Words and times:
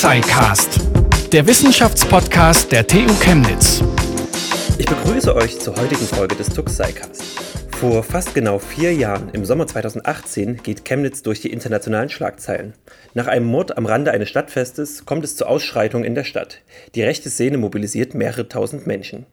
SciCast, 0.00 0.80
der 1.30 1.46
Wissenschaftspodcast 1.46 2.72
der 2.72 2.86
TU 2.86 3.12
Chemnitz. 3.20 3.84
Ich 4.78 4.86
begrüße 4.86 5.36
euch 5.36 5.60
zur 5.60 5.76
heutigen 5.76 6.06
Folge 6.06 6.34
des 6.36 6.48
TUX 6.48 6.76
SciCast. 6.76 7.22
Vor 7.72 8.02
fast 8.02 8.34
genau 8.34 8.58
vier 8.58 8.94
Jahren, 8.94 9.28
im 9.34 9.44
Sommer 9.44 9.66
2018, 9.66 10.62
geht 10.62 10.86
Chemnitz 10.86 11.22
durch 11.22 11.42
die 11.42 11.52
internationalen 11.52 12.08
Schlagzeilen. 12.08 12.72
Nach 13.12 13.26
einem 13.26 13.44
Mord 13.44 13.76
am 13.76 13.84
Rande 13.84 14.12
eines 14.12 14.30
Stadtfestes 14.30 15.04
kommt 15.04 15.22
es 15.22 15.36
zu 15.36 15.44
Ausschreitungen 15.44 16.06
in 16.06 16.14
der 16.14 16.24
Stadt. 16.24 16.62
Die 16.94 17.02
rechte 17.02 17.28
Szene 17.28 17.58
mobilisiert 17.58 18.14
mehrere 18.14 18.48
tausend 18.48 18.86
Menschen. 18.86 19.26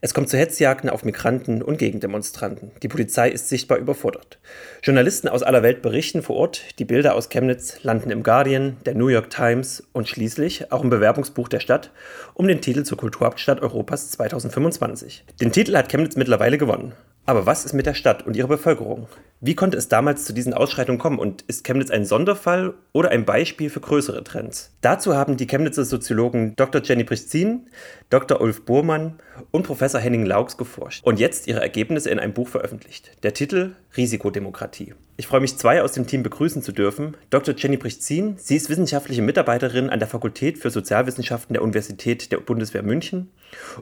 Es 0.00 0.14
kommt 0.14 0.28
zu 0.28 0.36
Hetzjagden 0.36 0.90
auf 0.90 1.04
Migranten 1.04 1.62
und 1.62 1.78
Gegendemonstranten. 1.78 2.70
Die 2.82 2.88
Polizei 2.88 3.30
ist 3.30 3.48
sichtbar 3.48 3.78
überfordert. 3.78 4.38
Journalisten 4.82 5.28
aus 5.28 5.42
aller 5.42 5.62
Welt 5.62 5.82
berichten 5.82 6.22
vor 6.22 6.36
Ort. 6.36 6.62
Die 6.78 6.84
Bilder 6.84 7.14
aus 7.14 7.28
Chemnitz 7.28 7.82
landen 7.82 8.10
im 8.10 8.22
Guardian, 8.22 8.76
der 8.84 8.94
New 8.94 9.08
York 9.08 9.30
Times 9.30 9.82
und 9.92 10.08
schließlich 10.08 10.70
auch 10.70 10.82
im 10.82 10.90
Bewerbungsbuch 10.90 11.48
der 11.48 11.60
Stadt 11.60 11.90
um 12.34 12.46
den 12.46 12.60
Titel 12.60 12.82
zur 12.84 12.98
Kulturhauptstadt 12.98 13.62
Europas 13.62 14.10
2025. 14.10 15.24
Den 15.40 15.52
Titel 15.52 15.76
hat 15.76 15.88
Chemnitz 15.88 16.16
mittlerweile 16.16 16.58
gewonnen. 16.58 16.92
Aber 17.28 17.44
was 17.44 17.64
ist 17.64 17.72
mit 17.72 17.86
der 17.86 17.94
Stadt 17.94 18.24
und 18.24 18.36
ihrer 18.36 18.46
Bevölkerung? 18.46 19.08
Wie 19.40 19.56
konnte 19.56 19.76
es 19.76 19.88
damals 19.88 20.24
zu 20.24 20.32
diesen 20.32 20.54
Ausschreitungen 20.54 21.00
kommen 21.00 21.18
und 21.18 21.42
ist 21.42 21.64
Chemnitz 21.64 21.90
ein 21.90 22.04
Sonderfall 22.04 22.74
oder 22.92 23.10
ein 23.10 23.24
Beispiel 23.24 23.68
für 23.68 23.80
größere 23.80 24.22
Trends? 24.22 24.70
Dazu 24.80 25.16
haben 25.16 25.36
die 25.36 25.48
Chemnitzer 25.48 25.84
Soziologen 25.84 26.54
Dr. 26.54 26.80
Jenny 26.82 27.02
Prichzin, 27.02 27.66
Dr. 28.10 28.40
Ulf 28.40 28.64
Bohrmann 28.64 29.18
und 29.56 29.62
Professor 29.62 30.00
Henning 30.00 30.26
Laux 30.26 30.58
geforscht 30.58 31.02
und 31.04 31.18
jetzt 31.18 31.46
ihre 31.46 31.60
Ergebnisse 31.60 32.10
in 32.10 32.18
einem 32.18 32.34
Buch 32.34 32.46
veröffentlicht. 32.46 33.10
Der 33.22 33.32
Titel 33.32 33.74
Risikodemokratie. 33.96 34.94
Ich 35.16 35.26
freue 35.26 35.40
mich, 35.40 35.56
zwei 35.56 35.82
aus 35.82 35.92
dem 35.92 36.06
Team 36.06 36.22
begrüßen 36.22 36.60
zu 36.60 36.72
dürfen. 36.72 37.16
Dr. 37.30 37.54
Jenny 37.56 37.78
Prichzin, 37.78 38.36
sie 38.36 38.56
ist 38.56 38.68
wissenschaftliche 38.68 39.22
Mitarbeiterin 39.22 39.88
an 39.88 39.98
der 39.98 40.08
Fakultät 40.08 40.58
für 40.58 40.70
Sozialwissenschaften 40.70 41.54
der 41.54 41.62
Universität 41.62 42.30
der 42.32 42.36
Bundeswehr 42.36 42.82
München 42.82 43.30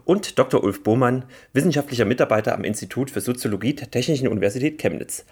und 0.04 0.38
Dr. 0.38 0.62
Ulf 0.62 0.84
Bohrmann, 0.84 1.24
wissenschaftlicher 1.52 2.04
Mitarbeiter 2.04 2.54
am 2.54 2.62
Institut 2.62 3.10
für 3.10 3.20
Soziologie 3.20 3.74
der 3.74 3.90
Technischen 3.90 4.28
Universität 4.28 4.78
Chemnitz. 4.78 5.24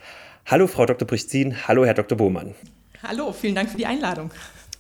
Hallo, 0.45 0.67
Frau 0.67 0.87
Dr. 0.87 1.07
Prichzin, 1.07 1.69
hallo, 1.69 1.85
Herr 1.85 1.95
Dr. 1.95 2.19
Bohrmann. 2.19 2.57
Hallo, 3.05 3.33
vielen 3.33 3.55
Dank 3.55 3.71
für 3.71 3.77
die 3.77 3.87
Einladung. 3.87 4.33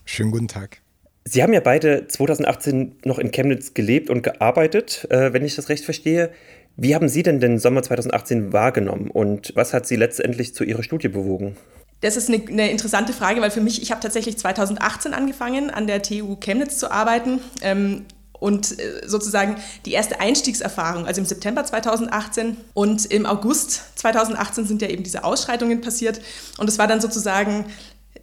Schönen 0.04 0.32
guten 0.32 0.48
Tag. 0.48 0.82
Sie 1.24 1.42
haben 1.42 1.52
ja 1.52 1.60
beide 1.60 2.08
2018 2.08 2.96
noch 3.04 3.18
in 3.18 3.30
Chemnitz 3.30 3.74
gelebt 3.74 4.10
und 4.10 4.22
gearbeitet, 4.22 5.06
äh, 5.10 5.32
wenn 5.32 5.44
ich 5.44 5.54
das 5.54 5.68
recht 5.68 5.84
verstehe. 5.84 6.30
Wie 6.76 6.94
haben 6.94 7.08
Sie 7.08 7.22
denn 7.22 7.38
den 7.38 7.58
Sommer 7.58 7.82
2018 7.82 8.52
wahrgenommen 8.52 9.10
und 9.10 9.52
was 9.54 9.72
hat 9.72 9.86
Sie 9.86 9.96
letztendlich 9.96 10.54
zu 10.54 10.64
Ihrer 10.64 10.82
Studie 10.82 11.08
bewogen? 11.08 11.56
Das 12.00 12.16
ist 12.16 12.28
eine, 12.28 12.42
eine 12.48 12.70
interessante 12.70 13.12
Frage, 13.12 13.40
weil 13.40 13.52
für 13.52 13.60
mich, 13.60 13.80
ich 13.80 13.92
habe 13.92 14.00
tatsächlich 14.00 14.36
2018 14.36 15.14
angefangen, 15.14 15.70
an 15.70 15.86
der 15.86 16.02
TU 16.02 16.36
Chemnitz 16.36 16.78
zu 16.78 16.90
arbeiten. 16.90 17.40
Ähm, 17.62 18.04
und 18.42 18.80
äh, 18.80 19.06
sozusagen 19.06 19.54
die 19.86 19.92
erste 19.92 20.18
Einstiegserfahrung, 20.18 21.06
also 21.06 21.20
im 21.20 21.26
September 21.26 21.64
2018 21.64 22.56
und 22.74 23.06
im 23.06 23.24
August 23.24 23.96
2018 24.00 24.66
sind 24.66 24.82
ja 24.82 24.88
eben 24.88 25.04
diese 25.04 25.22
Ausschreitungen 25.22 25.80
passiert 25.80 26.20
und 26.58 26.68
es 26.68 26.76
war 26.76 26.88
dann 26.88 27.00
sozusagen 27.00 27.66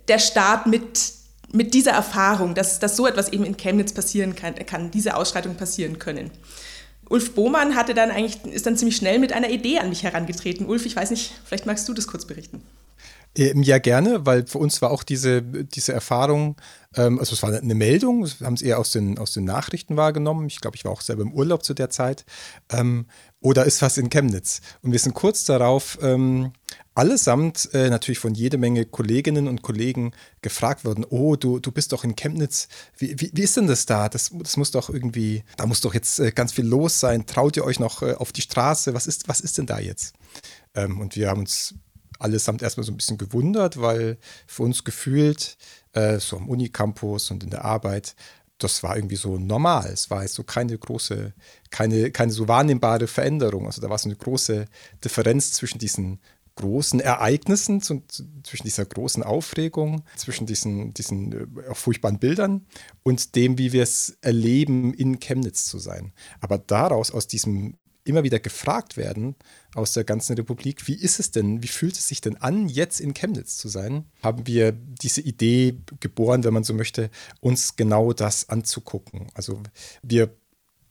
der 0.10 0.20
Start 0.20 0.68
mit 0.68 1.19
mit 1.52 1.74
dieser 1.74 1.92
Erfahrung, 1.92 2.56
dass, 2.56 2.80
dass 2.80 2.96
so 2.96 3.08
etwas 3.08 3.30
eben 3.34 3.44
in 3.44 3.58
Chemnitz 3.58 3.94
passieren 3.94 4.36
kann, 4.36 4.56
kann 4.66 4.92
diese 4.92 5.16
Ausschreitungen 5.16 5.58
passieren 5.58 6.00
können. 6.00 6.32
Ulf 7.10 7.34
Bohmann 7.34 7.76
hatte 7.76 7.94
dann 7.94 8.12
eigentlich, 8.12 8.44
ist 8.54 8.66
dann 8.66 8.78
ziemlich 8.78 8.96
schnell 8.96 9.20
mit 9.20 9.34
einer 9.34 9.50
Idee 9.50 9.80
an 9.80 9.90
mich 9.90 10.04
herangetreten. 10.04 10.68
Ulf, 10.68 10.86
ich 10.86 10.96
weiß 10.96 11.10
nicht, 11.10 11.34
vielleicht 11.44 11.66
magst 11.66 11.88
du 11.90 11.94
das 11.94 12.08
kurz 12.08 12.26
berichten. 12.26 12.62
Ähm, 13.38 13.64
ja, 13.64 13.78
gerne, 13.78 14.26
weil 14.26 14.48
für 14.48 14.58
uns 14.58 14.82
war 14.82 14.92
auch 14.92 15.04
diese, 15.04 15.42
diese 15.42 15.94
Erfahrung, 15.94 16.56
ähm, 16.96 17.20
also 17.20 17.34
es 17.34 17.44
war 17.44 17.54
eine 17.54 17.76
Meldung, 17.76 18.26
wir 18.26 18.46
haben 18.46 18.56
es 18.56 18.62
eher 18.62 18.80
aus 18.80 18.92
den, 18.92 19.20
aus 19.20 19.34
den 19.34 19.46
Nachrichten 19.46 19.98
wahrgenommen. 19.98 20.48
Ich 20.48 20.62
glaube, 20.62 20.76
ich 20.76 20.86
war 20.86 20.92
auch 20.92 21.02
selber 21.02 21.22
im 21.22 21.34
Urlaub 21.34 21.64
zu 21.64 21.74
der 21.74 21.90
Zeit. 21.90 22.26
Ähm, 22.72 23.06
oder 23.40 23.66
ist 23.66 23.82
was 23.82 23.98
in 23.98 24.10
Chemnitz? 24.10 24.62
Und 24.82 24.92
wir 24.92 25.00
sind 25.00 25.14
kurz 25.14 25.46
darauf 25.46 26.00
ähm, 26.02 26.52
allesamt 27.00 27.74
äh, 27.74 27.90
natürlich 27.90 28.20
von 28.20 28.36
jede 28.36 28.58
Menge 28.58 28.84
Kolleginnen 28.84 29.48
und 29.48 29.62
Kollegen 29.62 30.12
gefragt 30.42 30.84
worden, 30.84 31.06
oh, 31.10 31.38
du, 31.38 31.60
du 31.60 31.72
bist 31.72 31.94
doch 31.94 32.04
in 32.04 32.18
Chemnitz, 32.18 32.68
wie, 32.98 33.18
wie, 33.22 33.32
wie 33.34 33.44
ist 33.44 33.56
denn 33.56 33.68
das 33.68 33.86
da? 33.86 34.10
Das, 34.10 34.32
das 34.38 34.58
muss 34.58 34.72
doch 34.72 34.90
irgendwie, 34.90 35.46
da 35.56 35.66
muss 35.66 35.80
doch 35.80 35.94
jetzt 35.94 36.20
äh, 36.20 36.32
ganz 36.32 36.52
viel 36.52 36.66
los 36.66 37.00
sein. 37.00 37.26
Traut 37.26 37.56
ihr 37.56 37.64
euch 37.64 37.80
noch 37.80 38.02
äh, 38.02 38.16
auf 38.16 38.34
die 38.34 38.42
Straße? 38.42 38.94
Was 38.94 39.08
ist, 39.08 39.30
was 39.30 39.40
ist 39.40 39.58
denn 39.58 39.66
da 39.66 39.80
jetzt? 39.80 40.14
Ähm, 40.76 41.00
und 41.00 41.16
wir 41.16 41.30
haben 41.30 41.40
uns 41.40 41.74
allesamt 42.20 42.62
erstmal 42.62 42.84
so 42.84 42.92
ein 42.92 42.98
bisschen 42.98 43.18
gewundert, 43.18 43.80
weil 43.80 44.18
für 44.46 44.64
uns 44.64 44.84
gefühlt, 44.84 45.56
äh, 45.94 46.20
so 46.20 46.36
am 46.36 46.50
Unicampus 46.50 47.32
und 47.32 47.46
in 47.46 47.50
der 47.50 47.64
Arbeit, 47.64 48.14
das 48.58 48.84
war 48.84 48.98
irgendwie 48.98 49.16
so 49.16 49.38
normal. 49.38 49.90
Es 49.90 50.10
war 50.10 50.24
jetzt 50.24 50.36
so 50.36 50.44
keine 50.44 50.78
große, 50.78 51.34
keine, 51.70 52.12
keine 52.12 52.34
so 52.34 52.50
wahrnehmbare 52.50 53.08
Veränderung. 53.08 53.68
Also 53.68 53.82
da 53.82 53.90
war 53.90 53.98
so 53.98 54.10
eine 54.10 54.18
große 54.18 54.66
Differenz 55.02 55.54
zwischen 55.54 55.80
diesen 55.80 56.20
großen 56.60 57.00
Ereignissen, 57.00 57.82
zwischen 57.82 58.64
dieser 58.64 58.86
großen 58.86 59.24
Aufregung, 59.24 60.04
zwischen 60.16 60.46
diesen, 60.46 60.94
diesen 60.94 61.32
äh, 61.32 61.74
furchtbaren 61.74 62.20
Bildern 62.20 62.68
und 63.04 63.36
dem, 63.36 63.58
wie 63.58 63.72
wir 63.72 63.84
es 63.84 64.18
erleben, 64.22 64.94
in 64.94 65.20
Chemnitz 65.20 65.66
zu 65.66 65.80
sein. 65.80 66.14
Aber 66.42 66.58
daraus, 66.58 67.12
aus 67.12 67.28
diesem 67.28 67.78
immer 68.04 68.24
wieder 68.24 68.40
gefragt 68.40 68.98
werden 68.98 69.36
aus 69.76 69.94
der 69.94 70.04
ganzen 70.04 70.36
Republik, 70.36 70.88
wie 70.88 70.96
ist 70.96 71.20
es 71.20 71.32
denn, 71.32 71.62
wie 71.62 71.68
fühlt 71.68 71.96
es 71.96 72.08
sich 72.08 72.22
denn 72.22 72.38
an, 72.38 72.68
jetzt 72.68 73.00
in 73.00 73.14
Chemnitz 73.14 73.58
zu 73.58 73.68
sein, 73.68 74.06
haben 74.24 74.48
wir 74.48 74.72
diese 74.72 75.22
Idee 75.22 75.78
geboren, 76.00 76.44
wenn 76.44 76.54
man 76.54 76.64
so 76.64 76.74
möchte, 76.74 77.12
uns 77.40 77.76
genau 77.76 78.14
das 78.14 78.50
anzugucken. 78.50 79.28
Also 79.34 79.62
wir 80.02 80.36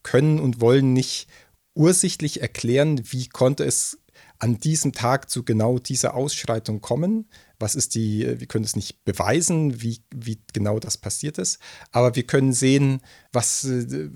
können 0.02 0.38
und 0.38 0.60
wollen 0.60 0.92
nicht 0.92 1.28
ursichtlich 1.74 2.40
erklären, 2.40 3.00
wie 3.10 3.28
konnte 3.28 3.64
es 3.64 3.98
an 4.38 4.58
diesem 4.58 4.92
Tag 4.92 5.30
zu 5.30 5.44
genau 5.44 5.78
dieser 5.78 6.14
Ausschreitung 6.14 6.80
kommen. 6.80 7.28
Was 7.58 7.74
ist 7.74 7.94
die, 7.94 8.38
wir 8.38 8.46
können 8.46 8.64
es 8.64 8.76
nicht 8.76 9.04
beweisen, 9.04 9.82
wie, 9.82 10.00
wie 10.14 10.40
genau 10.52 10.78
das 10.78 10.96
passiert 10.96 11.38
ist, 11.38 11.58
aber 11.92 12.14
wir 12.14 12.22
können 12.22 12.52
sehen, 12.52 13.00
was, 13.32 13.66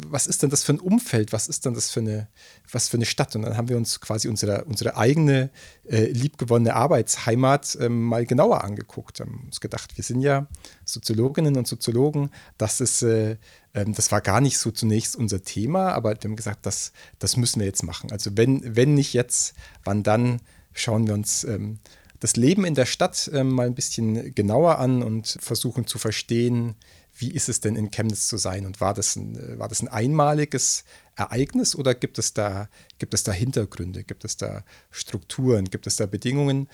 was 0.06 0.26
ist 0.26 0.42
denn 0.42 0.50
das 0.50 0.62
für 0.62 0.74
ein 0.74 0.80
Umfeld, 0.80 1.32
was 1.32 1.48
ist 1.48 1.64
denn 1.64 1.74
das 1.74 1.90
für 1.90 2.00
eine, 2.00 2.28
was 2.70 2.88
für 2.88 2.96
eine 2.96 3.04
Stadt. 3.04 3.34
Und 3.36 3.42
dann 3.42 3.56
haben 3.56 3.68
wir 3.68 3.76
uns 3.76 4.00
quasi 4.00 4.28
unsere, 4.28 4.64
unsere 4.64 4.96
eigene 4.96 5.50
äh, 5.84 6.06
liebgewonnene 6.06 6.74
Arbeitsheimat 6.74 7.74
äh, 7.76 7.88
mal 7.88 8.26
genauer 8.26 8.64
angeguckt. 8.64 9.20
Haben 9.20 9.42
uns 9.46 9.60
gedacht, 9.60 9.96
wir 9.96 10.04
sind 10.04 10.20
ja 10.20 10.46
Soziologinnen 10.84 11.56
und 11.56 11.66
Soziologen, 11.66 12.30
das 12.58 12.80
ist 12.80 13.02
äh, 13.02 13.36
ähm, 13.74 13.94
das 13.94 14.12
war 14.12 14.20
gar 14.20 14.40
nicht 14.40 14.58
so 14.58 14.70
zunächst 14.70 15.16
unser 15.16 15.42
Thema, 15.42 15.92
aber 15.92 16.10
wir 16.10 16.30
haben 16.30 16.36
gesagt, 16.36 16.66
das, 16.66 16.92
das 17.18 17.36
müssen 17.36 17.60
wir 17.60 17.66
jetzt 17.66 17.82
machen. 17.82 18.12
Also 18.12 18.30
wenn, 18.36 18.76
wenn 18.76 18.94
nicht 18.94 19.12
jetzt, 19.12 19.54
wann 19.84 20.02
dann, 20.02 20.40
schauen 20.72 21.06
wir 21.06 21.14
uns 21.14 21.44
ähm, 21.44 21.78
das 22.22 22.36
Leben 22.36 22.64
in 22.64 22.76
der 22.76 22.86
Stadt 22.86 23.28
ähm, 23.34 23.50
mal 23.50 23.66
ein 23.66 23.74
bisschen 23.74 24.32
genauer 24.32 24.78
an 24.78 25.02
und 25.02 25.38
versuchen 25.40 25.88
zu 25.88 25.98
verstehen, 25.98 26.76
wie 27.18 27.32
ist 27.32 27.48
es 27.48 27.58
denn 27.58 27.74
in 27.74 27.90
Chemnitz 27.90 28.28
zu 28.28 28.36
sein 28.36 28.64
und 28.64 28.80
war 28.80 28.94
das 28.94 29.16
ein, 29.16 29.58
war 29.58 29.68
das 29.68 29.82
ein 29.82 29.88
einmaliges 29.88 30.84
Ereignis 31.16 31.74
oder 31.74 31.96
gibt 31.96 32.20
es, 32.20 32.32
da, 32.32 32.68
gibt 33.00 33.12
es 33.12 33.24
da 33.24 33.32
Hintergründe, 33.32 34.04
gibt 34.04 34.24
es 34.24 34.36
da 34.36 34.62
Strukturen, 34.92 35.64
gibt 35.64 35.88
es 35.88 35.96
da 35.96 36.06
Bedingungen, 36.06 36.68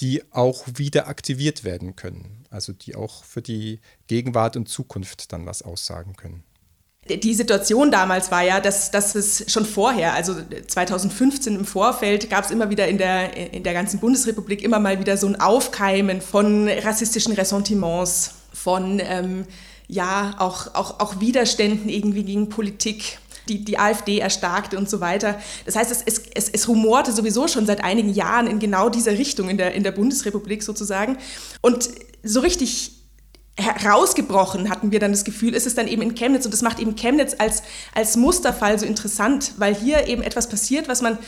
die 0.00 0.22
auch 0.30 0.66
wieder 0.74 1.08
aktiviert 1.08 1.64
werden 1.64 1.96
können, 1.96 2.44
also 2.50 2.74
die 2.74 2.96
auch 2.96 3.24
für 3.24 3.40
die 3.40 3.80
Gegenwart 4.08 4.58
und 4.58 4.68
Zukunft 4.68 5.32
dann 5.32 5.46
was 5.46 5.62
aussagen 5.62 6.16
können. 6.16 6.44
Die 7.08 7.34
Situation 7.34 7.90
damals 7.90 8.30
war 8.30 8.42
ja, 8.42 8.60
dass, 8.60 8.90
dass 8.90 9.14
es 9.14 9.44
schon 9.50 9.64
vorher, 9.64 10.14
also 10.14 10.34
2015 10.66 11.54
im 11.54 11.64
Vorfeld, 11.64 12.28
gab 12.30 12.44
es 12.44 12.50
immer 12.50 12.70
wieder 12.70 12.88
in 12.88 12.98
der, 12.98 13.52
in 13.52 13.62
der 13.62 13.74
ganzen 13.74 14.00
Bundesrepublik 14.00 14.62
immer 14.62 14.80
mal 14.80 14.98
wieder 14.98 15.16
so 15.16 15.26
ein 15.26 15.40
Aufkeimen 15.40 16.20
von 16.20 16.68
rassistischen 16.68 17.32
Ressentiments, 17.34 18.32
von 18.52 19.00
ähm, 19.04 19.44
ja 19.86 20.34
auch, 20.38 20.74
auch, 20.74 20.98
auch 21.00 21.20
Widerständen 21.20 21.88
irgendwie 21.88 22.24
gegen 22.24 22.48
Politik 22.48 23.18
die, 23.48 23.64
die 23.64 23.78
AfD 23.78 24.18
erstarkte 24.18 24.76
und 24.76 24.90
so 24.90 25.00
weiter. 25.00 25.40
Das 25.64 25.76
heißt, 25.76 25.90
es, 25.90 26.02
es, 26.04 26.22
es, 26.34 26.48
es 26.48 26.68
rumorte 26.68 27.12
sowieso 27.12 27.46
schon 27.48 27.66
seit 27.66 27.84
einigen 27.84 28.08
Jahren 28.08 28.46
in 28.46 28.58
genau 28.58 28.88
dieser 28.88 29.12
Richtung 29.12 29.48
in 29.48 29.56
der, 29.56 29.74
in 29.74 29.84
der 29.84 29.92
Bundesrepublik 29.92 30.62
sozusagen. 30.62 31.18
Und 31.60 31.88
so 32.24 32.40
richtig 32.40 32.95
herausgebrochen 33.58 34.68
hatten 34.68 34.92
wir 34.92 35.00
dann 35.00 35.12
das 35.12 35.24
Gefühl, 35.24 35.54
ist 35.54 35.66
es 35.66 35.74
dann 35.74 35.88
eben 35.88 36.02
in 36.02 36.14
Chemnitz 36.14 36.44
und 36.44 36.52
das 36.52 36.62
macht 36.62 36.78
eben 36.78 36.94
Chemnitz 36.94 37.34
als, 37.38 37.62
als 37.94 38.16
Musterfall 38.16 38.78
so 38.78 38.84
interessant, 38.84 39.52
weil 39.56 39.74
hier 39.74 40.06
eben 40.08 40.22
etwas 40.22 40.48
passiert, 40.48 40.88
was 40.88 41.00
man 41.00 41.18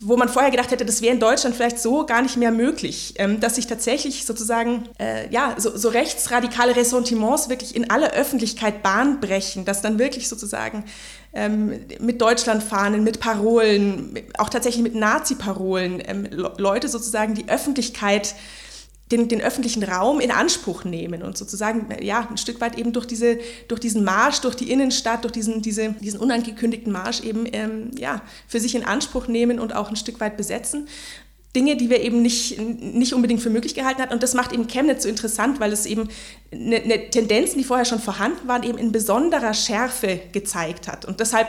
wo 0.00 0.16
man 0.16 0.28
vorher 0.28 0.50
gedacht 0.50 0.70
hätte, 0.70 0.84
das 0.84 1.02
wäre 1.02 1.14
in 1.14 1.20
Deutschland 1.20 1.56
vielleicht 1.56 1.78
so 1.78 2.06
gar 2.06 2.22
nicht 2.22 2.36
mehr 2.36 2.50
möglich, 2.50 3.14
ähm, 3.16 3.40
dass 3.40 3.56
sich 3.56 3.66
tatsächlich 3.66 4.24
sozusagen 4.24 4.84
äh, 4.98 5.28
ja, 5.30 5.54
so, 5.58 5.76
so, 5.76 5.88
rechtsradikale 5.88 6.76
Ressentiments 6.76 7.48
wirklich 7.48 7.74
in 7.74 7.90
aller 7.90 8.12
Öffentlichkeit 8.12 8.82
Bahn 8.82 9.20
brechen, 9.20 9.64
dass 9.64 9.82
dann 9.82 9.98
wirklich 9.98 10.28
sozusagen 10.28 10.84
ähm, 11.32 11.80
mit 12.00 12.20
Deutschlandfahnen, 12.20 13.04
mit 13.04 13.20
Parolen, 13.20 14.18
auch 14.38 14.48
tatsächlich 14.48 14.82
mit 14.82 14.94
Nazi-Parolen 14.94 16.02
ähm, 16.06 16.28
Leute 16.58 16.88
sozusagen 16.88 17.34
die 17.34 17.48
Öffentlichkeit 17.48 18.34
den, 19.12 19.28
den, 19.28 19.42
öffentlichen 19.42 19.82
Raum 19.82 20.18
in 20.18 20.30
Anspruch 20.30 20.84
nehmen 20.84 21.22
und 21.22 21.36
sozusagen 21.36 21.88
ja 22.00 22.26
ein 22.28 22.38
Stück 22.38 22.60
weit 22.60 22.78
eben 22.78 22.92
durch 22.92 23.06
diese 23.06 23.38
durch 23.68 23.80
diesen 23.80 24.02
Marsch 24.02 24.40
durch 24.40 24.54
die 24.54 24.70
Innenstadt 24.70 25.24
durch 25.24 25.32
diesen 25.32 25.60
diese, 25.60 25.90
diesen 26.00 26.20
unangekündigten 26.20 26.90
Marsch 26.90 27.20
eben 27.20 27.44
ähm, 27.52 27.90
ja 27.98 28.22
für 28.48 28.60
sich 28.60 28.74
in 28.74 28.84
Anspruch 28.84 29.28
nehmen 29.28 29.60
und 29.60 29.74
auch 29.74 29.90
ein 29.90 29.96
Stück 29.96 30.20
weit 30.20 30.36
besetzen 30.36 30.88
Dinge, 31.54 31.76
die 31.76 31.88
wir 31.88 32.00
eben 32.00 32.20
nicht, 32.20 32.58
nicht 32.58 33.14
unbedingt 33.14 33.40
für 33.40 33.50
möglich 33.50 33.74
gehalten 33.74 34.02
hatten. 34.02 34.12
Und 34.12 34.22
das 34.22 34.34
macht 34.34 34.52
eben 34.52 34.66
Chemnitz 34.66 35.04
so 35.04 35.08
interessant, 35.08 35.60
weil 35.60 35.72
es 35.72 35.86
eben 35.86 36.08
eine, 36.52 36.76
eine 36.76 37.10
Tendenzen, 37.10 37.58
die 37.58 37.64
vorher 37.64 37.84
schon 37.84 38.00
vorhanden 38.00 38.48
waren, 38.48 38.64
eben 38.64 38.76
in 38.76 38.90
besonderer 38.90 39.54
Schärfe 39.54 40.20
gezeigt 40.32 40.88
hat. 40.88 41.04
Und 41.04 41.20
deshalb 41.20 41.46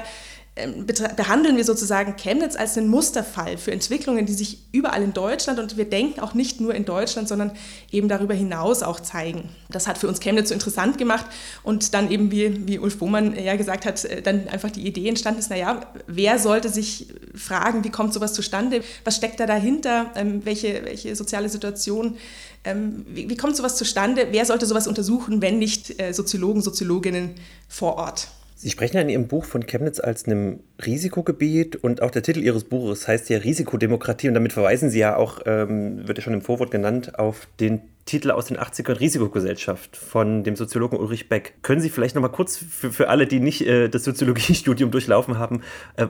behandeln 1.18 1.58
wir 1.58 1.66
sozusagen 1.66 2.16
Chemnitz 2.16 2.56
als 2.56 2.78
einen 2.78 2.88
Musterfall 2.88 3.58
für 3.58 3.74
Entwicklungen, 3.74 4.26
die 4.26 4.34
sich 4.34 4.60
überall 4.72 5.04
in 5.04 5.12
Deutschland 5.12 5.60
und 5.60 5.76
wir 5.76 5.84
denken 5.84 6.22
auch 6.22 6.34
nicht 6.34 6.62
nur 6.62 6.74
in 6.74 6.86
Deutschland, 6.86 7.28
sondern 7.28 7.52
eben 7.92 8.08
darüber 8.08 8.34
hinaus 8.34 8.82
auch 8.82 9.02
zeigen. 9.02 9.50
Das 9.70 9.86
hat 9.86 9.98
für 9.98 10.08
uns 10.08 10.22
Chemnitz 10.22 10.48
so 10.50 10.54
interessant 10.54 10.98
gemacht 10.98 11.26
und 11.64 11.94
dann 11.94 12.10
eben, 12.10 12.32
wie, 12.32 12.68
wie 12.68 12.80
Ulf 12.80 13.00
Bohmann 13.00 13.38
ja 13.38 13.58
gesagt 13.58 13.86
hat, 13.86 14.06
äh, 14.06 14.22
dann 14.22 14.48
einfach 14.48 14.72
die 14.72 14.88
Idee 14.88 15.10
entstanden 15.10 15.40
ist, 15.40 15.50
naja, 15.50 15.82
wer 16.08 16.40
sollte 16.40 16.70
sich 16.70 17.08
fragen, 17.36 17.84
wie 17.84 17.92
kommt 17.92 18.14
sowas 18.14 18.34
zustande, 18.34 18.82
was 19.04 19.18
steckt 19.18 19.42
da 19.42 19.48
dahinter, 19.48 20.12
ähm, 20.16 20.46
welche, 20.46 20.86
welche 20.86 21.18
soziale 21.18 21.50
Situation, 21.50 22.16
ähm, 22.64 23.06
wie, 23.10 23.30
wie 23.30 23.36
kommt 23.36 23.58
sowas 23.58 23.76
zustande, 23.76 24.30
wer 24.32 24.46
sollte 24.46 24.66
sowas 24.66 24.88
untersuchen, 24.88 25.42
wenn 25.42 25.60
nicht 25.60 26.02
äh, 26.02 26.14
Soziologen, 26.14 26.62
Soziologinnen 26.62 27.32
vor 27.68 27.98
Ort. 27.98 28.30
Sie 28.66 28.72
sprechen 28.72 28.96
ja 28.96 29.04
in 29.04 29.10
Ihrem 29.10 29.28
Buch 29.28 29.46
von 29.46 29.68
Chemnitz 29.68 30.00
als 30.00 30.26
einem 30.26 30.60
Risikogebiet 30.84 31.76
und 31.76 32.02
auch 32.02 32.10
der 32.10 32.24
Titel 32.24 32.40
Ihres 32.40 32.64
Buches 32.64 33.08
heißt 33.08 33.30
ja 33.30 33.38
Risikodemokratie 33.38 34.28
und 34.28 34.34
damit 34.34 34.54
verweisen 34.54 34.90
Sie 34.90 34.98
ja 34.98 35.18
auch, 35.18 35.42
ähm, 35.46 36.08
wird 36.08 36.18
ja 36.18 36.24
schon 36.24 36.34
im 36.34 36.42
Vorwort 36.42 36.72
genannt, 36.72 37.20
auf 37.20 37.48
den 37.60 37.82
Titel 38.06 38.32
aus 38.32 38.46
den 38.46 38.58
80ern 38.58 39.00
Risikogesellschaft 39.00 39.96
von 39.96 40.44
dem 40.44 40.56
Soziologen 40.56 40.98
Ulrich 40.98 41.30
Beck. 41.30 41.54
Können 41.62 41.80
Sie 41.80 41.92
vielleicht 41.92 42.16
noch 42.16 42.24
mal 42.24 42.30
kurz 42.30 42.58
für, 42.58 42.92
für 42.92 43.08
alle, 43.08 43.28
die 43.28 43.40
nicht 43.40 43.68
äh, 43.68 43.88
das 43.88 44.04
Soziologiestudium 44.04 44.90
durchlaufen 44.90 45.38
haben, 45.38 45.62
äh, 45.98 46.08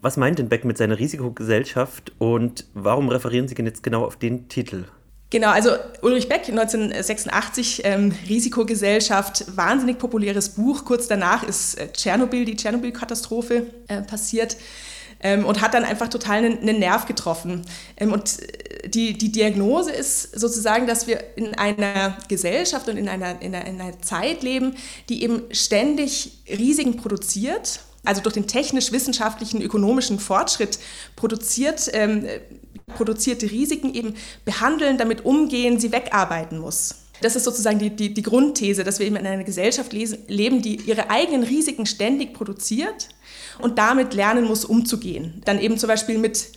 was 0.00 0.16
meint 0.16 0.38
denn 0.38 0.48
Beck 0.48 0.64
mit 0.64 0.78
seiner 0.78 0.98
Risikogesellschaft 0.98 2.12
und 2.16 2.64
warum 2.72 3.10
referieren 3.10 3.48
Sie 3.48 3.54
jetzt 3.62 3.82
genau 3.82 4.06
auf 4.06 4.16
den 4.16 4.48
Titel? 4.48 4.84
Genau, 5.30 5.50
also 5.50 5.70
Ulrich 6.00 6.28
Beck, 6.28 6.48
1986, 6.48 7.82
ähm, 7.84 8.14
Risikogesellschaft, 8.28 9.44
wahnsinnig 9.54 9.98
populäres 9.98 10.50
Buch. 10.50 10.86
Kurz 10.86 11.06
danach 11.06 11.42
ist 11.42 11.78
äh, 11.78 11.92
Tschernobyl, 11.92 12.46
die 12.46 12.56
Tschernobyl-Katastrophe 12.56 13.66
äh, 13.88 14.00
passiert 14.00 14.56
ähm, 15.20 15.44
und 15.44 15.60
hat 15.60 15.74
dann 15.74 15.84
einfach 15.84 16.08
total 16.08 16.38
einen, 16.38 16.58
einen 16.60 16.78
Nerv 16.78 17.04
getroffen. 17.04 17.66
Ähm, 17.98 18.12
und 18.12 18.40
äh, 18.40 18.88
die, 18.88 19.18
die 19.18 19.30
Diagnose 19.30 19.90
ist 19.90 20.38
sozusagen, 20.38 20.86
dass 20.86 21.06
wir 21.06 21.22
in 21.36 21.54
einer 21.54 22.16
Gesellschaft 22.28 22.88
und 22.88 22.96
in 22.96 23.08
einer, 23.10 23.42
in 23.42 23.54
einer, 23.54 23.66
in 23.66 23.80
einer 23.82 24.00
Zeit 24.00 24.42
leben, 24.42 24.76
die 25.10 25.22
eben 25.22 25.42
ständig 25.52 26.38
Risiken 26.48 26.96
produziert 26.96 27.80
also 28.04 28.22
durch 28.22 28.34
den 28.34 28.46
technisch-wissenschaftlichen, 28.46 29.60
ökonomischen 29.60 30.18
Fortschritt 30.18 30.78
produziert, 31.14 31.90
ähm, 31.92 32.26
produzierte 32.88 33.50
Risiken 33.50 33.94
eben 33.94 34.14
behandeln, 34.44 34.98
damit 34.98 35.24
umgehen, 35.24 35.78
sie 35.78 35.92
wegarbeiten 35.92 36.58
muss. 36.58 36.96
Das 37.20 37.34
ist 37.34 37.44
sozusagen 37.44 37.78
die, 37.78 37.90
die, 37.90 38.14
die 38.14 38.22
Grundthese, 38.22 38.84
dass 38.84 38.98
wir 38.98 39.06
eben 39.06 39.16
in 39.16 39.26
einer 39.26 39.44
Gesellschaft 39.44 39.92
lesen, 39.92 40.18
leben, 40.28 40.62
die 40.62 40.76
ihre 40.76 41.10
eigenen 41.10 41.42
Risiken 41.42 41.86
ständig 41.86 42.32
produziert 42.32 43.08
und 43.58 43.78
damit 43.78 44.14
lernen 44.14 44.44
muss, 44.44 44.64
umzugehen. 44.64 45.42
Dann 45.44 45.58
eben 45.58 45.78
zum 45.78 45.88
Beispiel 45.88 46.18
mit 46.18 46.48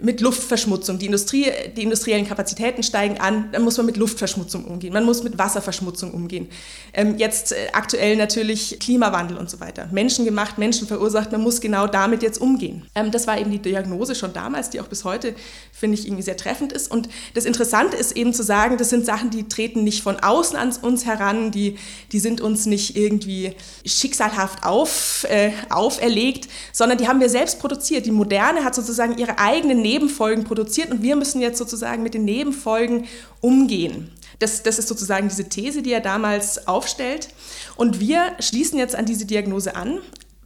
mit 0.00 0.20
Luftverschmutzung. 0.20 0.98
Die, 0.98 1.06
Industrie, 1.06 1.46
die 1.76 1.82
industriellen 1.82 2.26
Kapazitäten 2.26 2.82
steigen 2.82 3.18
an, 3.20 3.50
dann 3.52 3.62
muss 3.62 3.76
man 3.76 3.86
mit 3.86 3.96
Luftverschmutzung 3.96 4.64
umgehen, 4.64 4.92
man 4.92 5.04
muss 5.04 5.22
mit 5.22 5.38
Wasserverschmutzung 5.38 6.12
umgehen. 6.12 6.48
Ähm, 6.92 7.16
jetzt 7.18 7.52
äh, 7.52 7.56
aktuell 7.72 8.16
natürlich 8.16 8.78
Klimawandel 8.78 9.36
und 9.36 9.50
so 9.50 9.60
weiter. 9.60 9.88
Menschengemacht, 9.92 10.58
Menschen 10.58 10.86
verursacht, 10.86 11.32
man 11.32 11.40
muss 11.40 11.60
genau 11.60 11.86
damit 11.86 12.22
jetzt 12.22 12.40
umgehen. 12.40 12.86
Ähm, 12.94 13.10
das 13.10 13.26
war 13.26 13.38
eben 13.38 13.50
die 13.50 13.58
Diagnose 13.58 14.14
schon 14.14 14.32
damals, 14.32 14.70
die 14.70 14.80
auch 14.80 14.88
bis 14.88 15.04
heute, 15.04 15.34
finde 15.72 15.98
ich, 15.98 16.06
irgendwie 16.06 16.22
sehr 16.22 16.36
treffend 16.36 16.72
ist. 16.72 16.90
Und 16.90 17.08
das 17.34 17.44
Interessante 17.44 17.96
ist 17.96 18.12
eben 18.12 18.34
zu 18.34 18.42
sagen, 18.42 18.76
das 18.76 18.90
sind 18.90 19.06
Sachen, 19.06 19.30
die 19.30 19.48
treten 19.48 19.84
nicht 19.84 20.02
von 20.02 20.16
außen 20.16 20.56
an 20.56 20.72
uns 20.82 21.06
heran, 21.06 21.50
die, 21.50 21.76
die 22.12 22.18
sind 22.18 22.40
uns 22.40 22.66
nicht 22.66 22.96
irgendwie 22.96 23.52
schicksalhaft 23.86 24.64
auf, 24.64 25.26
äh, 25.28 25.52
auferlegt, 25.70 26.48
sondern 26.72 26.98
die 26.98 27.08
haben 27.08 27.20
wir 27.20 27.30
selbst 27.30 27.58
produziert. 27.58 28.06
Die 28.06 28.10
Moderne 28.10 28.64
hat 28.64 28.74
sozusagen 28.74 29.18
ihre 29.18 29.38
eigene 29.38 29.63
eigenen 29.64 29.82
Nebenfolgen 29.82 30.44
produziert 30.44 30.90
und 30.90 31.02
wir 31.02 31.16
müssen 31.16 31.40
jetzt 31.40 31.58
sozusagen 31.58 32.02
mit 32.02 32.14
den 32.14 32.24
Nebenfolgen 32.24 33.06
umgehen. 33.40 34.12
Das, 34.38 34.62
das 34.62 34.78
ist 34.78 34.88
sozusagen 34.88 35.28
diese 35.28 35.48
These, 35.48 35.80
die 35.80 35.92
er 35.92 36.00
damals 36.00 36.66
aufstellt. 36.66 37.28
Und 37.76 38.00
wir 38.00 38.32
schließen 38.40 38.78
jetzt 38.78 38.94
an 38.94 39.06
diese 39.06 39.24
Diagnose 39.24 39.74
an. 39.74 40.00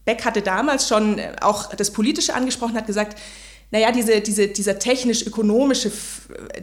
Beck 0.04 0.24
hatte 0.24 0.42
damals 0.42 0.86
schon 0.86 1.20
auch 1.40 1.74
das 1.74 1.92
Politische 1.92 2.34
angesprochen, 2.34 2.76
hat 2.76 2.86
gesagt, 2.86 3.18
naja, 3.70 3.90
diese, 3.92 4.20
diese, 4.20 4.48
dieser 4.48 4.78
technisch-ökonomische, 4.78 5.90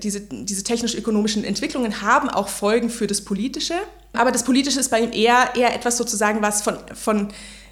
diese, 0.02 0.22
diese 0.22 0.63
technisch-ökonomischen 0.63 1.44
Entwicklungen 1.44 2.02
haben 2.02 2.30
auch 2.30 2.48
Folgen 2.48 2.90
für 2.90 3.06
das 3.06 3.22
Politische. 3.22 3.75
Aber 4.13 4.31
das 4.31 4.44
Politische 4.44 4.80
ist 4.80 4.90
bei 4.90 5.02
ihm 5.02 5.12
eher, 5.12 5.50
eher 5.56 5.75
etwas 5.75 5.98
sozusagen, 5.98 6.42
was 6.42 6.62
von, 6.62 6.78
von, 6.94 7.28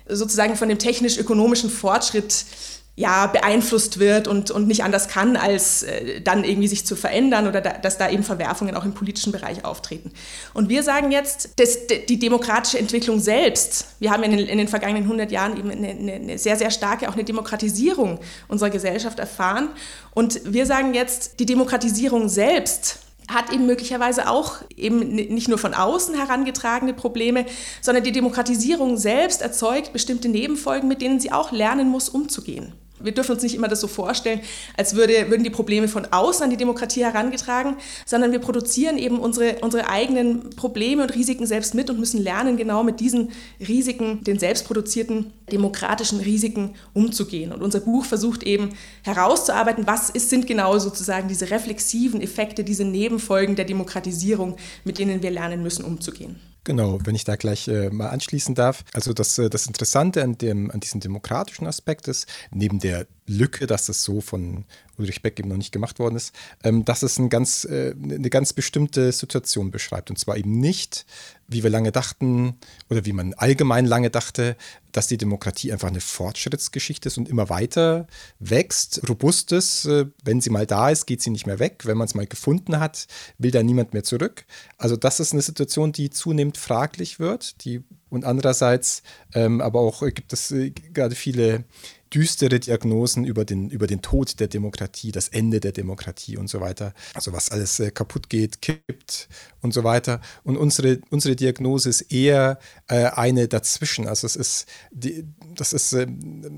sozusagen 0.07 0.55
von 0.55 0.69
dem 0.69 0.77
technisch-ökonomischen 0.77 1.69
Fortschritt 1.69 2.45
ja, 2.95 3.25
beeinflusst 3.25 3.99
wird 3.99 4.27
und, 4.27 4.51
und 4.51 4.67
nicht 4.67 4.83
anders 4.83 5.07
kann, 5.07 5.35
als 5.35 5.81
äh, 5.81 6.21
dann 6.21 6.43
irgendwie 6.43 6.67
sich 6.67 6.85
zu 6.85 6.95
verändern 6.95 7.47
oder 7.47 7.59
da, 7.59 7.71
dass 7.73 7.97
da 7.97 8.07
eben 8.07 8.21
Verwerfungen 8.21 8.75
auch 8.75 8.85
im 8.85 8.93
politischen 8.93 9.31
Bereich 9.31 9.65
auftreten. 9.65 10.11
Und 10.53 10.69
wir 10.69 10.83
sagen 10.83 11.11
jetzt, 11.11 11.59
dass 11.59 11.87
die 11.87 12.19
demokratische 12.19 12.77
Entwicklung 12.77 13.19
selbst, 13.19 13.87
wir 13.99 14.11
haben 14.11 14.21
in 14.21 14.37
den, 14.37 14.47
in 14.47 14.59
den 14.59 14.67
vergangenen 14.67 15.03
100 15.03 15.31
Jahren 15.31 15.57
eben 15.57 15.71
eine, 15.71 15.89
eine, 15.89 16.37
sehr, 16.37 16.55
sehr 16.55 16.69
starke, 16.69 17.09
auch 17.09 17.13
eine 17.13 17.23
Demokratisierung 17.23 18.19
unserer 18.47 18.69
Gesellschaft 18.69 19.17
erfahren. 19.17 19.69
Und 20.11 20.41
wir 20.45 20.67
sagen 20.67 20.93
jetzt, 20.93 21.39
die 21.39 21.47
Demokratisierung 21.47 22.29
selbst 22.29 22.99
hat 23.27 23.51
eben 23.51 23.65
möglicherweise 23.65 24.29
auch 24.29 24.57
eben 24.75 24.99
nicht 25.15 25.47
nur 25.47 25.57
von 25.57 25.73
außen 25.73 26.13
herangetragene 26.13 26.93
Probleme, 26.93 27.45
sondern 27.81 28.03
die 28.03 28.11
Demokratisierung 28.11 28.97
selbst 28.97 29.41
erzeugt 29.41 29.93
bestimmte 29.93 30.29
Nebenfolgen, 30.29 30.87
mit 30.87 31.01
denen 31.01 31.19
sie 31.19 31.31
auch 31.31 31.51
lernen 31.51 31.89
muss, 31.89 32.07
umzugehen 32.09 32.73
wir 33.03 33.11
dürfen 33.13 33.33
uns 33.33 33.43
nicht 33.43 33.55
immer 33.55 33.67
das 33.67 33.81
so 33.81 33.87
vorstellen, 33.87 34.41
als 34.77 34.95
würde, 34.95 35.29
würden 35.29 35.43
die 35.43 35.49
Probleme 35.49 35.87
von 35.87 36.07
außen 36.09 36.43
an 36.43 36.49
die 36.49 36.57
Demokratie 36.57 37.03
herangetragen, 37.03 37.75
sondern 38.05 38.31
wir 38.31 38.39
produzieren 38.39 38.97
eben 38.97 39.19
unsere, 39.19 39.57
unsere 39.61 39.89
eigenen 39.89 40.49
Probleme 40.51 41.03
und 41.03 41.13
Risiken 41.13 41.45
selbst 41.45 41.75
mit 41.75 41.89
und 41.89 41.99
müssen 41.99 42.21
lernen, 42.21 42.57
genau 42.57 42.83
mit 42.83 42.99
diesen 42.99 43.31
Risiken, 43.59 44.23
den 44.23 44.39
selbstproduzierten 44.39 45.31
demokratischen 45.51 46.19
Risiken 46.19 46.75
umzugehen. 46.93 47.51
Und 47.51 47.61
unser 47.61 47.81
Buch 47.81 48.05
versucht 48.05 48.43
eben 48.43 48.69
herauszuarbeiten, 49.03 49.85
was 49.87 50.09
ist, 50.09 50.29
sind 50.29 50.47
genau 50.47 50.79
sozusagen 50.79 51.27
diese 51.27 51.51
reflexiven 51.51 52.21
Effekte, 52.21 52.63
diese 52.63 52.85
Nebenfolgen 52.85 53.55
der 53.55 53.65
Demokratisierung, 53.65 54.55
mit 54.83 54.99
denen 54.99 55.21
wir 55.21 55.31
lernen 55.31 55.63
müssen, 55.63 55.85
umzugehen. 55.85 56.52
Genau, 56.65 56.99
wenn 57.03 57.15
ich 57.15 57.25
da 57.25 57.35
gleich 57.35 57.67
äh, 57.67 57.89
mal 57.89 58.09
anschließen 58.09 58.55
darf. 58.55 58.85
Also 58.93 59.13
das, 59.13 59.37
äh, 59.37 59.49
das 59.49 59.67
Interessante 59.67 60.23
an, 60.23 60.37
dem, 60.37 60.71
an 60.71 60.79
diesem 60.79 61.01
demokratischen 61.01 61.67
Aspekt 61.67 62.07
ist, 62.07 62.27
neben 62.51 62.79
der 62.79 63.05
Lücke, 63.27 63.67
dass 63.67 63.85
das 63.87 64.03
so 64.03 64.21
von 64.21 64.65
Ulrich 64.97 65.21
Beck 65.21 65.39
eben 65.39 65.49
noch 65.49 65.57
nicht 65.57 65.71
gemacht 65.71 65.99
worden 65.99 66.15
ist, 66.15 66.33
ähm, 66.63 66.85
dass 66.85 67.03
es 67.03 67.17
ein 67.17 67.29
ganz, 67.29 67.65
äh, 67.65 67.95
eine 68.01 68.29
ganz 68.29 68.53
bestimmte 68.53 69.11
Situation 69.11 69.71
beschreibt. 69.71 70.09
Und 70.09 70.17
zwar 70.17 70.37
eben 70.37 70.59
nicht, 70.59 71.05
wie 71.47 71.63
wir 71.63 71.69
lange 71.69 71.91
dachten 71.91 72.57
oder 72.89 73.05
wie 73.05 73.13
man 73.13 73.33
allgemein 73.33 73.85
lange 73.85 74.09
dachte, 74.09 74.55
dass 74.91 75.07
die 75.07 75.17
Demokratie 75.17 75.71
einfach 75.71 75.87
eine 75.87 75.99
Fortschrittsgeschichte 76.01 77.07
ist 77.07 77.17
und 77.17 77.27
immer 77.27 77.49
weiter 77.49 78.07
wächst, 78.39 79.07
robust 79.09 79.51
ist. 79.51 79.85
Äh, 79.85 80.05
wenn 80.23 80.41
sie 80.41 80.51
mal 80.51 80.67
da 80.67 80.89
ist, 80.89 81.05
geht 81.05 81.21
sie 81.21 81.31
nicht 81.31 81.47
mehr 81.47 81.59
weg. 81.59 81.81
Wenn 81.85 81.97
man 81.97 82.05
es 82.05 82.15
mal 82.15 82.27
gefunden 82.27 82.79
hat, 82.79 83.07
will 83.37 83.51
da 83.51 83.63
niemand 83.63 83.93
mehr 83.93 84.03
zurück. 84.03 84.45
Also 84.77 84.95
das 84.95 85.19
ist 85.19 85.33
eine 85.33 85.41
Situation, 85.41 85.91
die 85.91 86.11
zunehmend 86.11 86.57
fraglich 86.57 87.19
wird. 87.19 87.63
Die, 87.65 87.83
und 88.09 88.25
andererseits 88.25 89.01
ähm, 89.33 89.61
aber 89.61 89.79
auch 89.79 90.01
gibt 90.13 90.33
es 90.33 90.51
äh, 90.51 90.69
gerade 90.69 91.15
viele 91.15 91.63
düstere 92.13 92.59
Diagnosen 92.59 93.25
über 93.25 93.45
den, 93.45 93.69
über 93.69 93.87
den 93.87 94.01
Tod 94.01 94.39
der 94.39 94.47
Demokratie, 94.47 95.11
das 95.11 95.29
Ende 95.29 95.59
der 95.59 95.71
Demokratie 95.71 96.37
und 96.37 96.49
so 96.49 96.61
weiter. 96.61 96.93
Also 97.13 97.33
was 97.33 97.49
alles 97.49 97.79
äh, 97.79 97.91
kaputt 97.91 98.29
geht, 98.29 98.61
kippt 98.61 99.27
und 99.61 99.73
so 99.73 99.83
weiter. 99.83 100.21
Und 100.43 100.57
unsere, 100.57 100.99
unsere 101.09 101.35
Diagnose 101.35 101.89
ist 101.89 102.01
eher 102.01 102.59
äh, 102.87 103.05
eine 103.05 103.47
dazwischen. 103.47 104.07
Also 104.07 104.27
es 104.27 104.35
ist, 104.35 104.67
die, 104.91 105.25
das 105.55 105.73
ist, 105.73 105.93
äh, 105.93 106.07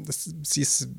das, 0.05 0.29
sie 0.43 0.62
ist 0.62 0.89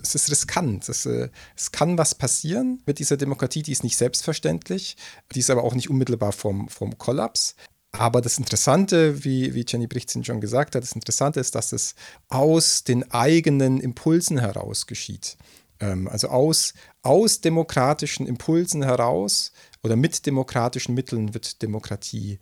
es 0.00 0.14
ist 0.14 0.30
riskant. 0.30 0.88
Es, 0.88 1.06
äh, 1.06 1.28
es, 1.56 1.72
kann 1.72 1.98
was 1.98 2.14
passieren 2.14 2.82
mit 2.86 2.98
dieser 2.98 3.16
Demokratie, 3.16 3.62
die 3.62 3.72
ist 3.72 3.82
nicht 3.82 3.96
selbstverständlich, 3.96 4.96
die 5.34 5.40
ist 5.40 5.50
aber 5.50 5.64
auch 5.64 5.74
nicht 5.74 5.90
unmittelbar 5.90 6.32
vom, 6.32 6.68
vom 6.68 6.98
Kollaps. 6.98 7.56
Aber 7.92 8.20
das 8.20 8.38
Interessante, 8.38 9.24
wie, 9.24 9.54
wie 9.54 9.64
Jenny 9.66 9.86
Brichtzin 9.86 10.24
schon 10.24 10.40
gesagt 10.40 10.74
hat, 10.74 10.82
das 10.82 10.92
Interessante 10.92 11.40
ist, 11.40 11.54
dass 11.54 11.72
es 11.72 11.94
aus 12.28 12.84
den 12.84 13.10
eigenen 13.10 13.80
Impulsen 13.80 14.38
heraus 14.38 14.86
geschieht. 14.86 15.36
Ähm, 15.80 16.06
also 16.08 16.28
aus, 16.28 16.74
aus 17.02 17.40
demokratischen 17.40 18.26
Impulsen 18.26 18.82
heraus 18.82 19.52
oder 19.82 19.96
mit 19.96 20.26
demokratischen 20.26 20.94
Mitteln 20.94 21.34
wird 21.34 21.62
Demokratie 21.62 22.38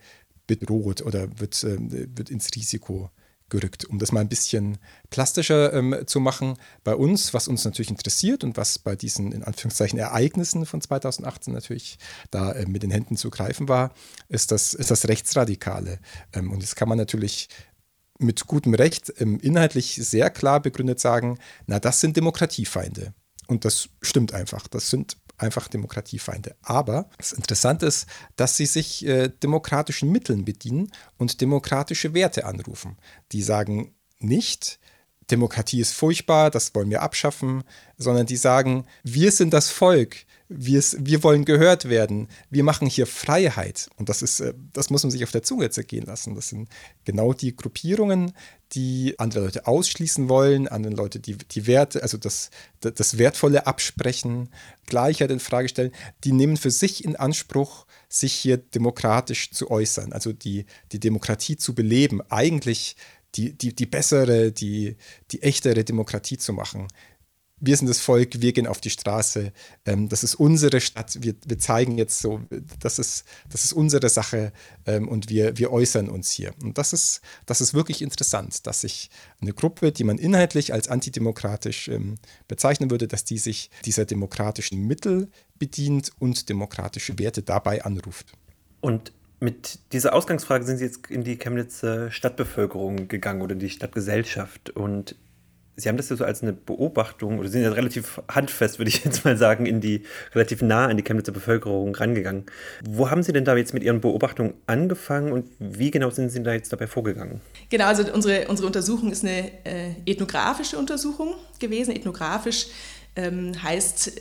bedroht 0.47 1.03
oder 1.03 1.29
wird, 1.39 1.63
äh, 1.63 1.77
wird 1.79 2.31
ins 2.31 2.51
Risiko 2.55 3.11
gerückt. 3.49 3.85
Um 3.85 3.99
das 3.99 4.13
mal 4.13 4.21
ein 4.21 4.29
bisschen 4.29 4.79
plastischer 5.11 5.73
ähm, 5.73 5.95
zu 6.07 6.21
machen, 6.21 6.57
bei 6.85 6.95
uns, 6.95 7.35
was 7.35 7.49
uns 7.49 7.65
natürlich 7.65 7.91
interessiert 7.91 8.45
und 8.45 8.57
was 8.57 8.79
bei 8.79 8.97
diesen 8.97 9.33
in 9.33 9.45
Anführungszeichen 9.45 9.99
Ereignissen 9.99 10.67
von 10.67 10.81
2018 10.81 11.55
natürlich 11.55 11.99
da 12.31 12.53
äh, 12.53 12.67
mit 12.67 12.83
den 12.83 12.91
Händen 12.91 13.17
zu 13.17 13.31
greifen 13.31 13.69
war, 13.69 13.95
ist 14.29 14.51
das, 14.53 14.75
ist 14.75 14.91
das 14.91 15.09
Rechtsradikale. 15.09 15.99
Ähm, 16.33 16.51
und 16.51 16.61
jetzt 16.61 16.77
kann 16.77 16.89
man 16.89 16.99
natürlich 16.99 17.49
mit 18.19 18.47
gutem 18.47 18.75
Recht 18.75 19.13
ähm, 19.19 19.39
inhaltlich 19.41 19.97
sehr 19.97 20.31
klar 20.31 20.61
begründet 20.61 21.01
sagen, 21.01 21.39
na, 21.67 21.79
das 21.79 22.01
sind 22.01 22.17
Demokratiefeinde. 22.17 23.15
Und 23.47 23.65
das 23.65 23.89
stimmt 24.03 24.35
einfach. 24.35 24.67
Das 24.67 24.91
sind 24.91 25.19
einfach 25.39 25.69
Demokratiefeinde. 25.69 26.57
Aber 26.63 27.09
das 27.19 27.33
Interessante 27.33 27.87
ist, 27.87 28.07
dass 28.37 28.57
sie 28.57 28.67
sich 28.67 29.07
äh, 29.07 29.29
demokratischen 29.29 30.11
Mitteln 30.11 30.45
bedienen 30.45 30.93
und 31.19 31.41
demokratische 31.41 32.15
Werte 32.15 32.47
anrufen. 32.47 32.97
Die 33.33 33.43
sagen 33.43 33.95
nicht, 34.19 34.79
Demokratie 35.31 35.81
ist 35.81 35.93
furchtbar, 35.93 36.51
das 36.51 36.75
wollen 36.75 36.91
wir 36.91 37.03
abschaffen, 37.03 37.65
sondern 37.97 38.27
die 38.27 38.37
sagen, 38.37 38.87
wir 39.03 39.33
sind 39.33 39.53
das 39.53 39.71
Volk, 39.71 40.25
wir, 40.49 40.81
wir 40.99 41.25
wollen 41.25 41.45
gehört 41.45 41.89
werden, 41.89 42.29
wir 42.51 42.63
machen 42.63 42.87
hier 42.87 43.07
Freiheit. 43.07 43.89
Und 43.97 44.09
das 44.09 44.23
ist, 44.23 44.41
äh, 44.41 44.55
das 44.73 44.91
muss 44.91 45.03
man 45.03 45.11
sich 45.11 45.25
auf 45.25 45.33
der 45.33 45.43
Zunge 45.43 45.71
zergehen 45.71 46.07
lassen. 46.07 46.37
Das 46.37 46.49
sind 46.49 46.69
genau 47.05 47.33
die 47.33 47.57
Gruppierungen, 47.57 48.33
die 48.73 49.15
andere 49.19 49.45
Leute 49.45 49.67
ausschließen 49.67 50.29
wollen, 50.29 50.67
andere 50.69 50.95
Leute 50.95 51.21
die, 51.21 51.37
die 51.37 51.67
Werte, 51.67 52.03
also 52.03 52.19
das, 52.19 52.51
das 52.81 53.19
Wertvolle 53.19 53.67
absprechen, 53.67 54.51
Gleichheit 54.87 55.31
in 55.31 55.41
Frage 55.41 55.69
stellen, 55.69 55.93
die 56.25 56.33
nehmen 56.33 56.57
für 56.57 56.71
sich 56.71 57.05
in 57.05 57.17
Anspruch, 57.17 57.87
sich 58.09 58.33
hier 58.33 58.57
demokratisch 58.57 59.53
zu 59.53 59.71
äußern, 59.71 60.13
also 60.13 60.33
die, 60.33 60.67
die 60.93 61.01
Demokratie 61.01 61.57
zu 61.57 61.75
beleben, 61.75 62.21
eigentlich 62.29 62.97
die, 63.37 63.57
die, 63.57 63.75
die 63.75 63.87
bessere, 63.87 64.51
die, 64.51 64.97
die 65.31 65.43
echtere 65.43 65.85
Demokratie 65.85 66.39
zu 66.39 66.53
machen 66.53 66.89
wir 67.59 67.77
sind 67.77 67.89
das 67.89 68.01
Volk, 68.01 68.41
wir 68.43 68.53
gehen 68.53 68.67
auf 68.67 68.81
die 68.81 68.91
Straße, 68.91 69.53
ähm, 69.87 70.09
das 70.09 70.23
ist 70.23 70.35
unsere 70.35 70.81
Stadt, 70.81 71.19
wir, 71.23 71.35
wir 71.47 71.59
zeigen 71.59 71.97
jetzt 71.97 72.21
so, 72.21 72.41
das 72.81 72.99
ist, 72.99 73.25
das 73.51 73.65
ist 73.65 73.73
unsere 73.73 74.09
Sache 74.11 74.53
ähm, 74.85 75.09
und 75.09 75.31
wir, 75.31 75.57
wir 75.57 75.73
äußern 75.73 76.09
uns 76.11 76.31
hier. 76.31 76.53
Und 76.63 76.77
das 76.77 76.93
ist, 76.93 77.23
das 77.47 77.63
ist 77.63 77.73
wirklich 77.73 78.03
interessant, 78.03 78.67
dass 78.67 78.83
sich 78.83 79.11
eine 79.41 79.55
Gruppe, 79.55 79.91
die 79.91 80.05
man 80.05 80.19
inhaltlich 80.19 80.73
als 80.75 80.89
antidemokratisch 80.89 81.89
ähm, 81.89 82.17
bezeichnen 82.47 82.91
würde, 82.91 83.09
dass 83.09 83.25
die 83.25 83.39
sich 83.39 83.71
dieser 83.87 84.05
demokratischen 84.05 84.87
Mittel 84.87 85.31
bedient 85.59 86.11
und 86.19 86.51
demokratische 86.51 87.19
Werte 87.19 87.43
dabei 87.43 87.85
anruft. 87.85 88.33
Und 88.83 89.13
mit 89.41 89.79
dieser 89.93 90.15
Ausgangsfrage 90.15 90.65
sind 90.65 90.79
Sie 90.79 90.85
jetzt 90.85 91.11
in 91.11 91.23
die 91.23 91.37
Chemnitzer 91.37 92.11
Stadtbevölkerung 92.11 93.09
gegangen 93.09 93.43
oder 93.43 93.55
die 93.55 93.69
Stadtgesellschaft. 93.69 94.71
Und 94.71 95.15
Sie 95.77 95.89
haben 95.89 95.97
das 95.97 96.09
ja 96.09 96.17
so 96.17 96.25
als 96.25 96.43
eine 96.43 96.53
Beobachtung 96.53 97.39
oder 97.39 97.49
sind 97.49 97.63
ja 97.63 97.71
relativ 97.71 98.21
handfest, 98.31 98.79
würde 98.79 98.89
ich 98.89 99.03
jetzt 99.05 99.25
mal 99.25 99.37
sagen, 99.37 99.67
in 99.67 99.81
die 99.81 100.03
relativ 100.35 100.63
nah 100.63 100.87
an 100.87 100.97
die 100.97 101.03
Chemnitzer 101.03 101.33
Bevölkerung 101.33 101.95
rangegangen. 101.95 102.47
Wo 102.89 103.11
haben 103.11 103.23
Sie 103.23 103.33
denn 103.33 103.45
da 103.45 103.57
jetzt 103.57 103.75
mit 103.75 103.83
Ihren 103.83 104.01
Beobachtungen 104.01 104.55
angefangen 104.67 105.33
und 105.33 105.47
wie 105.59 105.91
genau 105.91 106.11
sind 106.11 106.31
Sie 106.31 106.43
da 106.43 106.53
jetzt 106.53 106.73
dabei 106.73 106.87
vorgegangen? 106.87 107.41
Genau, 107.71 107.87
also 107.87 108.11
unsere, 108.13 108.49
unsere 108.49 108.67
Untersuchung 108.67 109.13
ist 109.13 109.25
eine 109.25 109.51
äh, 109.65 109.91
ethnografische 110.07 110.79
Untersuchung 110.79 111.35
gewesen. 111.59 111.95
Ethnografisch 111.95 112.67
ähm, 113.17 113.53
heißt 113.63 114.13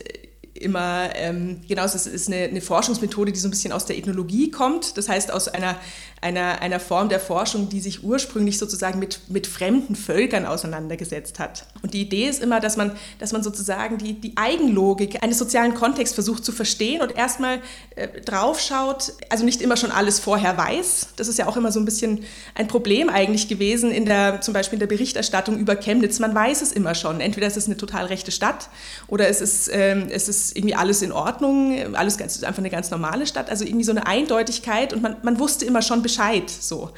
immer, 0.62 1.10
ähm, 1.14 1.60
genau, 1.68 1.84
es 1.84 2.06
ist 2.06 2.28
eine, 2.28 2.44
eine, 2.44 2.60
Forschungsmethode, 2.60 3.32
die 3.32 3.38
so 3.38 3.48
ein 3.48 3.50
bisschen 3.50 3.72
aus 3.72 3.86
der 3.86 3.96
Ethnologie 3.96 4.50
kommt, 4.50 4.96
das 4.96 5.08
heißt 5.08 5.32
aus 5.32 5.48
einer, 5.48 5.76
einer, 6.20 6.60
einer 6.60 6.80
Form 6.80 7.08
der 7.08 7.20
Forschung, 7.20 7.68
die 7.68 7.80
sich 7.80 8.02
ursprünglich 8.02 8.58
sozusagen 8.58 8.98
mit, 8.98 9.20
mit 9.28 9.46
fremden 9.46 9.94
Völkern 9.94 10.46
auseinandergesetzt 10.46 11.38
hat. 11.38 11.66
Und 11.82 11.94
die 11.94 12.02
Idee 12.02 12.28
ist 12.28 12.42
immer, 12.42 12.60
dass 12.60 12.76
man, 12.76 12.92
dass 13.18 13.32
man 13.32 13.42
sozusagen 13.42 13.98
die, 13.98 14.14
die 14.20 14.32
Eigenlogik 14.36 15.22
eines 15.22 15.38
sozialen 15.38 15.74
Kontexts 15.74 16.14
versucht 16.14 16.44
zu 16.44 16.52
verstehen 16.52 17.02
und 17.02 17.16
erstmal 17.16 17.60
äh, 17.96 18.08
draufschaut, 18.22 19.12
also 19.28 19.44
nicht 19.44 19.60
immer 19.60 19.76
schon 19.76 19.90
alles 19.90 20.18
vorher 20.18 20.56
weiß. 20.56 21.08
Das 21.16 21.28
ist 21.28 21.38
ja 21.38 21.46
auch 21.46 21.56
immer 21.56 21.70
so 21.70 21.80
ein 21.80 21.84
bisschen 21.84 22.24
ein 22.54 22.68
Problem 22.68 23.08
eigentlich 23.08 23.48
gewesen 23.48 23.90
in 23.90 24.06
der, 24.06 24.40
zum 24.40 24.54
Beispiel 24.54 24.76
in 24.76 24.80
der 24.80 24.86
Berichterstattung 24.86 25.58
über 25.58 25.76
Chemnitz. 25.76 26.18
Man 26.18 26.34
weiß 26.34 26.62
es 26.62 26.72
immer 26.72 26.94
schon. 26.94 27.20
Entweder 27.20 27.46
ist 27.46 27.56
es 27.56 27.66
eine 27.66 27.76
total 27.76 28.06
rechte 28.06 28.32
Stadt 28.32 28.68
oder 29.06 29.28
es 29.28 29.40
ist, 29.40 29.70
ähm, 29.72 30.06
es 30.10 30.28
ist 30.28 30.45
irgendwie 30.54 30.74
alles 30.74 31.02
in 31.02 31.12
Ordnung, 31.12 31.94
alles 31.94 32.18
ganz, 32.18 32.42
einfach 32.42 32.58
eine 32.58 32.70
ganz 32.70 32.90
normale 32.90 33.26
Stadt, 33.26 33.50
also 33.50 33.64
irgendwie 33.64 33.84
so 33.84 33.92
eine 33.92 34.06
Eindeutigkeit 34.06 34.92
und 34.92 35.02
man, 35.02 35.16
man 35.22 35.38
wusste 35.38 35.64
immer 35.64 35.82
schon 35.82 36.02
Bescheid 36.02 36.50
so. 36.50 36.90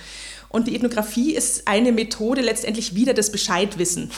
Und 0.49 0.67
die 0.67 0.75
Ethnographie 0.75 1.35
ist 1.35 1.69
eine 1.69 1.93
Methode 1.93 2.41
letztendlich 2.41 2.95
wieder 2.95 3.13
das 3.15 3.31
Bescheidwissen. 3.31 4.11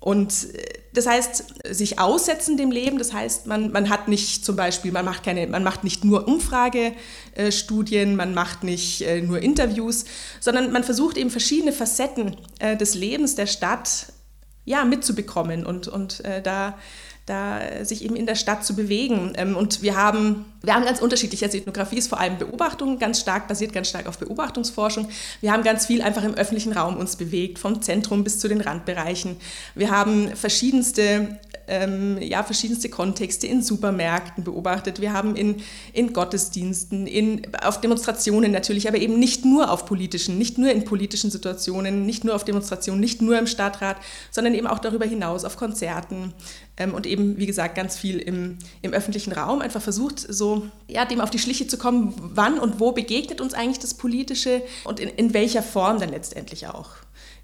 Und 0.00 0.54
äh, 0.54 0.64
das 0.92 1.06
heißt, 1.06 1.44
sich 1.70 1.98
aussetzen 1.98 2.56
dem 2.56 2.70
Leben, 2.70 2.98
das 2.98 3.12
heißt, 3.12 3.46
man, 3.46 3.72
man 3.72 3.88
hat 3.88 4.08
nicht 4.08 4.44
zum 4.44 4.56
Beispiel, 4.56 4.92
man 4.92 5.04
macht, 5.04 5.22
keine, 5.22 5.46
man 5.46 5.62
macht 5.62 5.84
nicht 5.84 6.04
nur 6.04 6.26
Umfragestudien, 6.26 8.16
man 8.16 8.34
macht 8.34 8.64
nicht 8.64 9.02
äh, 9.02 9.20
nur 9.20 9.40
Interviews, 9.40 10.06
sondern 10.40 10.72
man 10.72 10.84
versucht 10.84 11.16
eben 11.16 11.30
verschiedene 11.30 11.72
Facetten 11.72 12.36
äh, 12.58 12.76
des 12.76 12.94
Lebens 12.94 13.34
der 13.34 13.46
Stadt 13.46 14.12
ja, 14.64 14.84
mitzubekommen 14.84 15.64
und, 15.64 15.88
und 15.88 16.22
da 16.44 16.76
da 17.28 17.84
sich 17.84 18.04
eben 18.04 18.16
in 18.16 18.26
der 18.26 18.34
Stadt 18.34 18.64
zu 18.64 18.74
bewegen. 18.74 19.32
Ähm, 19.36 19.56
und 19.56 19.82
wir 19.82 19.96
haben, 19.96 20.44
wir 20.62 20.74
haben 20.74 20.84
ganz 20.84 21.00
unterschiedliche, 21.00 21.44
Ethnographie 21.44 21.96
ist 21.96 22.08
vor 22.08 22.20
allem 22.20 22.38
Beobachtung, 22.38 22.98
ganz 22.98 23.20
stark, 23.20 23.48
basiert 23.48 23.72
ganz 23.72 23.88
stark 23.88 24.06
auf 24.06 24.18
Beobachtungsforschung. 24.18 25.08
Wir 25.40 25.52
haben 25.52 25.62
ganz 25.62 25.86
viel 25.86 26.02
einfach 26.02 26.24
im 26.24 26.34
öffentlichen 26.34 26.72
Raum 26.72 26.96
uns 26.96 27.16
bewegt, 27.16 27.58
vom 27.58 27.82
Zentrum 27.82 28.24
bis 28.24 28.38
zu 28.38 28.48
den 28.48 28.60
Randbereichen. 28.60 29.36
Wir 29.74 29.90
haben 29.90 30.34
verschiedenste 30.34 31.38
ähm, 31.68 32.18
ja, 32.20 32.42
verschiedenste 32.42 32.88
Kontexte 32.88 33.46
in 33.46 33.62
Supermärkten 33.62 34.44
beobachtet. 34.44 35.00
Wir 35.00 35.12
haben 35.12 35.36
in, 35.36 35.56
in 35.92 36.12
Gottesdiensten, 36.12 37.06
in, 37.06 37.42
auf 37.62 37.80
Demonstrationen 37.80 38.52
natürlich, 38.52 38.88
aber 38.88 38.98
eben 38.98 39.18
nicht 39.18 39.44
nur 39.44 39.70
auf 39.70 39.86
politischen, 39.86 40.38
nicht 40.38 40.58
nur 40.58 40.70
in 40.70 40.84
politischen 40.84 41.30
Situationen, 41.30 42.06
nicht 42.06 42.24
nur 42.24 42.34
auf 42.34 42.44
Demonstrationen, 42.44 43.00
nicht 43.00 43.22
nur 43.22 43.38
im 43.38 43.46
Stadtrat, 43.46 43.96
sondern 44.30 44.54
eben 44.54 44.66
auch 44.66 44.78
darüber 44.78 45.04
hinaus 45.04 45.44
auf 45.44 45.56
Konzerten 45.56 46.32
ähm, 46.76 46.94
und 46.94 47.06
eben, 47.06 47.38
wie 47.38 47.46
gesagt, 47.46 47.74
ganz 47.74 47.96
viel 47.96 48.18
im, 48.18 48.58
im 48.82 48.92
öffentlichen 48.92 49.32
Raum. 49.32 49.60
Einfach 49.60 49.82
versucht, 49.82 50.20
so 50.20 50.68
ja, 50.86 51.04
dem 51.04 51.20
auf 51.20 51.30
die 51.30 51.38
Schliche 51.38 51.66
zu 51.66 51.78
kommen, 51.78 52.14
wann 52.16 52.58
und 52.58 52.80
wo 52.80 52.92
begegnet 52.92 53.40
uns 53.40 53.54
eigentlich 53.54 53.78
das 53.78 53.94
Politische 53.94 54.62
und 54.84 55.00
in, 55.00 55.08
in 55.08 55.34
welcher 55.34 55.62
Form 55.62 56.00
dann 56.00 56.10
letztendlich 56.10 56.66
auch. 56.66 56.90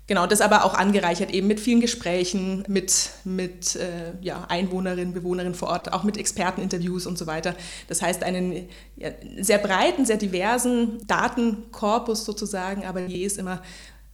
Genau, 0.06 0.26
das 0.26 0.42
aber 0.42 0.64
auch 0.64 0.74
angereichert 0.74 1.30
eben 1.30 1.46
mit 1.46 1.60
vielen 1.60 1.80
Gesprächen, 1.80 2.62
mit, 2.68 3.10
mit 3.24 3.76
äh, 3.76 4.12
ja, 4.20 4.44
Einwohnerinnen, 4.48 5.14
Bewohnerinnen 5.14 5.54
vor 5.54 5.68
Ort, 5.68 5.94
auch 5.94 6.02
mit 6.02 6.18
Experteninterviews 6.18 7.06
und 7.06 7.16
so 7.16 7.26
weiter. 7.26 7.54
Das 7.88 8.02
heißt, 8.02 8.22
einen 8.22 8.68
ja, 8.96 9.10
sehr 9.40 9.56
breiten, 9.56 10.04
sehr 10.04 10.18
diversen 10.18 11.06
Datenkorpus 11.06 12.26
sozusagen, 12.26 12.84
aber 12.84 13.00
je 13.00 13.24
ist 13.24 13.38
immer 13.38 13.62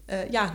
äh, 0.07 0.31
ja, 0.31 0.53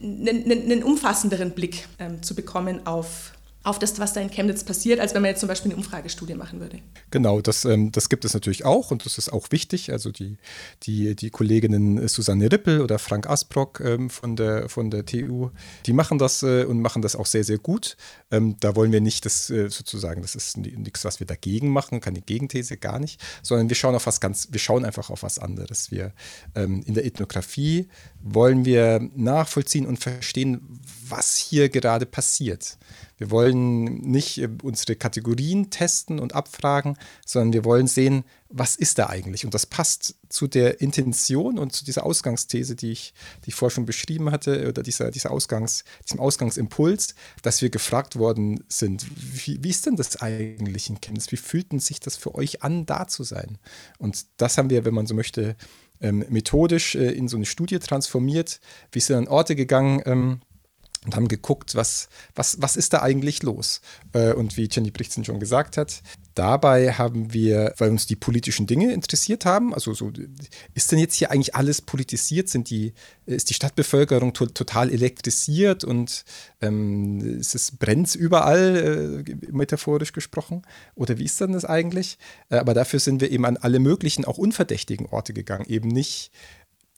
einen 0.00 0.82
umfassenderen 0.82 1.52
Blick 1.52 1.86
ähm, 2.00 2.20
zu 2.22 2.34
bekommen 2.34 2.84
auf 2.84 3.32
auf 3.64 3.78
das, 3.78 3.98
was 4.00 4.12
da 4.12 4.20
in 4.20 4.30
Chemnitz 4.30 4.64
passiert, 4.64 4.98
als 4.98 5.14
wenn 5.14 5.22
man 5.22 5.30
jetzt 5.30 5.40
zum 5.40 5.48
Beispiel 5.48 5.70
eine 5.70 5.78
Umfragestudie 5.78 6.34
machen 6.34 6.60
würde. 6.60 6.78
Genau, 7.10 7.40
das, 7.40 7.64
ähm, 7.64 7.92
das 7.92 8.08
gibt 8.08 8.24
es 8.24 8.34
natürlich 8.34 8.64
auch 8.64 8.90
und 8.90 9.04
das 9.04 9.18
ist 9.18 9.32
auch 9.32 9.46
wichtig. 9.50 9.92
Also 9.92 10.10
die, 10.10 10.36
die, 10.82 11.14
die 11.14 11.30
Kolleginnen 11.30 12.08
Susanne 12.08 12.50
Rippel 12.50 12.80
oder 12.80 12.98
Frank 12.98 13.28
Asbrock 13.28 13.80
ähm, 13.80 14.10
von, 14.10 14.34
der, 14.34 14.68
von 14.68 14.90
der 14.90 15.06
TU, 15.06 15.50
die 15.86 15.92
machen 15.92 16.18
das 16.18 16.42
äh, 16.42 16.64
und 16.64 16.80
machen 16.80 17.02
das 17.02 17.14
auch 17.14 17.26
sehr, 17.26 17.44
sehr 17.44 17.58
gut. 17.58 17.96
Ähm, 18.30 18.56
da 18.58 18.74
wollen 18.74 18.90
wir 18.90 19.00
nicht 19.00 19.24
das 19.24 19.48
äh, 19.50 19.68
sozusagen, 19.68 20.22
das 20.22 20.34
ist 20.34 20.56
nichts, 20.56 21.04
was 21.04 21.20
wir 21.20 21.26
dagegen 21.26 21.68
machen, 21.68 22.00
keine 22.00 22.20
Gegenthese, 22.20 22.76
gar 22.76 22.98
nicht, 22.98 23.20
sondern 23.42 23.68
wir 23.68 23.76
schauen 23.76 23.94
auf 23.94 24.06
was 24.06 24.20
ganz, 24.20 24.48
wir 24.50 24.60
schauen 24.60 24.84
einfach 24.84 25.10
auf 25.10 25.22
was 25.22 25.38
anderes. 25.38 25.90
Wir 25.90 26.12
ähm, 26.56 26.82
in 26.84 26.94
der 26.94 27.04
Ethnographie 27.04 27.88
wollen 28.20 28.64
wir 28.64 29.08
nachvollziehen 29.14 29.86
und 29.86 29.98
verstehen, 29.98 30.80
was 31.08 31.36
hier 31.36 31.68
gerade 31.68 32.06
passiert. 32.06 32.78
Wir 33.22 33.30
wollen 33.30 34.00
nicht 34.00 34.38
äh, 34.38 34.48
unsere 34.64 34.96
Kategorien 34.96 35.70
testen 35.70 36.18
und 36.18 36.34
abfragen, 36.34 36.96
sondern 37.24 37.52
wir 37.52 37.64
wollen 37.64 37.86
sehen, 37.86 38.24
was 38.48 38.74
ist 38.74 38.98
da 38.98 39.10
eigentlich? 39.10 39.44
Und 39.44 39.54
das 39.54 39.64
passt 39.64 40.16
zu 40.28 40.48
der 40.48 40.80
Intention 40.80 41.56
und 41.56 41.72
zu 41.72 41.84
dieser 41.84 42.04
Ausgangsthese, 42.04 42.74
die 42.74 42.90
ich, 42.90 43.14
die 43.44 43.50
ich 43.50 43.54
vorher 43.54 43.72
schon 43.72 43.86
beschrieben 43.86 44.32
hatte, 44.32 44.68
oder 44.68 44.82
dieser, 44.82 45.12
dieser 45.12 45.30
Ausgangs, 45.30 45.84
diesem 46.04 46.18
Ausgangsimpuls, 46.18 47.14
dass 47.42 47.62
wir 47.62 47.70
gefragt 47.70 48.16
worden 48.16 48.64
sind, 48.66 49.06
wie, 49.14 49.62
wie 49.62 49.70
ist 49.70 49.86
denn 49.86 49.94
das 49.94 50.20
eigentlich 50.20 50.90
in 50.90 51.00
Chemnitz? 51.00 51.30
Wie 51.30 51.36
fühlt 51.36 51.70
denn 51.70 51.78
sich 51.78 52.00
das 52.00 52.16
für 52.16 52.34
euch 52.34 52.64
an, 52.64 52.86
da 52.86 53.06
zu 53.06 53.22
sein? 53.22 53.58
Und 53.98 54.26
das 54.38 54.58
haben 54.58 54.68
wir, 54.68 54.84
wenn 54.84 54.94
man 54.94 55.06
so 55.06 55.14
möchte, 55.14 55.54
ähm, 56.00 56.24
methodisch 56.28 56.96
äh, 56.96 57.12
in 57.12 57.28
so 57.28 57.36
eine 57.36 57.46
Studie 57.46 57.78
transformiert. 57.78 58.58
Wir 58.90 59.00
sind 59.00 59.14
an 59.14 59.28
Orte 59.28 59.54
gegangen, 59.54 60.02
ähm, 60.06 60.40
und 61.04 61.16
haben 61.16 61.28
geguckt, 61.28 61.74
was, 61.74 62.08
was, 62.34 62.60
was 62.60 62.76
ist 62.76 62.92
da 62.92 63.02
eigentlich 63.02 63.42
los. 63.42 63.80
Äh, 64.12 64.32
und 64.34 64.56
wie 64.56 64.68
Jenny 64.70 64.90
Brichtsen 64.90 65.24
schon 65.24 65.40
gesagt 65.40 65.76
hat, 65.76 66.02
dabei 66.34 66.92
haben 66.92 67.32
wir, 67.32 67.74
weil 67.78 67.90
uns 67.90 68.06
die 68.06 68.14
politischen 68.16 68.66
Dinge 68.66 68.92
interessiert 68.92 69.44
haben, 69.44 69.74
also 69.74 69.94
so, 69.94 70.12
ist 70.74 70.92
denn 70.92 70.98
jetzt 70.98 71.16
hier 71.16 71.30
eigentlich 71.30 71.56
alles 71.56 71.82
politisiert? 71.82 72.48
Sind 72.48 72.70
die, 72.70 72.94
ist 73.26 73.50
die 73.50 73.54
Stadtbevölkerung 73.54 74.32
to 74.32 74.46
total 74.46 74.90
elektrisiert 74.90 75.82
und 75.82 76.24
ähm, 76.60 77.40
ist 77.40 77.54
es 77.54 77.72
brennt 77.72 78.14
überall, 78.14 79.24
äh, 79.26 79.34
metaphorisch 79.50 80.12
gesprochen? 80.12 80.62
Oder 80.94 81.18
wie 81.18 81.24
ist 81.24 81.40
denn 81.40 81.52
das 81.52 81.64
eigentlich? 81.64 82.16
Äh, 82.48 82.56
aber 82.56 82.74
dafür 82.74 83.00
sind 83.00 83.20
wir 83.20 83.30
eben 83.30 83.44
an 83.44 83.56
alle 83.56 83.80
möglichen, 83.80 84.24
auch 84.24 84.38
unverdächtigen 84.38 85.06
Orte 85.06 85.32
gegangen, 85.32 85.66
eben 85.66 85.88
nicht 85.88 86.30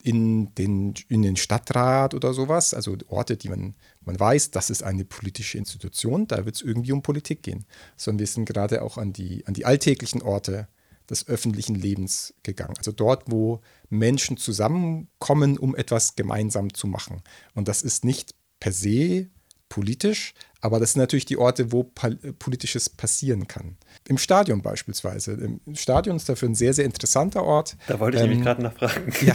in 0.04 0.54
den, 0.54 0.92
in 1.08 1.22
den 1.22 1.36
Stadtrat 1.36 2.12
oder 2.12 2.34
sowas, 2.34 2.74
also 2.74 2.94
Orte, 3.08 3.38
die 3.38 3.48
man, 3.48 3.74
man 4.04 4.20
weiß, 4.20 4.50
das 4.50 4.68
ist 4.68 4.82
eine 4.82 5.06
politische 5.06 5.56
Institution, 5.56 6.26
da 6.26 6.44
wird 6.44 6.56
es 6.56 6.62
irgendwie 6.62 6.92
um 6.92 7.00
Politik 7.00 7.42
gehen, 7.42 7.64
sondern 7.96 8.18
wir 8.18 8.26
sind 8.26 8.44
gerade 8.44 8.82
auch 8.82 8.98
an 8.98 9.14
die, 9.14 9.46
an 9.46 9.54
die 9.54 9.64
alltäglichen 9.64 10.20
Orte 10.20 10.68
des 11.08 11.26
öffentlichen 11.26 11.74
Lebens 11.74 12.34
gegangen. 12.42 12.74
Also 12.76 12.92
dort, 12.92 13.30
wo 13.30 13.62
Menschen 13.88 14.36
zusammenkommen, 14.36 15.56
um 15.56 15.74
etwas 15.74 16.16
gemeinsam 16.16 16.74
zu 16.74 16.86
machen. 16.86 17.22
Und 17.54 17.68
das 17.68 17.80
ist 17.80 18.04
nicht 18.04 18.34
per 18.60 18.72
se 18.72 19.30
politisch, 19.70 20.34
aber 20.64 20.80
das 20.80 20.94
sind 20.94 21.00
natürlich 21.00 21.26
die 21.26 21.36
Orte, 21.36 21.72
wo 21.72 21.82
Politisches 21.82 22.88
passieren 22.88 23.46
kann. 23.46 23.76
Im 24.08 24.16
Stadion 24.16 24.62
beispielsweise. 24.62 25.32
Im 25.32 25.74
Stadion 25.74 26.16
ist 26.16 26.26
dafür 26.26 26.48
ein 26.48 26.54
sehr, 26.54 26.72
sehr 26.72 26.86
interessanter 26.86 27.44
Ort. 27.44 27.76
Da 27.86 28.00
wollte 28.00 28.16
ich 28.16 28.22
ähm, 28.22 28.30
nämlich 28.30 28.46
gerade 28.46 28.62
nachfragen. 28.62 29.12
Ja, 29.26 29.34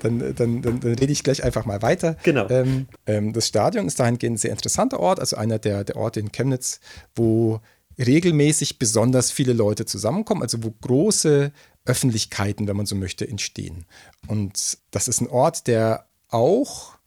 dann, 0.00 0.18
dann, 0.36 0.60
dann, 0.60 0.80
dann, 0.80 0.94
rede 0.94 1.10
ich 1.10 1.24
gleich 1.24 1.42
einfach 1.42 1.64
mal 1.64 1.80
weiter. 1.80 2.18
Genau. 2.22 2.50
Ähm, 2.50 2.86
ähm, 3.06 3.32
das 3.32 3.46
Stadion 3.46 3.86
ist 3.86 3.98
dahingehend 3.98 4.34
ein 4.34 4.38
sehr 4.38 4.50
interessanter 4.50 5.00
Ort, 5.00 5.20
also 5.20 5.36
einer 5.36 5.58
der, 5.58 5.84
der 5.84 5.96
Orte 5.96 6.20
in 6.20 6.32
Chemnitz, 6.32 6.80
wo 7.14 7.62
regelmäßig 7.98 8.78
besonders 8.78 9.30
viele 9.30 9.54
Leute 9.54 9.86
zusammenkommen, 9.86 10.42
also 10.42 10.62
wo 10.62 10.70
große 10.82 11.50
Öffentlichkeiten, 11.86 12.68
wenn 12.68 12.76
man 12.76 12.84
so 12.84 12.94
möchte, 12.94 13.26
entstehen. 13.26 13.86
Und 14.26 14.76
das 14.90 15.08
ist 15.08 15.22
ein 15.22 15.28
Ort, 15.28 15.66
der 15.66 16.04
auch 16.28 16.99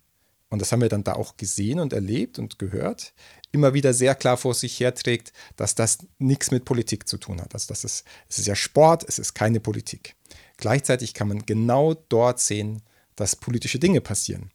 und 0.53 0.61
das 0.61 0.71
haben 0.71 0.81
wir 0.83 0.89
dann 0.89 1.03
da 1.03 1.13
auch 1.13 1.35
gesehen 1.35 1.79
und 1.79 1.93
erlebt 1.93 2.37
und 2.37 2.59
gehört, 2.59 3.15
immer 3.51 3.73
wieder 3.73 3.91
sehr 3.91 4.13
klar 4.13 4.37
vor 4.37 4.53
sich 4.53 4.79
herträgt, 4.79 5.33
dass 5.55 5.73
das 5.73 5.97
nichts 6.19 6.51
mit 6.51 6.63
Politik 6.63 7.07
zu 7.07 7.17
tun 7.17 7.41
hat. 7.41 7.55
Also 7.55 7.69
das 7.69 7.83
ist, 7.83 8.05
es 8.29 8.37
ist 8.37 8.45
ja 8.45 8.55
Sport, 8.55 9.03
es 9.07 9.17
ist 9.17 9.33
keine 9.33 9.59
Politik. 9.59 10.15
Gleichzeitig 10.57 11.15
kann 11.15 11.27
man 11.27 11.47
genau 11.47 11.95
dort 11.95 12.39
sehen, 12.39 12.83
dass 13.15 13.35
politische 13.35 13.79
Dinge 13.79 13.99
passieren. 13.99 14.51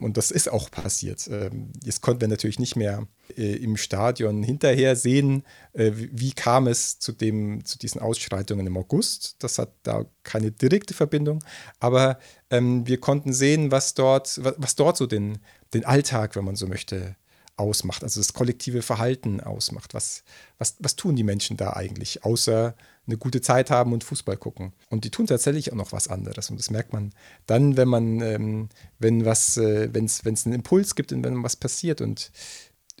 Und 0.00 0.16
das 0.16 0.30
ist 0.30 0.48
auch 0.48 0.70
passiert. 0.70 1.28
Ähm, 1.28 1.72
jetzt 1.82 2.02
konnten 2.02 2.20
wir 2.20 2.28
natürlich 2.28 2.60
nicht 2.60 2.76
mehr 2.76 3.08
äh, 3.36 3.56
im 3.56 3.76
Stadion 3.76 4.44
hinterher 4.44 4.94
sehen, 4.94 5.42
äh, 5.72 5.90
wie 5.94 6.32
kam 6.32 6.68
es 6.68 7.00
zu, 7.00 7.10
dem, 7.10 7.64
zu 7.64 7.78
diesen 7.78 8.00
Ausschreitungen 8.00 8.66
im 8.68 8.76
August. 8.76 9.36
Das 9.40 9.58
hat 9.58 9.72
da 9.82 10.04
keine 10.22 10.52
direkte 10.52 10.94
Verbindung. 10.94 11.42
Aber 11.80 12.20
ähm, 12.50 12.86
wir 12.86 13.00
konnten 13.00 13.32
sehen, 13.32 13.72
was 13.72 13.94
dort, 13.94 14.40
was 14.56 14.76
dort 14.76 14.96
so 14.96 15.06
den, 15.06 15.38
den 15.74 15.84
Alltag, 15.84 16.36
wenn 16.36 16.44
man 16.44 16.54
so 16.54 16.68
möchte, 16.68 17.16
ausmacht, 17.58 18.02
also 18.02 18.20
das 18.20 18.32
kollektive 18.32 18.82
Verhalten 18.82 19.40
ausmacht. 19.40 19.94
Was, 19.94 20.22
was, 20.58 20.76
was 20.78 20.96
tun 20.96 21.16
die 21.16 21.24
Menschen 21.24 21.56
da 21.56 21.72
eigentlich, 21.72 22.24
außer 22.24 22.74
eine 23.06 23.16
gute 23.16 23.40
Zeit 23.40 23.70
haben 23.70 23.92
und 23.92 24.04
Fußball 24.04 24.36
gucken? 24.36 24.72
Und 24.90 25.04
die 25.04 25.10
tun 25.10 25.26
tatsächlich 25.26 25.72
auch 25.72 25.76
noch 25.76 25.92
was 25.92 26.08
anderes. 26.08 26.50
Und 26.50 26.58
das 26.58 26.70
merkt 26.70 26.92
man 26.92 27.12
dann, 27.46 27.76
wenn 27.76 27.88
man, 27.88 28.20
ähm, 28.20 28.68
wenn 28.98 29.24
was, 29.24 29.56
äh, 29.56 29.88
wenn 29.92 30.04
es 30.04 30.24
einen 30.24 30.54
Impuls 30.54 30.94
gibt 30.94 31.12
und 31.12 31.24
wenn 31.24 31.42
was 31.42 31.56
passiert. 31.56 32.00
Und 32.00 32.30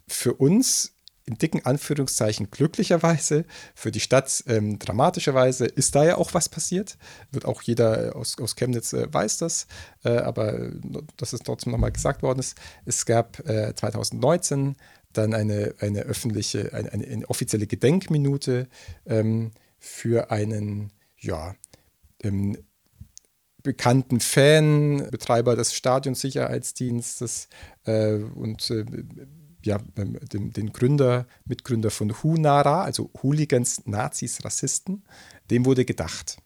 für 0.08 0.34
uns 0.34 0.94
in 1.28 1.36
dicken 1.36 1.64
Anführungszeichen 1.64 2.50
glücklicherweise, 2.50 3.44
für 3.74 3.92
die 3.92 4.00
Stadt 4.00 4.42
ähm, 4.46 4.78
dramatischerweise 4.78 5.66
ist 5.66 5.94
da 5.94 6.04
ja 6.04 6.16
auch 6.16 6.34
was 6.34 6.48
passiert. 6.48 6.96
Wird 7.30 7.44
auch 7.44 7.62
jeder 7.62 8.16
aus, 8.16 8.38
aus 8.38 8.56
Chemnitz 8.56 8.94
äh, 8.94 9.12
weiß 9.12 9.38
das, 9.38 9.66
äh, 10.04 10.16
aber 10.16 10.70
dass 11.16 11.34
es 11.34 11.40
trotzdem 11.40 11.72
nochmal 11.72 11.92
gesagt 11.92 12.22
worden 12.22 12.38
ist. 12.40 12.56
Es 12.86 13.04
gab 13.04 13.46
äh, 13.46 13.74
2019 13.74 14.76
dann 15.12 15.34
eine, 15.34 15.74
eine 15.80 16.00
öffentliche, 16.00 16.72
eine, 16.72 16.92
eine, 16.92 17.06
eine 17.06 17.28
offizielle 17.28 17.66
Gedenkminute 17.66 18.68
ähm, 19.06 19.52
für 19.78 20.30
einen, 20.30 20.92
ja, 21.18 21.54
ähm, 22.22 22.56
bekannten 23.62 24.20
Fan, 24.20 25.08
Betreiber 25.10 25.56
des 25.56 25.74
Stadionsicherheitsdienstes 25.74 27.48
äh, 27.84 28.14
und 28.14 28.70
äh, 28.70 28.84
ja, 29.64 29.78
den, 29.96 30.52
den, 30.52 30.72
Gründer, 30.72 31.26
Mitgründer 31.44 31.90
von 31.90 32.22
Hunara, 32.22 32.84
also 32.84 33.10
Hooligans, 33.22 33.86
Nazis, 33.86 34.44
Rassisten, 34.44 35.04
dem 35.50 35.64
wurde 35.64 35.84
gedacht. 35.84 36.38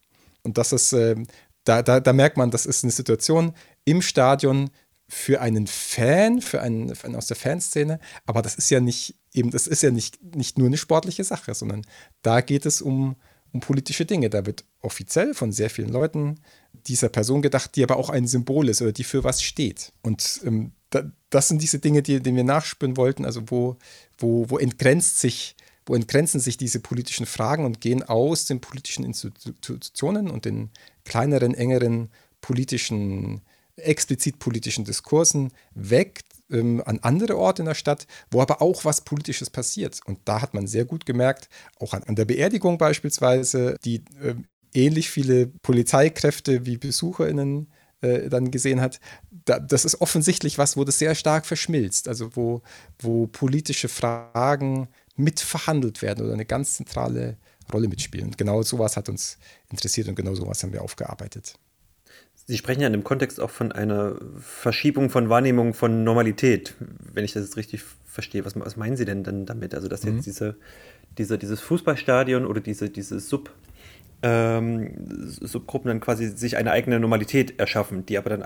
Und 0.43 0.59
das 0.59 0.73
ist, 0.73 0.93
äh, 0.93 1.17
da, 1.65 1.83
da, 1.83 2.01
da 2.01 2.13
merkt 2.13 2.37
man, 2.37 2.51
das 2.51 2.67
ist 2.67 2.85
eine 2.85 2.93
Situation 2.93 3.53
im 3.85 4.03
Stadion 4.03 4.71
für 5.09 5.41
einen 5.41 5.67
Fan, 5.67 6.41
für 6.41 6.63
einen, 6.63 6.95
für 6.95 7.07
einen 7.07 7.17
aus 7.17 7.27
der 7.27 7.37
Fanszene, 7.37 8.01
aber 8.25 8.41
das 8.41 8.55
ist 8.55 8.71
ja 8.71 8.81
nicht 8.81 9.17
eben, 9.35 9.51
das 9.51 9.67
ist 9.67 9.83
ja 9.83 9.91
nicht, 9.91 10.23
nicht 10.35 10.59
nur 10.59 10.67
eine 10.67 10.77
sportliche 10.77 11.25
Sache, 11.25 11.55
sondern 11.55 11.83
da 12.23 12.41
geht 12.41 12.67
es 12.67 12.83
um, 12.83 13.17
um 13.53 13.61
politische 13.61 14.05
Dinge. 14.07 14.31
Da 14.31 14.47
wird 14.47 14.65
offiziell 14.81 15.35
von 15.35 15.53
sehr 15.53 15.71
vielen 15.71 15.91
Leuten 15.91 16.41
dieser 16.87 17.09
Person 17.09 17.43
gedacht, 17.43 17.77
die 17.77 17.83
aber 17.83 17.97
auch 17.97 18.11
ein 18.11 18.27
Symbol 18.27 18.69
ist 18.69 18.83
oder 18.83 18.93
die 18.93 19.05
für 19.05 19.25
was 19.25 19.43
steht. 19.43 19.93
Und 20.03 20.41
ähm, 20.45 20.73
da, 20.93 21.11
das 21.31 21.49
sind 21.49 21.63
diese 21.63 21.79
Dinge, 21.79 22.03
die, 22.03 22.21
die 22.21 22.35
wir 22.35 22.45
nachspüren 22.45 22.97
wollten. 22.97 23.25
Also 23.25 23.43
wo, 23.47 23.77
wo, 24.19 24.49
wo 24.49 24.59
entgrenzt 24.59 25.19
sich, 25.19 25.57
wo 25.87 25.95
entgrenzen 25.95 26.39
sich 26.39 26.57
diese 26.57 26.81
politischen 26.81 27.27
Fragen 27.27 27.65
und 27.65 27.81
gehen 27.81 28.03
aus 28.03 28.45
den 28.45 28.61
politischen 28.61 29.05
Institutionen 29.05 30.31
und 30.31 30.45
den 30.45 30.71
kleineren, 31.05 31.55
engeren 31.55 32.11
politischen, 32.41 33.41
explizit 33.77 34.39
politischen 34.39 34.85
Diskursen 34.85 35.53
weg 35.75 36.21
ähm, 36.51 36.83
an 36.85 36.99
andere 37.01 37.39
Orte 37.39 37.63
in 37.63 37.67
der 37.67 37.75
Stadt, 37.75 38.07
wo 38.31 38.43
aber 38.43 38.61
auch 38.61 38.85
was 38.85 39.01
Politisches 39.01 39.49
passiert. 39.49 40.01
Und 40.05 40.19
da 40.27 40.43
hat 40.43 40.53
man 40.53 40.67
sehr 40.67 40.85
gut 40.85 41.07
gemerkt, 41.07 41.49
auch 41.81 41.95
an, 41.95 42.03
an 42.05 42.17
der 42.17 42.27
Beerdigung 42.27 42.77
beispielsweise, 42.77 43.77
die 43.85 44.05
äh, 44.23 44.35
ähnlich 44.75 45.11
viele 45.11 45.47
Polizeikräfte 45.47 46.67
wie 46.67 46.77
BesucherInnen 46.77 47.69
äh, 48.03 48.29
dann 48.29 48.51
gesehen 48.51 48.81
hat, 48.81 49.01
da, 49.47 49.59
das 49.59 49.85
ist 49.85 50.01
offensichtlich 50.01 50.59
was, 50.59 50.77
wo 50.77 50.85
das 50.85 50.99
sehr 50.99 51.15
stark 51.15 51.47
verschmilzt, 51.47 52.07
also 52.07 52.37
wo, 52.37 52.63
wo 52.99 53.27
politische 53.27 53.89
Fragen 53.89 54.89
mitverhandelt 55.17 56.03
werden 56.03 56.25
oder 56.25 56.35
eine 56.35 56.45
ganz 56.45 56.75
zentrale 56.75 57.37
Rolle 57.73 57.89
mitspielen. 57.89 58.27
Und 58.27 58.39
genau 58.39 58.63
sowas 58.63 58.97
hat 58.97 59.09
uns 59.09 59.39
interessiert 59.71 60.09
und 60.09 60.15
genau 60.15 60.35
sowas 60.35 60.63
haben 60.63 60.73
wir 60.73 60.83
aufgearbeitet. 60.83 61.55
Sie 62.47 62.59
sprechen 62.59 62.81
ja 62.81 62.89
in 62.89 62.93
dem 62.93 63.05
Kontext 63.05 63.41
auch 63.41 63.51
von 63.51 63.71
einer 63.73 64.17
Verschiebung 64.41 65.11
von 65.11 65.29
Wahrnehmung 65.29 65.75
von 65.75 66.03
Normalität, 66.03 66.75
wenn 67.13 67.25
ich 67.25 67.33
das 67.33 67.45
jetzt 67.45 67.57
richtig 67.57 67.83
verstehe. 68.05 68.45
Was, 68.45 68.59
was 68.59 68.77
meinen 68.77 68.97
Sie 68.97 69.05
denn 69.05 69.23
dann 69.23 69.47
damit? 69.47 69.75
Also, 69.75 69.89
dass 69.89 70.03
mhm. 70.03 70.17
jetzt 70.17 70.27
diese, 70.27 70.57
diese, 71.19 71.39
dieses 71.39 71.61
Fußballstadion 71.61 72.45
oder 72.45 72.61
diese, 72.61 72.91
diese 72.91 73.21
Sub- 73.21 73.53
ähm, 74.23 74.93
Subgruppen 75.27 75.89
dann 75.89 76.01
quasi 76.01 76.29
sich 76.29 76.57
eine 76.57 76.71
eigene 76.71 77.01
Normalität 77.01 77.59
erschaffen, 77.59 78.07
die 78.07 78.19
aber 78.19 78.31
dann 78.31 78.43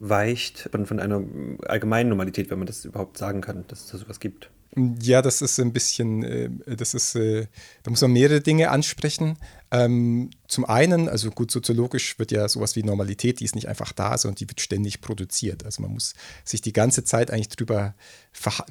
abweicht 0.00 0.68
von, 0.70 0.86
von 0.86 1.00
einer 1.00 1.22
allgemeinen 1.66 2.10
Normalität, 2.10 2.50
wenn 2.50 2.58
man 2.58 2.66
das 2.66 2.84
überhaupt 2.84 3.18
sagen 3.18 3.40
kann, 3.40 3.64
dass 3.68 3.84
es 3.84 3.90
da 3.90 3.98
sowas 3.98 4.20
gibt. 4.20 4.50
Ja, 5.00 5.22
das 5.22 5.40
ist 5.40 5.58
ein 5.58 5.72
bisschen, 5.72 6.22
äh, 6.22 6.50
das 6.76 6.92
ist, 6.92 7.14
äh, 7.14 7.46
da 7.82 7.90
muss 7.90 8.02
man 8.02 8.12
mehrere 8.12 8.42
Dinge 8.42 8.70
ansprechen. 8.70 9.38
Ähm, 9.70 10.30
zum 10.48 10.66
einen, 10.66 11.08
also 11.08 11.30
gut, 11.30 11.50
soziologisch 11.50 12.18
wird 12.18 12.30
ja 12.30 12.46
sowas 12.46 12.76
wie 12.76 12.82
Normalität, 12.82 13.40
die 13.40 13.44
ist 13.44 13.54
nicht 13.54 13.68
einfach 13.68 13.92
da, 13.92 14.18
sondern 14.18 14.36
die 14.36 14.48
wird 14.48 14.60
ständig 14.60 15.00
produziert. 15.00 15.64
Also 15.64 15.80
man 15.80 15.92
muss 15.92 16.12
sich 16.44 16.60
die 16.60 16.74
ganze 16.74 17.04
Zeit 17.04 17.30
eigentlich 17.30 17.48
drüber, 17.48 17.94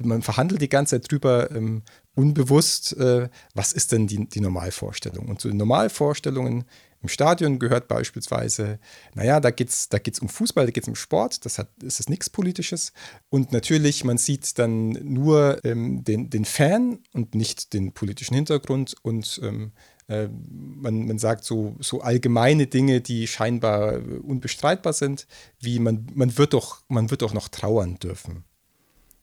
man 0.00 0.22
verhandelt 0.22 0.62
die 0.62 0.68
ganze 0.68 1.00
Zeit 1.00 1.10
drüber, 1.10 1.50
ähm, 1.50 1.82
unbewusst, 2.14 2.96
äh, 2.98 3.28
was 3.54 3.72
ist 3.72 3.90
denn 3.90 4.06
die, 4.06 4.28
die 4.28 4.40
Normalvorstellung? 4.40 5.26
Und 5.26 5.40
zu 5.40 5.48
den 5.48 5.56
Normalvorstellungen 5.56 6.66
im 7.06 7.08
Stadion 7.08 7.60
gehört 7.60 7.86
beispielsweise, 7.86 8.80
naja, 9.14 9.38
da 9.38 9.52
geht 9.52 9.68
es 9.68 9.88
da 9.88 9.98
geht's 9.98 10.18
um 10.18 10.28
Fußball, 10.28 10.66
da 10.66 10.72
geht 10.72 10.82
es 10.82 10.88
um 10.88 10.96
Sport, 10.96 11.44
das, 11.44 11.58
hat, 11.58 11.68
ist 11.80 12.10
nichts 12.10 12.28
Politisches. 12.28 12.92
Und 13.28 13.52
natürlich, 13.52 14.02
man 14.02 14.18
sieht 14.18 14.58
dann 14.58 14.90
nur 14.90 15.64
ähm, 15.64 16.02
den, 16.02 16.30
den 16.30 16.44
Fan 16.44 16.98
und 17.12 17.36
nicht 17.36 17.72
den 17.74 17.92
politischen 17.92 18.34
Hintergrund 18.34 18.96
und 19.02 19.40
ähm, 19.44 19.70
äh, 20.08 20.28
man, 20.50 21.06
man 21.06 21.18
sagt 21.18 21.44
so, 21.44 21.76
so 21.78 22.00
allgemeine 22.00 22.66
Dinge, 22.66 23.00
die 23.00 23.28
scheinbar 23.28 24.00
unbestreitbar 24.22 24.92
sind, 24.92 25.28
wie 25.60 25.78
man, 25.78 26.08
man, 26.12 26.36
wird 26.36 26.54
doch, 26.54 26.82
man 26.88 27.12
wird 27.12 27.22
doch 27.22 27.34
noch 27.34 27.48
trauern 27.48 28.00
dürfen. 28.00 28.44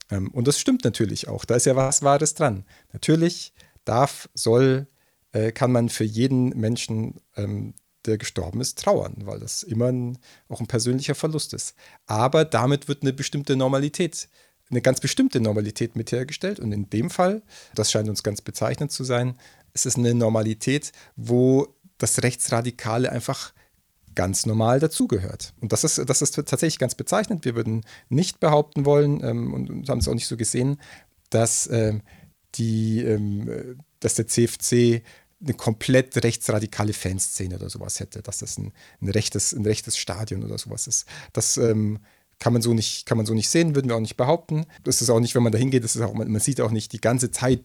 Ähm, 0.10 0.32
und 0.32 0.48
das 0.48 0.58
stimmt 0.58 0.86
natürlich 0.86 1.28
auch. 1.28 1.44
Da 1.44 1.56
ist 1.56 1.66
ja 1.66 1.76
was 1.76 2.02
Wahres 2.02 2.34
dran. 2.34 2.64
Natürlich 2.94 3.54
darf, 3.84 4.30
soll, 4.34 4.88
äh, 5.34 5.52
kann 5.52 5.72
man 5.72 5.90
für 5.90 6.06
jeden 6.06 6.50
Menschen, 6.50 7.22
ähm, 7.36 7.74
der 8.06 8.18
gestorben 8.18 8.60
ist, 8.62 8.80
trauern, 8.80 9.16
weil 9.26 9.40
das 9.40 9.64
immer 9.64 9.88
ein, 9.88 10.18
auch 10.50 10.60
ein 10.60 10.68
persönlicher 10.68 11.16
Verlust 11.16 11.54
ist. 11.54 11.76
Aber 12.06 12.44
damit 12.46 12.88
wird 12.88 13.02
eine 13.04 13.14
bestimmte 13.14 13.56
Normalität 13.56 14.30
eine 14.70 14.82
ganz 14.82 15.00
bestimmte 15.00 15.40
Normalität 15.40 15.96
mit 15.96 16.12
hergestellt. 16.12 16.60
Und 16.60 16.72
in 16.72 16.90
dem 16.90 17.10
Fall, 17.10 17.44
das 17.76 17.92
scheint 17.92 18.10
uns 18.10 18.24
ganz 18.24 18.42
bezeichnend 18.42 18.92
zu 18.92 19.04
sein, 19.04 19.36
ist 19.74 19.86
es 19.86 19.96
eine 19.96 20.14
Normalität, 20.14 20.92
wo 21.16 21.76
das 21.98 22.24
Rechtsradikale 22.24 23.12
einfach 23.12 23.54
ganz 24.16 24.46
normal 24.46 24.80
dazugehört. 24.80 25.54
Und 25.60 25.72
das 25.72 25.84
ist, 25.84 25.98
das 26.08 26.22
ist 26.22 26.36
tatsächlich 26.36 26.80
ganz 26.80 26.96
bezeichnend. 26.96 27.46
Wir 27.46 27.56
würden 27.56 27.84
nicht 28.10 28.40
behaupten 28.40 28.86
wollen 28.86 29.24
ähm, 29.24 29.54
und 29.54 29.90
haben 29.90 30.00
es 30.00 30.08
auch 30.08 30.14
nicht 30.14 30.28
so 30.28 30.38
gesehen, 30.38 30.80
dass, 31.30 31.68
ähm, 31.72 32.02
die, 32.56 33.02
ähm, 33.02 33.80
dass 34.00 34.16
der 34.16 34.28
CFC 34.28 35.02
eine 35.44 35.54
komplett 35.54 36.24
rechtsradikale 36.24 36.94
Fanszene 36.94 37.56
oder 37.56 37.70
sowas 37.70 38.00
hätte, 38.00 38.22
dass 38.22 38.40
das 38.40 38.58
ein, 38.58 38.72
ein, 39.02 39.10
rechtes, 39.10 39.54
ein 39.54 39.66
rechtes 39.66 39.98
Stadion 39.98 40.44
oder 40.44 40.58
sowas 40.58 40.88
ist. 40.88 41.06
Das 41.34 41.58
ähm, 41.58 42.00
kann 42.40 42.54
man 42.54 42.62
so 42.62 42.74
nicht, 42.74 43.06
kann 43.06 43.18
man 43.18 43.26
so 43.26 43.34
nicht 43.34 43.50
sehen, 43.50 43.76
würden 43.76 43.90
wir 43.90 43.96
auch 43.96 44.02
nicht 44.02 44.18
behaupten. 44.18 44.66
Das 44.84 45.02
ist 45.02 45.10
auch 45.10 45.20
nicht, 45.20 45.36
wenn 45.36 45.44
man 45.44 45.52
da 45.52 45.58
hingeht, 45.58 45.84
man, 45.96 46.32
man 46.32 46.42
sieht 46.42 46.62
auch 46.62 46.72
nicht 46.72 46.92
die 46.92 47.02
ganze 47.02 47.32
Zeit 47.32 47.62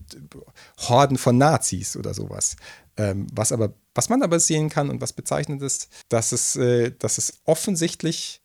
Horden 0.78 1.18
von 1.18 1.38
Nazis 1.38 1.96
oder 1.96 2.14
sowas. 2.14 2.56
Ähm, 2.96 3.26
was, 3.32 3.52
aber, 3.52 3.74
was 3.94 4.08
man 4.08 4.22
aber 4.22 4.40
sehen 4.40 4.68
kann 4.68 4.90
und 4.90 5.00
was 5.00 5.12
bezeichnend 5.12 5.62
ist, 5.62 5.88
dass 6.08 6.32
es, 6.32 6.56
äh, 6.56 6.92
dass 6.98 7.18
es 7.18 7.40
offensichtlich 7.44 8.40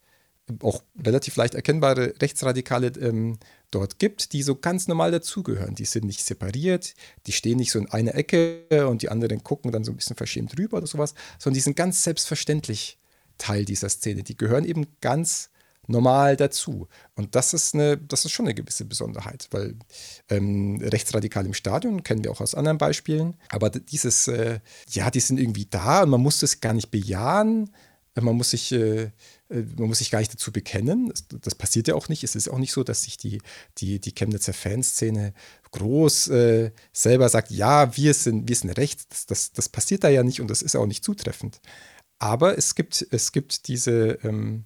auch 0.62 0.84
relativ 1.04 1.36
leicht 1.36 1.56
erkennbare 1.56 2.14
Rechtsradikale 2.22 2.88
ähm, 3.00 3.38
dort 3.74 4.00
gibt, 4.00 4.34
die 4.34 4.44
so 4.44 4.56
ganz 4.56 4.88
normal 4.88 5.12
dazugehören. 5.12 5.76
Die 5.76 5.86
sind 5.86 6.06
nicht 6.06 6.24
separiert, 6.24 6.94
die 7.28 7.32
stehen 7.32 7.58
nicht 7.58 7.72
so 7.72 7.80
in 7.80 7.90
einer 7.90 8.16
Ecke 8.16 8.88
und 8.88 9.02
die 9.02 9.10
anderen 9.10 9.44
gucken 9.44 9.72
dann 9.72 9.84
so 9.84 9.92
ein 9.92 9.98
bisschen 9.98 10.16
verschämt 10.16 10.58
rüber 10.58 10.78
oder 10.78 10.88
sowas, 10.88 11.14
sondern 11.40 11.56
die 11.56 11.62
sind 11.62 11.76
ganz 11.76 12.04
selbstverständlich 12.04 12.98
Teil 13.38 13.66
dieser 13.66 13.90
Szene. 13.90 14.24
Die 14.24 14.38
gehören 14.38 14.66
eben 14.66 14.88
ganz 15.02 15.50
normal 15.88 16.38
dazu. 16.38 16.88
Und 17.16 17.36
das 17.36 17.54
ist, 17.54 17.74
eine, 17.74 17.98
das 17.98 18.26
ist 18.26 18.32
schon 18.32 18.46
eine 18.46 18.56
gewisse 18.56 18.86
Besonderheit, 18.86 19.48
weil 19.52 19.76
ähm, 20.30 20.80
rechtsradikal 20.82 21.46
im 21.46 21.54
Stadion 21.54 22.04
kennen 22.04 22.24
wir 22.24 22.32
auch 22.32 22.42
aus 22.42 22.56
anderen 22.56 22.78
Beispielen. 22.78 23.36
Aber 23.50 23.70
dieses, 23.70 24.28
äh, 24.28 24.60
ja, 24.90 25.12
die 25.12 25.20
sind 25.20 25.40
irgendwie 25.40 25.68
da 25.70 26.04
und 26.04 26.10
man 26.10 26.22
muss 26.22 26.40
das 26.40 26.62
gar 26.62 26.74
nicht 26.74 26.92
bejahen. 26.92 27.72
Man 28.16 28.36
muss 28.36 28.52
sich, 28.52 28.72
äh, 28.72 29.10
man 29.54 29.88
muss 29.88 30.00
sich 30.00 30.12
gar 30.12 30.20
nicht 30.20 30.34
dazu 30.34 30.52
bekennen. 30.52 31.10
Das, 31.10 31.26
das, 31.42 31.56
passiert 31.56 31.88
ja 31.88 31.96
auch 31.96 32.10
nicht. 32.10 32.24
Es 32.24 32.36
ist 32.36 32.50
auch 32.50 32.58
nicht 32.58 32.74
so, 32.74 32.84
dass 32.84 33.04
sich 33.04 33.18
die, 33.18 33.42
die, 33.78 34.00
die 34.00 34.14
Chemnitzer 34.14 34.54
Fanszene 34.54 35.34
groß 35.72 36.30
äh, 36.30 36.72
selber 36.92 37.30
sagt, 37.30 37.52
ja, 37.52 37.96
wir 37.96 38.14
sind, 38.14 38.48
wir 38.48 38.56
sind 38.56 38.72
rechts. 38.72 39.06
Das, 39.10 39.26
das, 39.26 39.52
das, 39.52 39.70
passiert 39.70 40.04
da 40.04 40.10
ja 40.10 40.24
nicht 40.24 40.42
und 40.42 40.50
das 40.50 40.62
ist 40.62 40.76
auch 40.76 40.86
nicht 40.86 41.04
zutreffend. 41.04 41.60
Aber 42.20 42.58
es 42.58 42.76
gibt, 42.76 43.06
es 43.12 43.32
gibt 43.32 43.68
diese, 43.68 44.20
ähm, 44.24 44.66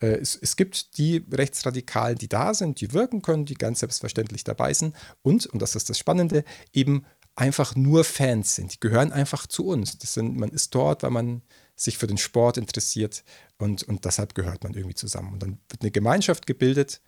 äh, 0.00 0.18
es, 0.18 0.36
es, 0.40 0.56
gibt 0.56 0.98
die 0.98 1.24
Rechtsradikalen, 1.30 2.18
die 2.18 2.28
da 2.28 2.54
sind, 2.54 2.80
die 2.80 2.92
wirken 2.92 3.22
können, 3.22 3.46
die 3.46 3.54
ganz 3.54 3.80
selbstverständlich 3.80 4.44
dabei 4.44 4.74
sind 4.74 4.94
und, 5.22 5.46
und 5.46 5.60
das 5.62 5.76
ist 5.76 5.88
das 5.88 5.98
Spannende, 5.98 6.44
eben 6.72 7.04
einfach 7.36 7.74
nur 7.74 8.04
Fans 8.04 8.54
sind. 8.54 8.74
Die 8.74 8.80
gehören 8.80 9.12
einfach 9.12 9.46
zu 9.46 9.66
uns. 9.66 9.98
Das 9.98 10.14
sind, 10.14 10.36
man 10.36 10.50
ist 10.50 10.74
dort, 10.74 11.02
weil 11.02 11.10
man 11.10 11.42
sich 11.80 11.96
für 11.96 12.06
den 12.06 12.18
Sport 12.18 12.58
interessiert 12.58 13.24
und, 13.58 13.82
und 13.84 14.04
deshalb 14.04 14.34
gehört 14.34 14.62
man 14.64 14.74
irgendwie 14.74 14.94
zusammen. 14.94 15.32
Und 15.32 15.42
dann 15.42 15.58
wird 15.68 15.80
eine 15.80 15.90
Gemeinschaft 15.90 16.46
gebildet 16.46 17.00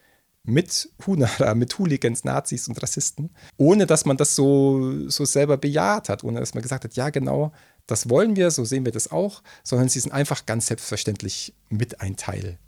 mit 0.44 0.88
Hunara, 1.06 1.54
mit 1.54 1.78
Hooligans, 1.78 2.24
Nazis 2.24 2.68
und 2.68 2.82
Rassisten, 2.82 3.30
ohne 3.58 3.86
dass 3.86 4.06
man 4.06 4.16
das 4.16 4.34
so, 4.34 5.08
so 5.08 5.26
selber 5.26 5.58
bejaht 5.58 6.08
hat, 6.08 6.24
ohne 6.24 6.40
dass 6.40 6.54
man 6.54 6.62
gesagt 6.62 6.84
hat, 6.84 6.94
ja 6.94 7.10
genau, 7.10 7.52
das 7.86 8.08
wollen 8.08 8.34
wir, 8.34 8.50
so 8.50 8.64
sehen 8.64 8.86
wir 8.86 8.92
das 8.92 9.10
auch, 9.10 9.42
sondern 9.62 9.90
sie 9.90 10.00
sind 10.00 10.12
einfach 10.12 10.46
ganz 10.46 10.68
selbstverständlich 10.68 11.54
mit 11.68 12.00
ein 12.00 12.16
Teil 12.16 12.58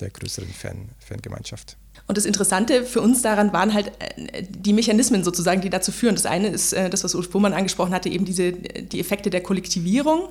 der 0.00 0.10
größeren 0.10 0.48
Fan, 0.48 0.90
Fangemeinschaft. 0.98 1.78
Und 2.08 2.16
das 2.16 2.24
Interessante 2.24 2.84
für 2.84 3.00
uns 3.00 3.22
daran 3.22 3.52
waren 3.52 3.74
halt 3.74 3.90
äh, 3.98 4.44
die 4.48 4.72
Mechanismen 4.72 5.24
sozusagen, 5.24 5.60
die 5.60 5.70
dazu 5.70 5.90
führen. 5.90 6.14
Das 6.14 6.26
eine 6.26 6.48
ist 6.48 6.72
äh, 6.72 6.88
das, 6.88 7.02
was 7.02 7.14
Ulf 7.14 7.30
Buhmann 7.30 7.52
angesprochen 7.52 7.92
hatte, 7.92 8.08
eben 8.08 8.24
diese, 8.24 8.52
die 8.52 9.00
Effekte 9.00 9.28
der 9.28 9.42
Kollektivierung. 9.42 10.28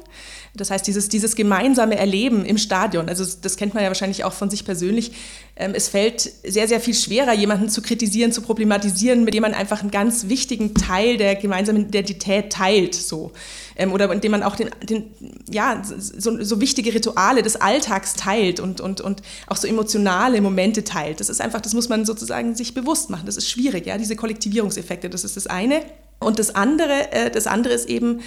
Das 0.56 0.72
heißt, 0.72 0.88
dieses, 0.88 1.10
dieses 1.10 1.36
gemeinsame 1.36 1.98
Erleben 1.98 2.46
im 2.46 2.58
Stadion. 2.58 3.10
Also 3.10 3.26
das 3.42 3.58
kennt 3.58 3.74
man 3.74 3.84
ja 3.84 3.90
wahrscheinlich 3.90 4.24
auch 4.24 4.32
von 4.32 4.50
sich 4.50 4.64
persönlich. 4.64 5.12
Ähm, 5.58 5.74
es 5.76 5.90
fällt 5.90 6.22
sehr, 6.46 6.70
sehr 6.70 6.80
viel 6.80 6.94
schwerer, 6.94 7.34
jemanden 7.34 7.68
zu 7.68 7.82
kritisieren, 7.82 8.32
zu 8.32 8.42
problematisieren, 8.42 9.26
mit 9.26 9.34
dem 9.34 9.42
man 9.42 9.54
einfach 9.54 9.82
einen 9.82 9.92
ganz 9.92 10.30
wichtigen 10.30 10.74
Teil 10.76 11.18
der 11.18 11.36
gemeinsamen 11.36 11.88
Identität 11.88 12.54
teilt. 12.54 12.96
So. 12.96 13.34
Ähm, 13.76 13.92
oder 13.92 14.12
indem 14.12 14.32
man 14.32 14.44
auch 14.44 14.56
den, 14.56 14.70
den 14.84 15.12
ja, 15.50 15.82
so, 15.84 16.42
so, 16.44 16.62
wichtige 16.62 16.94
Rituale 16.94 17.42
des 17.42 17.56
Alltags 17.58 18.14
teilt 18.14 18.60
und, 18.60 18.82
und, 18.82 19.02
und 19.02 19.22
auch 19.48 19.58
so 19.58 19.68
emotionale 19.68 20.42
Momente 20.42 20.84
teilt. 20.84 21.20
Das 21.20 21.30
ist 21.30 21.42
einfach, 21.42 21.62
das 21.62 21.74
muss 21.74 21.90
man 21.90 22.06
sozusagen 22.06 22.56
sich 22.56 22.74
bewusst 22.74 23.10
machen. 23.10 23.26
Das 23.26 23.38
ist 23.38 23.50
schwierig, 23.50 23.86
ja, 23.86 23.98
diese 23.98 24.16
Kollektivierungseffekte, 24.16 25.10
das 25.10 25.24
ist 25.24 25.36
das 25.36 25.48
eine. 25.48 25.82
Und 26.20 26.40
das 26.40 26.56
andere, 26.56 27.12
äh, 27.12 27.32
das 27.32 27.48
andere 27.48 27.74
ist 27.74 27.90
eben 27.90 28.22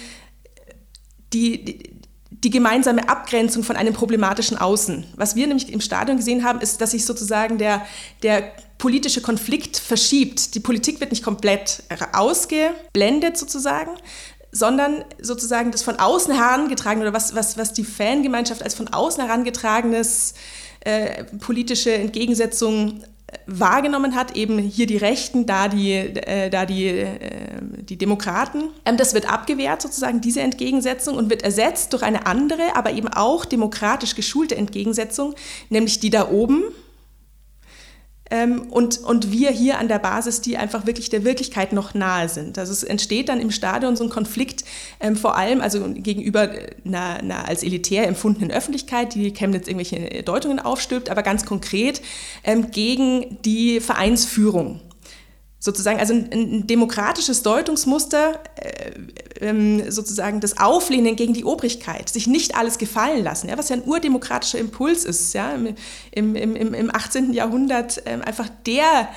die, 1.33 1.65
die 1.65 1.99
die 2.31 2.49
gemeinsame 2.49 3.09
Abgrenzung 3.09 3.63
von 3.63 3.75
einem 3.75 3.93
problematischen 3.93 4.57
Außen. 4.57 5.05
Was 5.15 5.35
wir 5.35 5.47
nämlich 5.47 5.71
im 5.73 5.81
Stadion 5.81 6.17
gesehen 6.17 6.43
haben, 6.43 6.61
ist, 6.61 6.79
dass 6.79 6.91
sich 6.91 7.05
sozusagen 7.05 7.57
der, 7.57 7.85
der 8.23 8.53
politische 8.77 9.21
Konflikt 9.21 9.77
verschiebt. 9.77 10.55
Die 10.55 10.59
Politik 10.59 11.01
wird 11.01 11.11
nicht 11.11 11.23
komplett 11.23 11.83
ausgeblendet 12.13 13.37
sozusagen, 13.37 13.91
sondern 14.51 15.03
sozusagen 15.21 15.71
das 15.71 15.83
von 15.83 15.97
außen 15.97 16.33
herangetragen 16.33 17.01
oder 17.01 17.13
was, 17.13 17.35
was, 17.35 17.57
was 17.57 17.73
die 17.73 17.83
Fangemeinschaft 17.83 18.63
als 18.63 18.73
von 18.73 18.87
außen 18.87 19.23
herangetragenes 19.23 20.33
äh, 20.81 21.25
politische 21.39 21.93
Entgegensetzung 21.93 23.01
äh, 23.27 23.37
wahrgenommen 23.45 24.15
hat, 24.15 24.35
eben 24.35 24.57
hier 24.57 24.87
die 24.87 24.97
Rechten, 24.97 25.45
da 25.45 25.67
die, 25.67 25.93
äh, 25.93 26.49
da 26.49 26.65
die, 26.65 26.87
äh, 26.87 27.17
die 27.81 27.97
Demokraten. 27.97 28.69
Ähm, 28.85 28.97
das 28.97 29.13
wird 29.13 29.31
abgewehrt, 29.31 29.81
sozusagen 29.81 30.21
diese 30.21 30.41
Entgegensetzung, 30.41 31.17
und 31.17 31.29
wird 31.29 31.43
ersetzt 31.43 31.93
durch 31.93 32.01
eine 32.01 32.25
andere, 32.25 32.75
aber 32.75 32.91
eben 32.91 33.09
auch 33.09 33.45
demokratisch 33.45 34.15
geschulte 34.15 34.55
Entgegensetzung, 34.55 35.35
nämlich 35.69 35.99
die 35.99 36.09
da 36.09 36.29
oben, 36.29 36.63
ähm, 38.31 38.63
und, 38.69 38.99
und 38.99 39.31
wir 39.31 39.49
hier 39.51 39.79
an 39.79 39.87
der 39.87 39.99
Basis, 39.99 40.41
die 40.41 40.57
einfach 40.57 40.85
wirklich 40.85 41.09
der 41.09 41.23
Wirklichkeit 41.23 41.73
noch 41.73 41.93
nahe 41.93 42.29
sind. 42.29 42.57
Also 42.57 42.71
es 42.71 42.83
entsteht 42.83 43.29
dann 43.29 43.39
im 43.39 43.51
Stadion 43.51 43.95
so 43.95 44.03
ein 44.03 44.09
Konflikt, 44.09 44.63
ähm, 44.99 45.15
vor 45.15 45.35
allem 45.35 45.61
also 45.61 45.85
gegenüber 45.93 46.49
einer, 46.85 47.15
einer, 47.15 47.47
als 47.47 47.63
elitär 47.63 48.07
empfundenen 48.07 48.51
Öffentlichkeit, 48.51 49.15
die 49.15 49.31
Chemnitz 49.33 49.67
irgendwelche 49.67 50.23
Deutungen 50.23 50.59
aufstülpt, 50.59 51.09
aber 51.09 51.23
ganz 51.23 51.45
konkret 51.45 52.01
ähm, 52.43 52.71
gegen 52.71 53.37
die 53.43 53.79
Vereinsführung 53.79 54.81
sozusagen, 55.59 55.99
also 55.99 56.13
ein, 56.13 56.29
ein 56.31 56.67
demokratisches 56.67 57.43
Deutungsmuster, 57.43 58.39
äh, 58.55 58.91
ähm, 59.41 59.91
sozusagen 59.91 60.39
das 60.39 60.57
Auflehnen 60.57 61.15
gegen 61.15 61.33
die 61.33 61.43
Obrigkeit, 61.43 62.09
sich 62.09 62.27
nicht 62.27 62.55
alles 62.55 62.77
gefallen 62.77 63.23
lassen, 63.23 63.49
ja, 63.49 63.57
was 63.57 63.69
ja 63.69 63.75
ein 63.75 63.83
urdemokratischer 63.85 64.57
Impuls 64.57 65.03
ist, 65.03 65.33
ja, 65.33 65.51
im, 65.51 65.75
im, 66.11 66.55
im, 66.55 66.73
im 66.73 66.95
18. 66.95 67.33
Jahrhundert 67.33 68.05
äh, 68.05 68.19
einfach 68.23 68.49
der, 68.65 69.09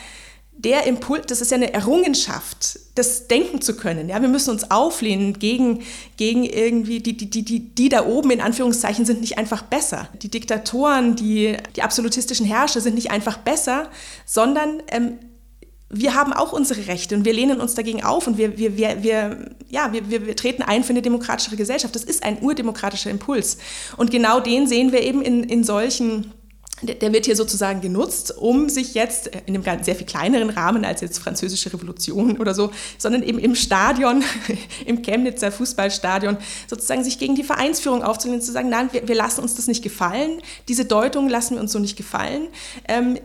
der 0.58 0.84
Impuls, 0.86 1.26
das 1.26 1.40
ist 1.40 1.52
ja 1.52 1.56
eine 1.56 1.72
Errungenschaft, 1.72 2.78
das 2.96 3.28
denken 3.28 3.60
zu 3.62 3.76
können. 3.76 4.08
Ja, 4.08 4.20
wir 4.20 4.28
müssen 4.28 4.50
uns 4.50 4.70
auflehnen 4.70 5.38
gegen, 5.38 5.82
gegen 6.16 6.44
irgendwie, 6.44 7.00
die, 7.00 7.16
die, 7.16 7.30
die, 7.30 7.44
die, 7.44 7.60
die 7.60 7.88
da 7.88 8.04
oben 8.06 8.32
in 8.32 8.40
Anführungszeichen 8.40 9.04
sind 9.04 9.20
nicht 9.20 9.38
einfach 9.38 9.62
besser. 9.62 10.08
Die 10.22 10.28
Diktatoren, 10.28 11.16
die, 11.16 11.56
die 11.76 11.82
absolutistischen 11.82 12.46
Herrscher 12.46 12.80
sind 12.80 12.96
nicht 12.96 13.10
einfach 13.10 13.38
besser, 13.38 13.88
sondern 14.26 14.82
ähm, 14.88 15.18
wir 15.94 16.14
haben 16.14 16.32
auch 16.32 16.52
unsere 16.52 16.86
Rechte 16.86 17.14
und 17.14 17.26
wir 17.26 17.34
lehnen 17.34 17.60
uns 17.60 17.74
dagegen 17.74 18.02
auf 18.02 18.26
und 18.26 18.38
wir, 18.38 18.56
wir, 18.56 18.78
wir, 18.78 19.02
wir, 19.02 19.50
ja, 19.68 19.92
wir, 19.92 20.10
wir, 20.10 20.26
wir 20.26 20.34
treten 20.34 20.62
ein 20.62 20.84
für 20.84 20.90
eine 20.90 21.02
demokratischere 21.02 21.56
Gesellschaft. 21.56 21.94
Das 21.94 22.02
ist 22.02 22.22
ein 22.24 22.38
urdemokratischer 22.40 23.10
Impuls. 23.10 23.58
Und 23.98 24.10
genau 24.10 24.40
den 24.40 24.66
sehen 24.66 24.90
wir 24.90 25.02
eben 25.02 25.20
in, 25.20 25.44
in 25.44 25.64
solchen 25.64 26.32
der 26.82 27.12
wird 27.12 27.26
hier 27.26 27.36
sozusagen 27.36 27.80
genutzt, 27.80 28.36
um 28.36 28.68
sich 28.68 28.94
jetzt 28.94 29.30
in 29.46 29.54
einem 29.54 29.84
sehr 29.84 29.94
viel 29.94 30.06
kleineren 30.06 30.50
Rahmen 30.50 30.84
als 30.84 31.00
jetzt 31.00 31.18
französische 31.18 31.72
Revolution 31.72 32.38
oder 32.38 32.54
so, 32.54 32.72
sondern 32.98 33.22
eben 33.22 33.38
im 33.38 33.54
Stadion, 33.54 34.24
im 34.86 35.02
Chemnitzer 35.02 35.52
Fußballstadion, 35.52 36.38
sozusagen 36.66 37.04
sich 37.04 37.20
gegen 37.20 37.36
die 37.36 37.44
Vereinsführung 37.44 38.02
aufzulehnen 38.02 38.42
zu 38.42 38.50
sagen, 38.50 38.68
nein, 38.68 38.88
wir, 38.90 39.06
wir, 39.06 39.14
lassen 39.14 39.42
uns 39.42 39.54
das 39.54 39.68
nicht 39.68 39.82
gefallen, 39.82 40.42
diese 40.66 40.84
Deutung 40.84 41.28
lassen 41.28 41.54
wir 41.54 41.60
uns 41.60 41.70
so 41.70 41.78
nicht 41.78 41.96
gefallen. 41.96 42.48
Ähm, 42.88 43.16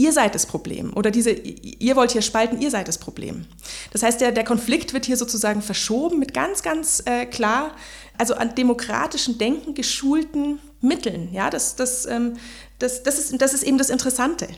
ihr 0.00 0.12
seid 0.12 0.34
das 0.34 0.46
Problem 0.46 0.92
oder 0.94 1.10
diese, 1.10 1.30
ihr 1.30 1.94
wollt 1.94 2.12
hier 2.12 2.22
spalten, 2.22 2.60
ihr 2.60 2.70
seid 2.70 2.88
das 2.88 2.98
Problem. 2.98 3.44
Das 3.92 4.02
heißt, 4.02 4.20
der, 4.20 4.32
der 4.32 4.44
Konflikt 4.44 4.94
wird 4.94 5.04
hier 5.04 5.18
sozusagen 5.18 5.60
verschoben 5.60 6.18
mit 6.18 6.32
ganz, 6.32 6.62
ganz 6.62 7.02
äh, 7.04 7.26
klar, 7.26 7.72
also 8.16 8.34
an 8.34 8.54
demokratischen 8.54 9.36
Denken 9.36 9.74
geschulten 9.74 10.58
Mitteln. 10.80 11.28
Ja, 11.32 11.50
das, 11.50 11.76
das, 11.76 12.06
ähm, 12.06 12.38
das, 12.78 13.02
das, 13.02 13.18
ist, 13.18 13.40
das 13.40 13.52
ist 13.52 13.62
eben 13.62 13.76
das 13.76 13.90
Interessante. 13.90 14.48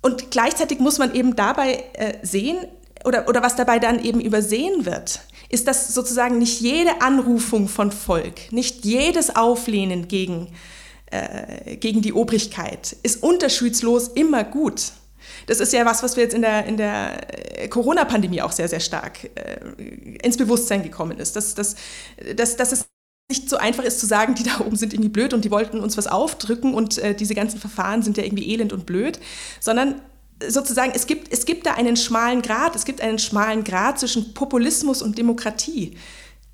Und 0.00 0.30
gleichzeitig 0.30 0.78
muss 0.78 0.98
man 0.98 1.12
eben 1.14 1.34
dabei 1.34 1.84
äh, 1.94 2.14
sehen, 2.22 2.58
oder, 3.04 3.28
oder 3.28 3.42
was 3.42 3.56
dabei 3.56 3.80
dann 3.80 4.02
eben 4.02 4.20
übersehen 4.20 4.86
wird, 4.86 5.20
ist, 5.48 5.66
dass 5.66 5.92
sozusagen 5.92 6.38
nicht 6.38 6.60
jede 6.60 7.02
Anrufung 7.02 7.68
von 7.68 7.90
Volk, 7.90 8.52
nicht 8.52 8.84
jedes 8.84 9.34
Auflehnen 9.34 10.08
gegen 10.08 10.46
äh, 10.46 10.50
gegen 11.78 12.02
die 12.02 12.12
Obrigkeit 12.12 12.96
ist 13.02 13.22
unterschiedslos 13.22 14.08
immer 14.08 14.42
gut. 14.42 14.92
Das 15.46 15.60
ist 15.60 15.72
ja 15.72 15.84
was, 15.84 16.02
was 16.02 16.16
wir 16.16 16.24
jetzt 16.24 16.34
in 16.34 16.42
der, 16.42 16.66
in 16.66 16.76
der 16.76 17.62
äh, 17.62 17.68
Corona-Pandemie 17.68 18.42
auch 18.42 18.52
sehr, 18.52 18.68
sehr 18.68 18.80
stark 18.80 19.30
äh, 19.34 20.16
ins 20.22 20.36
Bewusstsein 20.36 20.82
gekommen 20.82 21.18
ist. 21.18 21.36
Dass, 21.36 21.54
dass, 21.54 21.76
dass, 22.36 22.56
dass 22.56 22.72
es 22.72 22.86
nicht 23.30 23.48
so 23.48 23.56
einfach 23.56 23.84
ist 23.84 24.00
zu 24.00 24.06
sagen, 24.06 24.34
die 24.34 24.42
da 24.44 24.60
oben 24.60 24.76
sind 24.76 24.92
irgendwie 24.92 25.10
blöd 25.10 25.32
und 25.34 25.44
die 25.44 25.50
wollten 25.50 25.80
uns 25.80 25.96
was 25.96 26.06
aufdrücken 26.06 26.74
und 26.74 26.98
äh, 26.98 27.14
diese 27.14 27.34
ganzen 27.34 27.58
Verfahren 27.58 28.02
sind 28.02 28.16
ja 28.16 28.24
irgendwie 28.24 28.50
elend 28.50 28.72
und 28.72 28.86
blöd, 28.86 29.18
sondern 29.60 30.00
sozusagen, 30.46 30.92
es 30.94 31.06
gibt, 31.06 31.32
es 31.32 31.46
gibt 31.46 31.66
da 31.66 31.74
einen 31.74 31.96
schmalen 31.96 32.42
Grad, 32.42 32.74
es 32.74 32.84
gibt 32.84 33.00
einen 33.00 33.18
schmalen 33.18 33.64
Grad 33.64 34.00
zwischen 34.00 34.34
Populismus 34.34 35.00
und 35.00 35.16
Demokratie. 35.16 35.96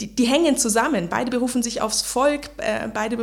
Die, 0.01 0.15
die 0.15 0.25
hängen 0.25 0.57
zusammen. 0.57 1.09
Beide 1.09 1.31
berufen 1.31 1.63
sich 1.63 1.83
aufs 1.83 2.03
Volk, 2.03 2.51
äh, 2.57 2.89
beide 2.93 3.17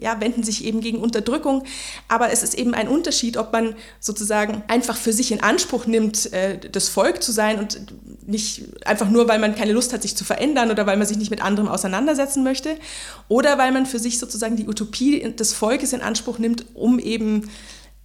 ja, 0.00 0.20
wenden 0.20 0.42
sich 0.42 0.64
eben 0.64 0.80
gegen 0.80 0.98
Unterdrückung. 0.98 1.64
Aber 2.08 2.32
es 2.32 2.42
ist 2.42 2.54
eben 2.54 2.74
ein 2.74 2.88
Unterschied, 2.88 3.36
ob 3.36 3.52
man 3.52 3.74
sozusagen 4.00 4.62
einfach 4.68 4.96
für 4.96 5.12
sich 5.12 5.32
in 5.32 5.42
Anspruch 5.42 5.86
nimmt, 5.86 6.32
äh, 6.32 6.58
das 6.58 6.88
Volk 6.88 7.22
zu 7.22 7.32
sein 7.32 7.58
und 7.58 7.80
nicht 8.26 8.64
einfach 8.86 9.10
nur, 9.10 9.28
weil 9.28 9.38
man 9.38 9.54
keine 9.54 9.72
Lust 9.72 9.92
hat, 9.92 10.02
sich 10.02 10.16
zu 10.16 10.24
verändern 10.24 10.70
oder 10.70 10.86
weil 10.86 10.96
man 10.96 11.06
sich 11.06 11.18
nicht 11.18 11.30
mit 11.30 11.42
anderem 11.42 11.68
auseinandersetzen 11.68 12.42
möchte, 12.42 12.76
oder 13.28 13.58
weil 13.58 13.72
man 13.72 13.86
für 13.86 13.98
sich 13.98 14.18
sozusagen 14.18 14.56
die 14.56 14.66
Utopie 14.66 15.20
des 15.34 15.52
Volkes 15.52 15.92
in 15.92 16.00
Anspruch 16.00 16.38
nimmt, 16.38 16.64
um 16.74 16.98
eben 16.98 17.50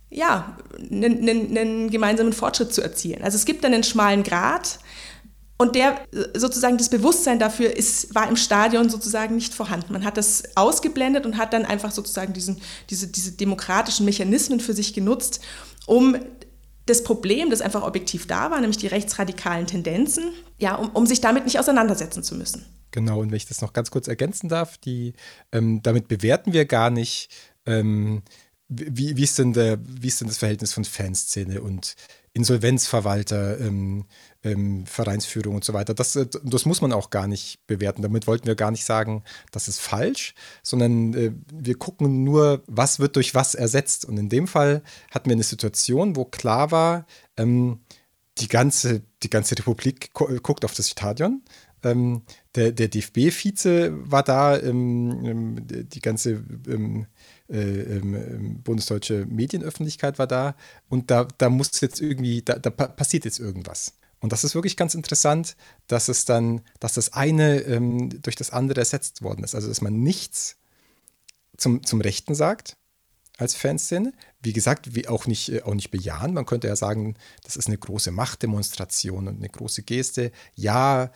ja, 0.10 0.58
einen, 0.92 1.30
einen, 1.30 1.58
einen 1.58 1.90
gemeinsamen 1.90 2.34
Fortschritt 2.34 2.74
zu 2.74 2.82
erzielen. 2.82 3.24
Also 3.24 3.36
es 3.36 3.46
gibt 3.46 3.64
einen 3.64 3.84
schmalen 3.84 4.24
Grat 4.24 4.80
und 5.62 5.76
der 5.76 6.08
sozusagen 6.36 6.78
das 6.78 6.90
Bewusstsein 6.90 7.38
dafür 7.38 7.76
ist, 7.76 8.16
war 8.16 8.30
im 8.30 8.38
Stadion 8.38 8.90
sozusagen 8.90 9.36
nicht 9.36 9.54
vorhanden. 9.54 9.92
Man 9.92 10.06
hat 10.06 10.16
das 10.16 10.44
ausgeblendet 10.56 11.26
und 11.26 11.38
hat 11.38 11.52
dann 11.52 11.66
einfach 11.66 11.92
sozusagen 11.92 12.32
diesen, 12.32 12.62
diese, 12.90 13.08
diese 13.08 13.34
demokratischen 13.34 14.06
Mechanismen 14.06 14.62
für 14.62 14.74
sich 14.74 14.94
genutzt, 14.94 15.42
um 15.86 16.16
das 16.86 17.04
Problem, 17.04 17.50
das 17.50 17.60
einfach 17.62 17.84
objektiv 17.84 18.26
da 18.26 18.52
war, 18.52 18.62
nämlich 18.62 18.78
die 18.78 18.88
rechtsradikalen 18.88 19.68
Tendenzen, 19.68 20.32
ja, 20.58 20.76
um, 20.76 20.90
um 20.92 21.06
sich 21.06 21.20
damit 21.20 21.44
nicht 21.44 21.60
auseinandersetzen 21.60 22.24
zu 22.24 22.36
müssen. 22.36 22.66
Genau, 22.92 23.20
und 23.20 23.30
wenn 23.30 23.38
ich 23.38 23.46
das 23.46 23.62
noch 23.62 23.74
ganz 23.74 23.92
kurz 23.92 24.08
ergänzen 24.08 24.48
darf, 24.48 24.78
die, 24.78 25.14
ähm, 25.52 25.84
damit 25.84 26.08
bewerten 26.08 26.54
wir 26.54 26.66
gar 26.66 26.90
nicht, 26.90 27.30
ähm, 27.66 28.24
wie, 28.70 29.18
wie, 29.18 29.24
ist 29.24 29.38
denn 29.38 29.52
der, 29.52 29.78
wie 29.84 30.08
ist 30.08 30.22
denn 30.22 30.30
das 30.30 30.38
Verhältnis 30.38 30.74
von 30.74 30.86
Fanszene 30.86 31.62
und 31.62 31.96
Insolvenzverwalter, 32.34 33.60
ähm, 33.60 34.06
ähm, 34.44 34.86
Vereinsführung 34.86 35.56
und 35.56 35.64
so 35.64 35.74
weiter? 35.74 35.94
Das, 35.94 36.16
äh, 36.16 36.28
das 36.44 36.66
muss 36.66 36.82
man 36.82 36.94
auch 36.94 37.10
gar 37.10 37.28
nicht 37.28 37.66
bewerten. 37.68 38.02
Damit 38.02 38.28
wollten 38.28 38.48
wir 38.48 38.56
gar 38.56 38.72
nicht 38.72 38.86
sagen, 38.86 39.24
das 39.52 39.68
ist 39.68 39.80
falsch, 39.80 40.34
sondern 40.64 41.14
äh, 41.14 41.32
wir 41.54 41.78
gucken 41.78 42.24
nur, 42.24 42.64
was 42.68 43.00
wird 43.00 43.16
durch 43.16 43.36
was 43.36 43.56
ersetzt. 43.56 44.06
Und 44.06 44.18
in 44.18 44.30
dem 44.30 44.48
Fall 44.48 44.82
hatten 45.12 45.30
wir 45.30 45.36
eine 45.36 45.44
Situation, 45.44 46.16
wo 46.16 46.26
klar 46.26 46.72
war, 46.72 47.06
ähm, 47.38 47.80
die 48.38 48.48
ganze, 48.48 49.02
die 49.24 49.30
ganze 49.30 49.58
Republik 49.58 50.14
guckt 50.14 50.64
auf 50.66 50.74
das 50.74 50.90
Stadion. 50.90 51.42
Ähm, 51.84 52.24
der, 52.56 52.72
der 52.72 52.90
DFB-Vize 52.90 53.94
war 54.12 54.24
da, 54.24 54.60
ähm, 54.60 55.26
ähm, 55.26 55.68
die 55.68 56.02
ganze 56.02 56.44
ähm, 56.68 57.08
äh, 57.50 57.58
ähm, 57.58 58.16
ähm, 58.16 58.62
bundesdeutsche 58.64 59.26
Medienöffentlichkeit 59.26 60.20
war 60.20 60.28
da 60.28 60.56
und 60.90 61.10
da, 61.10 61.28
da 61.38 61.50
muss 61.50 61.80
jetzt 61.82 62.02
irgendwie, 62.02 62.42
da, 62.42 62.60
da 62.60 62.70
passiert 62.70 63.26
jetzt 63.26 63.40
irgendwas. 63.40 63.99
Und 64.22 64.32
das 64.32 64.44
ist 64.44 64.56
wirklich 64.56 64.78
ganz 64.78 64.96
interessant, 64.96 65.56
dass 65.88 66.08
es 66.10 66.26
dann, 66.26 66.62
dass 66.80 66.94
das 66.94 67.14
eine 67.14 67.62
ähm, 67.62 68.22
durch 68.22 68.36
das 68.36 68.52
andere 68.52 68.82
ersetzt 68.82 69.22
worden 69.22 69.44
ist. 69.44 69.56
Also 69.56 69.68
dass 69.68 69.82
man 69.82 70.02
nichts 70.02 70.58
zum, 71.58 71.84
zum 71.86 72.02
Rechten 72.02 72.36
sagt 72.36 72.76
als 73.38 73.56
Fanszene. 73.56 74.14
Wie 74.42 74.54
gesagt, 74.54 74.96
wie 74.96 75.08
auch 75.08 75.26
nicht, 75.26 75.50
äh, 75.50 75.62
auch 75.62 75.74
nicht 75.74 75.92
bejahen. 75.92 76.34
Man 76.34 76.46
könnte 76.46 76.68
ja 76.68 76.76
sagen, 76.76 77.16
das 77.44 77.56
ist 77.56 77.68
eine 77.68 77.78
große 77.78 78.12
Machtdemonstration 78.12 79.28
und 79.28 79.38
eine 79.38 79.50
große 79.50 79.84
Geste. 79.84 80.32
Ja, 80.56 81.12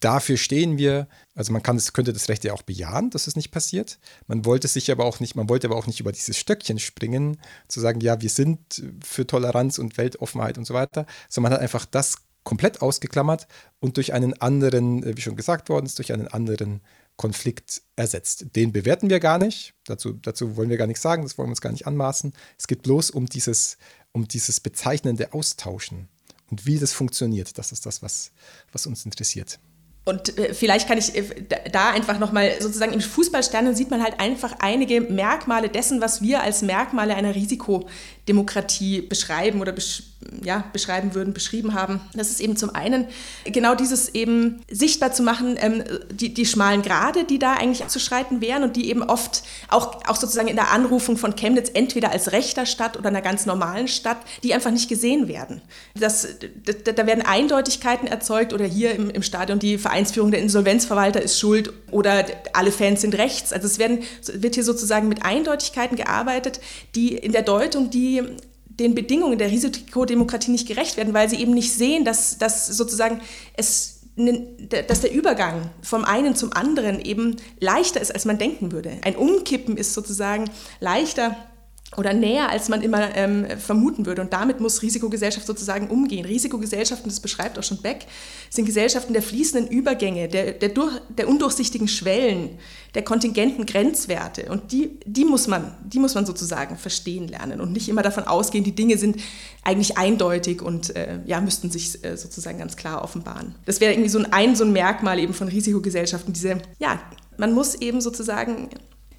dafür 0.00 0.36
stehen 0.36 0.78
wir. 0.78 1.08
Also 1.34 1.52
man 1.52 1.62
kann 1.62 1.76
das, 1.76 1.92
könnte 1.92 2.12
das 2.12 2.28
Recht 2.28 2.44
ja 2.44 2.52
auch 2.52 2.62
bejahen, 2.62 3.10
dass 3.10 3.26
es 3.26 3.36
nicht 3.36 3.50
passiert. 3.50 3.98
Man 4.26 4.44
wollte 4.44 4.68
sich 4.68 4.90
aber 4.90 5.04
auch 5.04 5.20
nicht, 5.20 5.34
man 5.34 5.48
wollte 5.48 5.66
aber 5.66 5.76
auch 5.76 5.86
nicht 5.86 6.00
über 6.00 6.12
dieses 6.12 6.36
Stöckchen 6.36 6.78
springen, 6.78 7.38
zu 7.68 7.80
sagen, 7.80 8.00
ja, 8.00 8.20
wir 8.20 8.30
sind 8.30 8.82
für 9.02 9.26
Toleranz 9.26 9.78
und 9.78 9.96
Weltoffenheit 9.96 10.58
und 10.58 10.66
so 10.66 10.74
weiter, 10.74 11.06
sondern 11.28 11.50
man 11.50 11.58
hat 11.58 11.62
einfach 11.62 11.86
das 11.86 12.16
komplett 12.44 12.82
ausgeklammert 12.82 13.46
und 13.80 13.96
durch 13.96 14.12
einen 14.12 14.40
anderen, 14.40 15.02
äh, 15.02 15.16
wie 15.16 15.20
schon 15.20 15.36
gesagt 15.36 15.68
worden 15.68 15.86
ist, 15.86 15.98
durch 15.98 16.12
einen 16.12 16.28
anderen 16.28 16.80
Konflikt 17.16 17.82
ersetzt. 17.94 18.56
Den 18.56 18.72
bewerten 18.72 19.10
wir 19.10 19.20
gar 19.20 19.38
nicht. 19.38 19.74
Dazu, 19.84 20.14
dazu 20.14 20.56
wollen 20.56 20.70
wir 20.70 20.76
gar 20.76 20.86
nichts 20.86 21.02
sagen, 21.02 21.22
das 21.22 21.38
wollen 21.38 21.48
wir 21.48 21.52
uns 21.52 21.60
gar 21.60 21.72
nicht 21.72 21.86
anmaßen. 21.86 22.32
Es 22.58 22.66
geht 22.66 22.82
bloß 22.82 23.10
um 23.10 23.26
dieses, 23.26 23.78
um 24.12 24.26
dieses 24.26 24.60
bezeichnende 24.60 25.32
Austauschen 25.32 26.08
und 26.50 26.66
wie 26.66 26.78
das 26.78 26.92
funktioniert. 26.92 27.58
Das 27.58 27.72
ist 27.72 27.86
das, 27.86 28.02
was, 28.02 28.32
was 28.72 28.86
uns 28.86 29.04
interessiert. 29.04 29.58
Und 30.04 30.36
äh, 30.36 30.52
vielleicht 30.52 30.88
kann 30.88 30.98
ich 30.98 31.14
äh, 31.14 31.22
da 31.70 31.90
einfach 31.90 32.18
nochmal 32.18 32.60
sozusagen 32.60 32.92
im 32.92 33.00
Fußballsternen 33.00 33.76
sieht 33.76 33.90
man 33.90 34.02
halt 34.02 34.18
einfach 34.18 34.56
einige 34.58 35.00
Merkmale 35.00 35.68
dessen, 35.68 36.00
was 36.00 36.22
wir 36.22 36.42
als 36.42 36.62
Merkmale 36.62 37.14
einer 37.14 37.34
Risikodemokratie 38.22 39.02
beschreiben 39.02 39.60
oder 39.60 39.72
besch 39.72 40.04
ja, 40.44 40.64
beschreiben 40.72 41.14
würden, 41.14 41.34
beschrieben 41.34 41.74
haben. 41.74 42.00
Das 42.14 42.30
ist 42.30 42.40
eben 42.40 42.56
zum 42.56 42.74
einen 42.74 43.06
genau 43.44 43.74
dieses 43.74 44.08
eben 44.10 44.62
sichtbar 44.70 45.12
zu 45.12 45.22
machen, 45.22 45.56
ähm, 45.58 45.82
die, 46.10 46.32
die 46.32 46.46
schmalen 46.46 46.82
Grade, 46.82 47.24
die 47.24 47.38
da 47.38 47.54
eigentlich 47.54 47.82
abzuschreiten 47.82 48.40
wären 48.40 48.62
und 48.62 48.76
die 48.76 48.88
eben 48.88 49.02
oft 49.02 49.42
auch, 49.68 50.00
auch 50.06 50.16
sozusagen 50.16 50.48
in 50.48 50.56
der 50.56 50.70
Anrufung 50.70 51.16
von 51.16 51.34
Chemnitz 51.34 51.70
entweder 51.74 52.10
als 52.10 52.32
rechter 52.32 52.66
Stadt 52.66 52.96
oder 52.96 53.08
einer 53.08 53.20
ganz 53.20 53.46
normalen 53.46 53.88
Stadt, 53.88 54.18
die 54.42 54.54
einfach 54.54 54.70
nicht 54.70 54.88
gesehen 54.88 55.28
werden. 55.28 55.60
Das, 55.94 56.28
da, 56.84 56.92
da 56.92 57.06
werden 57.06 57.24
Eindeutigkeiten 57.24 58.06
erzeugt 58.06 58.52
oder 58.52 58.64
hier 58.64 58.94
im, 58.94 59.10
im 59.10 59.22
Stadion 59.22 59.58
die 59.58 59.78
Vereinsführung 59.78 60.30
der 60.30 60.40
Insolvenzverwalter 60.40 61.20
ist 61.20 61.38
schuld 61.38 61.72
oder 61.90 62.24
alle 62.52 62.72
Fans 62.72 63.00
sind 63.00 63.16
rechts. 63.16 63.52
Also 63.52 63.66
es 63.66 63.78
werden, 63.78 64.04
wird 64.32 64.54
hier 64.54 64.64
sozusagen 64.64 65.08
mit 65.08 65.24
Eindeutigkeiten 65.24 65.96
gearbeitet, 65.96 66.60
die 66.94 67.16
in 67.16 67.32
der 67.32 67.42
Deutung, 67.42 67.90
die 67.90 68.11
den 68.20 68.94
Bedingungen 68.94 69.38
der 69.38 69.50
Risikodemokratie 69.50 70.50
nicht 70.50 70.68
gerecht 70.68 70.96
werden, 70.96 71.14
weil 71.14 71.28
sie 71.28 71.36
eben 71.36 71.54
nicht 71.54 71.72
sehen, 71.72 72.04
dass, 72.04 72.38
dass 72.38 72.66
sozusagen 72.66 73.20
es 73.56 74.00
dass 74.16 75.00
der 75.00 75.12
Übergang 75.12 75.70
vom 75.80 76.04
einen 76.04 76.36
zum 76.36 76.52
anderen 76.52 77.00
eben 77.00 77.36
leichter 77.60 77.98
ist, 77.98 78.12
als 78.12 78.26
man 78.26 78.36
denken 78.36 78.70
würde. 78.70 78.98
Ein 79.02 79.16
Umkippen 79.16 79.78
ist 79.78 79.94
sozusagen 79.94 80.50
leichter 80.80 81.34
oder 81.96 82.14
näher, 82.14 82.48
als 82.48 82.68
man 82.68 82.80
immer 82.80 83.14
ähm, 83.14 83.46
vermuten 83.58 84.06
würde. 84.06 84.22
Und 84.22 84.32
damit 84.32 84.60
muss 84.60 84.80
Risikogesellschaft 84.80 85.46
sozusagen 85.46 85.88
umgehen. 85.88 86.24
Risikogesellschaften, 86.24 87.10
das 87.10 87.20
beschreibt 87.20 87.58
auch 87.58 87.62
schon 87.62 87.82
Beck, 87.82 88.06
sind 88.48 88.64
Gesellschaften 88.64 89.12
der 89.12 89.22
fließenden 89.22 89.70
Übergänge, 89.70 90.28
der, 90.28 90.52
der, 90.52 90.70
durch, 90.70 90.90
der 91.10 91.28
undurchsichtigen 91.28 91.88
Schwellen, 91.88 92.58
der 92.94 93.02
kontingenten 93.02 93.66
Grenzwerte. 93.66 94.50
Und 94.50 94.72
die, 94.72 94.98
die, 95.04 95.26
muss 95.26 95.48
man, 95.48 95.74
die 95.84 95.98
muss 95.98 96.14
man 96.14 96.24
sozusagen 96.24 96.78
verstehen 96.78 97.28
lernen 97.28 97.60
und 97.60 97.72
nicht 97.72 97.90
immer 97.90 98.02
davon 98.02 98.24
ausgehen, 98.24 98.64
die 98.64 98.74
Dinge 98.74 98.96
sind 98.96 99.16
eigentlich 99.62 99.98
eindeutig 99.98 100.62
und 100.62 100.96
äh, 100.96 101.20
ja, 101.26 101.42
müssten 101.42 101.70
sich 101.70 102.02
äh, 102.04 102.16
sozusagen 102.16 102.58
ganz 102.58 102.76
klar 102.76 103.02
offenbaren. 103.02 103.54
Das 103.66 103.80
wäre 103.82 103.92
irgendwie 103.92 104.08
so 104.08 104.18
ein, 104.18 104.32
ein, 104.32 104.56
so 104.56 104.64
ein 104.64 104.72
Merkmal 104.72 105.18
eben 105.18 105.34
von 105.34 105.48
Risikogesellschaften, 105.48 106.32
diese, 106.32 106.58
ja, 106.78 107.00
man 107.36 107.52
muss 107.52 107.74
eben 107.74 108.00
sozusagen 108.00 108.70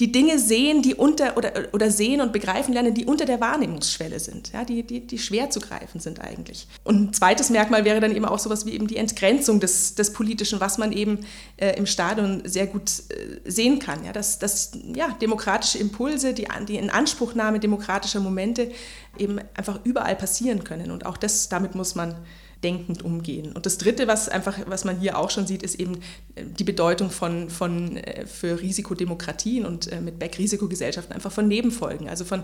die 0.03 0.11
Dinge 0.11 0.37
sehen, 0.37 0.81
die 0.81 0.95
unter 0.95 1.37
oder, 1.37 1.53
oder 1.71 1.89
sehen 1.89 2.19
und 2.19 2.33
begreifen 2.33 2.73
lernen, 2.73 2.93
die 2.93 3.05
unter 3.05 3.23
der 3.23 3.39
Wahrnehmungsschwelle 3.39 4.19
sind, 4.19 4.51
ja, 4.51 4.65
die, 4.65 4.83
die, 4.83 5.07
die 5.07 5.17
schwer 5.17 5.49
zu 5.49 5.61
greifen 5.61 6.01
sind 6.01 6.19
eigentlich. 6.19 6.67
Und 6.83 6.95
ein 6.99 7.13
zweites 7.13 7.49
Merkmal 7.49 7.85
wäre 7.85 8.01
dann 8.01 8.13
eben 8.13 8.25
auch 8.25 8.37
sowas 8.37 8.65
wie 8.65 8.71
eben 8.71 8.87
die 8.87 8.97
Entgrenzung 8.97 9.61
des, 9.61 9.95
des 9.95 10.11
Politischen, 10.11 10.59
was 10.59 10.77
man 10.77 10.91
eben 10.91 11.19
äh, 11.55 11.77
im 11.77 11.85
Stadion 11.85 12.41
sehr 12.43 12.67
gut 12.67 12.89
äh, 12.89 13.49
sehen 13.49 13.79
kann. 13.79 14.03
Ja, 14.03 14.11
dass, 14.11 14.39
dass 14.39 14.71
ja, 14.93 15.07
demokratische 15.21 15.77
Impulse, 15.77 16.33
die, 16.33 16.47
die 16.67 16.75
Inanspruchnahme 16.75 17.61
demokratischer 17.61 18.19
Momente 18.19 18.71
eben 19.17 19.39
einfach 19.55 19.79
überall 19.85 20.17
passieren 20.17 20.65
können. 20.65 20.91
Und 20.91 21.05
auch 21.05 21.15
das, 21.15 21.47
damit 21.47 21.75
muss 21.75 21.95
man 21.95 22.15
denkend 22.63 23.03
umgehen. 23.03 23.51
Und 23.51 23.65
das 23.65 23.77
Dritte, 23.77 24.07
was 24.07 24.29
einfach, 24.29 24.57
was 24.67 24.85
man 24.85 24.99
hier 24.99 25.17
auch 25.17 25.29
schon 25.29 25.45
sieht, 25.45 25.63
ist 25.63 25.75
eben 25.75 25.97
äh, 26.35 26.43
die 26.45 26.63
Bedeutung 26.63 27.11
von, 27.11 27.49
von 27.49 27.97
äh, 27.97 28.25
für 28.25 28.59
Risikodemokratien 28.59 29.65
und 29.65 29.91
äh, 29.91 30.01
mit 30.01 30.19
Beck 30.19 30.37
Risikogesellschaften 30.37 31.13
einfach 31.13 31.31
von 31.31 31.47
Nebenfolgen, 31.47 32.09
also 32.09 32.25
von, 32.25 32.43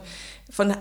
von 0.50 0.76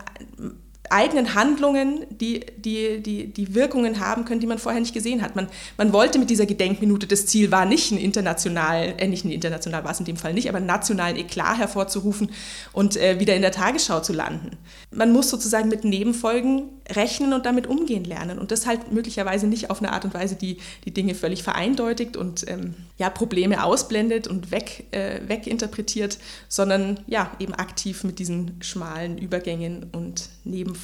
eigenen 0.90 1.35
Handlungen, 1.35 2.07
die, 2.11 2.40
die, 2.57 3.01
die, 3.01 3.27
die 3.27 3.55
Wirkungen 3.55 4.01
haben 4.01 4.24
können, 4.24 4.40
die 4.40 4.46
man 4.46 4.59
vorher 4.59 4.81
nicht 4.81 4.94
gesehen 4.94 5.22
hat. 5.22 5.37
Man, 5.37 5.48
man 5.77 5.92
wollte 5.92 6.18
mit 6.18 6.31
dieser 6.31 6.46
Gedenkminute, 6.46 7.07
das 7.07 7.27
Ziel 7.27 7.51
war 7.51 7.64
nicht 7.64 7.90
ein 7.90 7.98
international, 7.98 8.94
äh, 8.98 9.07
nicht 9.07 9.24
ein 9.24 9.31
international 9.31 9.85
war 9.85 9.90
es 9.90 10.01
in 10.01 10.07
dem 10.07 10.16
Fall 10.16 10.35
nicht, 10.35 10.48
aber 10.48 10.59
einen 10.59 10.66
nationalen 10.66 11.16
Eklat 11.16 11.59
hervorzurufen 11.59 12.31
und 12.72 12.96
äh, 12.96 13.20
wieder 13.20 13.35
in 13.35 13.42
der 13.42 13.53
Tagesschau 13.53 14.01
zu 14.01 14.12
landen. 14.12 14.57
Man 14.90 15.12
muss 15.12 15.31
sozusagen 15.31 15.68
mit 15.68 15.85
Nebenfolgen 15.85 16.64
rechnen 16.90 17.33
und 17.33 17.44
damit 17.44 17.66
umgehen 17.66 18.05
lernen 18.05 18.38
und 18.38 18.51
das 18.51 18.66
halt 18.66 18.92
möglicherweise 18.92 19.46
nicht 19.46 19.70
auf 19.70 19.81
eine 19.81 19.92
Art 19.92 20.05
und 20.05 20.14
Weise, 20.14 20.37
die 20.37 20.59
die 20.85 20.92
Dinge 20.92 21.14
völlig 21.14 21.42
vereindeutigt 21.42 22.16
und 22.16 22.48
ähm, 22.48 22.74
ja, 22.96 23.11
Probleme 23.11 23.62
ausblendet 23.62 24.27
und 24.27 24.51
weg, 24.51 24.87
äh, 24.92 25.20
weginterpretiert, 25.27 26.18
sondern 26.48 27.01
ja, 27.07 27.31
eben 27.38 27.55
aktiv 27.55 28.05
mit 28.05 28.18
diesen 28.18 28.57
schmalen 28.61 29.18
Übergängen 29.18 29.90
und 29.92 30.31
Nebenfolgen 30.44 30.77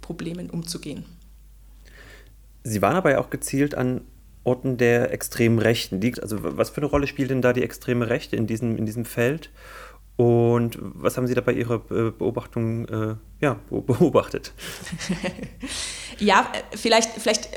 Problemen 0.00 0.50
umzugehen. 0.50 1.04
Sie 2.64 2.82
waren 2.82 2.96
aber 2.96 3.12
ja 3.12 3.18
auch 3.18 3.30
gezielt 3.30 3.74
an 3.74 4.02
Orten 4.44 4.76
der 4.76 5.12
extremen 5.12 5.58
Rechten 5.58 6.00
liegt. 6.00 6.20
Also 6.20 6.38
was 6.40 6.70
für 6.70 6.78
eine 6.78 6.86
Rolle 6.86 7.06
spielt 7.06 7.30
denn 7.30 7.42
da 7.42 7.52
die 7.52 7.62
extreme 7.62 8.08
Rechte 8.08 8.36
in 8.36 8.46
diesem, 8.46 8.76
in 8.76 8.86
diesem 8.86 9.04
Feld? 9.04 9.50
Und 10.16 10.78
was 10.80 11.16
haben 11.16 11.26
Sie 11.26 11.34
da 11.34 11.40
bei 11.40 11.52
Ihrer 11.52 11.76
äh, 11.90 12.10
Beobachtung 12.10 12.86
äh, 12.86 13.16
ja, 13.40 13.58
beobachtet? 13.70 14.52
ja, 16.18 16.46
vielleicht, 16.74 17.10
vielleicht 17.12 17.48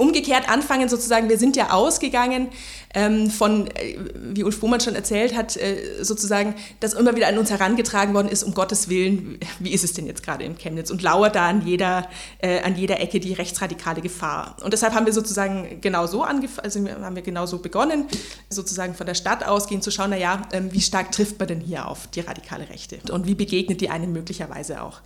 umgekehrt 0.00 0.48
anfangen, 0.48 0.88
sozusagen, 0.88 1.28
wir 1.28 1.38
sind 1.38 1.56
ja 1.56 1.70
ausgegangen 1.70 2.48
ähm, 2.94 3.30
von, 3.30 3.68
äh, 3.68 3.96
wie 4.14 4.42
Ulf 4.42 4.58
Bohmann 4.60 4.80
schon 4.80 4.94
erzählt 4.94 5.36
hat, 5.36 5.56
äh, 5.56 6.02
sozusagen, 6.02 6.54
dass 6.80 6.94
immer 6.94 7.14
wieder 7.14 7.28
an 7.28 7.38
uns 7.38 7.50
herangetragen 7.50 8.14
worden 8.14 8.28
ist, 8.28 8.42
um 8.42 8.54
Gottes 8.54 8.88
Willen, 8.88 9.38
wie 9.58 9.70
ist 9.70 9.84
es 9.84 9.92
denn 9.92 10.06
jetzt 10.06 10.22
gerade 10.22 10.44
in 10.44 10.56
Chemnitz? 10.56 10.90
Und 10.90 11.02
lauert 11.02 11.36
da 11.36 11.48
an 11.48 11.64
jeder, 11.66 12.08
äh, 12.38 12.60
an 12.62 12.76
jeder 12.76 12.98
Ecke 13.00 13.20
die 13.20 13.32
rechtsradikale 13.32 14.00
Gefahr. 14.00 14.56
Und 14.64 14.72
deshalb 14.72 14.94
haben 14.94 15.06
wir 15.06 15.12
sozusagen 15.12 15.80
genau 15.80 16.06
so 16.06 16.24
also 16.24 16.88
haben 16.88 17.14
wir 17.14 17.22
genau 17.22 17.46
so 17.46 17.58
begonnen, 17.58 18.06
sozusagen 18.48 18.94
von 18.94 19.06
der 19.06 19.14
Stadt 19.14 19.46
ausgehend 19.46 19.84
zu 19.84 19.90
schauen, 19.90 20.10
naja, 20.10 20.42
ähm, 20.52 20.72
wie 20.72 20.80
stark 20.80 21.12
trifft 21.12 21.38
man 21.38 21.48
denn 21.48 21.60
hier 21.60 21.86
auf 21.86 22.06
die 22.08 22.20
radikale 22.20 22.68
Rechte? 22.68 22.98
Und 23.12 23.26
wie 23.26 23.34
begegnet 23.34 23.80
die 23.80 23.90
einem 23.90 24.12
möglicherweise 24.12 24.82
auch? 24.82 25.00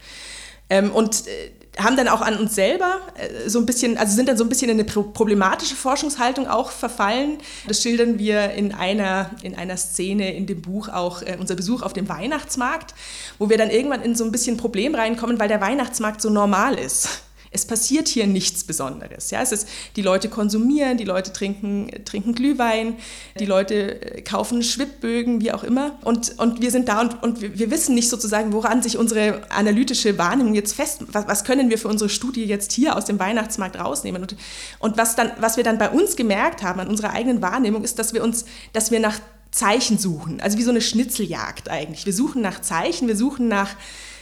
Ähm, 0.70 0.90
und 0.92 1.26
äh, 1.26 1.50
haben 1.79 1.97
dann 1.97 2.09
auch 2.09 2.21
an 2.21 2.37
uns 2.37 2.55
selber 2.55 3.01
äh, 3.17 3.49
so 3.49 3.59
ein 3.59 3.67
bisschen, 3.67 3.99
also 3.99 4.15
sind 4.15 4.29
dann 4.29 4.37
so 4.37 4.45
ein 4.45 4.49
bisschen 4.49 4.71
in 4.71 4.79
eine 4.79 4.85
problematische 4.85 5.75
Forschungshaltung 5.75 6.47
auch 6.47 6.71
verfallen. 6.71 7.39
Das 7.67 7.83
schildern 7.83 8.19
wir 8.19 8.51
in 8.53 8.73
einer, 8.73 9.31
in 9.43 9.55
einer 9.55 9.77
Szene 9.77 10.35
in 10.35 10.47
dem 10.47 10.63
Buch 10.63 10.89
auch 10.89 11.23
äh, 11.23 11.37
unser 11.39 11.57
Besuch 11.57 11.83
auf 11.83 11.93
dem 11.93 12.09
Weihnachtsmarkt, 12.09 12.95
wo 13.39 13.49
wir 13.49 13.59
dann 13.59 13.71
irgendwann 13.71 14.03
in 14.03 14.15
so 14.15 14.25
ein 14.25 14.33
bisschen 14.33 14.57
Problem 14.57 14.95
reinkommen, 14.95 15.39
weil 15.39 15.49
der 15.49 15.61
Weihnachtsmarkt 15.61 16.21
so 16.21 16.31
normal 16.31 16.79
ist 16.79 17.23
es 17.55 17.64
passiert 17.64 18.09
hier 18.09 18.27
nichts 18.27 18.64
Besonderes. 18.64 19.31
Ja, 19.31 19.40
es 19.40 19.53
ist, 19.53 19.69
die 19.95 20.03
Leute 20.03 20.29
konsumieren, 20.29 20.99
die 20.99 21.05
Leute 21.05 21.33
trinken, 21.33 21.88
trinken 22.05 22.35
Glühwein, 22.35 22.97
die 23.38 23.47
Leute 23.47 24.17
äh, 24.17 24.23
kaufen 24.23 24.62
Schwibbögen, 24.62 25.40
wie 25.40 25.53
auch 25.53 25.62
immer. 25.62 25.97
Und, 26.03 26.37
und 26.38 26.61
wir 26.61 26.73
sind 26.73 26.88
da 26.88 27.01
und, 27.01 27.23
und 27.23 27.40
wir, 27.40 27.71
wissen 27.71 27.95
nicht 27.95 28.09
sozusagen, 28.09 28.53
woran 28.53 28.83
sich 28.83 28.99
unsere 28.99 29.51
analytische 29.51 30.19
Wahrnehmung 30.19 30.55
jetzt 30.55 30.75
fest, 30.75 31.05
was, 31.12 31.29
was 31.29 31.45
können 31.45 31.71
wir 31.71 31.79
für 31.79 31.88
unsere 31.88 32.11
Studie 32.11 32.45
jetzt 32.45 32.73
hier 32.73 32.97
aus 32.97 33.05
dem 33.05 33.21
Weihnachtsmarkt 33.21 33.79
rausnehmen. 33.79 34.21
Und, 34.21 34.37
und 34.81 34.99
was, 34.99 35.14
dann, 35.14 35.31
was 35.38 35.57
wir 35.57 35.62
dann 35.62 35.79
bei 35.79 35.90
uns 35.90 36.17
gemerkt 36.17 36.64
haben 36.64 36.81
an 36.81 36.88
unserer 36.88 37.11
eigenen 37.11 37.40
Wahrnehmung, 37.40 37.85
ist, 37.85 38.01
dass 38.01 38.12
wir 38.14 38.25
uns, 38.25 38.47
dass 38.73 38.90
wir 38.90 38.99
nach 38.99 39.21
Zeichen 39.53 39.99
suchen. 39.99 40.40
Also 40.40 40.59
wie 40.59 40.64
so 40.64 40.71
eine 40.71 40.81
Schnitzeljagd 40.81 41.71
eigentlich. 41.71 42.05
Wir 42.05 42.12
suchen 42.12 42.43
nach 42.43 42.61
Zeichen, 42.61 43.07
wir 43.07 43.17
suchen 43.17 43.47
nach 43.47 43.71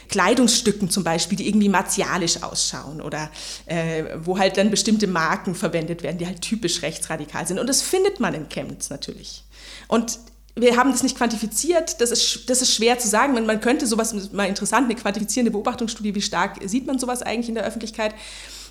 Kleidungsstücken 0.09 0.89
zum 0.89 1.03
Beispiel, 1.03 1.37
die 1.37 1.47
irgendwie 1.47 1.69
martialisch 1.69 2.43
ausschauen 2.43 3.01
oder 3.01 3.29
äh, 3.65 4.05
wo 4.17 4.37
halt 4.37 4.57
dann 4.57 4.69
bestimmte 4.69 5.07
Marken 5.07 5.55
verwendet 5.55 6.03
werden, 6.03 6.17
die 6.17 6.27
halt 6.27 6.41
typisch 6.41 6.81
rechtsradikal 6.81 7.47
sind. 7.47 7.59
Und 7.59 7.67
das 7.67 7.81
findet 7.81 8.19
man 8.19 8.33
in 8.33 8.49
Chemnitz 8.49 8.89
natürlich. 8.89 9.43
Und 9.87 10.19
wir 10.55 10.77
haben 10.77 10.91
das 10.91 11.01
nicht 11.01 11.17
quantifiziert, 11.17 11.99
das 11.99 12.11
ist, 12.11 12.49
das 12.49 12.61
ist 12.61 12.73
schwer 12.73 12.99
zu 12.99 13.07
sagen. 13.07 13.33
Man, 13.33 13.45
man 13.45 13.59
könnte 13.59 13.87
sowas, 13.87 14.31
mal 14.31 14.47
interessant, 14.47 14.85
eine 14.85 14.95
quantifizierende 14.95 15.51
Beobachtungsstudie, 15.51 16.13
wie 16.13 16.21
stark 16.21 16.59
sieht 16.65 16.85
man 16.85 16.99
sowas 16.99 17.23
eigentlich 17.23 17.49
in 17.49 17.55
der 17.55 17.65
Öffentlichkeit 17.65 18.13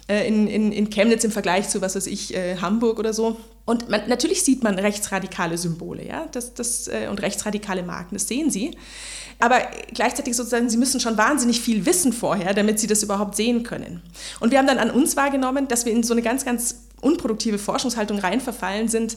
äh, 0.09 0.27
in, 0.27 0.47
in, 0.47 0.73
in 0.73 0.91
Chemnitz 0.91 1.25
im 1.25 1.31
Vergleich 1.31 1.69
zu, 1.69 1.81
was 1.81 1.97
weiß 1.97 2.07
ich, 2.07 2.35
äh, 2.35 2.57
Hamburg 2.57 2.99
oder 2.99 3.13
so. 3.13 3.37
Und 3.65 3.89
man, 3.89 4.09
natürlich 4.09 4.43
sieht 4.43 4.63
man 4.63 4.79
rechtsradikale 4.79 5.57
Symbole 5.59 6.07
ja, 6.07 6.27
das, 6.33 6.55
das, 6.55 6.89
äh, 6.89 7.09
und 7.09 7.23
rechtsradikale 7.23 7.83
Marken, 7.83 8.15
das 8.15 8.29
sehen 8.29 8.51
Sie 8.51 8.77
aber 9.39 9.61
gleichzeitig 9.93 10.37
sozusagen, 10.37 10.69
sie 10.69 10.77
müssen 10.77 11.01
schon 11.01 11.17
wahnsinnig 11.17 11.61
viel 11.61 11.87
wissen 11.87 12.13
vorher, 12.13 12.55
damit 12.55 12.79
sie 12.79 12.87
das 12.87 13.03
überhaupt 13.03 13.37
sehen 13.37 13.63
können. 13.63 14.03
Und 14.41 14.51
wir 14.51 14.59
haben 14.59 14.67
dann 14.67 14.79
an 14.79 14.91
uns 14.91 15.17
wahrgenommen, 15.17 15.69
dass 15.69 15.85
wir 15.85 15.93
in 15.93 16.03
so 16.03 16.15
eine 16.15 16.23
ganz, 16.23 16.45
ganz 16.45 16.87
unproduktive 17.01 17.59
Forschungshaltung 17.59 18.19
reinverfallen 18.19 18.89
sind, 18.89 19.17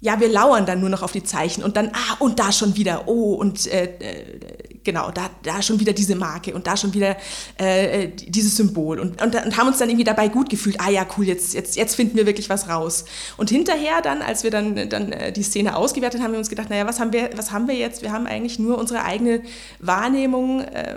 ja, 0.00 0.20
wir 0.20 0.28
lauern 0.28 0.66
dann 0.66 0.80
nur 0.80 0.90
noch 0.90 1.02
auf 1.02 1.12
die 1.12 1.24
Zeichen 1.24 1.64
und 1.64 1.76
dann, 1.76 1.90
ah, 1.92 2.16
und 2.18 2.38
da 2.38 2.52
schon 2.52 2.76
wieder, 2.76 3.08
oh, 3.08 3.34
und 3.34 3.66
äh, 3.66 3.84
äh 3.84 4.66
genau, 4.86 5.10
da, 5.10 5.28
da 5.42 5.60
schon 5.60 5.80
wieder 5.80 5.92
diese 5.92 6.14
Marke 6.14 6.54
und 6.54 6.66
da 6.66 6.76
schon 6.76 6.94
wieder 6.94 7.16
äh, 7.58 8.08
dieses 8.08 8.56
Symbol 8.56 9.00
und, 9.00 9.20
und, 9.20 9.34
und, 9.34 9.56
haben 9.56 9.66
uns 9.66 9.78
dann 9.78 9.88
irgendwie 9.90 10.04
dabei 10.04 10.28
gut 10.28 10.48
gefühlt, 10.48 10.80
ah 10.80 10.88
ja, 10.88 11.04
cool, 11.16 11.26
jetzt, 11.26 11.54
jetzt, 11.54 11.76
jetzt 11.76 11.96
finden 11.96 12.16
wir 12.16 12.24
wirklich 12.24 12.48
was 12.48 12.68
raus. 12.68 13.04
Und 13.36 13.50
hinterher 13.50 14.00
dann, 14.00 14.22
als 14.22 14.44
wir 14.44 14.50
dann, 14.50 14.88
dann 14.88 15.12
äh, 15.12 15.32
die 15.32 15.42
Szene 15.42 15.76
ausgewertet 15.76 16.20
haben, 16.20 16.26
haben 16.26 16.32
wir 16.32 16.38
uns 16.38 16.48
gedacht, 16.48 16.70
naja, 16.70 16.86
was 16.86 17.00
haben 17.00 17.12
wir, 17.12 17.30
was 17.34 17.50
haben 17.50 17.68
wir 17.68 17.74
jetzt? 17.74 18.02
Wir 18.02 18.12
haben 18.12 18.26
eigentlich 18.26 18.58
nur 18.58 18.78
unsere 18.78 19.02
eigene 19.04 19.42
Wahrnehmung 19.80 20.60
äh, 20.60 20.96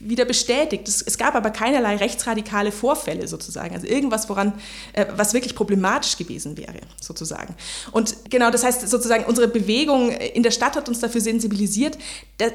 wieder 0.00 0.26
bestätigt. 0.26 0.86
Es, 0.86 1.00
es, 1.02 1.16
gab 1.16 1.34
aber 1.34 1.50
keinerlei 1.50 1.96
rechtsradikale 1.96 2.72
Vorfälle 2.72 3.26
sozusagen, 3.26 3.74
also 3.74 3.86
irgendwas, 3.86 4.28
woran, 4.28 4.52
äh, 4.92 5.06
was 5.16 5.32
wirklich 5.32 5.54
problematisch 5.54 6.18
gewesen 6.18 6.58
wäre, 6.58 6.74
sozusagen. 7.00 7.54
Und 7.90 8.30
genau, 8.30 8.39
Genau, 8.40 8.50
das 8.50 8.64
heißt 8.64 8.88
sozusagen, 8.88 9.24
unsere 9.24 9.48
Bewegung 9.48 10.12
in 10.12 10.42
der 10.42 10.50
Stadt 10.50 10.74
hat 10.74 10.88
uns 10.88 10.98
dafür 10.98 11.20
sensibilisiert. 11.20 11.98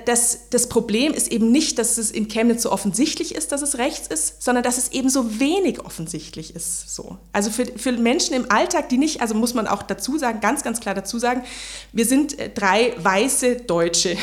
dass 0.06 0.50
das 0.50 0.67
Problem 0.67 1.13
ist 1.13 1.32
eben 1.32 1.52
nicht, 1.52 1.78
dass 1.78 2.00
es 2.00 2.10
in 2.10 2.28
Chemnitz 2.28 2.63
so 2.63 2.71
offensichtlich 2.71 3.36
ist, 3.36 3.52
dass 3.52 3.62
es 3.62 3.78
rechts 3.78 4.08
ist, 4.08 4.41
sondern 4.41 4.63
dass 4.63 4.80
es 4.80 4.93
eben 4.93 5.12
so 5.12 5.39
wenig 5.39 5.80
offensichtlich 5.86 6.56
ist. 6.56 6.95
So. 6.95 7.19
Also 7.34 7.52
für, 7.52 7.67
für 7.67 7.91
Menschen 7.91 8.34
im 8.34 8.50
Alltag, 8.50 8.89
die 8.89 8.98
nicht, 8.98 9.21
also 9.21 9.36
muss 9.36 9.54
man 9.54 9.67
auch 9.67 9.84
dazu 9.84 10.17
sagen, 10.17 10.39
ganz, 10.39 10.63
ganz 10.63 10.80
klar 10.80 10.95
dazu 10.95 11.19
sagen, 11.19 11.43
wir 11.91 12.06
sind 12.08 12.39
äh, 12.39 12.50
drei 12.50 12.95
weiße 12.98 13.58
Deutsche 13.58 14.17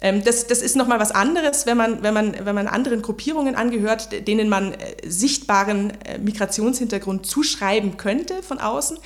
das, 0.00 0.46
das 0.46 0.62
ist 0.62 0.76
nochmal 0.76 0.98
was 0.98 1.10
anderes, 1.10 1.66
wenn 1.66 1.76
man, 1.76 2.02
wenn, 2.02 2.14
man, 2.14 2.34
wenn 2.44 2.54
man 2.54 2.66
anderen 2.66 3.02
Gruppierungen 3.02 3.54
angehört, 3.54 4.26
denen 4.26 4.48
man 4.48 4.72
äh, 4.72 4.96
sichtbaren 5.06 5.92
äh, 6.04 6.18
Migrationshintergrund 6.18 7.26
zuschreiben 7.26 7.98
könnte 7.98 8.42
von 8.42 8.58
außen. 8.58 8.98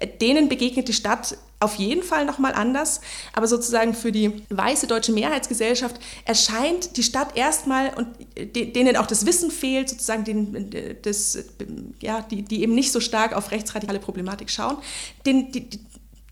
Äh, 0.00 0.08
denen 0.08 0.48
begegnet 0.48 0.88
die 0.88 0.92
Stadt 0.92 1.36
auf 1.60 1.74
jeden 1.74 2.02
Fall 2.02 2.24
nochmal 2.24 2.54
anders. 2.54 3.00
Aber 3.32 3.46
sozusagen 3.46 3.94
für 3.94 4.10
die 4.10 4.42
weiße 4.48 4.86
deutsche 4.86 5.12
Mehrheitsgesellschaft 5.12 5.96
erscheint 6.24 6.96
die 6.96 7.02
Stadt 7.02 7.36
erstmal 7.36 7.92
und 7.94 8.08
denen 8.56 8.96
auch 8.96 9.06
das 9.06 9.26
Wissen 9.26 9.50
fehlt, 9.50 9.90
sozusagen 9.90 10.24
den, 10.24 10.70
das, 11.02 11.38
ja, 12.00 12.22
die, 12.22 12.42
die 12.42 12.62
eben 12.62 12.74
nicht 12.74 12.92
so 12.92 12.98
stark 12.98 13.36
auf 13.36 13.50
rechtsradikale 13.50 14.00
Problematik 14.00 14.50
schauen, 14.50 14.78
den, 15.26 15.52
die, 15.52 15.68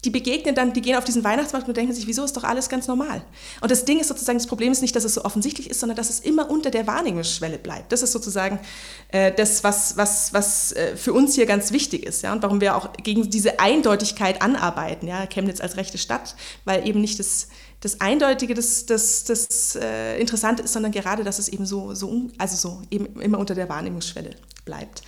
die 0.05 0.11
begegnen 0.11 0.55
dann, 0.55 0.73
die 0.73 0.81
gehen 0.81 0.97
auf 0.97 1.05
diesen 1.05 1.25
Weihnachtsmarkt 1.25 1.67
und 1.67 1.77
denken 1.77 1.93
sich, 1.93 2.07
wieso 2.07 2.23
ist 2.25 2.37
doch 2.37 2.45
alles 2.45 2.69
ganz 2.69 2.87
normal? 2.87 3.21
Und 3.61 3.71
das 3.71 3.85
Ding 3.85 3.99
ist 3.99 4.07
sozusagen, 4.07 4.39
das 4.39 4.47
Problem 4.47 4.71
ist 4.71 4.81
nicht, 4.81 4.95
dass 4.95 5.03
es 5.03 5.15
so 5.15 5.25
offensichtlich 5.25 5.69
ist, 5.69 5.81
sondern 5.81 5.97
dass 5.97 6.09
es 6.09 6.21
immer 6.21 6.51
unter 6.51 6.71
der 6.71 6.87
Wahrnehmungsschwelle 6.87 7.59
bleibt. 7.59 7.91
Das 7.91 8.03
ist 8.03 8.13
sozusagen 8.13 8.61
äh, 9.09 9.33
das, 9.33 9.65
was, 9.65 9.97
was, 9.97 10.33
was 10.33 10.73
äh, 10.73 10.97
für 10.97 11.13
uns 11.13 11.35
hier 11.35 11.47
ganz 11.47 11.73
wichtig 11.73 12.07
ist 12.07 12.23
ja? 12.23 12.33
und 12.33 12.43
warum 12.45 12.61
wir 12.61 12.77
auch 12.77 12.93
gegen 12.93 13.29
diese 13.29 13.59
Eindeutigkeit 13.59 14.41
anarbeiten, 14.41 15.09
ja? 15.09 15.27
Chemnitz 15.27 15.61
als 15.61 15.77
rechte 15.77 15.99
Stadt, 15.99 16.37
weil 16.65 16.87
eben 16.87 17.01
nicht 17.01 17.19
das, 17.19 17.49
das 17.81 18.01
Eindeutige, 18.01 18.55
das, 18.55 18.87
das, 18.87 19.25
das 19.25 19.75
äh, 19.75 20.21
Interessante 20.21 20.63
ist, 20.63 20.75
sondern 20.75 20.93
gerade, 20.93 21.25
dass 21.25 21.41
es 21.41 21.49
eben 21.49 21.67
so, 21.67 21.95
so, 21.95 22.29
also 22.39 22.57
so 22.57 22.83
eben 22.93 23.21
immer 23.21 23.39
unter 23.39 23.57
der 23.57 23.69
Wahrnehmungsschwelle 23.69 24.31
bleibt. 24.65 25.03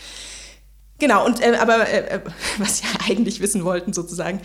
Genau, 1.01 1.25
und 1.25 1.41
äh, 1.41 1.57
aber 1.57 1.89
äh, 1.89 2.17
äh 2.17 2.21
was 2.59 2.83
wir 2.83 2.91
eigentlich 3.09 3.41
wissen 3.41 3.65
wollten, 3.65 3.93
sozusagen, 3.93 4.41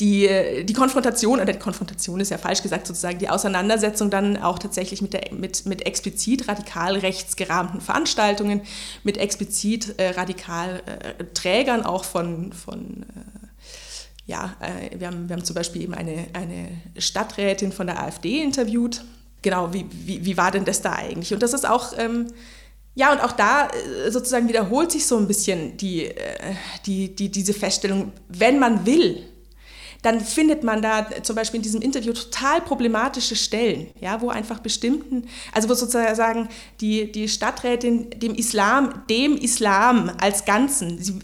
die, 0.00 0.26
äh, 0.26 0.64
die 0.64 0.72
Konfrontation, 0.72 1.40
oder 1.40 1.52
die 1.52 1.58
Konfrontation 1.58 2.20
ist 2.20 2.30
ja 2.30 2.38
falsch 2.38 2.62
gesagt, 2.62 2.86
sozusagen 2.86 3.18
die 3.18 3.28
Auseinandersetzung 3.28 4.08
dann 4.08 4.36
auch 4.36 4.58
tatsächlich 4.58 5.02
mit, 5.02 5.12
der, 5.12 5.34
mit, 5.34 5.66
mit 5.66 5.84
explizit 5.84 6.48
radikal 6.48 6.96
rechtsgerahmten 6.96 7.80
Veranstaltungen, 7.80 8.62
mit 9.02 9.18
explizit 9.18 9.98
äh, 9.98 10.10
radikal 10.10 10.80
äh, 10.86 11.24
Trägern 11.34 11.84
auch 11.84 12.04
von, 12.04 12.52
von 12.52 13.04
ja, 14.28 14.56
wir, 14.96 15.06
haben, 15.06 15.28
wir 15.28 15.36
haben 15.36 15.44
zum 15.44 15.54
Beispiel 15.54 15.82
eben 15.82 15.94
eine, 15.94 16.26
eine 16.32 16.68
Stadträtin 16.98 17.70
von 17.70 17.86
der 17.86 18.02
AfD 18.02 18.42
interviewt. 18.42 19.04
Genau, 19.42 19.72
wie, 19.72 19.86
wie, 19.88 20.24
wie 20.24 20.36
war 20.36 20.50
denn 20.50 20.64
das 20.64 20.82
da 20.82 20.94
eigentlich? 20.94 21.32
Und 21.32 21.44
das 21.44 21.52
ist 21.52 21.68
auch. 21.68 21.92
Ähm, 21.96 22.26
ja, 22.96 23.12
und 23.12 23.20
auch 23.22 23.32
da 23.32 23.68
äh, 23.68 24.10
sozusagen 24.10 24.48
wiederholt 24.48 24.90
sich 24.90 25.06
so 25.06 25.18
ein 25.18 25.28
bisschen 25.28 25.76
die, 25.76 26.06
äh, 26.06 26.54
die, 26.86 27.14
die, 27.14 27.30
diese 27.30 27.52
Feststellung, 27.52 28.10
wenn 28.28 28.58
man 28.58 28.86
will, 28.86 29.22
dann 30.00 30.20
findet 30.20 30.64
man 30.64 30.80
da 30.80 31.06
zum 31.22 31.36
Beispiel 31.36 31.58
in 31.58 31.62
diesem 31.62 31.82
Interview 31.82 32.14
total 32.14 32.62
problematische 32.62 33.36
Stellen, 33.36 33.88
ja, 34.00 34.20
wo 34.22 34.30
einfach 34.30 34.60
bestimmten, 34.60 35.28
also 35.52 35.68
wo 35.68 35.74
sozusagen 35.74 36.48
die, 36.80 37.12
die 37.12 37.28
Stadträtin 37.28 38.08
dem 38.10 38.34
Islam, 38.34 39.02
dem 39.10 39.36
Islam 39.36 40.12
als 40.18 40.46
Ganzen, 40.46 41.02
sie, 41.02 41.18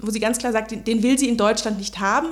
wo 0.00 0.10
sie 0.10 0.20
ganz 0.20 0.36
klar 0.36 0.52
sagt, 0.52 0.72
den, 0.72 0.84
den, 0.84 1.02
will 1.02 1.18
sie 1.18 1.28
in 1.28 1.38
Deutschland 1.38 1.78
nicht 1.78 2.00
haben, 2.00 2.28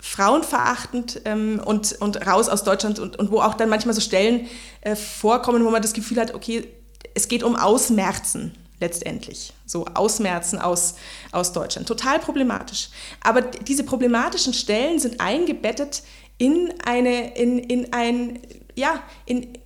frauenverachtend 0.00 1.22
ähm, 1.26 1.60
und, 1.64 1.92
und 2.00 2.26
raus 2.26 2.48
aus 2.48 2.64
Deutschland 2.64 2.98
und, 2.98 3.20
und 3.20 3.30
wo 3.30 3.40
auch 3.40 3.54
dann 3.54 3.68
manchmal 3.68 3.94
so 3.94 4.00
Stellen 4.00 4.48
äh, 4.80 4.96
vorkommen, 4.96 5.64
wo 5.64 5.70
man 5.70 5.82
das 5.82 5.92
Gefühl 5.92 6.18
hat, 6.18 6.34
okay, 6.34 6.66
es 7.14 7.28
geht 7.28 7.42
um 7.42 7.56
Ausmerzen 7.56 8.52
letztendlich. 8.80 9.52
So 9.64 9.86
Ausmerzen 9.86 10.58
aus, 10.58 10.96
aus 11.30 11.52
Deutschland. 11.52 11.88
Total 11.88 12.18
problematisch. 12.18 12.90
Aber 13.20 13.40
diese 13.40 13.84
problematischen 13.84 14.52
Stellen 14.52 14.98
sind 14.98 15.20
eingebettet 15.20 16.02
in 16.36 16.74
eine, 16.84 17.36
in, 17.36 17.58
in 17.58 17.92
ein, 17.92 18.40
ja, 18.74 19.02
in, 19.24 19.56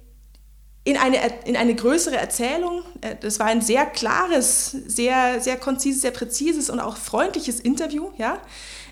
in 0.85 0.97
eine, 0.97 1.17
in 1.45 1.57
eine 1.57 1.75
größere 1.75 2.17
Erzählung. 2.17 2.83
Äh, 3.01 3.17
das 3.21 3.41
war 3.41 3.47
ein 3.47 3.63
sehr 3.63 3.87
klares, 3.87 4.71
sehr, 4.71 5.41
sehr 5.41 5.57
konzises, 5.57 6.03
sehr 6.03 6.13
präzises 6.13 6.71
und 6.71 6.79
auch 6.79 6.97
freundliches 6.97 7.59
Interview, 7.59 8.11
ja, 8.19 8.41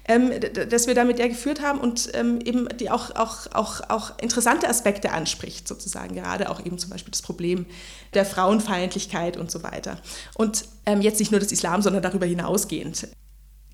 ähm, 0.06 0.32
das 0.68 0.86
wir 0.86 0.94
da 0.94 1.04
mit 1.04 1.18
der 1.18 1.28
geführt 1.28 1.62
haben 1.62 1.80
und 1.80 2.10
ähm, 2.14 2.40
eben 2.44 2.68
die 2.78 2.90
auch, 2.90 3.14
auch, 3.16 3.46
auch, 3.52 3.80
auch 3.88 4.18
interessante 4.18 4.68
Aspekte 4.68 5.12
anspricht, 5.12 5.66
sozusagen, 5.66 6.14
gerade 6.14 6.50
auch 6.50 6.64
eben 6.64 6.78
zum 6.78 6.90
Beispiel 6.90 7.10
das 7.10 7.22
Problem 7.22 7.66
der 8.12 8.24
Frauenfeindlichkeit 8.24 9.36
und 9.36 9.50
so 9.50 9.62
weiter. 9.62 9.98
Und 10.34 10.66
ähm, 10.86 11.00
jetzt 11.00 11.18
nicht 11.18 11.30
nur 11.30 11.40
des 11.40 11.52
Islam, 11.52 11.82
sondern 11.82 12.02
darüber 12.02 12.26
hinausgehend 12.26 13.08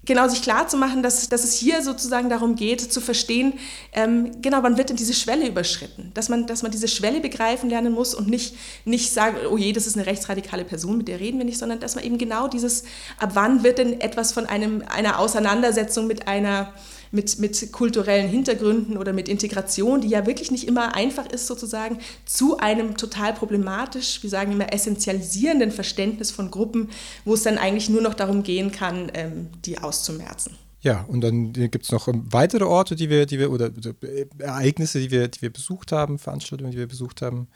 genau 0.04 0.28
sich 0.28 0.42
klar 0.42 0.66
zu 0.66 0.76
machen, 0.76 1.02
dass, 1.02 1.28
dass 1.28 1.44
es 1.44 1.54
hier 1.54 1.82
sozusagen 1.82 2.30
darum 2.30 2.54
geht, 2.54 2.80
zu 2.80 3.00
verstehen, 3.00 3.54
ähm, 3.92 4.30
genau, 4.40 4.62
wann 4.62 4.78
wird 4.78 4.88
denn 4.88 4.96
diese 4.96 5.12
Schwelle 5.12 5.46
überschritten? 5.46 6.10
Dass 6.14 6.28
man, 6.28 6.46
dass 6.46 6.62
man 6.62 6.72
diese 6.72 6.88
Schwelle 6.88 7.20
begreifen 7.20 7.68
lernen 7.68 7.92
muss 7.92 8.14
und 8.14 8.28
nicht, 8.28 8.56
nicht 8.84 9.12
sagen, 9.12 9.36
oh 9.50 9.58
je, 9.58 9.72
das 9.72 9.86
ist 9.86 9.96
eine 9.96 10.06
rechtsradikale 10.06 10.64
Person, 10.64 10.96
mit 10.98 11.08
der 11.08 11.20
reden 11.20 11.38
wir 11.38 11.44
nicht, 11.44 11.58
sondern 11.58 11.80
dass 11.80 11.94
man 11.94 12.04
eben 12.04 12.18
genau 12.18 12.48
dieses, 12.48 12.84
ab 13.18 13.30
wann 13.34 13.62
wird 13.62 13.78
denn 13.78 14.00
etwas 14.00 14.32
von 14.32 14.46
einem, 14.46 14.82
einer 14.88 15.18
Auseinandersetzung 15.18 16.06
mit 16.06 16.26
einer 16.26 16.72
mit, 17.10 17.38
mit 17.38 17.72
kulturellen 17.72 18.28
Hintergründen 18.28 18.96
oder 18.96 19.12
mit 19.12 19.28
Integration, 19.28 20.00
die 20.00 20.08
ja 20.08 20.26
wirklich 20.26 20.50
nicht 20.50 20.66
immer 20.66 20.94
einfach 20.94 21.26
ist 21.26 21.46
sozusagen, 21.46 21.98
zu 22.24 22.58
einem 22.58 22.96
total 22.96 23.32
problematisch, 23.32 24.22
wir 24.22 24.30
sagen 24.30 24.52
immer 24.52 24.72
essentialisierenden 24.72 25.72
Verständnis 25.72 26.30
von 26.30 26.50
Gruppen, 26.50 26.88
wo 27.24 27.34
es 27.34 27.42
dann 27.42 27.58
eigentlich 27.58 27.88
nur 27.88 28.02
noch 28.02 28.14
darum 28.14 28.42
gehen 28.42 28.72
kann, 28.72 29.10
ähm, 29.14 29.48
die 29.64 29.78
auszumerzen. 29.78 30.56
Ja, 30.82 31.04
und 31.08 31.20
dann 31.20 31.52
gibt 31.52 31.84
es 31.84 31.92
noch 31.92 32.08
ähm, 32.08 32.24
weitere 32.30 32.64
Orte, 32.64 32.96
die 32.96 33.10
wir, 33.10 33.26
die 33.26 33.38
wir, 33.38 33.50
oder, 33.50 33.70
oder 33.76 33.92
Ereignisse, 34.38 34.98
die 34.98 35.10
wir, 35.10 35.28
die 35.28 35.42
wir 35.42 35.52
besucht 35.52 35.92
haben, 35.92 36.18
Veranstaltungen, 36.18 36.70
die 36.70 36.78
wir 36.78 36.88
besucht 36.88 37.20
haben 37.20 37.48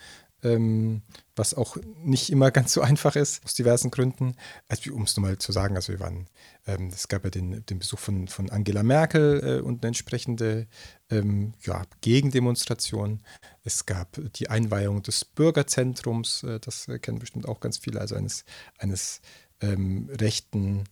ähm, 0.44 1.02
was 1.36 1.54
auch 1.54 1.76
nicht 1.96 2.30
immer 2.30 2.50
ganz 2.50 2.72
so 2.72 2.80
einfach 2.80 3.16
ist, 3.16 3.44
aus 3.44 3.54
diversen 3.54 3.90
Gründen. 3.90 4.36
Also, 4.68 4.92
um 4.94 5.02
es 5.02 5.16
nochmal 5.16 5.38
zu 5.38 5.52
sagen, 5.52 5.76
also 5.76 5.92
wir 5.92 6.00
waren, 6.00 6.28
ähm, 6.66 6.88
es 6.92 7.08
gab 7.08 7.24
ja 7.24 7.30
den, 7.30 7.64
den 7.66 7.78
Besuch 7.78 7.98
von, 7.98 8.28
von 8.28 8.50
Angela 8.50 8.82
Merkel 8.82 9.40
äh, 9.42 9.60
und 9.60 9.82
eine 9.82 9.88
entsprechende 9.88 10.66
ähm, 11.10 11.54
ja, 11.62 11.82
Gegendemonstration. 12.00 13.20
Es 13.64 13.86
gab 13.86 14.20
die 14.34 14.50
Einweihung 14.50 15.02
des 15.02 15.24
Bürgerzentrums, 15.24 16.42
äh, 16.44 16.60
das 16.60 16.86
kennen 17.02 17.18
bestimmt 17.18 17.48
auch 17.48 17.60
ganz 17.60 17.78
viele, 17.78 18.00
also 18.00 18.14
eines, 18.14 18.44
eines 18.78 19.20
ähm, 19.60 20.08
rechten 20.20 20.84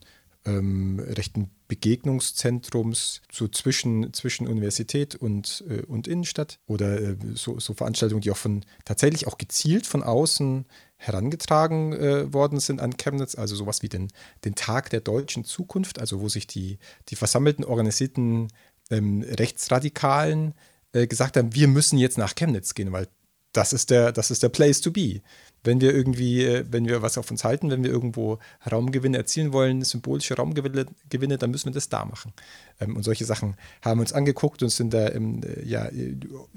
ähm, 0.44 1.00
rechten 1.00 1.50
Begegnungszentrums 1.72 3.22
so 3.32 3.48
zwischen, 3.48 4.12
zwischen 4.12 4.46
Universität 4.46 5.14
und, 5.14 5.64
äh, 5.70 5.80
und 5.86 6.06
Innenstadt 6.06 6.58
oder 6.66 7.00
äh, 7.00 7.16
so, 7.32 7.58
so, 7.60 7.72
Veranstaltungen, 7.72 8.20
die 8.20 8.30
auch 8.30 8.36
von 8.36 8.62
tatsächlich 8.84 9.26
auch 9.26 9.38
gezielt 9.38 9.86
von 9.86 10.02
außen 10.02 10.66
herangetragen 10.98 11.94
äh, 11.94 12.30
worden 12.30 12.60
sind 12.60 12.82
an 12.82 12.98
Chemnitz, 12.98 13.36
also 13.36 13.56
sowas 13.56 13.80
wie 13.80 13.88
den, 13.88 14.08
den 14.44 14.54
Tag 14.54 14.90
der 14.90 15.00
deutschen 15.00 15.46
Zukunft, 15.46 15.98
also 15.98 16.20
wo 16.20 16.28
sich 16.28 16.46
die, 16.46 16.78
die 17.08 17.16
versammelten 17.16 17.64
organisierten 17.64 18.48
ähm, 18.90 19.22
Rechtsradikalen 19.22 20.52
äh, 20.92 21.06
gesagt 21.06 21.38
haben, 21.38 21.54
wir 21.54 21.68
müssen 21.68 21.96
jetzt 21.96 22.18
nach 22.18 22.34
Chemnitz 22.34 22.74
gehen, 22.74 22.92
weil 22.92 23.08
das 23.54 23.72
ist 23.72 23.88
der, 23.88 24.12
das 24.12 24.30
ist 24.30 24.42
der 24.42 24.50
Place 24.50 24.82
to 24.82 24.90
be 24.90 25.22
wenn 25.64 25.80
wir 25.80 25.94
irgendwie, 25.94 26.44
äh, 26.44 26.64
wenn 26.70 26.86
wir 26.86 27.02
was 27.02 27.18
auf 27.18 27.30
uns 27.30 27.44
halten, 27.44 27.70
wenn 27.70 27.84
wir 27.84 27.90
irgendwo 27.90 28.38
Raumgewinne 28.70 29.16
erzielen 29.16 29.52
wollen, 29.52 29.82
symbolische 29.82 30.36
Raumgewinne, 30.36 31.38
dann 31.38 31.50
müssen 31.50 31.66
wir 31.66 31.72
das 31.72 31.88
da 31.88 32.04
machen. 32.04 32.32
Ähm, 32.80 32.96
und 32.96 33.02
solche 33.02 33.24
Sachen 33.24 33.54
haben 33.82 33.98
wir 33.98 34.02
uns 34.02 34.12
angeguckt 34.12 34.62
und 34.62 34.70
sind 34.70 34.92
da 34.92 35.08
ähm, 35.10 35.40
ja 35.64 35.88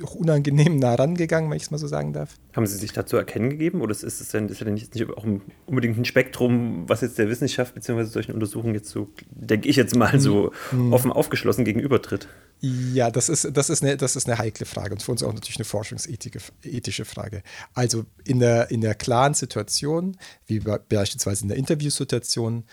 auch 0.04 0.16
unangenehm 0.16 0.78
nah 0.80 0.96
rangegangen, 0.96 1.50
wenn 1.50 1.58
ich 1.58 1.64
es 1.64 1.72
mal 1.72 1.78
so 1.78 1.88
sagen 1.88 2.14
darf. 2.14 2.36
Haben 2.56 2.66
Sie 2.66 2.78
sich 2.78 2.94
dazu 2.94 3.18
erkennen 3.18 3.50
gegeben 3.50 3.82
oder 3.82 3.92
ist 3.92 4.04
es 4.04 4.30
denn, 4.30 4.50
ist 4.50 4.62
denn 4.62 4.74
nicht, 4.74 4.96
nicht 4.96 5.10
auch 5.10 5.26
unbedingt 5.66 5.98
ein 5.98 6.06
Spektrum, 6.06 6.88
was 6.88 7.02
jetzt 7.02 7.18
der 7.18 7.30
Wissenschaft 7.30 7.76
bzw. 7.76 8.04
solchen 8.06 8.32
Untersuchungen 8.32 8.74
jetzt 8.74 8.90
so, 8.90 9.10
denke 9.30 9.70
ich 9.70 9.76
jetzt 9.76 9.96
mal, 9.96 10.20
so 10.20 10.52
mhm. 10.72 10.94
offen 10.94 11.12
aufgeschlossen 11.12 11.66
gegenübertritt? 11.66 12.28
Ja, 12.68 13.12
das 13.12 13.30
ist, 13.30 13.48
das, 13.54 13.70
ist 13.70 13.84
eine, 13.84 13.96
das 13.96 14.16
ist 14.16 14.28
eine 14.28 14.40
heikle 14.40 14.66
Frage 14.66 14.94
und 14.94 15.04
für 15.04 15.12
uns 15.12 15.22
auch 15.22 15.34
natürlich 15.34 15.58
eine 15.58 15.66
forschungsethische 15.66 17.06
Frage. 17.06 17.44
Also 17.76 18.06
in 18.24 18.40
der, 18.40 18.72
in 18.72 18.82
der 18.82 18.96
klaren 18.96 19.36
Situation, 19.36 20.18
wie 20.48 20.60
beispielsweise 20.60 21.44
in 21.44 21.50
der 21.50 21.58
Interviewsituation, 21.58 22.64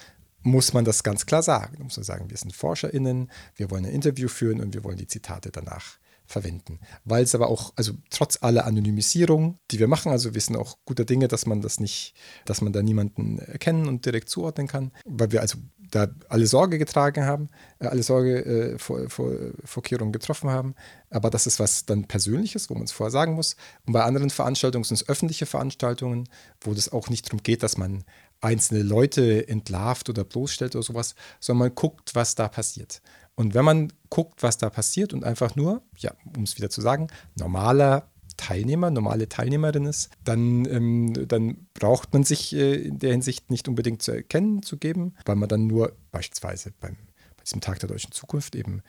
muss 0.40 0.72
man 0.72 0.86
das 0.86 1.02
ganz 1.02 1.26
klar 1.26 1.42
sagen. 1.42 1.76
Da 1.76 1.84
muss 1.84 1.96
man 1.98 2.04
sagen, 2.04 2.30
wir 2.30 2.36
sind 2.38 2.54
ForscherInnen, 2.54 3.30
wir 3.56 3.70
wollen 3.70 3.84
ein 3.84 3.92
Interview 3.92 4.28
führen 4.28 4.62
und 4.62 4.72
wir 4.72 4.82
wollen 4.82 4.96
die 4.96 5.06
Zitate 5.06 5.50
danach 5.50 5.98
verwenden. 6.32 6.80
Weil 7.04 7.22
es 7.22 7.34
aber 7.34 7.48
auch, 7.48 7.72
also 7.76 7.92
trotz 8.10 8.38
aller 8.42 8.64
Anonymisierung, 8.64 9.58
die 9.70 9.78
wir 9.78 9.88
machen, 9.88 10.10
also 10.10 10.34
wir 10.34 10.40
sind 10.40 10.56
auch 10.56 10.78
guter 10.84 11.04
Dinge, 11.04 11.28
dass 11.28 11.46
man 11.46 11.60
das 11.60 11.78
nicht, 11.78 12.14
dass 12.44 12.60
man 12.60 12.72
da 12.72 12.82
niemanden 12.82 13.38
erkennen 13.38 13.86
und 13.86 14.04
direkt 14.04 14.28
zuordnen 14.28 14.66
kann, 14.66 14.92
weil 15.04 15.30
wir 15.30 15.40
also 15.40 15.58
da 15.90 16.08
alle 16.28 16.46
Sorge 16.46 16.78
getragen 16.78 17.24
haben, 17.24 17.50
äh, 17.78 17.86
alle 17.86 18.02
Sorgevorkehrungen 18.02 20.12
äh, 20.12 20.18
getroffen 20.18 20.50
haben. 20.50 20.74
Aber 21.10 21.30
das 21.30 21.46
ist 21.46 21.60
was 21.60 21.84
dann 21.84 22.06
Persönliches, 22.06 22.70
wo 22.70 22.74
man 22.74 22.84
es 22.84 22.92
vorher 22.92 23.10
sagen 23.10 23.34
muss. 23.34 23.56
Und 23.86 23.92
bei 23.92 24.02
anderen 24.02 24.30
Veranstaltungen 24.30 24.84
sind 24.84 24.96
es 24.96 25.08
öffentliche 25.08 25.46
Veranstaltungen, 25.46 26.28
wo 26.60 26.74
das 26.74 26.90
auch 26.90 27.10
nicht 27.10 27.26
darum 27.26 27.42
geht, 27.42 27.62
dass 27.62 27.76
man 27.76 28.04
einzelne 28.40 28.82
Leute 28.82 29.46
entlarvt 29.48 30.08
oder 30.08 30.24
bloßstellt 30.24 30.74
oder 30.74 30.82
sowas, 30.82 31.14
sondern 31.38 31.68
man 31.68 31.74
guckt, 31.74 32.14
was 32.14 32.34
da 32.34 32.48
passiert. 32.48 33.02
Und 33.34 33.54
wenn 33.54 33.64
man 33.64 33.92
guckt, 34.10 34.42
was 34.42 34.58
da 34.58 34.70
passiert 34.70 35.14
und 35.14 35.24
einfach 35.24 35.56
nur, 35.56 35.82
ja, 35.96 36.12
um 36.36 36.42
es 36.42 36.56
wieder 36.56 36.70
zu 36.70 36.80
sagen, 36.80 37.08
normaler 37.36 38.10
Teilnehmer, 38.36 38.90
normale 38.90 39.28
Teilnehmerin 39.28 39.84
ist, 39.84 40.10
dann, 40.24 40.64
ähm, 40.66 41.28
dann 41.28 41.66
braucht 41.74 42.12
man 42.12 42.24
sich 42.24 42.54
äh, 42.54 42.74
in 42.74 42.98
der 42.98 43.12
Hinsicht 43.12 43.50
nicht 43.50 43.68
unbedingt 43.68 44.02
zu 44.02 44.12
erkennen 44.12 44.62
zu 44.62 44.76
geben, 44.76 45.14
weil 45.24 45.36
man 45.36 45.48
dann 45.48 45.66
nur 45.66 45.96
beispielsweise 46.10 46.72
beim, 46.80 46.96
bei 47.36 47.44
diesem 47.44 47.60
Tag 47.60 47.80
der 47.80 47.88
deutschen 47.88 48.12
Zukunft 48.12 48.54
eben 48.54 48.82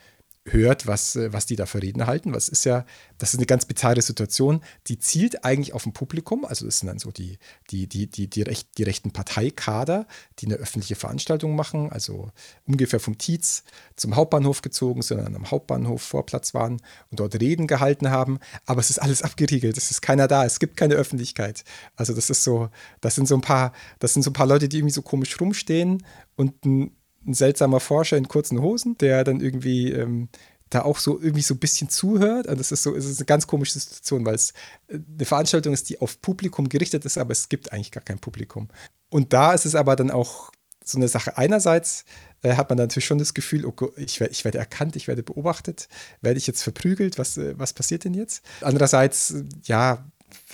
hört, 0.46 0.86
was, 0.86 1.16
äh, 1.16 1.32
was 1.32 1.46
die 1.46 1.56
da 1.56 1.66
für 1.66 1.82
Reden 1.82 2.06
halten. 2.06 2.34
Was 2.34 2.48
ist 2.48 2.64
ja, 2.64 2.84
das 3.18 3.32
ist 3.32 3.38
eine 3.38 3.46
ganz 3.46 3.64
bizarre 3.64 4.02
Situation, 4.02 4.60
die 4.86 4.98
zielt 4.98 5.44
eigentlich 5.44 5.72
auf 5.72 5.86
ein 5.86 5.92
Publikum, 5.92 6.44
also 6.44 6.66
das 6.66 6.80
sind 6.80 6.88
dann 6.88 6.98
so 6.98 7.10
die, 7.10 7.38
die, 7.70 7.86
die, 7.86 8.06
die, 8.06 8.28
die, 8.28 8.42
recht, 8.42 8.68
die 8.76 8.82
rechten 8.82 9.10
Parteikader, 9.10 10.06
die 10.38 10.46
eine 10.46 10.56
öffentliche 10.56 10.96
Veranstaltung 10.96 11.56
machen, 11.56 11.90
also 11.90 12.30
ungefähr 12.66 13.00
vom 13.00 13.16
Tietz 13.16 13.64
zum 13.96 14.16
Hauptbahnhof 14.16 14.60
gezogen, 14.60 15.02
sondern 15.02 15.34
am 15.34 15.50
Hauptbahnhof 15.50 16.02
Vorplatz 16.02 16.52
waren 16.52 16.82
und 17.10 17.20
dort 17.20 17.40
Reden 17.40 17.66
gehalten 17.66 18.10
haben. 18.10 18.38
Aber 18.66 18.80
es 18.80 18.90
ist 18.90 18.98
alles 18.98 19.22
abgeriegelt, 19.22 19.78
es 19.78 19.90
ist 19.90 20.02
keiner 20.02 20.28
da, 20.28 20.44
es 20.44 20.58
gibt 20.58 20.76
keine 20.76 20.94
Öffentlichkeit. 20.94 21.64
Also 21.96 22.12
das 22.12 22.28
ist 22.28 22.44
so, 22.44 22.68
das 23.00 23.14
sind 23.14 23.28
so 23.28 23.34
ein 23.34 23.40
paar, 23.40 23.72
das 23.98 24.12
sind 24.12 24.22
so 24.22 24.30
ein 24.30 24.34
paar 24.34 24.46
Leute, 24.46 24.68
die 24.68 24.78
irgendwie 24.78 24.92
so 24.92 25.02
komisch 25.02 25.40
rumstehen 25.40 26.04
und 26.36 26.64
ein 26.66 26.96
ein 27.26 27.34
seltsamer 27.34 27.80
Forscher 27.80 28.16
in 28.16 28.28
kurzen 28.28 28.60
Hosen, 28.60 28.98
der 28.98 29.24
dann 29.24 29.40
irgendwie 29.40 29.90
ähm, 29.92 30.28
da 30.70 30.82
auch 30.82 30.98
so 30.98 31.20
irgendwie 31.20 31.42
so 31.42 31.54
ein 31.54 31.58
bisschen 31.58 31.88
zuhört. 31.88 32.46
Und 32.46 32.58
das 32.58 32.72
ist 32.72 32.82
so, 32.82 32.94
es 32.94 33.06
ist 33.06 33.20
eine 33.20 33.26
ganz 33.26 33.46
komische 33.46 33.78
Situation, 33.78 34.26
weil 34.26 34.34
es 34.34 34.52
äh, 34.88 34.98
eine 35.14 35.24
Veranstaltung 35.24 35.72
ist, 35.72 35.88
die 35.88 36.00
auf 36.00 36.20
Publikum 36.20 36.68
gerichtet 36.68 37.04
ist, 37.04 37.18
aber 37.18 37.32
es 37.32 37.48
gibt 37.48 37.72
eigentlich 37.72 37.92
gar 37.92 38.02
kein 38.02 38.18
Publikum. 38.18 38.68
Und 39.10 39.32
da 39.32 39.52
ist 39.52 39.66
es 39.66 39.74
aber 39.74 39.96
dann 39.96 40.10
auch 40.10 40.50
so 40.84 40.98
eine 40.98 41.08
Sache. 41.08 41.38
Einerseits 41.38 42.04
äh, 42.42 42.56
hat 42.56 42.68
man 42.68 42.78
natürlich 42.78 43.06
schon 43.06 43.18
das 43.18 43.34
Gefühl, 43.34 43.64
okay, 43.64 43.86
oh 43.88 43.92
ich, 43.96 44.20
werde, 44.20 44.32
ich 44.32 44.44
werde 44.44 44.58
erkannt, 44.58 44.96
ich 44.96 45.08
werde 45.08 45.22
beobachtet, 45.22 45.88
werde 46.20 46.38
ich 46.38 46.46
jetzt 46.46 46.62
verprügelt, 46.62 47.18
was, 47.18 47.36
äh, 47.38 47.58
was 47.58 47.72
passiert 47.72 48.04
denn 48.04 48.14
jetzt? 48.14 48.44
Andererseits, 48.60 49.30
äh, 49.30 49.44
ja, 49.64 50.04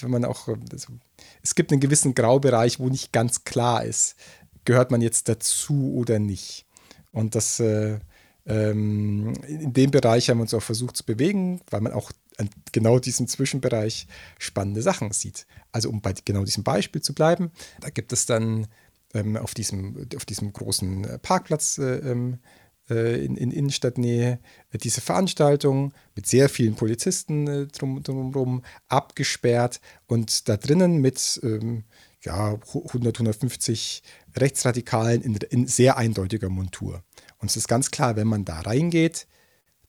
wenn 0.00 0.10
man 0.10 0.24
auch, 0.24 0.48
also, 0.48 0.92
es 1.42 1.54
gibt 1.54 1.72
einen 1.72 1.80
gewissen 1.80 2.14
Graubereich, 2.14 2.78
wo 2.78 2.88
nicht 2.88 3.12
ganz 3.12 3.44
klar 3.44 3.84
ist, 3.84 4.14
gehört 4.64 4.90
man 4.90 5.00
jetzt 5.00 5.28
dazu 5.28 5.94
oder 5.94 6.18
nicht. 6.18 6.66
Und 7.12 7.34
das 7.34 7.60
äh, 7.60 7.98
ähm, 8.46 9.34
in 9.46 9.72
dem 9.72 9.90
Bereich 9.90 10.30
haben 10.30 10.38
wir 10.38 10.42
uns 10.42 10.54
auch 10.54 10.62
versucht 10.62 10.96
zu 10.96 11.04
bewegen, 11.04 11.60
weil 11.70 11.80
man 11.80 11.92
auch 11.92 12.12
an 12.38 12.48
genau 12.72 12.98
diesem 12.98 13.28
Zwischenbereich 13.28 14.06
spannende 14.38 14.82
Sachen 14.82 15.12
sieht. 15.12 15.46
Also 15.72 15.90
um 15.90 16.00
bei 16.00 16.14
genau 16.24 16.44
diesem 16.44 16.64
Beispiel 16.64 17.02
zu 17.02 17.14
bleiben, 17.14 17.50
da 17.80 17.90
gibt 17.90 18.12
es 18.12 18.26
dann 18.26 18.66
ähm, 19.14 19.36
auf, 19.36 19.54
diesem, 19.54 20.08
auf 20.16 20.24
diesem 20.24 20.52
großen 20.52 21.04
äh, 21.04 21.18
Parkplatz 21.18 21.78
äh, 21.78 21.96
ähm, 21.98 22.38
äh, 22.88 23.24
in, 23.24 23.36
in, 23.36 23.50
Innenstadtnähe 23.50 24.38
äh, 24.72 24.78
diese 24.78 25.00
Veranstaltung 25.00 25.92
mit 26.14 26.26
sehr 26.26 26.48
vielen 26.48 26.74
Polizisten 26.74 27.46
äh, 27.46 27.66
drum, 27.66 28.02
drumherum 28.02 28.62
abgesperrt 28.88 29.80
und 30.06 30.48
da 30.48 30.56
drinnen 30.56 30.98
mit 30.98 31.40
ähm, 31.42 31.84
ja, 32.22 32.58
100, 32.74 33.16
150 33.16 34.02
Rechtsradikalen 34.36 35.22
in, 35.22 35.36
in, 35.36 35.66
sehr 35.66 35.96
eindeutiger 35.96 36.48
Montur. 36.48 37.02
Und 37.38 37.50
es 37.50 37.56
ist 37.56 37.68
ganz 37.68 37.90
klar, 37.90 38.16
wenn 38.16 38.26
man 38.26 38.44
da 38.44 38.60
reingeht, 38.60 39.26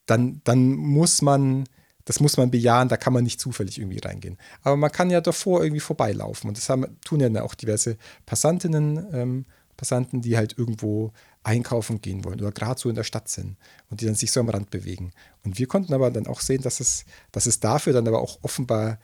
dann, 0.06 0.42
dann 0.44 0.74
muss 0.76 1.22
man, 1.22 1.66
das 2.06 2.20
muss 2.20 2.38
man 2.38 2.52
bejahen, 2.52 2.90
da 2.90 2.98
kann 2.98 3.14
man 3.14 3.24
nicht 3.24 3.40
zufällig 3.40 3.78
irgendwie 3.78 4.00
reingehen. 4.00 4.38
Aber 4.64 4.78
man 4.78 4.92
kann 4.92 5.10
ja 5.10 5.22
davor 5.22 5.64
irgendwie 5.64 5.82
vorbeilaufen. 5.82 6.48
Und 6.48 6.58
das 6.58 6.70
haben, 6.70 6.98
tun 7.04 7.20
ja 7.20 7.42
auch 7.44 7.56
diverse 7.56 7.98
Passantinnen, 8.26 9.08
ähm, 9.14 9.46
Passanten, 9.82 10.22
die 10.22 10.38
halt 10.38 10.58
irgendwo 10.58 11.12
einkaufen 11.44 12.02
gehen 12.02 12.24
wollen 12.24 12.40
oder 12.40 12.52
gerade 12.52 12.80
so 12.80 12.88
in 12.88 12.96
der 12.96 13.04
Stadt 13.04 13.30
sind 13.30 13.58
und 13.90 14.00
die 14.00 14.06
dann 14.06 14.14
sich 14.14 14.32
so 14.32 14.40
am 14.40 14.50
Rand 14.50 14.70
bewegen. 14.70 15.12
Und 15.44 15.58
wir 15.58 15.66
konnten 15.66 15.94
aber 15.96 16.12
dann 16.12 16.28
auch 16.28 16.40
sehen, 16.40 16.62
dass 16.62 16.80
es, 16.80 17.06
dass 17.32 17.48
es 17.48 17.60
dafür 17.60 17.92
dann 17.92 18.08
aber 18.08 18.22
auch 18.22 18.38
offenbar 18.44 19.00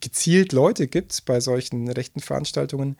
gezielt 0.00 0.52
Leute 0.52 0.88
gibt 0.88 1.24
bei 1.24 1.40
solchen 1.40 1.88
rechten 1.88 2.20
Veranstaltungen, 2.20 2.96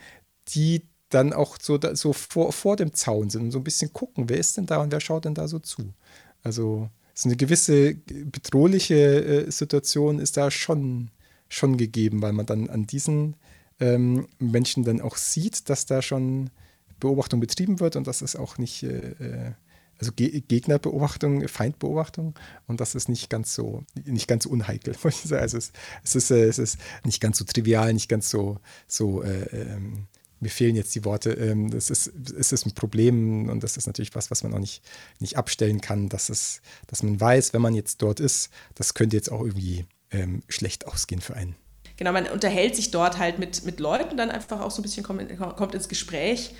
die 0.48 0.82
dann 1.08 1.32
auch 1.32 1.58
so, 1.60 1.78
so 1.92 2.12
vor, 2.12 2.52
vor 2.52 2.76
dem 2.76 2.94
Zaun 2.94 3.30
sind 3.30 3.42
und 3.42 3.50
so 3.50 3.58
ein 3.58 3.64
bisschen 3.64 3.92
gucken, 3.92 4.28
wer 4.28 4.38
ist 4.38 4.56
denn 4.56 4.66
da 4.66 4.78
und 4.78 4.92
wer 4.92 5.00
schaut 5.00 5.24
denn 5.24 5.34
da 5.34 5.48
so 5.48 5.58
zu. 5.58 5.92
Also 6.42 6.88
so 7.14 7.28
eine 7.28 7.36
gewisse 7.36 7.94
bedrohliche 7.94 9.44
äh, 9.46 9.50
Situation 9.50 10.18
ist 10.18 10.36
da 10.36 10.50
schon, 10.50 11.10
schon 11.48 11.76
gegeben, 11.76 12.22
weil 12.22 12.32
man 12.32 12.46
dann 12.46 12.70
an 12.70 12.86
diesen 12.86 13.36
ähm, 13.80 14.26
Menschen 14.38 14.84
dann 14.84 15.00
auch 15.00 15.16
sieht, 15.16 15.68
dass 15.68 15.86
da 15.86 16.00
schon 16.00 16.50
Beobachtung 17.00 17.40
betrieben 17.40 17.80
wird 17.80 17.96
und 17.96 18.06
dass 18.06 18.22
es 18.22 18.36
auch 18.36 18.58
nicht, 18.58 18.82
äh, 18.84 19.10
äh 19.18 19.52
also 20.02 20.12
Ge 20.16 20.40
Gegnerbeobachtung, 20.40 21.46
Feindbeobachtung 21.46 22.34
und 22.66 22.80
das 22.80 22.96
ist 22.96 23.08
nicht 23.08 23.30
ganz 23.30 23.54
so, 23.54 23.84
nicht 24.04 24.26
ganz 24.26 24.46
unheikel. 24.46 24.94
Also 25.32 25.56
es, 25.56 25.72
es, 26.02 26.16
ist, 26.16 26.30
äh, 26.30 26.44
es 26.44 26.58
ist 26.58 26.78
nicht 27.04 27.20
ganz 27.20 27.38
so 27.38 27.44
trivial, 27.44 27.92
nicht 27.94 28.08
ganz 28.08 28.28
so, 28.28 28.58
so 28.88 29.22
äh, 29.22 29.44
ähm, 29.52 30.08
mir 30.40 30.50
fehlen 30.50 30.74
jetzt 30.74 30.92
die 30.96 31.04
Worte, 31.04 31.30
ähm, 31.34 31.70
das 31.70 31.88
ist, 31.88 32.12
es 32.36 32.50
ist 32.50 32.66
ein 32.66 32.74
Problem 32.74 33.48
und 33.48 33.62
das 33.62 33.76
ist 33.76 33.86
natürlich 33.86 34.14
was, 34.16 34.30
was 34.32 34.42
man 34.42 34.52
auch 34.54 34.58
nicht, 34.58 34.82
nicht 35.20 35.36
abstellen 35.36 35.80
kann, 35.80 36.08
dass, 36.08 36.28
es, 36.30 36.62
dass 36.88 37.04
man 37.04 37.20
weiß, 37.20 37.52
wenn 37.52 37.62
man 37.62 37.74
jetzt 37.74 38.02
dort 38.02 38.18
ist, 38.18 38.50
das 38.74 38.94
könnte 38.94 39.14
jetzt 39.14 39.30
auch 39.30 39.42
irgendwie 39.42 39.86
ähm, 40.10 40.42
schlecht 40.48 40.88
ausgehen 40.88 41.20
für 41.20 41.36
einen. 41.36 41.54
Genau, 41.96 42.10
man 42.10 42.26
unterhält 42.26 42.74
sich 42.74 42.90
dort 42.90 43.18
halt 43.18 43.38
mit, 43.38 43.64
mit 43.64 43.78
Leuten, 43.78 44.16
dann 44.16 44.30
einfach 44.30 44.60
auch 44.60 44.72
so 44.72 44.80
ein 44.80 44.82
bisschen 44.82 45.04
kommt, 45.04 45.22
kommt 45.56 45.76
ins 45.76 45.88
Gespräch 45.88 46.52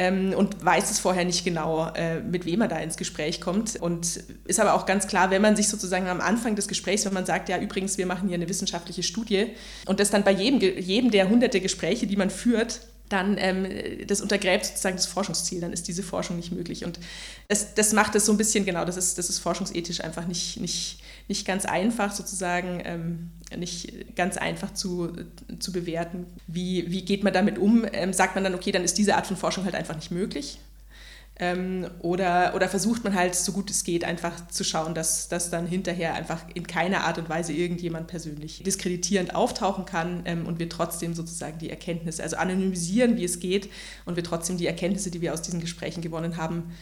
ähm, 0.00 0.32
und 0.34 0.64
weiß 0.64 0.90
es 0.90 0.98
vorher 0.98 1.26
nicht 1.26 1.44
genau, 1.44 1.92
äh, 1.94 2.20
mit 2.20 2.46
wem 2.46 2.62
er 2.62 2.68
da 2.68 2.78
ins 2.78 2.96
Gespräch 2.96 3.38
kommt. 3.38 3.76
Und 3.76 4.24
ist 4.46 4.58
aber 4.58 4.72
auch 4.72 4.86
ganz 4.86 5.06
klar, 5.06 5.30
wenn 5.30 5.42
man 5.42 5.56
sich 5.56 5.68
sozusagen 5.68 6.08
am 6.08 6.22
Anfang 6.22 6.56
des 6.56 6.68
Gesprächs, 6.68 7.04
wenn 7.04 7.12
man 7.12 7.26
sagt, 7.26 7.50
ja, 7.50 7.58
übrigens, 7.58 7.98
wir 7.98 8.06
machen 8.06 8.28
hier 8.28 8.36
eine 8.36 8.48
wissenschaftliche 8.48 9.02
Studie 9.02 9.48
und 9.84 10.00
das 10.00 10.10
dann 10.10 10.24
bei 10.24 10.30
jedem, 10.30 10.58
jedem 10.58 11.10
der 11.10 11.28
hunderte 11.28 11.60
Gespräche, 11.60 12.06
die 12.06 12.16
man 12.16 12.30
führt, 12.30 12.80
dann 13.10 13.36
ähm, 13.38 13.66
das 14.06 14.20
untergräbt 14.20 14.64
sozusagen 14.64 14.96
das 14.96 15.06
Forschungsziel, 15.06 15.60
dann 15.60 15.72
ist 15.72 15.88
diese 15.88 16.02
Forschung 16.02 16.36
nicht 16.36 16.52
möglich. 16.52 16.84
Und 16.84 16.98
das, 17.48 17.74
das 17.74 17.92
macht 17.92 18.14
es 18.14 18.24
so 18.24 18.32
ein 18.32 18.38
bisschen, 18.38 18.64
genau, 18.64 18.84
das 18.84 18.96
ist, 18.96 19.18
das 19.18 19.28
ist 19.28 19.40
forschungsethisch 19.40 20.00
einfach 20.02 20.26
nicht, 20.26 20.60
nicht, 20.60 21.00
nicht 21.28 21.46
ganz 21.46 21.66
einfach 21.66 22.12
sozusagen, 22.12 22.80
ähm, 22.84 23.30
nicht 23.56 24.16
ganz 24.16 24.36
einfach 24.36 24.72
zu, 24.74 25.12
zu 25.58 25.72
bewerten. 25.72 26.26
Wie, 26.46 26.90
wie 26.90 27.04
geht 27.04 27.24
man 27.24 27.32
damit 27.32 27.58
um? 27.58 27.84
Ähm, 27.92 28.12
sagt 28.12 28.36
man 28.36 28.44
dann, 28.44 28.54
okay, 28.54 28.70
dann 28.72 28.84
ist 28.84 28.96
diese 28.96 29.16
Art 29.16 29.26
von 29.26 29.36
Forschung 29.36 29.64
halt 29.64 29.74
einfach 29.74 29.96
nicht 29.96 30.12
möglich? 30.12 30.58
Ähm, 31.42 31.86
oder, 32.00 32.52
oder 32.54 32.68
versucht 32.68 33.02
man 33.02 33.14
halt, 33.14 33.34
so 33.34 33.52
gut 33.52 33.70
es 33.70 33.82
geht, 33.82 34.04
einfach 34.04 34.46
zu 34.48 34.62
schauen, 34.62 34.94
dass, 34.94 35.28
dass 35.28 35.48
dann 35.48 35.66
hinterher 35.66 36.12
einfach 36.12 36.44
in 36.52 36.66
keiner 36.66 37.04
Art 37.04 37.16
und 37.16 37.30
Weise 37.30 37.54
irgendjemand 37.54 38.08
persönlich 38.08 38.62
diskreditierend 38.62 39.34
auftauchen 39.34 39.86
kann 39.86 40.20
ähm, 40.26 40.44
und 40.44 40.58
wir 40.58 40.68
trotzdem 40.68 41.14
sozusagen 41.14 41.58
die 41.58 41.70
Erkenntnisse, 41.70 42.22
also 42.22 42.36
anonymisieren, 42.36 43.16
wie 43.16 43.24
es 43.24 43.40
geht 43.40 43.70
und 44.04 44.16
wir 44.16 44.22
trotzdem 44.22 44.58
die 44.58 44.66
Erkenntnisse, 44.66 45.10
die 45.10 45.22
wir 45.22 45.32
aus 45.32 45.40
diesen 45.40 45.60
Gesprächen 45.60 46.02
gewonnen 46.02 46.36
haben, 46.36 46.72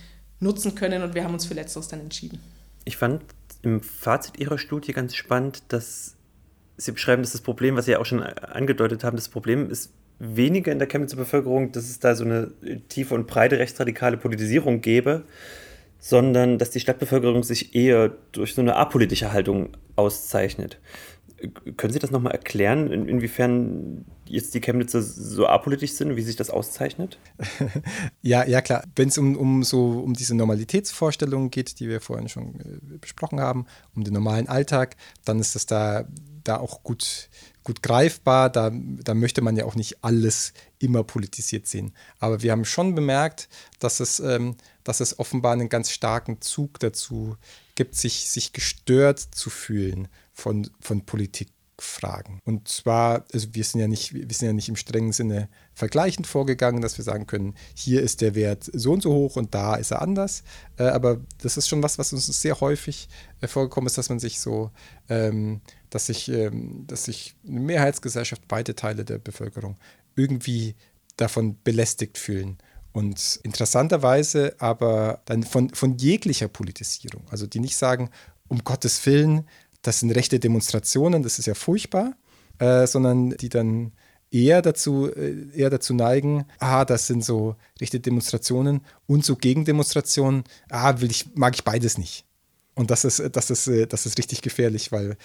nutzen 0.41 0.75
können 0.75 1.05
und 1.05 1.15
wir 1.15 1.23
haben 1.23 1.35
uns 1.35 1.47
für 1.47 1.55
Letzteres 1.55 1.87
dann 1.87 2.01
entschieden. 2.01 2.41
Ich 2.85 2.97
fand 2.97 3.23
im 3.63 3.81
Fazit 3.81 4.41
Ihrer 4.41 4.59
Studie 4.59 4.93
ganz 4.93 5.15
spannend, 5.15 5.63
dass 5.69 6.17
Sie 6.77 6.91
beschreiben, 6.91 7.23
dass 7.23 7.31
das 7.31 7.43
Problem, 7.43 7.77
was 7.77 7.85
Sie 7.85 7.93
ja 7.93 8.01
auch 8.01 8.07
schon 8.07 8.25
angedeutet 8.25 9.05
haben, 9.05 9.17
das 9.17 9.29
Problem 9.29 9.71
ist 9.71 9.93
weniger 10.19 10.73
in 10.73 10.79
der 10.79 10.89
Chemnitzer 10.89 11.17
Bevölkerung, 11.17 11.73
dass 11.73 11.89
es 11.89 12.01
da 12.01 12.15
so 12.15 12.25
eine 12.25 12.53
tiefe 12.89 13.15
und 13.15 13.27
breite 13.27 13.59
rechtsradikale 13.59 14.17
Politisierung 14.17 14.81
gäbe, 14.81 15.25
sondern 16.01 16.59
dass 16.59 16.71
die 16.71 16.81
Stadtbevölkerung 16.81 17.43
sich 17.43 17.75
eher 17.75 18.13
durch 18.33 18.55
so 18.55 18.61
eine 18.61 18.77
apolitische 18.77 19.33
Haltung 19.33 19.77
auszeichnet. 19.97 20.81
Können 21.77 21.93
Sie 21.93 22.01
das 22.01 22.11
nochmal 22.11 22.33
erklären, 22.33 22.91
in, 22.91 23.09
inwiefern 23.09 24.05
jetzt 24.25 24.55
die 24.55 24.61
Chemnitzer 24.61 25.03
so 25.03 25.47
apolitisch 25.47 25.93
sind, 25.93 26.17
wie 26.17 26.23
sich 26.23 26.35
das 26.35 26.51
auszeichnet? 26.51 27.19
ja, 28.23 28.45
ja 28.45 28.61
klar. 28.61 28.83
Wenn 28.97 29.09
es 29.09 29.19
um, 29.19 29.37
um 29.37 29.63
so 29.63 30.01
um 30.01 30.15
diese 30.15 30.35
Normalitätsvorstellungen 30.35 31.51
geht, 31.51 31.79
die 31.79 31.89
wir 31.89 32.01
vorhin 32.01 32.29
schon 32.29 32.61
äh, 32.61 32.99
besprochen 32.99 33.39
haben, 33.39 33.67
um 33.95 34.03
den 34.03 34.15
normalen 34.15 34.49
Alltag, 34.49 34.97
dann 35.25 35.39
ist 35.39 35.55
das 35.55 35.67
da, 35.67 36.09
da 36.43 36.57
auch 36.57 36.83
gut 36.83 37.29
gut 37.69 37.83
greifbar. 37.83 38.51
Da, 38.51 38.73
da 38.73 39.15
möchte 39.15 39.43
man 39.43 39.55
ja 39.55 39.67
auch 39.67 39.75
nicht 39.75 40.03
alles 40.03 40.55
immer 40.79 41.05
politisiert 41.05 41.67
sehen. 41.67 41.93
Aber 42.19 42.43
wir 42.43 42.51
haben 42.51 42.65
schon 42.65 42.95
bemerkt, 42.95 43.49
dass 43.79 44.01
es, 44.01 44.21
ähm, 44.21 44.57
dass 44.85 45.01
es 45.01 45.19
offenbar 45.19 45.53
einen 45.53 45.69
ganz 45.69 45.91
starken 45.91 46.41
Zug 46.41 46.81
dazu 46.81 47.37
gibt, 47.75 47.95
sich, 47.95 48.31
sich 48.31 48.55
gestört 48.55 49.21
zu 49.21 49.51
fühlen 49.51 50.09
von, 50.33 50.69
von 50.81 51.05
Politik. 51.05 51.49
Fragen. 51.81 52.41
Und 52.45 52.67
zwar, 52.67 53.25
also 53.33 53.55
wir 53.55 53.63
sind 53.63 53.81
ja 53.81 53.87
nicht, 53.87 54.13
wir 54.13 54.27
sind 54.35 54.47
ja 54.49 54.53
nicht 54.53 54.69
im 54.69 54.75
strengen 54.75 55.13
Sinne 55.13 55.49
vergleichend 55.75 56.27
vorgegangen, 56.27 56.81
dass 56.83 56.99
wir 56.99 57.05
sagen 57.05 57.29
können, 57.29 57.55
hier 57.73 58.03
ist 58.03 58.21
der 58.21 58.35
Wert 58.35 58.69
so 58.73 58.93
und 58.95 59.03
so 59.03 59.13
hoch 59.13 59.37
und 59.37 59.55
da 59.55 59.77
ist 59.77 59.93
er 59.93 60.03
anders. 60.03 60.43
Äh, 60.77 60.89
aber 60.89 61.21
das 61.41 61.57
ist 61.57 61.69
schon 61.69 61.81
was, 61.81 61.97
was 61.97 62.13
uns 62.13 62.27
sehr 62.27 62.59
häufig 62.61 63.09
äh, 63.41 63.47
vorgekommen 63.47 63.87
ist, 63.87 63.97
dass 63.97 64.09
man 64.09 64.19
sich 64.19 64.41
so 64.41 64.73
ähm, 65.09 65.61
dass 65.91 66.07
sich, 66.07 66.29
ähm, 66.29 66.85
dass 66.87 67.05
sich 67.05 67.35
eine 67.47 67.61
Mehrheitsgesellschaft, 67.61 68.43
beide 68.49 68.75
Teile 68.75 69.05
der 69.05 69.19
Bevölkerung, 69.19 69.77
irgendwie 70.17 70.75
davon 71.17 71.57
belästigt 71.63 72.19
fühlen. 72.19 72.59
Und 72.93 73.41
interessanterweise 73.43 74.55
aber 74.59 75.21
dann 75.27 75.43
von, 75.43 75.71
von 75.71 75.97
jeglicher 75.99 76.49
Politisierung, 76.49 77.23
also 77.31 77.47
die 77.47 77.61
nicht 77.61 77.77
sagen, 77.77 78.11
um 78.49 78.65
Gottes 78.65 79.05
Willen, 79.07 79.47
das 79.83 80.01
sind 80.01 80.11
rechte 80.11 80.41
Demonstrationen, 80.41 81.23
das 81.23 81.39
ist 81.39 81.47
ja 81.47 81.55
furchtbar, 81.55 82.17
äh, 82.59 82.87
sondern 82.87 83.31
die 83.31 83.49
dann 83.49 83.93
eher 84.31 84.63
dazu, 84.63 85.11
äh, 85.13 85.51
eher 85.55 85.71
dazu 85.71 85.95
neigen, 85.95 86.45
ah, 86.59 86.85
das 86.85 87.07
sind 87.07 87.25
so 87.25 87.57
rechte 87.81 88.01
Demonstrationen 88.01 88.81
und 89.07 89.25
so 89.25 89.37
Gegendemonstrationen, 89.37 90.45
ah, 90.71 91.01
will 91.01 91.11
ich, 91.11 91.35
mag 91.35 91.55
ich 91.55 91.65
beides 91.65 91.99
nicht. 91.99 92.25
Und 92.79 92.93
das 92.93 93.05
ist, 93.05 93.21
das 93.33 93.51
ist, 93.51 93.67
äh, 93.67 93.89
das 93.89 94.07
ist 94.07 94.19
richtig 94.19 94.41
gefährlich, 94.41 94.93
weil 94.93 95.17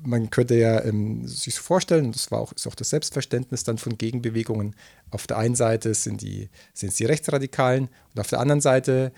man 0.00 0.28
könnte 0.28 0.56
ja 0.56 0.82
ähm, 0.84 1.24
sich 1.24 1.54
so 1.54 1.62
vorstellen, 1.62 2.06
und 2.06 2.16
das 2.16 2.32
war 2.32 2.40
auch, 2.40 2.52
ist 2.52 2.66
auch 2.66 2.74
das 2.74 2.90
Selbstverständnis 2.90 3.62
dann 3.62 3.78
von 3.78 3.96
Gegenbewegungen. 3.96 4.74
Auf 5.10 5.28
der 5.28 5.38
einen 5.38 5.54
Seite 5.54 5.94
sind, 5.94 6.20
die, 6.20 6.50
sind 6.74 6.88
es 6.88 6.96
die 6.96 7.04
Rechtsradikalen 7.04 7.88
und 8.12 8.20
auf 8.20 8.26
der 8.26 8.40
anderen 8.40 8.60
Seite 8.60 9.12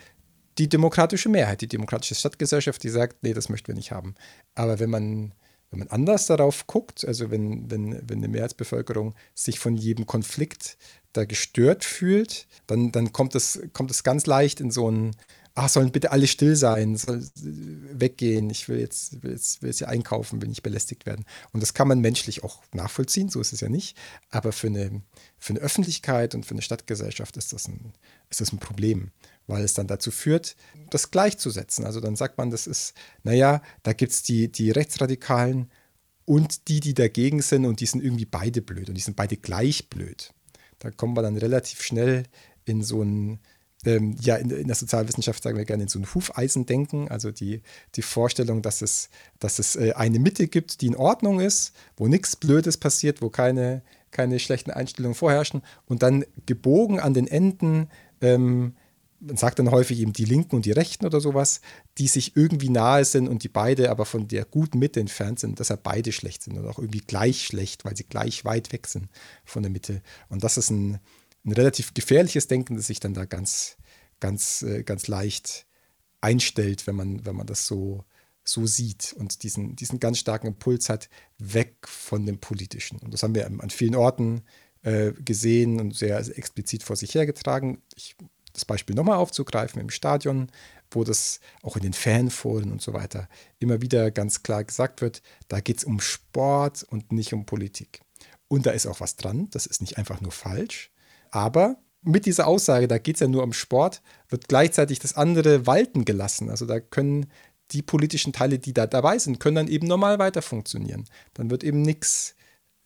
die 0.58 0.68
demokratische 0.68 1.30
Mehrheit, 1.30 1.62
die 1.62 1.66
demokratische 1.66 2.14
Stadtgesellschaft, 2.14 2.82
die 2.82 2.90
sagt, 2.90 3.22
nee, 3.22 3.32
das 3.32 3.48
möchten 3.48 3.68
wir 3.68 3.74
nicht 3.74 3.90
haben. 3.90 4.14
Aber 4.54 4.78
wenn 4.80 4.90
man, 4.90 5.32
wenn 5.70 5.78
man 5.78 5.88
anders 5.88 6.26
darauf 6.26 6.66
guckt, 6.66 7.06
also 7.06 7.30
wenn, 7.30 7.70
wenn, 7.70 8.02
wenn 8.06 8.18
eine 8.18 8.28
Mehrheitsbevölkerung 8.28 9.14
sich 9.34 9.58
von 9.58 9.76
jedem 9.76 10.04
Konflikt 10.04 10.76
da 11.14 11.24
gestört 11.24 11.84
fühlt, 11.84 12.48
dann, 12.66 12.92
dann 12.92 13.14
kommt, 13.14 13.34
es, 13.34 13.62
kommt 13.72 13.90
es 13.90 14.02
ganz 14.02 14.26
leicht 14.26 14.60
in 14.60 14.70
so 14.70 14.88
einen 14.88 15.16
ach, 15.58 15.68
sollen 15.68 15.90
bitte 15.90 16.12
alle 16.12 16.28
still 16.28 16.54
sein, 16.54 16.96
weggehen, 17.34 18.48
ich 18.48 18.68
will 18.68 18.78
jetzt, 18.78 19.22
will 19.22 19.32
jetzt, 19.32 19.60
will 19.60 19.70
jetzt 19.70 19.78
hier 19.78 19.88
einkaufen, 19.88 20.40
will 20.40 20.48
nicht 20.48 20.62
belästigt 20.62 21.04
werden. 21.04 21.24
Und 21.52 21.62
das 21.62 21.74
kann 21.74 21.88
man 21.88 22.00
menschlich 22.00 22.44
auch 22.44 22.62
nachvollziehen, 22.72 23.28
so 23.28 23.40
ist 23.40 23.52
es 23.52 23.60
ja 23.60 23.68
nicht. 23.68 23.96
Aber 24.30 24.52
für 24.52 24.68
eine, 24.68 25.02
für 25.36 25.54
eine 25.54 25.60
Öffentlichkeit 25.60 26.36
und 26.36 26.46
für 26.46 26.52
eine 26.52 26.62
Stadtgesellschaft 26.62 27.36
ist 27.36 27.52
das, 27.52 27.66
ein, 27.66 27.92
ist 28.30 28.40
das 28.40 28.52
ein 28.52 28.58
Problem, 28.58 29.10
weil 29.48 29.64
es 29.64 29.74
dann 29.74 29.88
dazu 29.88 30.12
führt, 30.12 30.54
das 30.90 31.10
gleichzusetzen. 31.10 31.84
Also 31.84 32.00
dann 32.00 32.14
sagt 32.14 32.38
man, 32.38 32.50
das 32.50 32.68
ist, 32.68 32.94
naja, 33.24 33.60
da 33.82 33.92
gibt 33.92 34.12
es 34.12 34.22
die, 34.22 34.52
die 34.52 34.70
Rechtsradikalen 34.70 35.72
und 36.24 36.68
die, 36.68 36.78
die 36.78 36.94
dagegen 36.94 37.42
sind 37.42 37.66
und 37.66 37.80
die 37.80 37.86
sind 37.86 38.04
irgendwie 38.04 38.26
beide 38.26 38.62
blöd 38.62 38.88
und 38.88 38.94
die 38.94 39.02
sind 39.02 39.16
beide 39.16 39.36
gleich 39.36 39.90
blöd. 39.90 40.32
Da 40.78 40.92
kommen 40.92 41.16
wir 41.16 41.22
dann 41.22 41.36
relativ 41.36 41.82
schnell 41.82 42.24
in 42.64 42.84
so 42.84 43.02
ein 43.02 43.40
ähm, 43.84 44.16
ja, 44.20 44.36
in, 44.36 44.50
in, 44.50 44.66
der 44.66 44.76
Sozialwissenschaft 44.76 45.42
sagen 45.42 45.56
wir 45.56 45.64
gerne 45.64 45.84
in 45.84 45.88
so 45.88 45.98
ein 45.98 46.14
Hufeisendenken, 46.14 47.08
also 47.08 47.30
die, 47.30 47.62
die 47.94 48.02
Vorstellung, 48.02 48.62
dass 48.62 48.82
es, 48.82 49.08
dass 49.38 49.58
es 49.58 49.76
äh, 49.76 49.92
eine 49.94 50.18
Mitte 50.18 50.48
gibt, 50.48 50.80
die 50.80 50.86
in 50.86 50.96
Ordnung 50.96 51.40
ist, 51.40 51.72
wo 51.96 52.08
nichts 52.08 52.34
Blödes 52.36 52.76
passiert, 52.76 53.22
wo 53.22 53.30
keine, 53.30 53.82
keine 54.10 54.38
schlechten 54.40 54.70
Einstellungen 54.70 55.14
vorherrschen 55.14 55.62
und 55.86 56.02
dann 56.02 56.24
gebogen 56.46 56.98
an 56.98 57.14
den 57.14 57.28
Enden, 57.28 57.88
ähm, 58.20 58.74
man 59.20 59.36
sagt 59.36 59.58
dann 59.58 59.70
häufig 59.70 60.00
eben 60.00 60.12
die 60.12 60.24
Linken 60.24 60.56
und 60.56 60.64
die 60.64 60.72
Rechten 60.72 61.04
oder 61.04 61.20
sowas, 61.20 61.60
die 61.98 62.06
sich 62.06 62.36
irgendwie 62.36 62.70
nahe 62.70 63.04
sind 63.04 63.28
und 63.28 63.42
die 63.42 63.48
beide 63.48 63.90
aber 63.90 64.04
von 64.04 64.28
der 64.28 64.44
guten 64.44 64.78
Mitte 64.78 65.00
entfernt 65.00 65.40
sind, 65.40 65.58
deshalb 65.58 65.82
beide 65.82 66.12
schlecht 66.12 66.42
sind 66.42 66.56
und 66.56 66.66
auch 66.66 66.78
irgendwie 66.78 67.00
gleich 67.00 67.44
schlecht, 67.44 67.84
weil 67.84 67.96
sie 67.96 68.04
gleich 68.04 68.44
weit 68.44 68.72
weg 68.72 68.86
sind 68.86 69.08
von 69.44 69.62
der 69.62 69.70
Mitte. 69.70 70.02
Und 70.28 70.44
das 70.44 70.56
ist 70.56 70.70
ein, 70.70 71.00
ein 71.48 71.52
relativ 71.52 71.94
gefährliches 71.94 72.46
Denken, 72.46 72.76
das 72.76 72.86
sich 72.86 73.00
dann 73.00 73.14
da 73.14 73.24
ganz, 73.24 73.76
ganz, 74.20 74.62
äh, 74.62 74.82
ganz 74.82 75.08
leicht 75.08 75.66
einstellt, 76.20 76.86
wenn 76.86 76.96
man, 76.96 77.24
wenn 77.26 77.36
man 77.36 77.46
das 77.46 77.66
so, 77.66 78.04
so 78.44 78.66
sieht 78.66 79.14
und 79.18 79.42
diesen, 79.42 79.76
diesen 79.76 80.00
ganz 80.00 80.18
starken 80.18 80.48
Impuls 80.48 80.88
hat, 80.88 81.08
weg 81.38 81.76
von 81.86 82.26
dem 82.26 82.38
Politischen. 82.38 82.98
Und 82.98 83.12
das 83.12 83.22
haben 83.22 83.34
wir 83.34 83.46
an 83.46 83.70
vielen 83.70 83.94
Orten 83.94 84.42
äh, 84.82 85.12
gesehen 85.12 85.80
und 85.80 85.94
sehr 85.94 86.18
explizit 86.36 86.82
vor 86.82 86.96
sich 86.96 87.14
hergetragen. 87.14 87.82
Ich, 87.94 88.16
das 88.52 88.64
Beispiel 88.64 88.96
nochmal 88.96 89.18
aufzugreifen 89.18 89.80
im 89.80 89.90
Stadion, 89.90 90.50
wo 90.90 91.04
das 91.04 91.40
auch 91.62 91.76
in 91.76 91.82
den 91.82 91.92
Fanforen 91.92 92.72
und 92.72 92.82
so 92.82 92.92
weiter 92.92 93.28
immer 93.58 93.82
wieder 93.82 94.10
ganz 94.10 94.42
klar 94.42 94.64
gesagt 94.64 95.00
wird, 95.00 95.22
da 95.48 95.60
geht 95.60 95.78
es 95.78 95.84
um 95.84 96.00
Sport 96.00 96.84
und 96.84 97.12
nicht 97.12 97.34
um 97.34 97.44
Politik. 97.44 98.00
Und 98.48 98.66
da 98.66 98.70
ist 98.70 98.86
auch 98.86 99.00
was 99.00 99.16
dran, 99.16 99.48
das 99.50 99.66
ist 99.66 99.80
nicht 99.80 99.98
einfach 99.98 100.20
nur 100.20 100.32
falsch. 100.32 100.90
Aber 101.30 101.76
mit 102.02 102.26
dieser 102.26 102.46
Aussage, 102.46 102.88
da 102.88 102.98
geht 102.98 103.16
es 103.16 103.20
ja 103.20 103.28
nur 103.28 103.42
um 103.42 103.52
Sport, 103.52 104.02
wird 104.28 104.48
gleichzeitig 104.48 104.98
das 104.98 105.14
andere 105.14 105.66
walten 105.66 106.04
gelassen. 106.04 106.50
Also 106.50 106.66
da 106.66 106.80
können 106.80 107.26
die 107.72 107.82
politischen 107.82 108.32
Teile, 108.32 108.58
die 108.58 108.72
da 108.72 108.86
dabei 108.86 109.18
sind, 109.18 109.40
können 109.40 109.56
dann 109.56 109.68
eben 109.68 109.86
normal 109.86 110.18
weiter 110.18 110.42
funktionieren. 110.42 111.04
Dann 111.34 111.50
wird 111.50 111.64
eben 111.64 111.82
nichts 111.82 112.34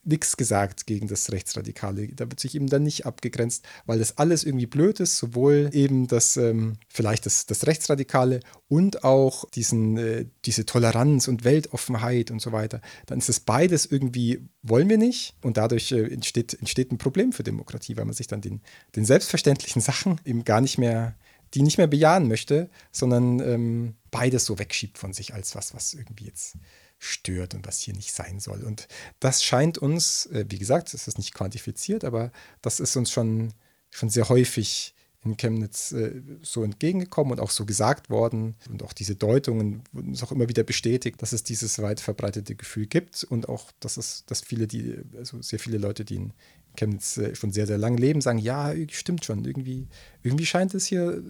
nichts 0.05 0.37
gesagt 0.37 0.87
gegen 0.87 1.07
das 1.07 1.31
Rechtsradikale. 1.31 2.09
Da 2.09 2.29
wird 2.29 2.41
sich 2.41 2.55
eben 2.55 2.67
dann 2.67 2.83
nicht 2.83 3.07
abgegrenzt, 3.07 3.65
weil 3.87 3.99
das 3.99 4.19
alles 4.19 4.45
irgendwie 4.45 4.67
blöd 4.67 5.01
ist, 5.01 5.17
sowohl 5.17 5.71
eben 5.73 6.09
das, 6.09 6.37
ähm, 6.37 6.79
vielleicht 6.89 7.27
das, 7.27 7.47
das 7.47 7.67
Rechtsradikale 7.67 8.41
und 8.69 9.05
auch 9.05 9.49
diesen, 9.51 9.97
äh, 9.97 10.27
diese 10.45 10.67
Toleranz 10.67 11.29
und 11.29 11.45
Weltoffenheit 11.45 12.31
und 12.31 12.41
so 12.41 12.53
weiter. 12.53 12.81
Dann 13.07 13.19
ist 13.19 13.29
es 13.29 13.41
beides 13.41 13.87
irgendwie, 13.87 14.49
wollen 14.63 14.89
wir 14.89 14.99
nicht 14.99 15.37
und 15.41 15.57
dadurch 15.57 15.93
äh, 15.93 16.03
entsteht, 16.13 16.55
entsteht 16.55 16.91
ein 16.91 16.99
Problem 16.99 17.33
für 17.33 17.45
Demokratie, 17.45 17.97
weil 17.97 18.05
man 18.05 18.15
sich 18.15 18.27
dann 18.27 18.41
den, 18.41 18.61
den 18.97 19.05
selbstverständlichen 19.05 19.83
Sachen 19.83 20.21
eben 20.25 20.45
gar 20.45 20.61
nicht 20.61 20.79
mehr, 20.79 21.15
die 21.55 21.63
nicht 21.63 21.79
mehr 21.79 21.87
bejahen 21.87 22.27
möchte, 22.27 22.71
sondern 22.91 23.41
ähm, 23.41 23.95
beides 24.11 24.47
so 24.47 24.59
wegschiebt 24.59 24.99
von 24.99 25.13
sich 25.13 25.35
als 25.35 25.55
was, 25.55 25.75
was 25.75 25.95
irgendwie 25.95 26.25
jetzt 26.25 26.57
stört 27.03 27.55
und 27.55 27.67
was 27.67 27.81
hier 27.81 27.95
nicht 27.95 28.13
sein 28.13 28.39
soll. 28.39 28.63
Und 28.63 28.87
das 29.19 29.43
scheint 29.43 29.77
uns, 29.77 30.27
äh, 30.27 30.45
wie 30.49 30.59
gesagt, 30.59 30.95
es 30.95 31.09
ist 31.09 31.19
nicht 31.19 31.35
quantifiziert, 31.35 32.05
aber 32.05 32.31
das 32.63 32.79
ist 32.79 32.97
uns 32.97 33.11
schon, 33.11 33.53
schon 33.91 34.09
sehr 34.09 34.29
häufig 34.29 34.95
in 35.25 35.37
Chemnitz 35.37 35.91
äh, 35.93 36.23
so 36.43 36.63
entgegengekommen 36.63 37.33
und 37.33 37.41
auch 37.41 37.51
so 37.51 37.67
gesagt 37.67 38.09
worden. 38.09 38.55
Und 38.71 38.85
auch 38.85 38.93
diese 38.93 39.17
Deutungen 39.17 39.83
wurden 39.93 40.11
uns 40.11 40.23
auch 40.23 40.31
immer 40.31 40.49
wieder 40.49 40.63
bestätigt, 40.63 41.21
dass 41.23 41.33
es 41.33 41.43
dieses 41.43 41.81
weit 41.83 41.99
verbreitete 41.99 42.55
Gefühl 42.55 42.87
gibt 42.87 43.25
und 43.25 43.49
auch, 43.49 43.73
dass 43.81 43.97
es, 43.97 44.25
dass 44.27 44.41
viele, 44.41 44.69
die, 44.69 44.97
also 45.17 45.43
sehr 45.43 45.59
viele 45.59 45.79
Leute, 45.79 46.05
die 46.05 46.17
in 46.17 46.33
Chemnitz 46.77 47.17
äh, 47.17 47.35
schon 47.35 47.53
sehr, 47.53 47.67
sehr 47.67 47.79
lang 47.79 47.97
leben, 47.97 48.21
sagen, 48.21 48.39
ja, 48.39 48.73
stimmt 48.91 49.25
schon, 49.25 49.45
irgendwie, 49.45 49.89
irgendwie 50.23 50.47
scheint 50.47 50.73
es 50.75 50.87
hier 50.87 51.21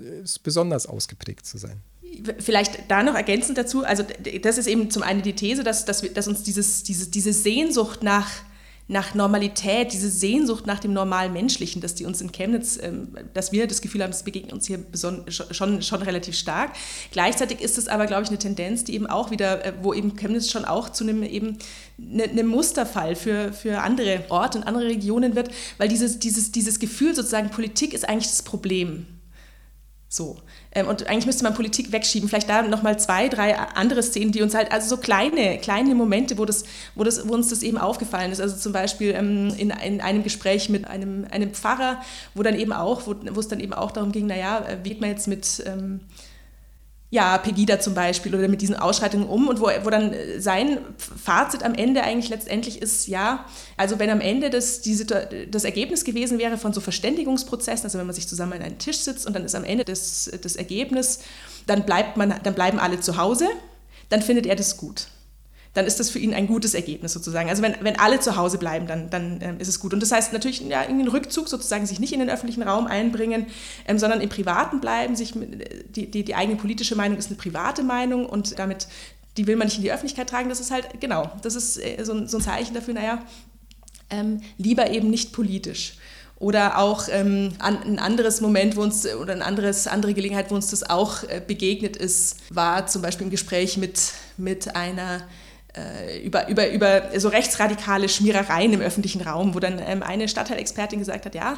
besonders 0.43 0.87
ausgeprägt 0.87 1.47
zu 1.47 1.57
sein. 1.57 1.81
Vielleicht 2.39 2.91
da 2.91 3.03
noch 3.03 3.15
ergänzend 3.15 3.59
dazu, 3.59 3.85
also 3.85 4.05
das 4.43 4.59
ist 4.59 4.67
eben 4.67 4.91
zum 4.91 5.03
einen 5.03 5.23
die 5.23 5.33
These, 5.35 5.65
dass, 5.65 5.85
dass, 5.85 6.03
wir, 6.03 6.13
dass 6.13 6.29
uns 6.29 6.43
dieses, 6.43 6.83
diese, 6.83 7.11
diese 7.11 7.33
Sehnsucht 7.33 8.03
nach, 8.03 8.29
nach 8.89 9.15
Normalität, 9.15 9.93
diese 9.93 10.11
Sehnsucht 10.11 10.67
nach 10.67 10.79
dem 10.79 10.93
normalen 10.93 11.33
Menschlichen, 11.33 11.81
dass 11.81 11.95
die 11.95 12.05
uns 12.05 12.21
in 12.21 12.31
Chemnitz, 12.31 12.79
ähm, 12.81 13.17
dass 13.33 13.53
wir 13.53 13.67
das 13.67 13.81
Gefühl 13.81 14.03
haben, 14.03 14.11
das 14.11 14.25
begegnet 14.25 14.53
uns 14.53 14.67
hier 14.67 14.81
schon, 14.93 15.83
schon 15.83 16.03
relativ 16.03 16.37
stark. 16.37 16.73
Gleichzeitig 17.13 17.61
ist 17.61 17.79
es 17.79 17.89
aber, 17.89 18.07
glaube 18.07 18.25
ich, 18.25 18.29
eine 18.29 18.39
Tendenz, 18.39 18.85
die 18.85 18.95
eben 18.95 19.07
auch 19.07 19.31
wieder, 19.31 19.65
äh, 19.65 19.73
wo 19.81 19.95
eben 19.95 20.17
Chemnitz 20.17 20.51
schon 20.51 20.65
auch 20.65 20.91
zu 20.91 21.05
einem 21.05 21.23
eben 21.23 21.59
einem 21.99 22.35
ne 22.35 22.45
Musterfall 22.45 23.17
für, 23.17 23.53
für 23.53 23.81
andere 23.81 24.25
Orte 24.29 24.59
und 24.59 24.65
andere 24.65 24.87
Regionen 24.87 25.35
wird, 25.35 25.51
weil 25.79 25.89
dieses, 25.89 26.19
dieses, 26.19 26.53
dieses 26.53 26.79
Gefühl 26.79 27.15
sozusagen, 27.15 27.51
Politik 27.51 27.95
ist 27.95 28.09
eigentlich 28.09 28.29
das 28.29 28.43
Problem. 28.43 29.07
So. 30.13 30.37
Ähm, 30.75 30.89
und 30.89 31.07
eigentlich 31.07 31.25
müsste 31.25 31.43
man 31.43 31.55
Politik 31.55 31.91
wegschieben. 31.91 32.29
Vielleicht 32.29 32.51
da 32.51 32.61
nochmal 32.61 32.99
zwei, 32.99 33.31
drei 33.31 33.57
andere 33.57 34.03
Szenen, 34.03 34.31
die 34.31 34.43
uns 34.43 34.55
halt, 34.55 34.71
also 34.71 34.87
so 34.87 35.01
kleine, 35.01 35.57
kleine 35.57 35.95
Momente, 35.95 36.37
wo, 36.37 36.45
das, 36.45 36.65
wo, 36.95 37.03
das, 37.03 37.27
wo 37.27 37.33
uns 37.33 37.49
das 37.49 37.63
eben 37.63 37.79
aufgefallen 37.79 38.31
ist. 38.31 38.39
Also 38.39 38.59
zum 38.59 38.75
Beispiel 38.75 39.15
ähm, 39.17 39.55
in, 39.57 39.71
in 39.71 40.03
einem 40.03 40.23
Gespräch 40.23 40.69
mit 40.69 40.87
einem, 40.87 41.27
einem 41.31 41.55
Pfarrer, 41.55 42.03
wo 42.35 42.43
dann 42.43 42.59
eben 42.59 42.75
auch, 42.75 43.07
wo, 43.07 43.15
wo 43.31 43.41
es 43.41 43.49
dann 43.49 43.59
eben 43.59 43.73
auch 43.73 43.91
darum 43.91 44.13
ging, 44.13 44.27
naja, 44.27 44.67
wie 44.83 44.91
geht 44.91 45.01
man 45.01 45.09
jetzt 45.09 45.29
mit. 45.29 45.63
Ähm, 45.65 46.01
ja, 47.13 47.37
Pegida 47.37 47.79
zum 47.79 47.93
Beispiel 47.93 48.35
oder 48.35 48.49
mit 48.49 48.63
diesen 48.63 48.75
Ausschreitungen 48.75 49.29
um 49.29 49.47
und 49.47 49.61
wo, 49.61 49.67
wo 49.83 49.91
dann 49.91 50.15
sein 50.39 50.79
Fazit 50.97 51.63
am 51.63 51.75
Ende 51.75 52.03
eigentlich 52.03 52.31
letztendlich 52.31 52.81
ist, 52.81 53.07
ja, 53.07 53.45
also 53.77 53.99
wenn 53.99 54.09
am 54.09 54.23
Ende 54.23 54.49
das, 54.49 54.81
die, 54.81 54.97
das 55.51 55.65
Ergebnis 55.65 56.05
gewesen 56.05 56.39
wäre 56.39 56.57
von 56.57 56.73
so 56.73 56.81
Verständigungsprozessen, 56.81 57.85
also 57.85 57.99
wenn 57.99 58.07
man 58.07 58.15
sich 58.15 58.29
zusammen 58.29 58.55
an 58.55 58.63
einen 58.63 58.79
Tisch 58.79 58.97
sitzt 58.97 59.27
und 59.27 59.35
dann 59.35 59.45
ist 59.45 59.55
am 59.55 59.65
Ende 59.65 59.85
das, 59.85 60.31
das 60.41 60.57
Ergebnis, 60.57 61.19
dann, 61.67 61.85
bleibt 61.85 62.17
man, 62.17 62.35
dann 62.43 62.55
bleiben 62.55 62.79
alle 62.79 62.99
zu 62.99 63.19
Hause, 63.19 63.47
dann 64.09 64.23
findet 64.23 64.47
er 64.47 64.57
das 64.57 64.79
gut 64.79 65.09
dann 65.75 65.87
ist 65.87 65.99
das 66.01 66.11
für 66.11 66.19
ihn 66.19 66.35
ein 66.35 66.47
gutes 66.47 66.75
Ergebnis 66.75 67.13
sozusagen. 67.13 67.49
Also 67.49 67.63
wenn, 67.63 67.75
wenn 67.81 67.99
alle 67.99 68.21
zu 68.21 68.37
Hause 68.37 68.59
bleiben, 68.59 68.87
dann, 68.87 69.09
dann 69.09 69.39
ähm, 69.41 69.59
ist 69.59 69.69
es 69.69 69.81
gut. 69.81 69.95
Und 69.95 70.01
das 70.01 70.13
heißt 70.13 70.33
natürlich 70.33 70.61
ja, 70.61 70.83
in 70.83 70.99
den 70.99 71.09
Rückzug 71.09 71.49
sozusagen, 71.49 71.87
sich 71.87 71.99
nicht 71.99 72.13
in 72.13 72.21
den 72.21 72.29
öffentlichen 72.29 72.63
Raum 72.63 72.87
einbringen, 72.87 73.47
ähm, 73.87 73.99
sondern 73.99 74.21
im 74.21 74.29
Privaten 74.29 74.81
bleiben. 74.81 75.17
Sich, 75.17 75.33
die, 75.33 76.11
die, 76.11 76.25
die 76.25 76.35
eigene 76.35 76.59
politische 76.59 76.95
Meinung 76.95 77.17
ist 77.17 77.29
eine 77.29 77.37
private 77.37 77.83
Meinung 77.83 78.27
und 78.27 78.59
damit, 78.59 78.87
die 79.39 79.47
will 79.47 79.57
man 79.57 79.67
nicht 79.67 79.79
in 79.79 79.83
die 79.83 79.93
Öffentlichkeit 79.93 80.29
tragen. 80.29 80.51
Das 80.51 80.61
ist 80.61 80.71
halt, 80.71 81.01
genau, 81.01 81.31
das 81.41 81.55
ist 81.55 81.79
äh, 81.79 82.05
so, 82.05 82.27
so 82.27 82.37
ein 82.37 82.43
Zeichen 82.43 82.75
dafür, 82.75 82.93
naja, 82.93 83.25
ähm, 84.11 84.43
lieber 84.59 84.91
eben 84.91 85.09
nicht 85.09 85.33
politisch. 85.33 85.95
Oder 86.39 86.79
auch 86.79 87.05
ähm, 87.09 87.53
ein 87.61 87.99
anderes 87.99 88.41
Moment, 88.41 88.77
wo 88.77 88.83
uns, 88.83 89.07
oder 89.07 89.33
eine 89.33 89.45
andere 89.45 90.13
Gelegenheit, 90.13 90.51
wo 90.51 90.57
uns 90.57 90.69
das 90.69 90.83
auch 90.83 91.23
äh, 91.23 91.41
begegnet 91.47 91.97
ist, 91.97 92.37
war 92.51 92.87
zum 92.89 93.01
Beispiel 93.01 93.27
im 93.27 93.31
Gespräch 93.31 93.79
mit, 93.79 94.01
mit 94.37 94.75
einer 94.75 95.19
äh, 95.19 95.21
über, 96.23 96.49
über, 96.49 96.71
über 96.71 97.19
so 97.19 97.29
rechtsradikale 97.29 98.09
Schmierereien 98.09 98.75
im 98.75 98.81
öffentlichen 98.81 99.23
Raum, 99.23 99.55
wo 99.55 99.61
dann 99.61 99.81
ähm, 99.85 100.03
eine 100.03 100.29
Stadtteilexpertin 100.29 100.99
gesagt 100.99 101.25
hat, 101.25 101.35
ja, 101.35 101.55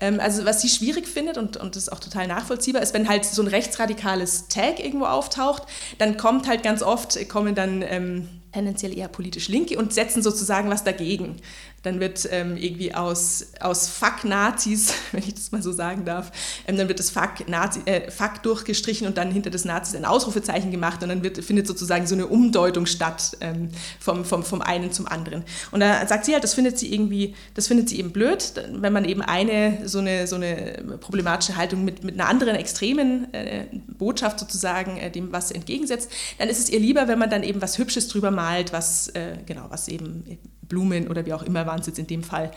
ähm, 0.00 0.20
also 0.20 0.44
was 0.44 0.60
sie 0.60 0.68
schwierig 0.68 1.08
findet 1.08 1.38
und, 1.38 1.56
und 1.56 1.74
das 1.74 1.84
ist 1.84 1.88
auch 1.92 2.00
total 2.00 2.26
nachvollziehbar, 2.26 2.82
ist, 2.82 2.92
wenn 2.92 3.08
halt 3.08 3.24
so 3.24 3.40
ein 3.40 3.48
rechtsradikales 3.48 4.48
Tag 4.48 4.80
irgendwo 4.80 5.06
auftaucht, 5.06 5.62
dann 5.96 6.18
kommt 6.18 6.46
halt 6.46 6.62
ganz 6.62 6.82
oft, 6.82 7.28
kommen 7.28 7.54
dann 7.54 7.82
ähm, 7.82 8.28
tendenziell 8.52 8.96
eher 8.96 9.08
politisch 9.08 9.48
Linke 9.48 9.78
und 9.78 9.92
setzen 9.92 10.22
sozusagen 10.22 10.70
was 10.70 10.84
dagegen. 10.84 11.36
Dann 11.84 12.00
wird 12.00 12.28
ähm, 12.30 12.56
irgendwie 12.56 12.94
aus, 12.94 13.46
aus 13.60 13.88
Fuck-Nazis, 13.88 14.94
wenn 15.12 15.22
ich 15.22 15.34
das 15.34 15.52
mal 15.52 15.62
so 15.62 15.72
sagen 15.72 16.04
darf, 16.04 16.32
ähm, 16.66 16.76
dann 16.76 16.88
wird 16.88 16.98
das 16.98 17.10
Fuck, 17.10 17.48
Nazi, 17.48 17.80
äh, 17.84 18.10
Fuck 18.10 18.42
durchgestrichen 18.42 19.06
und 19.06 19.16
dann 19.16 19.30
hinter 19.30 19.50
das 19.50 19.64
Nazis 19.64 19.94
ein 19.94 20.04
Ausrufezeichen 20.04 20.70
gemacht 20.70 21.02
und 21.02 21.10
dann 21.10 21.22
wird, 21.22 21.42
findet 21.44 21.66
sozusagen 21.66 22.06
so 22.06 22.14
eine 22.14 22.26
Umdeutung 22.26 22.86
statt 22.86 23.36
ähm, 23.40 23.68
vom, 24.00 24.24
vom, 24.24 24.42
vom 24.42 24.60
einen 24.60 24.90
zum 24.90 25.06
anderen. 25.06 25.44
Und 25.70 25.80
da 25.80 26.06
sagt 26.06 26.24
sie 26.24 26.32
halt, 26.32 26.42
das 26.42 26.54
findet 26.54 26.78
sie 26.78 26.92
irgendwie, 26.92 27.34
das 27.54 27.68
findet 27.68 27.88
sie 27.88 27.98
eben 27.98 28.12
blöd, 28.12 28.52
wenn 28.72 28.92
man 28.92 29.04
eben 29.04 29.22
eine 29.22 29.86
so 29.86 29.98
eine, 29.98 30.26
so 30.26 30.36
eine 30.36 30.98
problematische 31.00 31.56
Haltung 31.56 31.84
mit, 31.84 32.02
mit 32.04 32.14
einer 32.14 32.28
anderen 32.28 32.56
extremen 32.56 33.32
äh, 33.32 33.66
Botschaft 33.98 34.40
sozusagen 34.40 34.96
äh, 34.96 35.10
dem 35.10 35.32
was 35.32 35.50
entgegensetzt, 35.50 36.10
dann 36.38 36.48
ist 36.48 36.58
es 36.58 36.70
ihr 36.70 36.80
lieber, 36.80 37.08
wenn 37.08 37.18
man 37.18 37.30
dann 37.30 37.42
eben 37.42 37.60
was 37.62 37.78
Hübsches 37.78 38.08
drüber 38.08 38.30
malt, 38.30 38.72
was, 38.72 39.08
äh, 39.08 39.36
genau, 39.46 39.66
was 39.68 39.88
eben 39.88 40.38
Blumen 40.74 41.06
oder 41.08 41.24
wie 41.24 41.32
auch 41.32 41.42
immer 41.42 41.66
waren 41.66 41.80
es 41.80 41.86
jetzt 41.86 41.98
in 41.98 42.08
dem 42.08 42.24
Fall, 42.24 42.50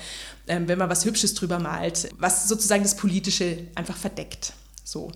ähm, 0.47 0.67
wenn 0.67 0.79
man 0.79 0.89
was 0.89 1.05
Hübsches 1.05 1.35
drüber 1.35 1.59
malt, 1.59 2.09
was 2.17 2.47
sozusagen 2.47 2.81
das 2.81 2.97
Politische 2.97 3.59
einfach 3.75 3.95
verdeckt. 3.95 4.53
So. 4.83 5.11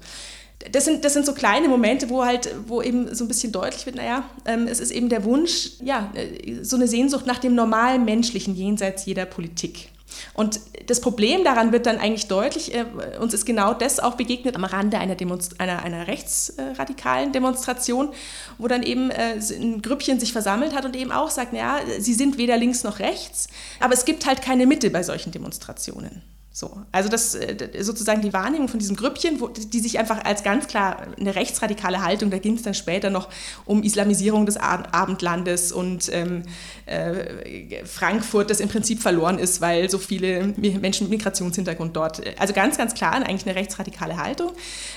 Das 0.71 0.85
sind, 0.85 1.03
das 1.03 1.13
sind 1.13 1.25
so 1.25 1.33
kleine 1.33 1.67
Momente, 1.67 2.09
wo 2.09 2.23
halt, 2.23 2.53
wo 2.67 2.83
eben 2.83 3.15
so 3.15 3.25
ein 3.25 3.27
bisschen 3.27 3.51
deutlich 3.51 3.87
wird, 3.87 3.95
naja, 3.95 4.29
ähm, 4.45 4.67
es 4.67 4.79
ist 4.79 4.91
eben 4.91 5.09
der 5.09 5.23
Wunsch, 5.23 5.71
ja, 5.83 6.11
äh, 6.13 6.63
so 6.63 6.75
eine 6.75 6.87
Sehnsucht 6.87 7.25
nach 7.25 7.39
dem 7.39 7.55
normalen 7.55 8.05
Menschlichen 8.05 8.55
jenseits 8.55 9.05
jeder 9.05 9.25
Politik. 9.25 9.89
Und 10.33 10.59
das 10.87 11.01
Problem 11.01 11.43
daran 11.43 11.71
wird 11.71 11.85
dann 11.85 11.97
eigentlich 11.97 12.27
deutlich, 12.27 12.73
äh, 12.73 12.85
uns 13.19 13.33
ist 13.33 13.45
genau 13.45 13.73
das 13.73 13.99
auch 13.99 14.15
begegnet 14.15 14.55
am 14.55 14.63
Rande 14.63 14.97
einer, 14.97 15.15
Demonst 15.15 15.59
einer, 15.59 15.83
einer 15.83 16.07
rechtsradikalen 16.07 17.31
Demonstration, 17.31 18.09
wo 18.57 18.67
dann 18.67 18.83
eben 18.83 19.11
äh, 19.11 19.39
ein 19.59 19.81
Grüppchen 19.81 20.19
sich 20.19 20.31
versammelt 20.31 20.73
hat 20.73 20.85
und 20.85 20.95
eben 20.95 21.11
auch 21.11 21.29
sagt, 21.29 21.53
naja, 21.53 21.79
sie 21.99 22.13
sind 22.13 22.37
weder 22.37 22.57
links 22.57 22.83
noch 22.83 22.99
rechts, 22.99 23.47
aber 23.79 23.93
es 23.93 24.05
gibt 24.05 24.25
halt 24.25 24.41
keine 24.41 24.65
Mitte 24.65 24.89
bei 24.89 25.03
solchen 25.03 25.31
Demonstrationen. 25.31 26.21
So, 26.53 26.81
also 26.91 27.07
das 27.07 27.33
äh, 27.33 27.69
sozusagen 27.79 28.21
die 28.21 28.33
Wahrnehmung 28.33 28.67
von 28.67 28.77
diesem 28.77 28.97
Grüppchen, 28.97 29.39
wo, 29.39 29.47
die 29.47 29.79
sich 29.79 29.99
einfach 29.99 30.25
als 30.25 30.43
ganz 30.43 30.67
klar 30.67 31.07
eine 31.17 31.33
rechtsradikale 31.33 32.03
Haltung, 32.03 32.29
da 32.29 32.39
ging 32.39 32.55
es 32.55 32.61
dann 32.61 32.73
später 32.73 33.09
noch 33.09 33.29
um 33.63 33.83
Islamisierung 33.83 34.45
des 34.45 34.57
Abendlandes 34.57 35.71
und 35.71 36.09
ähm, 36.11 36.43
äh, 36.87 37.85
Frankfurt, 37.85 38.49
das 38.49 38.59
im 38.59 38.67
Prinzip 38.67 39.01
verloren 39.01 39.39
ist, 39.39 39.61
weil 39.61 39.89
so 39.89 39.97
viele 39.97 40.53
Menschen 40.57 41.07
mit 41.07 41.19
Migrationshintergrund 41.19 41.95
dort, 41.95 42.19
äh, 42.19 42.35
also 42.37 42.53
ganz, 42.53 42.77
ganz 42.77 42.95
klar 42.95 43.13
eigentlich 43.13 43.45
eine 43.45 43.55
rechtsradikale 43.55 44.17
Haltung, 44.17 44.51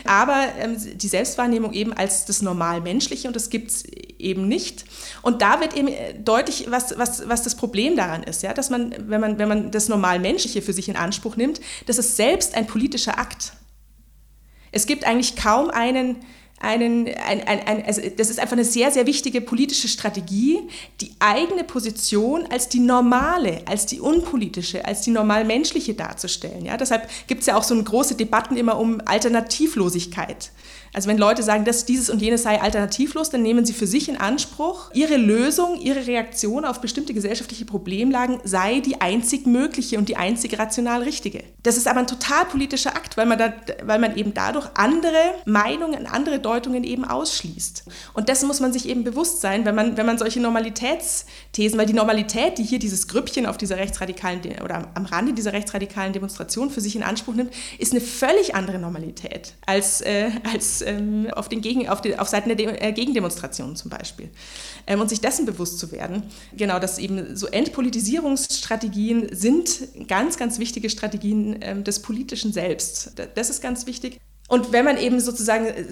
aber 0.05 0.49
ähm, 0.59 0.77
die 0.97 1.09
Selbstwahrnehmung 1.09 1.73
eben 1.73 1.93
als 1.93 2.25
das 2.25 2.43
normal 2.43 2.81
Menschliche 2.81 3.29
und 3.29 3.37
das 3.37 3.49
gibt 3.49 3.71
es 3.71 3.85
eben 3.85 4.49
nicht. 4.49 4.87
Und 5.25 5.41
da 5.43 5.61
wird 5.61 5.75
eben 5.75 5.89
äh, 5.89 6.15
deutlich, 6.15 6.67
was, 6.69 6.99
was, 6.99 7.29
was 7.29 7.43
das 7.43 7.55
Problem 7.55 7.97
daran 7.97 8.23
ist, 8.23 8.43
ja, 8.43 8.53
dass 8.53 8.71
man, 8.71 8.95
wenn 8.99 9.21
man, 9.21 9.39
wenn 9.39 9.49
man 9.49 9.71
das 9.71 9.89
normal 9.89 10.19
Menschliche 10.19 10.63
für 10.63 10.73
sich 10.73 10.89
in 10.89 10.97
Anspruch 10.97 11.37
nimmt, 11.37 11.45
nimmt, 11.45 11.61
das 11.87 11.99
ist 11.99 12.17
selbst 12.17 12.55
ein 12.55 12.67
politischer 12.67 13.19
Akt. 13.19 13.53
Es 14.73 14.87
gibt 14.87 15.05
eigentlich 15.05 15.37
kaum 15.37 15.71
einen, 15.71 16.17
einen 16.61 17.09
ein, 17.09 17.47
ein, 17.47 17.67
ein, 17.67 17.85
also 17.85 18.01
das 18.17 18.31
ist 18.31 18.39
einfach 18.39 18.53
eine 18.55 18.65
sehr, 18.65 18.91
sehr 18.91 19.07
wichtige 19.07 19.41
politische 19.41 19.89
Strategie, 19.89 20.61
die 21.01 21.13
eigene 21.19 21.65
Position 21.65 22.47
als 22.51 22.69
die 22.69 22.81
normale, 22.81 23.63
als 23.67 23.87
die 23.87 24.01
unpolitische, 24.01 24.85
als 24.85 25.03
die 25.03 25.11
normal 25.11 25.45
menschliche 25.45 25.95
darzustellen. 25.95 26.65
Ja? 26.65 26.77
Deshalb 26.77 27.09
gibt 27.27 27.41
es 27.41 27.47
ja 27.47 27.57
auch 27.57 27.65
so 27.65 27.75
große 27.83 28.15
Debatten 28.15 28.57
immer 28.57 28.79
um 28.79 29.01
Alternativlosigkeit. 29.05 30.53
Also 30.95 31.09
wenn 31.09 31.19
Leute 31.19 31.43
sagen, 31.43 31.65
dass 31.65 31.85
dieses 31.85 32.09
und 32.09 32.23
jenes 32.23 32.45
sei 32.45 32.63
alternativlos, 32.63 33.29
dann 33.29 33.43
nehmen 33.43 33.67
sie 33.67 33.73
für 33.73 33.87
sich 33.87 34.09
in 34.09 34.17
Anspruch, 34.17 34.93
ihre 34.95 35.17
Lösung, 35.17 35.81
ihre 35.81 36.07
Reaktion 36.07 36.65
auf 36.65 36.81
bestimmte 36.81 37.13
gesellschaftliche 37.13 37.65
Problemlagen 37.65 38.39
sei 38.45 38.79
die 38.79 39.01
einzig 39.01 39.45
mögliche 39.45 39.99
und 39.99 40.09
die 40.09 40.17
einzig 40.17 40.57
rational 40.57 41.03
richtige. 41.03 41.43
Das 41.65 41.77
ist 41.77 41.89
aber 41.89 41.99
ein 41.99 42.07
total 42.07 42.45
politischer 42.45 42.95
Akt, 42.95 43.17
weil 43.17 43.27
man, 43.27 43.39
da, 43.39 43.53
weil 43.83 43.99
man 43.99 44.17
eben 44.17 44.35
dadurch 44.35 44.69
andere 44.75 45.19
Meinungen, 45.47 46.07
andere 46.07 46.39
Deutungen 46.45 46.85
eben 46.85 47.05
ausschließt. 47.05 47.85
Und 48.13 48.29
dessen 48.29 48.47
muss 48.47 48.61
man 48.61 48.73
sich 48.73 48.89
eben 48.89 49.05
bewusst 49.05 49.41
sein, 49.41 49.65
wenn 49.65 49.75
man, 49.75 49.97
wenn 49.97 50.07
man 50.07 50.19
solche 50.19 50.41
Normalitätsthesen, 50.41 51.79
weil 51.79 51.87
die 51.87 51.93
Normalität, 51.93 52.59
die 52.59 52.63
hier 52.63 52.79
dieses 52.79 53.09
Grüppchen 53.09 53.47
auf 53.47 53.57
dieser 53.57 53.77
rechtsradikalen 53.77 54.41
oder 54.63 54.91
am 54.95 55.07
Rande 55.07 55.33
dieser 55.33 55.53
rechtsradikalen 55.53 56.13
Demonstration 56.13 56.71
für 56.71 56.81
sich 56.81 56.97
in 56.97 57.03
Anspruch 57.03 57.35
nimmt, 57.35 57.53
ist 57.79 57.93
eine 57.93 58.01
völlig 58.01 58.55
andere 58.55 58.79
Normalität 58.79 59.55
als, 59.67 60.01
äh, 60.01 60.31
als 60.53 60.83
ähm, 60.83 61.29
auf, 61.33 61.49
den 61.49 61.61
Gegen, 61.61 61.89
auf, 61.89 62.01
die, 62.01 62.19
auf 62.19 62.29
Seiten 62.29 62.49
der 62.49 62.57
De 62.57 62.67
äh, 62.67 62.93
Gegendemonstrationen 62.93 63.77
zum 63.77 63.91
Beispiel. 63.91 64.31
Ähm, 64.87 65.01
und 65.01 65.09
sich 65.09 65.21
dessen 65.21 65.47
bewusst 65.47 65.79
zu 65.79 65.93
werden, 65.93 66.25
genau, 66.57 66.79
dass 66.79 66.99
eben 66.99 67.37
so 67.37 67.47
Entpolitisierungsstrategien 67.47 69.35
sind 69.35 70.09
ganz, 70.09 70.37
ganz 70.37 70.59
wichtige 70.59 70.91
Strategien 70.91 71.59
ähm, 71.61 71.85
des 71.85 72.01
politischen 72.03 72.53
Selbst. 72.53 73.13
Das 73.35 73.51
ist 73.51 73.63
ganz 73.63 73.87
wichtig. 73.87 74.19
Und 74.49 74.73
wenn 74.73 74.85
man 74.85 74.99
eben 74.99 75.21
sozusagen 75.21 75.67
äh, 75.67 75.85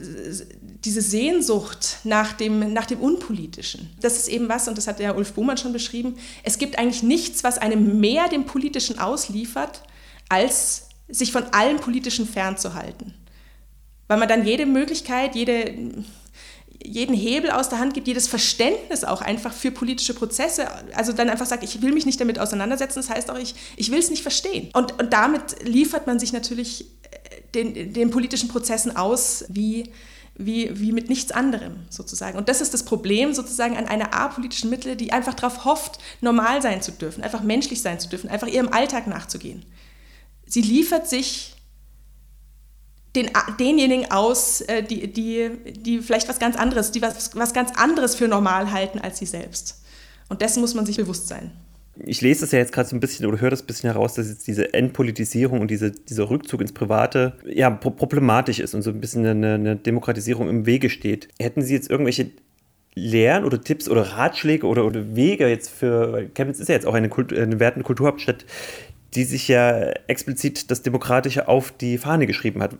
diese 0.85 1.01
Sehnsucht 1.01 1.99
nach 2.05 2.33
dem, 2.33 2.73
nach 2.73 2.87
dem 2.87 3.01
Unpolitischen, 3.01 3.91
das 4.01 4.17
ist 4.17 4.29
eben 4.29 4.49
was, 4.49 4.69
und 4.69 4.77
das 4.77 4.87
hat 4.87 4.99
der 4.99 5.17
Ulf 5.17 5.33
Bohmann 5.33 5.57
schon 5.57 5.73
beschrieben, 5.73 6.17
es 6.43 6.59
gibt 6.59 6.79
eigentlich 6.79 7.03
nichts, 7.03 7.45
was 7.45 7.59
einem 7.59 8.01
mehr 8.01 8.29
dem 8.29 8.45
Politischen 8.45 8.99
ausliefert, 8.99 9.83
als 10.29 10.89
sich 11.09 11.33
von 11.33 11.45
allem 11.53 11.79
Politischen 11.79 12.27
fernzuhalten. 12.27 13.15
Weil 14.09 14.19
man 14.19 14.29
dann 14.29 14.45
jede 14.45 14.67
Möglichkeit, 14.67 15.35
jede, 15.35 15.75
jeden 16.85 17.15
Hebel 17.15 17.51
aus 17.51 17.69
der 17.69 17.79
Hand 17.79 17.95
gibt, 17.95 18.09
jedes 18.09 18.29
Verständnis 18.29 19.05
auch 19.05 19.21
einfach 19.21 19.53
für 19.53 19.71
politische 19.71 20.15
Prozesse. 20.15 20.69
Also 20.95 21.13
dann 21.13 21.31
einfach 21.31 21.47
sagt, 21.47 21.65
ich 21.65 21.83
will 21.83 21.93
mich 21.93 22.07
nicht 22.07 22.21
damit 22.21 22.39
auseinandersetzen, 22.39 22.99
das 22.99 23.11
heißt 23.11 23.31
auch, 23.31 23.39
ich, 23.39 23.55
ich 23.77 23.91
will 23.91 23.99
es 23.99 24.11
nicht 24.11 24.23
verstehen. 24.23 24.71
Und, 24.73 25.01
und 25.01 25.13
damit 25.13 25.67
liefert 25.67 26.07
man 26.07 26.19
sich 26.19 26.33
natürlich 26.33 26.87
den, 27.55 27.93
den 27.93 28.11
politischen 28.11 28.49
Prozessen 28.49 28.97
aus 28.97 29.45
wie, 29.49 29.93
wie, 30.35 30.71
wie 30.81 30.93
mit 30.93 31.09
nichts 31.09 31.33
anderem 31.33 31.77
sozusagen. 31.91 32.39
Und 32.39 32.49
das 32.49 32.61
ist 32.61 32.73
das 32.75 32.85
Problem 32.85 33.35
sozusagen 33.35 33.77
an 33.77 33.87
einer 33.87 34.15
apolitischen 34.15 34.71
Mittel, 34.71 34.97
die 34.97 35.13
einfach 35.13 35.35
darauf 35.35 35.65
hofft, 35.65 35.99
normal 36.21 36.63
sein 36.63 36.83
zu 36.83 36.93
dürfen, 36.93 37.23
einfach 37.23 37.43
menschlich 37.43 37.83
sein 37.83 38.01
zu 38.01 38.09
dürfen, 38.09 38.31
einfach 38.31 38.49
ihrem 38.49 38.69
Alltag 38.69 39.07
nachzugehen. 39.07 39.65
Sie 40.47 40.63
liefert 40.63 41.09
sich 41.09 41.55
den, 43.15 43.31
denjenigen 43.59 44.11
aus, 44.11 44.63
äh, 44.63 44.83
die, 44.83 45.13
die, 45.13 45.51
die 45.71 46.01
vielleicht 46.01 46.29
was 46.29 46.39
ganz 46.39 46.57
anderes, 46.57 46.93
die 46.93 47.03
was, 47.03 47.35
was 47.37 47.53
ganz 47.53 47.73
anderes 47.77 48.15
für 48.15 48.29
normal 48.29 48.73
halten 48.73 48.99
als 48.99 49.19
sie 49.19 49.27
selbst. 49.27 49.83
Und 50.29 50.41
dessen 50.41 50.61
muss 50.61 50.75
man 50.75 50.87
sich 50.87 50.97
bewusst 50.97 51.29
sein 51.29 51.53
ich 52.05 52.21
lese 52.21 52.43
das 52.43 52.53
ja 52.53 52.59
jetzt 52.59 52.73
gerade 52.73 52.89
so 52.89 52.97
ein 52.97 53.01
bisschen 53.01 53.27
oder 53.27 53.41
höre 53.41 53.51
das 53.51 53.63
ein 53.63 53.67
bisschen 53.67 53.91
heraus, 53.91 54.15
dass 54.15 54.29
jetzt 54.29 54.47
diese 54.47 54.73
Entpolitisierung 54.73 55.61
und 55.61 55.71
diese, 55.71 55.91
dieser 55.91 56.31
Rückzug 56.31 56.61
ins 56.61 56.73
Private 56.73 57.35
ja 57.45 57.71
problematisch 57.71 58.61
ist 58.61 58.75
und 58.75 58.83
so 58.83 58.91
ein 58.91 59.01
bisschen 59.01 59.27
eine, 59.27 59.55
eine 59.55 59.77
Demokratisierung 59.77 60.49
im 60.49 60.67
Wege 60.67 60.89
steht. 60.89 61.29
Hätten 61.39 61.63
Sie 61.63 61.75
jetzt 61.75 61.91
irgendwelche 61.91 62.31
Lehren 62.95 63.45
oder 63.45 63.61
Tipps 63.61 63.89
oder 63.89 64.03
Ratschläge 64.03 64.67
oder, 64.67 64.85
oder 64.85 65.15
Wege 65.15 65.49
jetzt 65.49 65.71
für, 65.71 66.13
weil 66.13 66.29
Chemnitz 66.29 66.61
ist 66.61 66.69
ja 66.69 66.75
jetzt 66.75 66.87
auch 66.87 66.95
eine, 66.95 67.09
Kult, 67.09 67.33
eine 67.33 67.59
wertende 67.59 67.85
Kulturhauptstadt, 67.85 68.45
die 69.15 69.25
sich 69.25 69.49
ja 69.49 69.91
explizit 70.07 70.71
das 70.71 70.83
Demokratische 70.83 71.49
auf 71.49 71.73
die 71.73 71.99
Fahne 71.99 72.27
geschrieben 72.27 72.63
hat. 72.63 72.77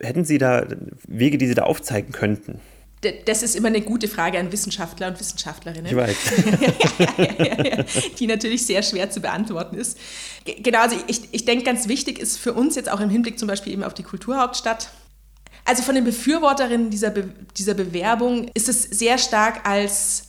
Hätten 0.00 0.24
Sie 0.24 0.38
da 0.38 0.66
Wege, 1.06 1.38
die 1.38 1.46
Sie 1.46 1.54
da 1.54 1.64
aufzeigen 1.64 2.12
könnten? 2.12 2.60
das 3.26 3.42
ist 3.44 3.54
immer 3.54 3.68
eine 3.68 3.80
gute 3.80 4.08
Frage 4.08 4.38
an 4.38 4.50
Wissenschaftler 4.50 5.06
und 5.08 5.20
Wissenschaftlerinnen. 5.20 5.86
Ich 5.86 5.96
weiß. 5.96 6.16
die 8.18 8.26
natürlich 8.26 8.66
sehr 8.66 8.82
schwer 8.82 9.08
zu 9.08 9.20
beantworten 9.20 9.76
ist. 9.76 9.96
Genau, 10.44 10.80
also 10.80 10.96
ich, 11.06 11.28
ich 11.30 11.44
denke, 11.44 11.64
ganz 11.64 11.86
wichtig 11.86 12.18
ist 12.18 12.38
für 12.38 12.52
uns 12.54 12.74
jetzt 12.74 12.90
auch 12.90 13.00
im 13.00 13.08
Hinblick 13.08 13.38
zum 13.38 13.46
Beispiel 13.46 13.72
eben 13.72 13.84
auf 13.84 13.94
die 13.94 14.02
Kulturhauptstadt. 14.02 14.90
Also 15.64 15.82
von 15.82 15.94
den 15.94 16.04
Befürworterinnen 16.04 16.90
dieser, 16.90 17.10
Be 17.10 17.28
dieser 17.56 17.74
Bewerbung 17.74 18.48
ist 18.54 18.68
es 18.68 18.82
sehr 18.82 19.18
stark 19.18 19.68
als, 19.68 20.24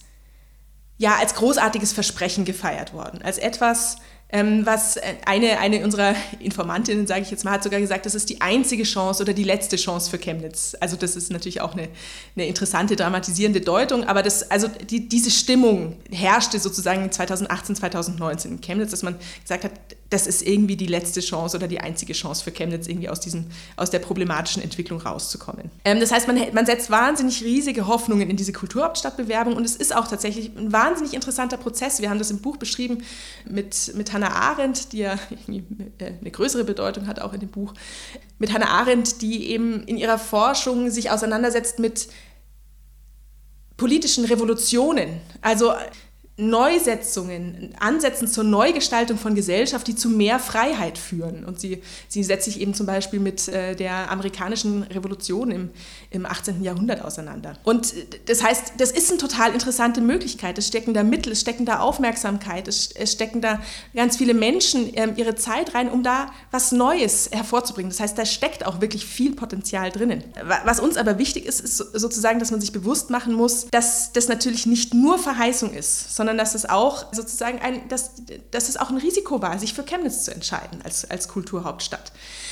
ja, 0.97 1.15
als 1.15 1.33
großartiges 1.33 1.93
Versprechen 1.93 2.45
gefeiert 2.45 2.93
worden. 2.93 3.21
Als 3.23 3.39
etwas, 3.39 3.97
ähm, 4.31 4.65
was 4.65 4.97
äh, 4.97 5.15
eine, 5.25 5.59
eine 5.59 5.83
unserer 5.83 6.13
Informantinnen, 6.39 7.07
sage 7.07 7.21
ich 7.21 7.31
jetzt 7.31 7.43
mal, 7.45 7.51
hat 7.51 7.63
sogar 7.63 7.79
gesagt, 7.79 8.05
das 8.05 8.13
ist 8.13 8.29
die 8.29 8.41
einzige 8.41 8.83
Chance 8.83 9.23
oder 9.23 9.33
die 9.33 9.43
letzte 9.43 9.75
Chance 9.75 10.09
für 10.09 10.19
Chemnitz. 10.19 10.75
Also 10.79 10.95
das 10.95 11.15
ist 11.15 11.31
natürlich 11.31 11.61
auch 11.61 11.73
eine, 11.73 11.89
eine 12.35 12.45
interessante, 12.45 12.95
dramatisierende 12.95 13.61
Deutung, 13.61 14.03
aber 14.03 14.21
das, 14.21 14.49
also 14.51 14.67
die, 14.67 15.09
diese 15.09 15.31
Stimmung 15.31 15.97
herrschte 16.11 16.59
sozusagen 16.59 17.11
2018, 17.11 17.75
2019 17.75 18.51
in 18.51 18.61
Chemnitz, 18.61 18.91
dass 18.91 19.01
man 19.01 19.15
gesagt 19.41 19.63
hat, 19.63 19.71
das 20.09 20.25
ist 20.25 20.41
irgendwie 20.41 20.75
die 20.75 20.87
letzte 20.87 21.21
Chance 21.21 21.57
oder 21.57 21.67
die 21.67 21.79
einzige 21.79 22.13
Chance 22.13 22.43
für 22.43 22.51
Chemnitz, 22.51 22.87
irgendwie 22.87 23.09
aus, 23.09 23.19
diesem, 23.19 23.45
aus 23.75 23.91
der 23.91 23.99
problematischen 23.99 24.63
Entwicklung 24.63 24.99
rauszukommen. 24.99 25.69
Ähm, 25.85 25.99
das 25.99 26.11
heißt, 26.11 26.27
man, 26.27 26.37
man 26.53 26.65
setzt 26.65 26.89
wahnsinnig 26.89 27.43
riesige 27.43 27.87
Hoffnungen 27.87 28.29
in 28.29 28.35
diese 28.35 28.51
Kulturhauptstadtbewerbung 28.51 29.55
und 29.55 29.63
es 29.65 29.75
ist 29.75 29.95
auch 29.95 30.07
tatsächlich 30.07 30.51
ein 30.57 30.73
wahnsinnig 30.73 31.13
interessanter 31.13 31.57
Prozess. 31.57 32.01
Wir 32.01 32.09
haben 32.09 32.17
das 32.17 32.31
im 32.31 32.39
Buch 32.39 32.57
beschrieben 32.57 33.03
mit, 33.47 33.93
mit 33.95 34.11
Hannah 34.11 34.31
Arendt, 34.31 34.93
die 34.93 34.99
ja 34.99 35.13
äh, 35.47 36.05
eine 36.19 36.31
größere 36.31 36.63
Bedeutung 36.63 37.05
hat 37.05 37.19
auch 37.19 37.33
in 37.33 37.39
dem 37.39 37.49
Buch, 37.49 37.73
mit 38.39 38.51
Hannah 38.51 38.69
Arendt, 38.69 39.21
die 39.21 39.49
eben 39.51 39.83
in 39.83 39.97
ihrer 39.97 40.17
Forschung 40.17 40.89
sich 40.89 41.11
auseinandersetzt 41.11 41.77
mit 41.77 42.07
politischen 43.77 44.25
Revolutionen. 44.25 45.21
Also 45.41 45.73
Neusetzungen, 46.39 47.75
Ansätzen 47.79 48.27
zur 48.27 48.43
Neugestaltung 48.43 49.17
von 49.17 49.35
Gesellschaft, 49.35 49.87
die 49.87 49.95
zu 49.95 50.09
mehr 50.09 50.39
Freiheit 50.39 50.97
führen. 50.97 51.43
Und 51.43 51.59
sie, 51.59 51.81
sie 52.07 52.23
setzt 52.23 52.45
sich 52.45 52.61
eben 52.61 52.73
zum 52.73 52.85
Beispiel 52.85 53.19
mit 53.19 53.47
äh, 53.47 53.75
der 53.75 54.09
amerikanischen 54.09 54.83
Revolution 54.83 55.51
im, 55.51 55.69
im 56.11 56.25
18. 56.25 56.63
Jahrhundert 56.63 57.03
auseinander. 57.03 57.53
Und 57.63 57.93
das 58.27 58.43
heißt, 58.43 58.73
das 58.77 58.91
ist 58.91 59.09
eine 59.09 59.19
total 59.19 59.53
interessante 59.53 60.01
Möglichkeit. 60.01 60.57
Es 60.57 60.67
stecken 60.67 60.93
da 60.93 61.03
Mittel, 61.03 61.33
es 61.33 61.41
stecken 61.41 61.65
da 61.65 61.79
Aufmerksamkeit, 61.79 62.67
es, 62.67 62.91
es 62.91 63.11
stecken 63.11 63.41
da 63.41 63.61
ganz 63.93 64.17
viele 64.17 64.33
Menschen 64.33 64.89
ähm, 64.93 65.13
ihre 65.17 65.35
Zeit 65.35 65.75
rein, 65.75 65.89
um 65.89 66.03
da 66.03 66.31
was 66.51 66.71
Neues 66.71 67.29
hervorzubringen. 67.31 67.91
Das 67.91 67.99
heißt, 67.99 68.17
da 68.17 68.25
steckt 68.25 68.65
auch 68.65 68.81
wirklich 68.81 69.05
viel 69.05 69.35
Potenzial 69.35 69.91
drinnen. 69.91 70.23
Was 70.65 70.79
uns 70.79 70.97
aber 70.97 71.17
wichtig 71.17 71.45
ist, 71.45 71.59
ist 71.59 71.77
sozusagen, 71.77 72.39
dass 72.39 72.51
man 72.51 72.61
sich 72.61 72.71
bewusst 72.71 73.09
machen 73.09 73.33
muss, 73.33 73.67
dass 73.71 74.13
das 74.13 74.27
natürlich 74.27 74.65
nicht 74.65 74.93
nur 74.93 75.19
Verheißung 75.19 75.73
ist, 75.73 76.15
sondern 76.15 76.28
sondern 76.29 76.45
dass 76.45 76.53
es 76.53 76.69
auch 76.69 77.11
sozusagen 77.11 77.59
ein, 77.59 77.87
dass, 77.89 78.11
dass 78.51 78.69
es 78.69 78.77
auch 78.77 78.91
ein 78.91 78.97
Risiko 78.97 79.41
war, 79.41 79.57
sich 79.57 79.73
für 79.73 79.81
Chemnitz 79.81 80.25
zu 80.25 80.31
entscheiden 80.31 80.79
als, 80.83 81.09
als 81.09 81.27
Kulturhauptstadt. 81.27 82.11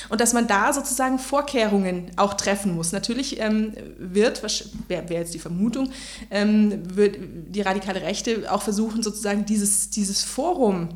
Und 0.10 0.20
dass 0.20 0.34
man 0.34 0.48
da 0.48 0.74
sozusagen 0.74 1.20
Vorkehrungen 1.20 2.10
auch 2.16 2.34
treffen 2.34 2.74
muss. 2.74 2.92
Natürlich 2.92 3.40
ähm, 3.40 3.74
wird, 4.00 4.42
wäre 4.88 5.10
wär 5.10 5.20
jetzt 5.20 5.36
die 5.36 5.40
Vermutung, 5.40 5.92
ähm, 6.32 6.96
wird 6.96 7.18
die 7.20 7.62
radikale 7.62 8.02
Rechte 8.02 8.52
auch 8.52 8.64
versuchen, 8.64 9.04
sozusagen 9.04 9.46
dieses, 9.46 9.92
dieses 9.92 10.24
Forum 10.24 10.90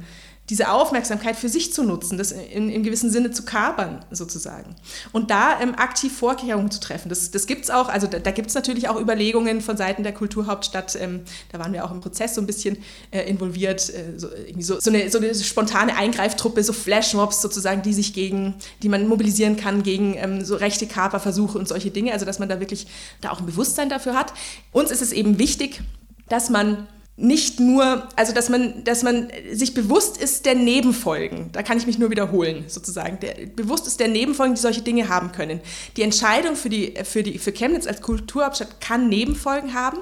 diese 0.52 0.70
Aufmerksamkeit 0.70 1.38
für 1.38 1.48
sich 1.48 1.72
zu 1.72 1.82
nutzen, 1.82 2.18
das 2.18 2.34
in, 2.34 2.70
in 2.70 2.84
gewissem 2.84 3.10
Sinne 3.10 3.32
zu 3.32 3.44
kapern 3.46 4.04
sozusagen. 4.12 4.76
Und 5.14 5.32
da 5.32 5.62
ähm, 5.62 5.76
aktiv 5.76 6.14
Vorkehrungen 6.14 6.70
zu 6.70 6.82
treffen. 6.82 7.08
Das, 7.08 7.32
das 7.32 7.48
gibt 7.48 7.64
es 7.64 7.70
auch, 7.70 7.88
also 7.88 8.06
da, 8.06 8.20
da 8.20 8.32
gibt 8.32 8.50
es 8.50 8.54
natürlich 8.54 8.90
auch 8.90 9.00
Überlegungen 9.00 9.62
von 9.62 9.78
Seiten 9.78 10.04
der 10.04 10.14
Kulturhauptstadt, 10.14 10.98
ähm, 11.00 11.22
da 11.54 11.60
waren 11.60 11.72
wir 11.72 11.86
auch 11.86 11.92
im 11.92 12.02
Prozess 12.02 12.36
so 12.36 12.42
ein 12.42 12.48
bisschen 12.48 12.78
äh, 13.12 13.22
involviert, 13.22 13.90
äh, 13.92 14.20
so, 14.20 14.28
so, 14.60 14.78
so, 14.82 14.90
eine, 14.90 15.10
so 15.10 15.20
eine 15.20 15.34
spontane 15.34 15.96
Eingreiftruppe, 15.96 16.62
so 16.66 16.74
Flashmobs 16.74 17.42
sozusagen, 17.42 17.82
die 17.82 17.94
sich 17.94 18.14
gegen, 18.14 18.56
die 18.84 18.90
man 18.90 19.08
mobilisieren 19.08 19.56
kann 19.56 19.84
gegen 19.84 20.16
ähm, 20.18 20.44
so 20.44 20.56
rechte 20.56 20.86
Kaperversuche 20.86 21.58
und 21.58 21.70
solche 21.70 21.92
Dinge, 21.92 22.12
also 22.12 22.26
dass 22.26 22.40
man 22.40 22.50
da 22.50 22.60
wirklich 22.60 22.88
da 23.22 23.32
auch 23.32 23.40
ein 23.40 23.46
Bewusstsein 23.46 23.88
dafür 23.88 24.16
hat. 24.16 24.34
Uns 24.74 24.92
ist 24.92 25.02
es 25.02 25.14
eben 25.14 25.40
wichtig, 25.40 25.82
dass 26.28 26.50
man 26.50 26.88
nicht 27.22 27.60
nur, 27.60 28.08
also 28.16 28.34
dass 28.34 28.50
man, 28.50 28.84
dass 28.84 29.04
man 29.04 29.28
sich 29.52 29.74
bewusst 29.74 30.18
ist 30.22 30.46
der 30.46 30.56
Nebenfolgen, 30.56 31.50
da 31.52 31.62
kann 31.62 31.78
ich 31.78 31.86
mich 31.86 32.00
nur 32.00 32.10
wiederholen, 32.10 32.66
sozusagen, 32.68 33.20
der, 33.20 33.46
bewusst 33.56 33.88
ist 33.88 34.00
der 34.00 34.08
Nebenfolgen, 34.08 34.56
die 34.56 34.62
solche 34.62 34.82
Dinge 34.82 35.08
haben 35.08 35.32
können. 35.32 35.62
Die 35.98 36.02
Entscheidung 36.02 36.56
für, 36.56 36.70
die, 36.70 36.94
für, 37.04 37.24
die, 37.24 37.38
für 37.38 37.52
Chemnitz 37.52 37.86
als 37.86 38.02
Kulturhauptstadt 38.02 38.82
kann 38.82 39.08
Nebenfolgen 39.08 39.74
haben 39.74 40.00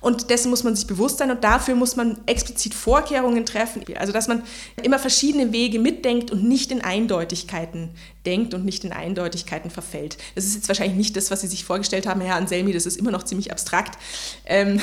und 0.00 0.30
dessen 0.30 0.50
muss 0.50 0.64
man 0.64 0.76
sich 0.76 0.86
bewusst 0.86 1.18
sein 1.18 1.30
und 1.30 1.44
dafür 1.44 1.74
muss 1.74 1.96
man 1.96 2.18
explizit 2.26 2.74
Vorkehrungen 2.74 3.44
treffen. 3.46 3.82
Also 3.96 4.12
dass 4.12 4.28
man 4.28 4.42
immer 4.82 4.98
verschiedene 4.98 5.52
Wege 5.52 5.78
mitdenkt 5.78 6.30
und 6.30 6.44
nicht 6.44 6.70
in 6.70 6.82
Eindeutigkeiten 6.82 7.90
denkt 8.26 8.54
und 8.54 8.64
nicht 8.64 8.84
in 8.84 8.92
Eindeutigkeiten 8.92 9.70
verfällt. 9.70 10.18
Das 10.34 10.44
ist 10.44 10.54
jetzt 10.54 10.68
wahrscheinlich 10.68 10.96
nicht 10.96 11.16
das, 11.16 11.30
was 11.30 11.40
Sie 11.40 11.46
sich 11.46 11.64
vorgestellt 11.64 12.06
haben, 12.06 12.20
Herr 12.20 12.36
Anselmi, 12.36 12.72
das 12.72 12.86
ist 12.86 12.96
immer 12.96 13.10
noch 13.10 13.22
ziemlich 13.22 13.50
abstrakt. 13.50 13.98
Ähm 14.44 14.80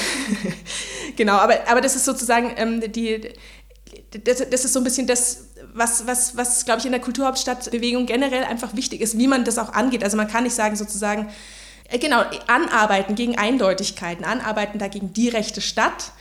genau, 1.16 1.34
aber, 1.34 1.68
aber 1.68 1.82
das 1.82 1.95
ist 1.95 2.05
sozusagen 2.05 2.51
ähm, 2.57 2.82
die, 2.91 3.30
das, 4.24 4.49
das, 4.49 4.66
ist 4.66 4.74
so 4.74 4.80
ein 4.80 4.84
bisschen 4.84 5.07
das, 5.07 5.47
was, 5.74 6.07
was, 6.07 6.36
was 6.38 6.66
glaube 6.66 6.80
ich, 6.80 6.86
in 6.86 6.91
der 6.91 7.01
Kulturhauptstadtbewegung 7.01 8.05
generell 8.05 8.43
einfach 8.43 8.76
wichtig 8.76 9.01
ist, 9.01 9.18
wie 9.18 9.28
man 9.28 9.45
das 9.45 9.57
auch 9.57 9.74
angeht. 9.74 10.03
Also 10.03 10.18
man 10.18 10.28
kann 10.28 10.43
nicht 10.43 10.55
sagen, 10.55 10.76
sozusagen, 10.76 11.28
genau, 11.99 12.23
anarbeiten 12.47 13.15
gegen 13.15 13.38
Eindeutigkeiten, 13.38 14.25
anarbeiten 14.25 14.79
dagegen 14.79 15.13
die 15.13 15.29
rechte 15.29 15.61
Stadt, 15.61 16.11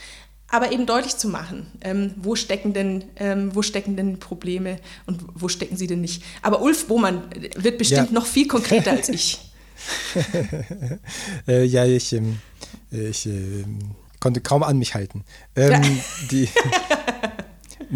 aber 0.49 0.73
eben 0.73 0.87
deutlich 0.87 1.17
zu 1.17 1.29
machen, 1.29 1.67
ähm, 1.81 2.15
wo, 2.17 2.37
stecken 2.37 2.75
denn, 2.75 3.05
ähm, 3.17 3.55
wo 3.55 3.62
stecken 3.62 3.97
denn 3.97 4.19
Probleme 4.19 4.79
und 5.07 5.21
wo 5.35 5.49
stecken 5.49 5.77
sie 5.77 5.87
denn 5.87 6.01
nicht. 6.01 6.23
Aber 6.43 6.62
Ulf 6.62 6.87
Bohmann 6.87 7.25
wird 7.57 7.79
bestimmt 7.79 8.09
ja. 8.09 8.15
noch 8.15 8.27
viel 8.27 8.47
konkreter 8.47 8.93
als 8.93 9.09
ich. 9.09 9.41
äh, 11.49 11.65
ja, 11.65 11.85
ich, 11.85 12.12
ähm, 12.12 12.39
ich 12.91 13.27
äh, 13.27 13.65
konnte 14.21 14.41
kaum 14.41 14.62
an 14.62 14.79
mich 14.79 14.95
halten. 14.95 15.25
Ähm, 15.57 15.83
die, 16.31 16.49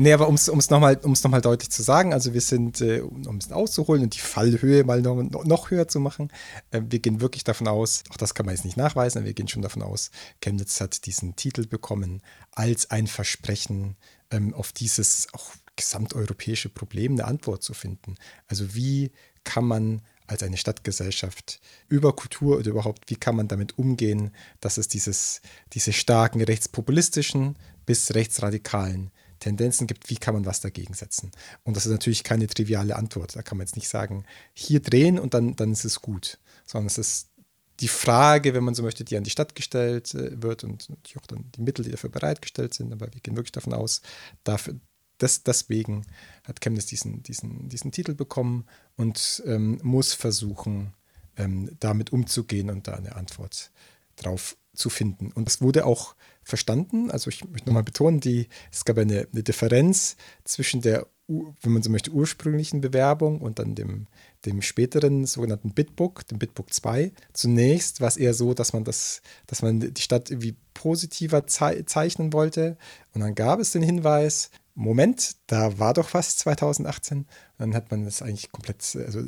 Nee, 0.00 0.12
aber 0.12 0.28
um 0.28 0.36
es 0.36 0.70
nochmal 0.70 1.00
noch 1.02 1.40
deutlich 1.40 1.70
zu 1.70 1.82
sagen, 1.82 2.12
also 2.12 2.32
wir 2.32 2.40
sind, 2.40 2.80
äh, 2.80 3.00
um 3.00 3.38
bisschen 3.38 3.52
auszuholen 3.52 4.04
und 4.04 4.14
die 4.14 4.20
Fallhöhe 4.20 4.84
mal 4.84 5.02
noch, 5.02 5.44
noch 5.44 5.70
höher 5.72 5.88
zu 5.88 5.98
machen, 5.98 6.30
äh, 6.70 6.82
wir 6.88 7.00
gehen 7.00 7.20
wirklich 7.20 7.42
davon 7.42 7.66
aus, 7.66 8.04
auch 8.10 8.16
das 8.16 8.32
kann 8.34 8.46
man 8.46 8.54
jetzt 8.54 8.64
nicht 8.64 8.76
nachweisen, 8.76 9.18
aber 9.18 9.26
wir 9.26 9.34
gehen 9.34 9.48
schon 9.48 9.62
davon 9.62 9.82
aus, 9.82 10.12
Chemnitz 10.40 10.80
hat 10.80 11.04
diesen 11.04 11.34
Titel 11.34 11.66
bekommen 11.66 12.22
als 12.52 12.92
ein 12.92 13.08
Versprechen 13.08 13.96
ähm, 14.30 14.54
auf 14.54 14.70
dieses 14.70 15.26
auch 15.32 15.50
gesamteuropäische 15.74 16.68
Problem 16.68 17.14
eine 17.14 17.24
Antwort 17.24 17.64
zu 17.64 17.74
finden. 17.74 18.14
Also 18.46 18.76
wie 18.76 19.10
kann 19.42 19.64
man 19.64 20.02
als 20.28 20.44
eine 20.44 20.58
Stadtgesellschaft 20.58 21.58
über 21.88 22.14
Kultur 22.14 22.58
oder 22.58 22.70
überhaupt, 22.70 23.10
wie 23.10 23.16
kann 23.16 23.34
man 23.34 23.48
damit 23.48 23.78
umgehen, 23.78 24.30
dass 24.60 24.78
es 24.78 24.86
dieses, 24.86 25.40
diese 25.72 25.92
starken 25.92 26.40
rechtspopulistischen 26.40 27.56
bis 27.84 28.14
rechtsradikalen 28.14 29.10
Tendenzen 29.38 29.86
gibt, 29.86 30.10
wie 30.10 30.16
kann 30.16 30.34
man 30.34 30.46
was 30.46 30.60
dagegen 30.60 30.94
setzen? 30.94 31.30
Und 31.64 31.76
das 31.76 31.86
ist 31.86 31.92
natürlich 31.92 32.24
keine 32.24 32.46
triviale 32.46 32.96
Antwort. 32.96 33.36
Da 33.36 33.42
kann 33.42 33.58
man 33.58 33.66
jetzt 33.66 33.76
nicht 33.76 33.88
sagen, 33.88 34.24
hier 34.52 34.80
drehen 34.80 35.18
und 35.18 35.34
dann, 35.34 35.56
dann 35.56 35.72
ist 35.72 35.84
es 35.84 36.00
gut, 36.02 36.38
sondern 36.66 36.86
es 36.86 36.98
ist 36.98 37.28
die 37.80 37.88
Frage, 37.88 38.54
wenn 38.54 38.64
man 38.64 38.74
so 38.74 38.82
möchte, 38.82 39.04
die 39.04 39.16
an 39.16 39.24
die 39.24 39.30
Stadt 39.30 39.54
gestellt 39.54 40.14
äh, 40.14 40.42
wird 40.42 40.64
und 40.64 40.88
natürlich 40.88 41.18
auch 41.18 41.26
dann 41.26 41.50
die 41.54 41.62
Mittel, 41.62 41.84
die 41.84 41.90
dafür 41.90 42.10
bereitgestellt 42.10 42.74
sind. 42.74 42.92
Aber 42.92 43.12
wir 43.12 43.20
gehen 43.20 43.36
wirklich 43.36 43.52
davon 43.52 43.72
aus, 43.72 44.02
dafür, 44.44 44.74
das, 45.18 45.42
deswegen 45.42 46.06
hat 46.44 46.60
Chemnitz 46.60 46.86
diesen, 46.86 47.22
diesen, 47.22 47.68
diesen 47.68 47.92
Titel 47.92 48.14
bekommen 48.14 48.66
und 48.96 49.42
ähm, 49.46 49.80
muss 49.82 50.14
versuchen, 50.14 50.94
ähm, 51.36 51.70
damit 51.80 52.12
umzugehen 52.12 52.70
und 52.70 52.88
da 52.88 52.94
eine 52.94 53.16
Antwort 53.16 53.70
drauf 54.16 54.56
zu 54.74 54.90
finden. 54.90 55.32
Und 55.32 55.46
das 55.46 55.60
wurde 55.60 55.86
auch 55.86 56.14
verstanden. 56.48 57.10
Also 57.10 57.28
ich 57.30 57.44
möchte 57.48 57.68
nochmal 57.68 57.84
betonen, 57.84 58.20
die, 58.20 58.48
es 58.72 58.84
gab 58.84 58.98
eine, 58.98 59.28
eine 59.32 59.42
Differenz 59.42 60.16
zwischen 60.44 60.80
der, 60.80 61.06
wenn 61.26 61.72
man 61.72 61.82
so 61.82 61.90
möchte, 61.90 62.10
ursprünglichen 62.10 62.80
Bewerbung 62.80 63.40
und 63.40 63.58
dann 63.58 63.74
dem, 63.74 64.06
dem 64.46 64.62
späteren 64.62 65.26
sogenannten 65.26 65.74
Bitbook, 65.74 66.26
dem 66.28 66.38
Bitbook 66.38 66.72
2. 66.72 67.12
Zunächst 67.34 68.00
war 68.00 68.08
es 68.08 68.16
eher 68.16 68.32
so, 68.32 68.54
dass 68.54 68.72
man 68.72 68.84
das, 68.84 69.20
dass 69.46 69.62
man 69.62 69.80
die 69.80 70.02
Stadt 70.02 70.30
irgendwie 70.30 70.56
positiver 70.72 71.46
ze 71.46 71.84
zeichnen 71.84 72.32
wollte. 72.32 72.78
Und 73.12 73.20
dann 73.20 73.34
gab 73.34 73.60
es 73.60 73.72
den 73.72 73.82
Hinweis, 73.82 74.50
Moment, 74.78 75.34
da 75.48 75.80
war 75.80 75.92
doch 75.92 76.14
was 76.14 76.36
2018. 76.36 77.18
Und 77.18 77.26
dann 77.58 77.74
hat 77.74 77.90
man 77.90 78.04
das 78.04 78.22
eigentlich 78.22 78.52
komplett, 78.52 78.96
also 79.04 79.20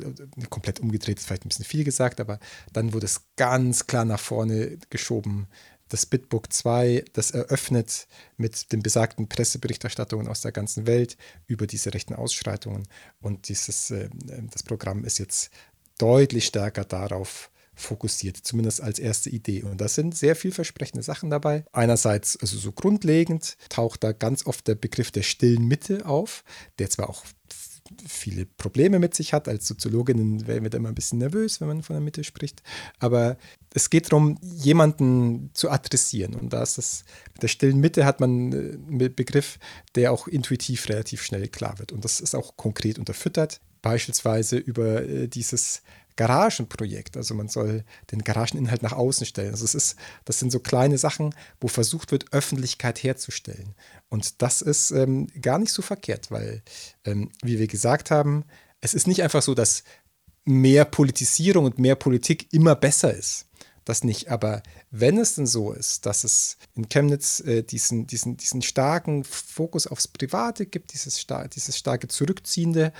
komplett 0.49 0.79
umgedreht, 0.79 1.19
ist 1.19 1.27
vielleicht 1.27 1.45
ein 1.45 1.49
bisschen 1.49 1.65
viel 1.65 1.83
gesagt, 1.83 2.21
aber 2.21 2.39
dann 2.71 2.93
wurde 2.93 3.05
es 3.05 3.23
ganz 3.35 3.85
klar 3.85 4.05
nach 4.05 4.19
vorne 4.19 4.77
geschoben. 4.89 5.47
Das 5.91 6.05
Bitbook 6.05 6.53
2, 6.53 7.03
das 7.11 7.31
eröffnet 7.31 8.07
mit 8.37 8.71
den 8.71 8.81
besagten 8.81 9.27
Presseberichterstattungen 9.27 10.29
aus 10.29 10.39
der 10.39 10.53
ganzen 10.53 10.87
Welt 10.87 11.17
über 11.47 11.67
diese 11.67 11.93
rechten 11.93 12.15
Ausschreitungen. 12.15 12.87
Und 13.19 13.49
dieses, 13.49 13.91
äh, 13.91 14.07
das 14.51 14.63
Programm 14.63 15.03
ist 15.03 15.19
jetzt 15.19 15.51
deutlich 15.97 16.45
stärker 16.45 16.85
darauf 16.85 17.51
fokussiert, 17.75 18.37
zumindest 18.37 18.79
als 18.79 18.99
erste 18.99 19.29
Idee. 19.29 19.63
Und 19.63 19.81
da 19.81 19.89
sind 19.89 20.15
sehr 20.15 20.37
vielversprechende 20.37 21.03
Sachen 21.03 21.29
dabei. 21.29 21.65
Einerseits, 21.73 22.37
also 22.37 22.57
so 22.57 22.71
grundlegend, 22.71 23.57
taucht 23.67 24.05
da 24.05 24.13
ganz 24.13 24.45
oft 24.45 24.69
der 24.69 24.75
Begriff 24.75 25.11
der 25.11 25.23
stillen 25.23 25.67
Mitte 25.67 26.05
auf, 26.05 26.45
der 26.79 26.89
zwar 26.89 27.09
auch 27.09 27.25
viele 28.07 28.45
Probleme 28.45 28.99
mit 28.99 29.13
sich 29.13 29.33
hat. 29.33 29.47
Als 29.47 29.67
Soziologinnen 29.67 30.47
werden 30.47 30.63
wir 30.63 30.69
da 30.69 30.77
immer 30.77 30.89
ein 30.89 30.95
bisschen 30.95 31.19
nervös, 31.19 31.61
wenn 31.61 31.67
man 31.67 31.83
von 31.83 31.95
der 31.95 32.01
Mitte 32.01 32.23
spricht. 32.23 32.61
Aber 32.99 33.37
es 33.73 33.89
geht 33.89 34.11
darum, 34.11 34.37
jemanden 34.41 35.51
zu 35.53 35.69
adressieren. 35.69 36.35
Und 36.35 36.53
da 36.53 36.63
ist 36.63 36.77
das, 36.77 37.03
mit 37.33 37.43
der 37.43 37.47
stillen 37.47 37.79
Mitte 37.79 38.05
hat 38.05 38.19
man 38.19 38.53
einen 38.53 39.15
Begriff, 39.15 39.59
der 39.95 40.11
auch 40.11 40.27
intuitiv 40.27 40.89
relativ 40.89 41.23
schnell 41.23 41.47
klar 41.47 41.79
wird. 41.79 41.91
Und 41.91 42.03
das 42.03 42.19
ist 42.19 42.35
auch 42.35 42.57
konkret 42.57 42.99
unterfüttert. 42.99 43.61
Beispielsweise 43.81 44.57
über 44.57 45.03
äh, 45.03 45.27
dieses 45.27 45.81
Garagenprojekt. 46.15 47.17
Also 47.17 47.33
man 47.33 47.47
soll 47.47 47.83
den 48.11 48.23
Garageninhalt 48.23 48.83
nach 48.83 48.93
außen 48.93 49.25
stellen. 49.25 49.51
Also 49.51 49.65
es 49.65 49.75
ist, 49.75 49.95
das 50.25 50.39
sind 50.39 50.51
so 50.51 50.59
kleine 50.59 50.97
Sachen, 50.97 51.33
wo 51.59 51.67
versucht 51.67 52.11
wird, 52.11 52.33
Öffentlichkeit 52.33 53.01
herzustellen. 53.03 53.75
Und 54.09 54.41
das 54.41 54.61
ist 54.61 54.91
ähm, 54.91 55.27
gar 55.41 55.59
nicht 55.59 55.71
so 55.71 55.81
verkehrt, 55.81 56.31
weil, 56.31 56.61
ähm, 57.05 57.31
wie 57.43 57.59
wir 57.59 57.67
gesagt 57.67 58.11
haben, 58.11 58.45
es 58.81 58.93
ist 58.93 59.07
nicht 59.07 59.23
einfach 59.23 59.41
so, 59.41 59.53
dass 59.53 59.83
mehr 60.43 60.85
Politisierung 60.85 61.65
und 61.65 61.79
mehr 61.79 61.95
Politik 61.95 62.51
immer 62.51 62.75
besser 62.75 63.13
ist. 63.13 63.47
Das 63.83 64.03
nicht. 64.03 64.29
Aber 64.29 64.61
wenn 64.91 65.17
es 65.17 65.35
denn 65.35 65.47
so 65.47 65.71
ist, 65.71 66.05
dass 66.05 66.23
es 66.23 66.57
in 66.75 66.87
Chemnitz 66.87 67.39
äh, 67.39 67.63
diesen, 67.63 68.05
diesen, 68.05 68.37
diesen 68.37 68.61
starken 68.61 69.23
Fokus 69.23 69.87
aufs 69.87 70.07
Private 70.07 70.67
gibt, 70.67 70.93
dieses, 70.93 71.25
dieses 71.55 71.77
starke 71.77 72.07
Zurückziehende 72.07 72.93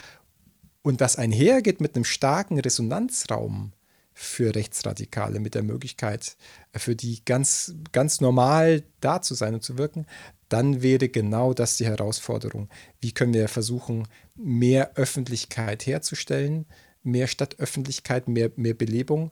und 0.81 1.01
das 1.01 1.15
einhergeht 1.15 1.81
mit 1.81 1.95
einem 1.95 2.05
starken 2.05 2.59
Resonanzraum 2.59 3.73
für 4.13 4.53
Rechtsradikale, 4.53 5.39
mit 5.39 5.55
der 5.55 5.63
Möglichkeit, 5.63 6.35
für 6.75 6.95
die 6.95 7.23
ganz, 7.25 7.73
ganz 7.91 8.21
normal 8.21 8.83
da 8.99 9.21
zu 9.21 9.33
sein 9.33 9.53
und 9.53 9.63
zu 9.63 9.77
wirken, 9.77 10.05
dann 10.49 10.81
wäre 10.81 11.07
genau 11.07 11.53
das 11.53 11.77
die 11.77 11.85
Herausforderung. 11.85 12.67
Wie 12.99 13.13
können 13.13 13.33
wir 13.33 13.47
versuchen, 13.47 14.07
mehr 14.35 14.95
Öffentlichkeit 14.95 15.85
herzustellen, 15.85 16.65
mehr 17.03 17.27
Stadtöffentlichkeit, 17.27 18.27
mehr, 18.27 18.51
mehr 18.57 18.73
Belebung, 18.73 19.31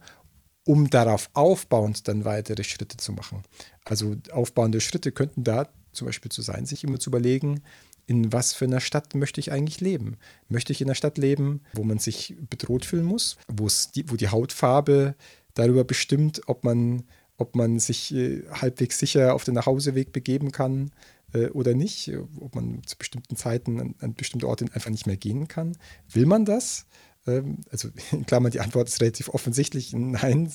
um 0.66 0.90
darauf 0.90 1.30
aufbauend 1.34 2.08
dann 2.08 2.26
weitere 2.26 2.64
Schritte 2.64 2.98
zu 2.98 3.12
machen. 3.12 3.44
Also 3.84 4.16
aufbauende 4.32 4.82
Schritte 4.82 5.12
könnten 5.12 5.44
da 5.44 5.70
zum 5.92 6.06
Beispiel 6.06 6.32
zu 6.32 6.42
sein, 6.42 6.66
sich 6.66 6.84
immer 6.84 7.00
zu 7.00 7.10
überlegen, 7.10 7.62
in 8.10 8.34
was 8.34 8.54
für 8.54 8.66
einer 8.66 8.80
Stadt 8.80 9.14
möchte 9.14 9.40
ich 9.40 9.52
eigentlich 9.52 9.82
leben? 9.82 10.18
Möchte 10.48 10.74
ich 10.74 10.82
in 10.82 10.88
einer 10.88 10.96
Stadt 10.96 11.20
leben, 11.20 11.62
wo 11.74 11.84
man 11.84 12.00
sich 12.00 12.36
bedroht 12.50 12.84
fühlen 12.84 13.06
muss, 13.06 13.38
die, 13.94 14.10
wo 14.10 14.16
die 14.16 14.30
Hautfarbe 14.30 15.14
darüber 15.54 15.84
bestimmt, 15.84 16.42
ob 16.48 16.64
man, 16.64 17.04
ob 17.38 17.56
man 17.56 17.78
sich 17.78 18.14
äh, 18.16 18.42
halbwegs 18.50 18.98
sicher 18.98 19.36
auf 19.36 19.44
den 19.44 19.54
Nachhauseweg 19.54 20.12
begeben 20.12 20.52
kann 20.52 20.90
äh, 21.34 21.50
oder 21.50 21.76
nicht, 21.76 22.12
ob 22.40 22.56
man 22.56 22.82
zu 22.84 22.98
bestimmten 22.98 23.36
Zeiten 23.36 23.80
an, 23.80 23.96
an 24.00 24.16
bestimmte 24.16 24.48
Orte 24.48 24.66
einfach 24.74 24.90
nicht 24.90 25.06
mehr 25.06 25.18
gehen 25.18 25.48
kann? 25.48 25.78
Will 26.12 26.26
man 26.26 26.46
das? 26.46 26.88
Ähm, 27.28 27.60
also 27.70 27.90
in 28.12 28.26
Klammern, 28.26 28.52
die 28.52 28.60
Antwort 28.60 28.88
ist 28.88 29.02
relativ 29.02 29.30
offensichtlich, 29.30 29.94
nein. 29.94 30.52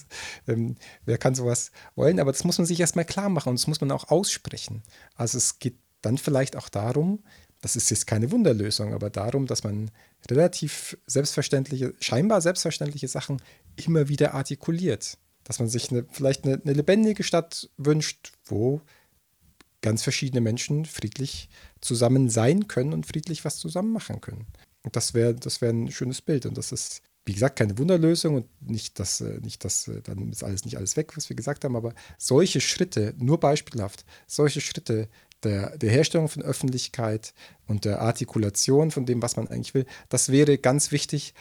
Ähm, 0.48 0.74
wer 1.04 1.18
kann 1.18 1.36
sowas 1.36 1.70
wollen? 1.94 2.18
Aber 2.18 2.32
das 2.32 2.42
muss 2.42 2.58
man 2.58 2.66
sich 2.66 2.80
erstmal 2.80 3.04
klar 3.04 3.28
machen 3.28 3.50
und 3.50 3.60
das 3.60 3.68
muss 3.68 3.80
man 3.80 3.92
auch 3.92 4.10
aussprechen. 4.10 4.82
Also 5.14 5.38
es 5.38 5.60
geht 5.60 5.76
dann 6.04 6.18
vielleicht 6.18 6.56
auch 6.56 6.68
darum, 6.68 7.22
das 7.64 7.76
ist 7.76 7.88
jetzt 7.88 8.06
keine 8.06 8.30
Wunderlösung, 8.30 8.92
aber 8.92 9.08
darum, 9.08 9.46
dass 9.46 9.64
man 9.64 9.90
relativ 10.30 10.98
selbstverständliche, 11.06 11.94
scheinbar 11.98 12.42
selbstverständliche 12.42 13.08
Sachen 13.08 13.40
immer 13.74 14.10
wieder 14.10 14.34
artikuliert. 14.34 15.16
Dass 15.44 15.60
man 15.60 15.68
sich 15.68 15.90
eine, 15.90 16.04
vielleicht 16.10 16.44
eine, 16.44 16.60
eine 16.62 16.74
lebendige 16.74 17.22
Stadt 17.22 17.70
wünscht, 17.78 18.34
wo 18.44 18.82
ganz 19.80 20.02
verschiedene 20.02 20.42
Menschen 20.42 20.84
friedlich 20.84 21.48
zusammen 21.80 22.28
sein 22.28 22.68
können 22.68 22.92
und 22.92 23.06
friedlich 23.06 23.46
was 23.46 23.56
zusammen 23.56 23.92
machen 23.92 24.20
können. 24.20 24.44
Und 24.82 24.94
das 24.94 25.14
wäre 25.14 25.34
das 25.34 25.62
wär 25.62 25.70
ein 25.70 25.90
schönes 25.90 26.20
Bild. 26.20 26.44
Und 26.44 26.58
das 26.58 26.70
ist, 26.70 27.00
wie 27.24 27.32
gesagt, 27.32 27.58
keine 27.58 27.78
Wunderlösung 27.78 28.34
und 28.34 28.46
nicht, 28.60 28.98
dass, 28.98 29.22
äh, 29.22 29.40
nicht, 29.40 29.64
dass 29.64 29.88
äh, 29.88 30.02
dann 30.02 30.30
ist 30.30 30.44
alles 30.44 30.66
nicht 30.66 30.76
alles 30.76 30.98
weg, 30.98 31.16
was 31.16 31.30
wir 31.30 31.36
gesagt 31.36 31.64
haben, 31.64 31.76
aber 31.76 31.94
solche 32.18 32.60
Schritte, 32.60 33.14
nur 33.16 33.40
beispielhaft, 33.40 34.04
solche 34.26 34.60
Schritte 34.60 35.08
der, 35.44 35.76
der 35.76 35.90
Herstellung 35.90 36.28
von 36.28 36.42
Öffentlichkeit 36.42 37.34
und 37.66 37.84
der 37.84 38.00
Artikulation 38.00 38.90
von 38.90 39.06
dem, 39.06 39.22
was 39.22 39.36
man 39.36 39.48
eigentlich 39.48 39.74
will, 39.74 39.86
das 40.08 40.30
wäre 40.30 40.58
ganz 40.58 40.92
wichtig 40.92 41.34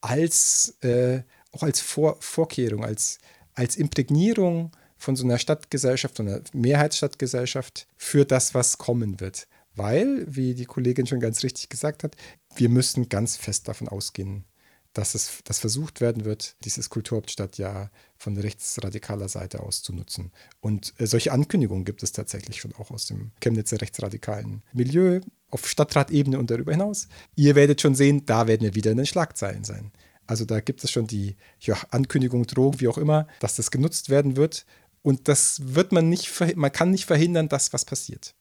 als 0.00 0.76
äh, 0.82 1.22
auch 1.52 1.62
als 1.62 1.80
Vor 1.80 2.16
Vorkehrung, 2.20 2.84
als, 2.84 3.18
als 3.54 3.76
Imprägnierung 3.76 4.72
von 4.96 5.16
so 5.16 5.24
einer 5.24 5.38
Stadtgesellschaft, 5.38 6.16
von 6.16 6.28
einer 6.28 6.40
Mehrheitsstadtgesellschaft 6.52 7.86
für 7.96 8.24
das, 8.24 8.54
was 8.54 8.78
kommen 8.78 9.20
wird. 9.20 9.48
Weil, 9.74 10.24
wie 10.28 10.54
die 10.54 10.66
Kollegin 10.66 11.06
schon 11.06 11.20
ganz 11.20 11.42
richtig 11.42 11.68
gesagt 11.68 12.04
hat, 12.04 12.16
wir 12.54 12.68
müssen 12.68 13.08
ganz 13.08 13.36
fest 13.36 13.68
davon 13.68 13.88
ausgehen, 13.88 14.44
dass 14.92 15.14
es 15.14 15.40
dass 15.44 15.60
versucht 15.60 16.00
werden 16.00 16.24
wird, 16.24 16.56
dieses 16.64 16.90
Kulturhauptstadtjahr 16.90 17.90
von 18.16 18.36
rechtsradikaler 18.36 19.28
Seite 19.28 19.60
aus 19.60 19.82
zu 19.82 19.92
nutzen. 19.92 20.32
Und 20.60 20.94
äh, 20.98 21.06
solche 21.06 21.32
Ankündigungen 21.32 21.84
gibt 21.84 22.02
es 22.02 22.12
tatsächlich 22.12 22.60
schon 22.60 22.74
auch 22.74 22.90
aus 22.90 23.06
dem 23.06 23.32
Chemnitzer 23.40 23.80
rechtsradikalen 23.80 24.62
Milieu 24.72 25.20
auf 25.50 25.68
Stadtratebene 25.68 26.38
und 26.38 26.50
darüber 26.50 26.72
hinaus. 26.72 27.08
Ihr 27.36 27.54
werdet 27.54 27.80
schon 27.80 27.94
sehen, 27.94 28.26
da 28.26 28.46
werden 28.46 28.62
wir 28.62 28.74
wieder 28.74 28.90
in 28.90 28.98
den 28.98 29.06
Schlagzeilen 29.06 29.64
sein. 29.64 29.92
Also 30.26 30.44
da 30.44 30.60
gibt 30.60 30.82
es 30.84 30.90
schon 30.90 31.06
die 31.06 31.36
ja, 31.60 31.76
Ankündigung, 31.90 32.46
Drohung, 32.46 32.80
wie 32.80 32.88
auch 32.88 32.98
immer, 32.98 33.26
dass 33.40 33.56
das 33.56 33.70
genutzt 33.70 34.08
werden 34.08 34.36
wird. 34.36 34.66
Und 35.02 35.28
das 35.28 35.74
wird 35.74 35.92
man 35.92 36.08
nicht, 36.08 36.30
man 36.56 36.72
kann 36.72 36.90
nicht 36.90 37.06
verhindern, 37.06 37.48
dass 37.48 37.72
was 37.72 37.84
passiert. 37.84 38.34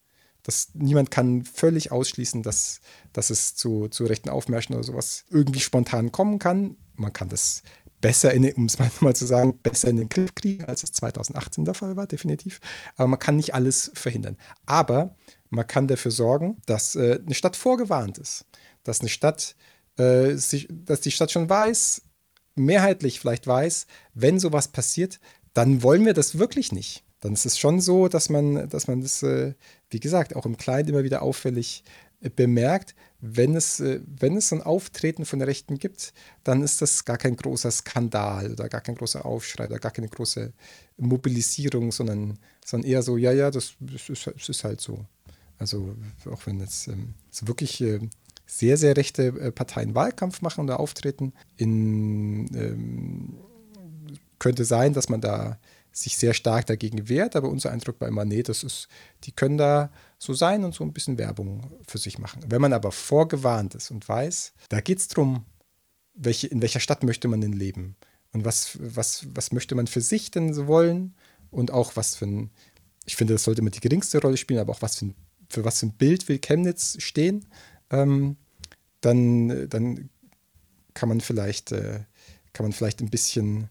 Das, 0.43 0.69
niemand 0.73 1.11
kann 1.11 1.43
völlig 1.43 1.91
ausschließen, 1.91 2.43
dass, 2.43 2.81
dass 3.13 3.29
es 3.29 3.55
zu, 3.55 3.87
zu 3.89 4.05
rechten 4.05 4.29
Aufmärschen 4.29 4.75
oder 4.75 4.83
sowas 4.83 5.25
irgendwie 5.29 5.59
spontan 5.59 6.11
kommen 6.11 6.39
kann. 6.39 6.77
Man 6.95 7.13
kann 7.13 7.29
das 7.29 7.63
besser, 8.01 8.33
in, 8.33 8.51
um 8.53 8.65
es 8.65 8.77
mal 9.01 9.15
zu 9.15 9.25
sagen, 9.25 9.59
besser 9.61 9.89
in 9.89 9.97
den 9.97 10.09
Griff 10.09 10.35
kriegen, 10.35 10.65
als 10.65 10.83
es 10.83 10.91
2018 10.91 11.65
der 11.65 11.75
Fall 11.75 11.95
war, 11.95 12.07
definitiv. 12.07 12.59
Aber 12.97 13.07
man 13.07 13.19
kann 13.19 13.37
nicht 13.37 13.53
alles 13.53 13.91
verhindern. 13.93 14.37
Aber 14.65 15.15
man 15.49 15.67
kann 15.67 15.87
dafür 15.87 16.11
sorgen, 16.11 16.61
dass 16.65 16.95
äh, 16.95 17.19
eine 17.23 17.35
Stadt 17.35 17.55
vorgewarnt 17.55 18.17
ist. 18.17 18.45
Dass 18.83 19.01
eine 19.01 19.09
Stadt, 19.09 19.55
äh, 19.97 20.33
sich, 20.35 20.67
dass 20.69 21.01
die 21.01 21.11
Stadt 21.11 21.31
schon 21.31 21.49
weiß, 21.49 22.01
mehrheitlich 22.55 23.19
vielleicht 23.19 23.47
weiß, 23.47 23.85
wenn 24.13 24.39
sowas 24.39 24.69
passiert, 24.69 25.19
dann 25.53 25.83
wollen 25.83 26.05
wir 26.05 26.13
das 26.13 26.37
wirklich 26.37 26.71
nicht. 26.71 27.03
Dann 27.19 27.33
ist 27.33 27.45
es 27.45 27.59
schon 27.59 27.81
so, 27.81 28.07
dass 28.07 28.29
man, 28.29 28.67
dass 28.69 28.87
man 28.87 29.01
das, 29.01 29.21
äh, 29.23 29.53
wie 29.91 29.99
gesagt, 29.99 30.35
auch 30.35 30.45
im 30.45 30.57
Kleinen 30.57 30.89
immer 30.89 31.03
wieder 31.03 31.21
auffällig 31.21 31.83
äh, 32.21 32.29
bemerkt, 32.29 32.95
wenn 33.19 33.55
es, 33.55 33.79
äh, 33.79 34.01
wenn 34.05 34.35
es 34.35 34.51
ein 34.51 34.61
Auftreten 34.61 35.25
von 35.25 35.41
Rechten 35.41 35.77
gibt, 35.77 36.13
dann 36.43 36.63
ist 36.63 36.81
das 36.81 37.05
gar 37.05 37.17
kein 37.17 37.35
großer 37.35 37.69
Skandal 37.69 38.51
oder 38.51 38.69
gar 38.69 38.81
kein 38.81 38.95
großer 38.95 39.25
Aufschrei 39.25 39.67
oder 39.67 39.79
gar 39.79 39.91
keine 39.91 40.07
große 40.07 40.53
Mobilisierung, 40.97 41.91
sondern, 41.91 42.39
sondern 42.65 42.89
eher 42.89 43.03
so, 43.03 43.17
ja, 43.17 43.31
ja, 43.31 43.51
das, 43.51 43.73
das, 43.79 44.09
ist, 44.09 44.27
das 44.27 44.49
ist 44.49 44.63
halt 44.63 44.81
so. 44.81 45.05
Also 45.59 45.95
auch 46.25 46.47
wenn 46.47 46.59
jetzt 46.59 46.87
ähm, 46.87 47.13
so 47.29 47.47
wirklich 47.47 47.81
äh, 47.81 47.99
sehr, 48.47 48.77
sehr 48.77 48.97
rechte 48.97 49.51
Parteien 49.51 49.93
Wahlkampf 49.95 50.41
machen 50.41 50.65
oder 50.65 50.79
auftreten, 50.79 51.33
in, 51.55 52.47
ähm, 52.55 53.37
könnte 54.39 54.65
sein, 54.65 54.93
dass 54.93 55.07
man 55.07 55.21
da 55.21 55.59
sich 55.91 56.17
sehr 56.17 56.33
stark 56.33 56.65
dagegen 56.67 57.09
wehrt, 57.09 57.35
aber 57.35 57.49
unser 57.49 57.71
Eindruck 57.71 57.99
bei 57.99 58.09
Manet, 58.09 58.49
das 58.49 58.63
ist, 58.63 58.87
die 59.25 59.31
können 59.31 59.57
da 59.57 59.91
so 60.17 60.33
sein 60.33 60.63
und 60.63 60.73
so 60.73 60.83
ein 60.83 60.93
bisschen 60.93 61.17
Werbung 61.17 61.71
für 61.85 61.97
sich 61.97 62.17
machen. 62.17 62.43
Wenn 62.47 62.61
man 62.61 62.73
aber 62.73 62.91
vorgewarnt 62.91 63.75
ist 63.75 63.91
und 63.91 64.07
weiß, 64.07 64.53
da 64.69 64.79
geht 64.79 64.99
es 64.99 65.07
darum, 65.09 65.45
welche, 66.13 66.47
in 66.47 66.61
welcher 66.61 66.79
Stadt 66.79 67.03
möchte 67.03 67.27
man 67.27 67.41
denn 67.41 67.53
leben? 67.53 67.95
Und 68.31 68.45
was, 68.45 68.77
was, 68.79 69.25
was 69.33 69.51
möchte 69.51 69.75
man 69.75 69.87
für 69.87 70.01
sich 70.01 70.31
denn 70.31 70.53
so 70.53 70.67
wollen? 70.67 71.15
Und 71.49 71.71
auch 71.71 71.95
was 71.95 72.15
für 72.15 72.25
ein, 72.25 72.51
ich 73.05 73.17
finde, 73.17 73.33
das 73.33 73.43
sollte 73.43 73.61
immer 73.61 73.71
die 73.71 73.81
geringste 73.81 74.21
Rolle 74.21 74.37
spielen, 74.37 74.59
aber 74.59 74.71
auch 74.71 74.81
was 74.81 74.97
für, 74.97 75.07
ein, 75.07 75.15
für 75.49 75.65
was 75.65 75.79
für 75.79 75.87
ein 75.87 75.93
Bild 75.93 76.29
will 76.29 76.39
Chemnitz 76.39 76.95
stehen, 77.01 77.45
ähm, 77.89 78.37
dann, 79.01 79.67
dann 79.69 80.09
kann 80.93 81.09
man 81.09 81.19
vielleicht, 81.19 81.71
äh, 81.73 82.01
kann 82.53 82.65
man 82.65 82.71
vielleicht 82.71 83.01
ein 83.01 83.09
bisschen 83.09 83.69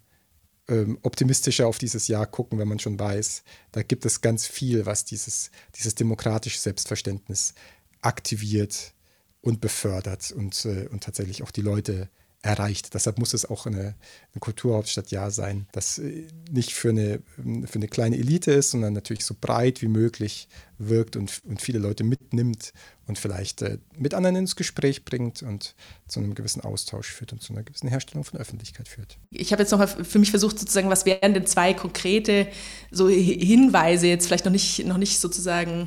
ähm, 0.71 0.99
optimistischer 1.03 1.67
auf 1.67 1.79
dieses 1.79 2.09
Jahr 2.09 2.27
gucken, 2.27 2.59
wenn 2.59 2.69
man 2.69 2.79
schon 2.79 2.99
weiß, 2.99 3.43
da 3.73 3.83
gibt 3.83 4.07
es 4.07 4.21
ganz 4.21 4.47
viel, 4.47 4.87
was 4.87 5.05
dieses, 5.05 5.51
dieses 5.75 5.95
demokratische 5.95 6.59
Selbstverständnis 6.59 7.55
aktiviert 8.01 8.95
und 9.43 9.61
befördert 9.61 10.33
und, 10.33 10.65
äh, 10.65 10.87
und 10.91 11.03
tatsächlich 11.03 11.43
auch 11.43 11.51
die 11.51 11.63
Leute 11.63 12.09
erreicht. 12.43 12.95
Deshalb 12.95 13.19
muss 13.19 13.35
es 13.35 13.45
auch 13.45 13.67
eine, 13.67 13.95
ein 14.35 14.41
Kulturhauptstadtjahr 14.41 15.31
sein, 15.31 15.67
das 15.73 15.99
äh, 15.99 16.27
nicht 16.51 16.73
für 16.73 16.91
eine, 16.91 17.21
für 17.37 17.75
eine 17.75 17.89
kleine 17.89 18.17
Elite 18.17 18.53
ist, 18.53 18.71
sondern 18.71 18.95
natürlich 18.95 19.25
so 19.25 19.35
breit 19.39 19.83
wie 19.83 19.89
möglich 19.89 20.49
wirkt 20.81 21.17
und, 21.17 21.43
und 21.47 21.61
viele 21.61 21.79
Leute 21.79 22.05
mitnimmt 22.05 22.73
und 23.07 23.19
vielleicht 23.19 23.61
äh, 23.63 23.79
mit 23.97 24.15
anderen 24.15 24.37
ins 24.37 24.57
Gespräch 24.57 25.05
bringt 25.05 25.43
und 25.43 25.75
zu 26.09 26.21
einem 26.21 26.35
gewissen 26.35 26.63
Austausch 26.63 27.09
führt 27.09 27.33
und 27.33 27.43
zu 27.43 27.53
einer 27.53 27.63
gewissen 27.63 27.89
Herstellung 27.89 28.25
von 28.25 28.41
Öffentlichkeit 28.41 28.89
führt. 28.89 29.19
Ich 29.31 29.53
habe 29.53 29.63
jetzt 29.63 29.73
noch 29.73 29.87
für 29.87 30.19
mich 30.19 30.31
versucht, 30.31 30.59
sozusagen, 30.59 30.89
was 30.89 31.05
wären 31.07 31.35
denn 31.35 31.47
zwei 31.47 31.75
konkrete 31.75 32.49
so 32.91 33.09
Hinweise, 33.09 34.07
jetzt 34.07 34.27
vielleicht 34.27 34.47
noch 34.47 34.53
nicht, 34.53 34.87
noch 34.87 34.97
nicht 34.97 35.21
sozusagen, 35.21 35.87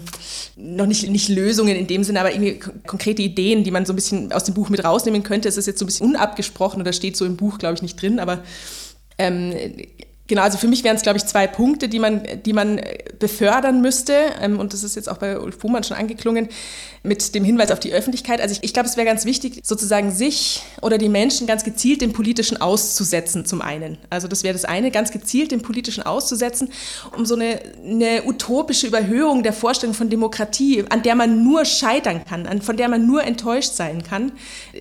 noch 0.56 0.86
nicht, 0.86 1.10
nicht 1.10 1.30
Lösungen 1.30 1.76
in 1.76 1.88
dem 1.88 2.04
Sinne, 2.04 2.20
aber 2.20 2.32
irgendwie 2.32 2.60
konkrete 2.60 3.24
Ideen, 3.24 3.64
die 3.64 3.72
man 3.72 3.86
so 3.86 3.94
ein 3.94 3.98
bisschen 3.98 4.32
aus 4.32 4.44
dem 4.44 4.54
Buch 4.54 4.70
mit 4.70 4.84
rausnehmen 4.84 5.24
könnte. 5.24 5.50
Es 5.50 5.58
ist 5.58 5.66
jetzt 5.66 5.80
so 5.80 5.86
ein 5.86 5.88
bisschen 5.88 6.08
unabgesprochen 6.08 6.82
oder 6.82 6.94
steht 6.94 7.18
so 7.18 7.26
im 7.26 7.36
Buch, 7.36 7.58
glaube 7.58 7.76
ich, 7.76 7.82
nicht 7.82 8.00
drin, 8.02 8.20
aber 8.20 8.44
ähm, 9.18 9.54
Genau, 10.28 10.42
also 10.42 10.58
für 10.58 10.68
mich 10.68 10.86
wären 10.86 10.96
es, 10.96 11.02
glaube 11.02 11.18
ich, 11.18 11.26
zwei 11.26 11.48
Punkte, 11.48 11.90
die 11.90 12.00
man, 12.00 12.24
die 12.46 12.54
man 12.54 12.80
befördern 13.20 13.82
müsste. 13.82 14.14
Ähm, 14.42 14.60
und 14.60 14.74
das 14.74 14.84
ist 14.84 14.96
jetzt 14.96 15.10
auch 15.10 15.18
bei 15.18 15.38
Ulf 15.38 15.58
Buhmann 15.60 15.84
schon 15.84 15.98
angeklungen, 15.98 16.48
mit 17.04 17.36
dem 17.36 17.44
Hinweis 17.44 17.70
auf 17.70 17.82
die 17.82 17.92
Öffentlichkeit. 17.92 18.40
Also 18.40 18.54
ich, 18.54 18.64
ich 18.64 18.74
glaube, 18.74 18.88
es 18.88 18.96
wäre 18.96 19.06
ganz 19.06 19.26
wichtig, 19.26 19.60
sozusagen 19.64 20.12
sich 20.12 20.64
oder 20.82 20.98
die 20.98 21.10
Menschen 21.10 21.48
ganz 21.48 21.66
gezielt 21.66 22.02
dem 22.02 22.14
Politischen 22.14 22.62
auszusetzen, 22.62 23.46
zum 23.46 23.62
einen. 23.62 23.98
Also 24.10 24.30
das 24.30 24.44
wäre 24.44 24.54
das 24.54 24.64
eine, 24.64 24.90
ganz 24.90 25.12
gezielt 25.12 25.52
dem 25.52 25.62
Politischen 25.62 26.04
auszusetzen, 26.04 26.70
um 27.16 27.26
so 27.26 27.36
eine, 27.36 27.60
eine 27.84 28.24
utopische 28.24 28.88
Überhöhung 28.88 29.44
der 29.44 29.52
Vorstellung 29.52 29.94
von 29.94 30.10
Demokratie, 30.10 30.86
an 30.90 31.04
der 31.04 31.16
man 31.16 31.44
nur 31.44 31.66
scheitern 31.66 32.24
kann, 32.24 32.48
an, 32.48 32.62
von 32.62 32.78
der 32.78 32.88
man 32.88 33.06
nur 33.06 33.26
enttäuscht 33.26 33.74
sein 33.74 34.04
kann, 34.04 34.32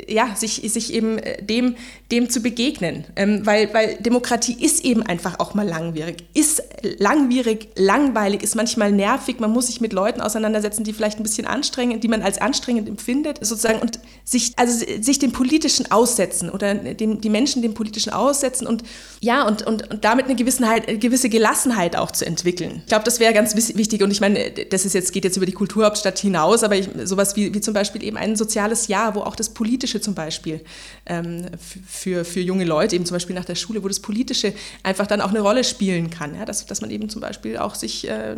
ja, 0.07 0.37
sich, 0.37 0.63
sich 0.73 0.95
eben 0.95 1.21
dem, 1.41 1.75
dem 2.13 2.31
zu 2.31 2.41
begegnen. 2.41 3.05
Ähm, 3.17 3.45
weil, 3.45 3.75
weil 3.75 3.97
Demokratie 3.97 4.57
ist 4.65 4.85
eben 4.85 5.03
einfach 5.03 5.32
auch 5.39 5.55
mal 5.55 5.67
langwierig. 5.67 6.25
Ist 6.35 6.63
langwierig, 6.99 7.69
langweilig, 7.77 8.43
ist 8.43 8.55
manchmal 8.55 8.93
nervig. 8.93 9.41
Man 9.41 9.51
muss 9.51 9.69
sich 9.69 9.81
mit 9.81 9.93
Leuten 9.93 10.21
auseinandersetzen, 10.21 10.85
die 10.85 10.93
vielleicht 10.93 11.19
ein 11.19 11.23
bisschen 11.23 11.47
anstrengend, 11.47 12.05
die 12.05 12.09
man 12.09 12.23
als 12.23 12.41
anstrengend 12.41 12.89
empfindet, 12.89 13.39
sozusagen, 13.45 13.81
und 13.81 13.99
sich, 14.25 14.53
also 14.57 14.85
sich 15.01 15.19
dem 15.19 15.33
Politischen 15.33 15.91
aussetzen 15.91 16.51
oder 16.51 16.75
dem, 16.75 17.21
die 17.21 17.31
Menschen 17.31 17.63
dem 17.63 17.75
Politischen 17.75 18.13
aussetzen 18.13 18.67
und 18.67 18.83
ja, 19.21 19.47
und, 19.47 19.63
und, 19.67 19.91
und 19.91 20.05
damit 20.05 20.27
eine 20.27 20.35
Gewissenheit, 20.35 21.01
gewisse 21.01 21.29
Gelassenheit 21.29 21.97
auch 21.97 22.11
zu 22.11 22.27
entwickeln. 22.27 22.83
Ich 22.83 22.87
glaube, 22.87 23.05
das 23.05 23.21
wäre 23.21 23.33
ganz 23.33 23.55
wichtig. 23.57 24.03
Und 24.03 24.11
ich 24.11 24.21
meine, 24.21 24.51
das 24.71 24.85
ist 24.85 24.95
jetzt, 24.95 25.13
geht 25.13 25.25
jetzt 25.25 25.37
über 25.37 25.47
die 25.47 25.53
Kulturhauptstadt 25.53 26.19
hinaus, 26.19 26.65
aber 26.65 26.77
ich, 26.77 26.89
sowas 27.05 27.37
wie, 27.37 27.55
wie 27.55 27.61
zum 27.61 27.75
Beispiel 27.75 28.03
eben 28.03 28.17
ein 28.17 28.37
soziales 28.37 28.89
Jahr, 28.89 29.15
wo 29.15 29.21
auch 29.21 29.37
das 29.37 29.51
Politische 29.51 30.01
zum 30.01 30.15
Beispiel 30.15 30.61
ähm, 31.07 31.47
für, 31.89 32.25
für 32.25 32.41
junge 32.41 32.65
Leute, 32.65 32.97
eben 32.97 33.07
zum 33.07 33.15
Beispiel 33.15 33.35
nach 33.35 33.45
der 33.45 33.55
Schule, 33.55 33.83
wo 33.83 33.89
das 33.89 34.01
Politische 34.01 34.53
einfach 34.83 35.07
dann 35.07 35.21
auch 35.23 35.31
eine 35.31 35.41
Rolle 35.41 35.65
spielen 35.65 36.11
kann. 36.11 36.35
Ja? 36.35 36.45
Dass, 36.45 36.67
dass 36.67 36.81
man 36.81 36.91
eben 36.91 37.09
zum 37.09 37.21
Beispiel 37.21 37.57
auch 37.57 37.75
sich, 37.75 38.09
äh, 38.09 38.33
äh, 38.33 38.37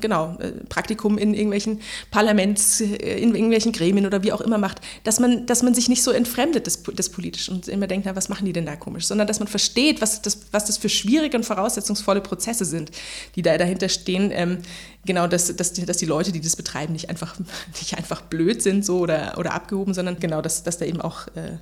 genau, 0.00 0.36
äh, 0.38 0.52
Praktikum 0.68 1.18
in 1.18 1.34
irgendwelchen 1.34 1.80
Parlaments, 2.10 2.80
äh, 2.80 2.86
in 2.86 3.34
irgendwelchen 3.34 3.72
Gremien 3.72 4.06
oder 4.06 4.22
wie 4.22 4.32
auch 4.32 4.40
immer 4.40 4.58
macht, 4.58 4.80
dass 5.04 5.20
man, 5.20 5.46
dass 5.46 5.62
man 5.62 5.74
sich 5.74 5.88
nicht 5.88 6.02
so 6.02 6.10
entfremdet 6.10 6.66
des, 6.66 6.82
des 6.82 7.10
Politischen 7.10 7.56
und 7.56 7.68
immer 7.68 7.86
denkt, 7.86 8.06
na, 8.06 8.16
was 8.16 8.28
machen 8.28 8.46
die 8.46 8.52
denn 8.52 8.66
da 8.66 8.76
komisch, 8.76 9.06
sondern 9.06 9.26
dass 9.26 9.38
man 9.38 9.48
versteht, 9.48 10.00
was 10.00 10.22
das, 10.22 10.38
was 10.50 10.66
das 10.66 10.78
für 10.78 10.88
schwierige 10.88 11.36
und 11.36 11.44
voraussetzungsvolle 11.44 12.20
Prozesse 12.20 12.64
sind, 12.64 12.90
die 13.36 13.42
da 13.42 13.56
dahinter 13.58 13.88
stehen. 13.88 14.30
Ähm, 14.32 14.58
genau, 15.04 15.26
dass, 15.26 15.54
dass, 15.56 15.72
dass 15.72 15.96
die 15.96 16.06
Leute, 16.06 16.32
die 16.32 16.40
das 16.40 16.56
betreiben, 16.56 16.92
nicht 16.92 17.08
einfach, 17.10 17.38
nicht 17.80 17.96
einfach 17.96 18.22
blöd 18.22 18.62
sind 18.62 18.84
so 18.84 18.98
oder, 18.98 19.34
oder 19.38 19.54
abgehoben, 19.54 19.94
sondern 19.94 20.18
genau, 20.18 20.42
dass, 20.42 20.62
dass 20.62 20.78
da 20.78 20.84
eben 20.84 21.00
auch 21.00 21.28
äh, 21.28 21.58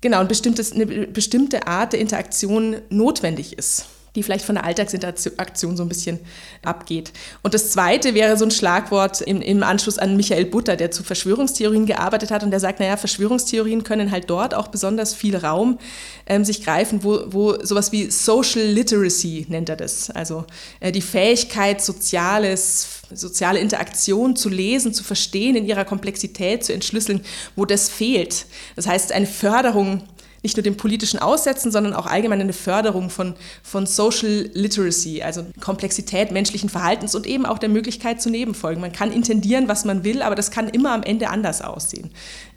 genau, 0.00 0.20
ein 0.20 0.28
bestimmtes, 0.28 0.72
eine 0.72 0.86
bestimmte 0.86 1.66
Art 1.66 1.92
der 1.92 2.00
Interaktion 2.00 2.76
notwendig 2.90 3.56
ist 3.58 3.86
die 4.18 4.22
vielleicht 4.24 4.44
von 4.44 4.56
der 4.56 4.64
Alltagsinteraktion 4.64 5.76
so 5.76 5.82
ein 5.84 5.88
bisschen 5.88 6.18
abgeht. 6.62 7.12
Und 7.42 7.54
das 7.54 7.70
Zweite 7.70 8.14
wäre 8.14 8.36
so 8.36 8.44
ein 8.44 8.50
Schlagwort 8.50 9.20
im, 9.20 9.40
im 9.40 9.62
Anschluss 9.62 9.96
an 9.96 10.16
Michael 10.16 10.46
Butter, 10.46 10.76
der 10.76 10.90
zu 10.90 11.04
Verschwörungstheorien 11.04 11.86
gearbeitet 11.86 12.32
hat 12.32 12.42
und 12.42 12.50
der 12.50 12.58
sagt, 12.58 12.80
naja, 12.80 12.96
Verschwörungstheorien 12.96 13.84
können 13.84 14.10
halt 14.10 14.28
dort 14.28 14.54
auch 14.54 14.68
besonders 14.68 15.14
viel 15.14 15.36
Raum 15.36 15.78
ähm, 16.26 16.44
sich 16.44 16.64
greifen, 16.64 17.04
wo, 17.04 17.20
wo 17.26 17.64
sowas 17.64 17.92
wie 17.92 18.10
Social 18.10 18.64
Literacy 18.64 19.46
nennt 19.48 19.68
er 19.68 19.76
das, 19.76 20.10
also 20.10 20.44
äh, 20.80 20.90
die 20.90 21.02
Fähigkeit, 21.02 21.80
soziales 21.80 22.97
soziale 23.12 23.58
Interaktion 23.58 24.36
zu 24.36 24.48
lesen, 24.48 24.92
zu 24.92 25.04
verstehen, 25.04 25.56
in 25.56 25.66
ihrer 25.66 25.84
Komplexität 25.84 26.64
zu 26.64 26.72
entschlüsseln, 26.72 27.22
wo 27.56 27.64
das 27.64 27.88
fehlt. 27.88 28.46
Das 28.76 28.86
heißt, 28.86 29.12
eine 29.12 29.26
Förderung 29.26 30.02
nicht 30.42 30.56
nur 30.56 30.62
dem 30.62 30.76
politischen 30.76 31.18
Aussetzen, 31.18 31.72
sondern 31.72 31.94
auch 31.94 32.06
allgemein 32.06 32.40
eine 32.40 32.52
Förderung 32.52 33.10
von, 33.10 33.34
von 33.62 33.86
Social 33.86 34.50
Literacy, 34.54 35.22
also 35.22 35.44
Komplexität 35.60 36.30
menschlichen 36.30 36.68
Verhaltens 36.68 37.14
und 37.14 37.26
eben 37.26 37.44
auch 37.44 37.58
der 37.58 37.68
Möglichkeit 37.68 38.22
zu 38.22 38.30
Nebenfolgen. 38.30 38.80
Man 38.80 38.92
kann 38.92 39.12
intendieren, 39.12 39.68
was 39.68 39.84
man 39.84 40.04
will, 40.04 40.22
aber 40.22 40.36
das 40.36 40.50
kann 40.50 40.68
immer 40.68 40.92
am 40.92 41.02
Ende 41.02 41.28
anders 41.28 41.60
aussehen. 41.60 42.10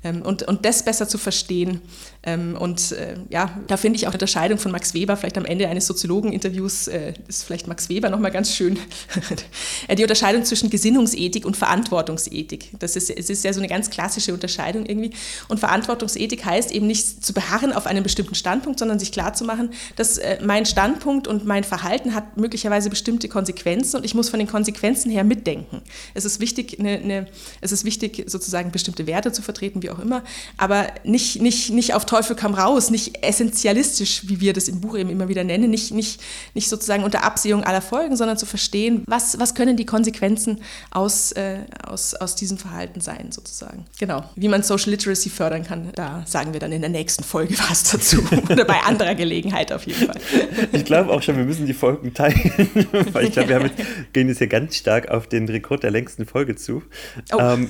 Ähm, 0.03 0.23
und, 0.23 0.43
und 0.43 0.65
das 0.65 0.83
besser 0.83 1.07
zu 1.07 1.17
verstehen. 1.19 1.79
Ähm, 2.23 2.57
und 2.59 2.91
äh, 2.91 3.15
ja, 3.29 3.59
da 3.67 3.77
finde 3.77 3.97
ich 3.97 4.07
auch 4.07 4.11
die 4.11 4.15
Unterscheidung 4.15 4.57
von 4.57 4.71
Max 4.71 4.93
Weber, 4.93 5.15
vielleicht 5.15 5.37
am 5.37 5.45
Ende 5.45 5.67
eines 5.67 5.85
Soziologeninterviews 5.87 6.87
äh, 6.87 7.13
ist 7.27 7.43
vielleicht 7.43 7.67
Max 7.67 7.89
Weber 7.89 8.09
nochmal 8.09 8.31
ganz 8.31 8.53
schön, 8.53 8.79
die 9.97 10.01
Unterscheidung 10.01 10.43
zwischen 10.43 10.69
Gesinnungsethik 10.71 11.45
und 11.45 11.55
Verantwortungsethik. 11.55 12.71
Das 12.79 12.95
ist, 12.95 13.11
es 13.11 13.29
ist 13.29 13.43
ja 13.43 13.53
so 13.53 13.59
eine 13.59 13.67
ganz 13.67 13.91
klassische 13.91 14.33
Unterscheidung 14.33 14.87
irgendwie. 14.87 15.11
Und 15.49 15.59
Verantwortungsethik 15.59 16.45
heißt 16.45 16.71
eben 16.71 16.87
nicht 16.87 17.23
zu 17.23 17.33
beharren 17.33 17.71
auf 17.71 17.85
einem 17.85 18.03
bestimmten 18.03 18.35
Standpunkt, 18.35 18.79
sondern 18.79 18.97
sich 18.97 19.11
klarzumachen, 19.11 19.69
dass 19.97 20.17
äh, 20.17 20.39
mein 20.43 20.65
Standpunkt 20.65 21.27
und 21.27 21.45
mein 21.45 21.63
Verhalten 21.63 22.15
hat 22.15 22.37
möglicherweise 22.37 22.89
bestimmte 22.89 23.29
Konsequenzen 23.29 23.97
und 23.97 24.05
ich 24.05 24.15
muss 24.15 24.29
von 24.29 24.39
den 24.39 24.47
Konsequenzen 24.47 25.11
her 25.11 25.23
mitdenken. 25.23 25.81
Es 26.15 26.25
ist 26.25 26.39
wichtig, 26.39 26.79
eine, 26.79 26.97
eine, 26.97 27.27
es 27.61 27.71
ist 27.71 27.85
wichtig 27.85 28.23
sozusagen 28.25 28.71
bestimmte 28.71 29.05
Werte 29.05 29.31
zu 29.31 29.43
vertreten, 29.43 29.83
wie 29.83 29.90
auch 29.91 29.99
immer, 29.99 30.23
aber 30.57 30.87
nicht, 31.03 31.41
nicht, 31.41 31.71
nicht 31.71 31.93
auf 31.93 32.05
Teufel 32.05 32.35
komm 32.35 32.53
raus, 32.53 32.89
nicht 32.89 33.23
essentialistisch, 33.23 34.27
wie 34.27 34.39
wir 34.39 34.53
das 34.53 34.67
im 34.67 34.81
Buch 34.81 34.97
eben 34.97 35.09
immer 35.09 35.27
wieder 35.27 35.43
nennen, 35.43 35.69
nicht, 35.69 35.91
nicht, 35.91 36.21
nicht 36.53 36.69
sozusagen 36.69 37.03
unter 37.03 37.23
Absehung 37.23 37.63
aller 37.63 37.81
Folgen, 37.81 38.15
sondern 38.15 38.37
zu 38.37 38.45
verstehen, 38.45 39.03
was, 39.07 39.39
was 39.39 39.55
können 39.55 39.77
die 39.77 39.85
Konsequenzen 39.85 40.61
aus, 40.91 41.31
äh, 41.33 41.59
aus, 41.85 42.13
aus 42.13 42.35
diesem 42.35 42.57
Verhalten 42.57 43.01
sein, 43.01 43.31
sozusagen. 43.31 43.85
Genau. 43.99 44.23
Wie 44.35 44.47
man 44.47 44.63
Social 44.63 44.91
Literacy 44.91 45.29
fördern 45.29 45.63
kann, 45.63 45.91
da 45.95 46.23
sagen 46.25 46.53
wir 46.53 46.59
dann 46.59 46.71
in 46.71 46.81
der 46.81 46.89
nächsten 46.89 47.23
Folge 47.23 47.55
was 47.69 47.83
dazu. 47.83 48.23
Oder 48.49 48.65
bei 48.65 48.79
anderer 48.81 49.15
Gelegenheit 49.15 49.71
auf 49.71 49.85
jeden 49.85 50.07
Fall. 50.07 50.19
Ich 50.71 50.85
glaube 50.85 51.11
auch 51.11 51.21
schon, 51.21 51.37
wir 51.37 51.45
müssen 51.45 51.65
die 51.65 51.73
Folgen 51.73 52.13
teilen, 52.13 52.69
weil 53.11 53.25
ich 53.25 53.31
glaube, 53.33 53.49
wir 53.49 53.61
jetzt, 53.61 53.81
gehen 54.13 54.27
jetzt 54.27 54.37
hier 54.37 54.47
ganz 54.47 54.75
stark 54.75 55.09
auf 55.09 55.27
den 55.27 55.47
Rekord 55.47 55.83
der 55.83 55.91
längsten 55.91 56.25
Folge 56.25 56.55
zu. 56.55 56.83
Oh. 57.33 57.39
Ähm, 57.39 57.69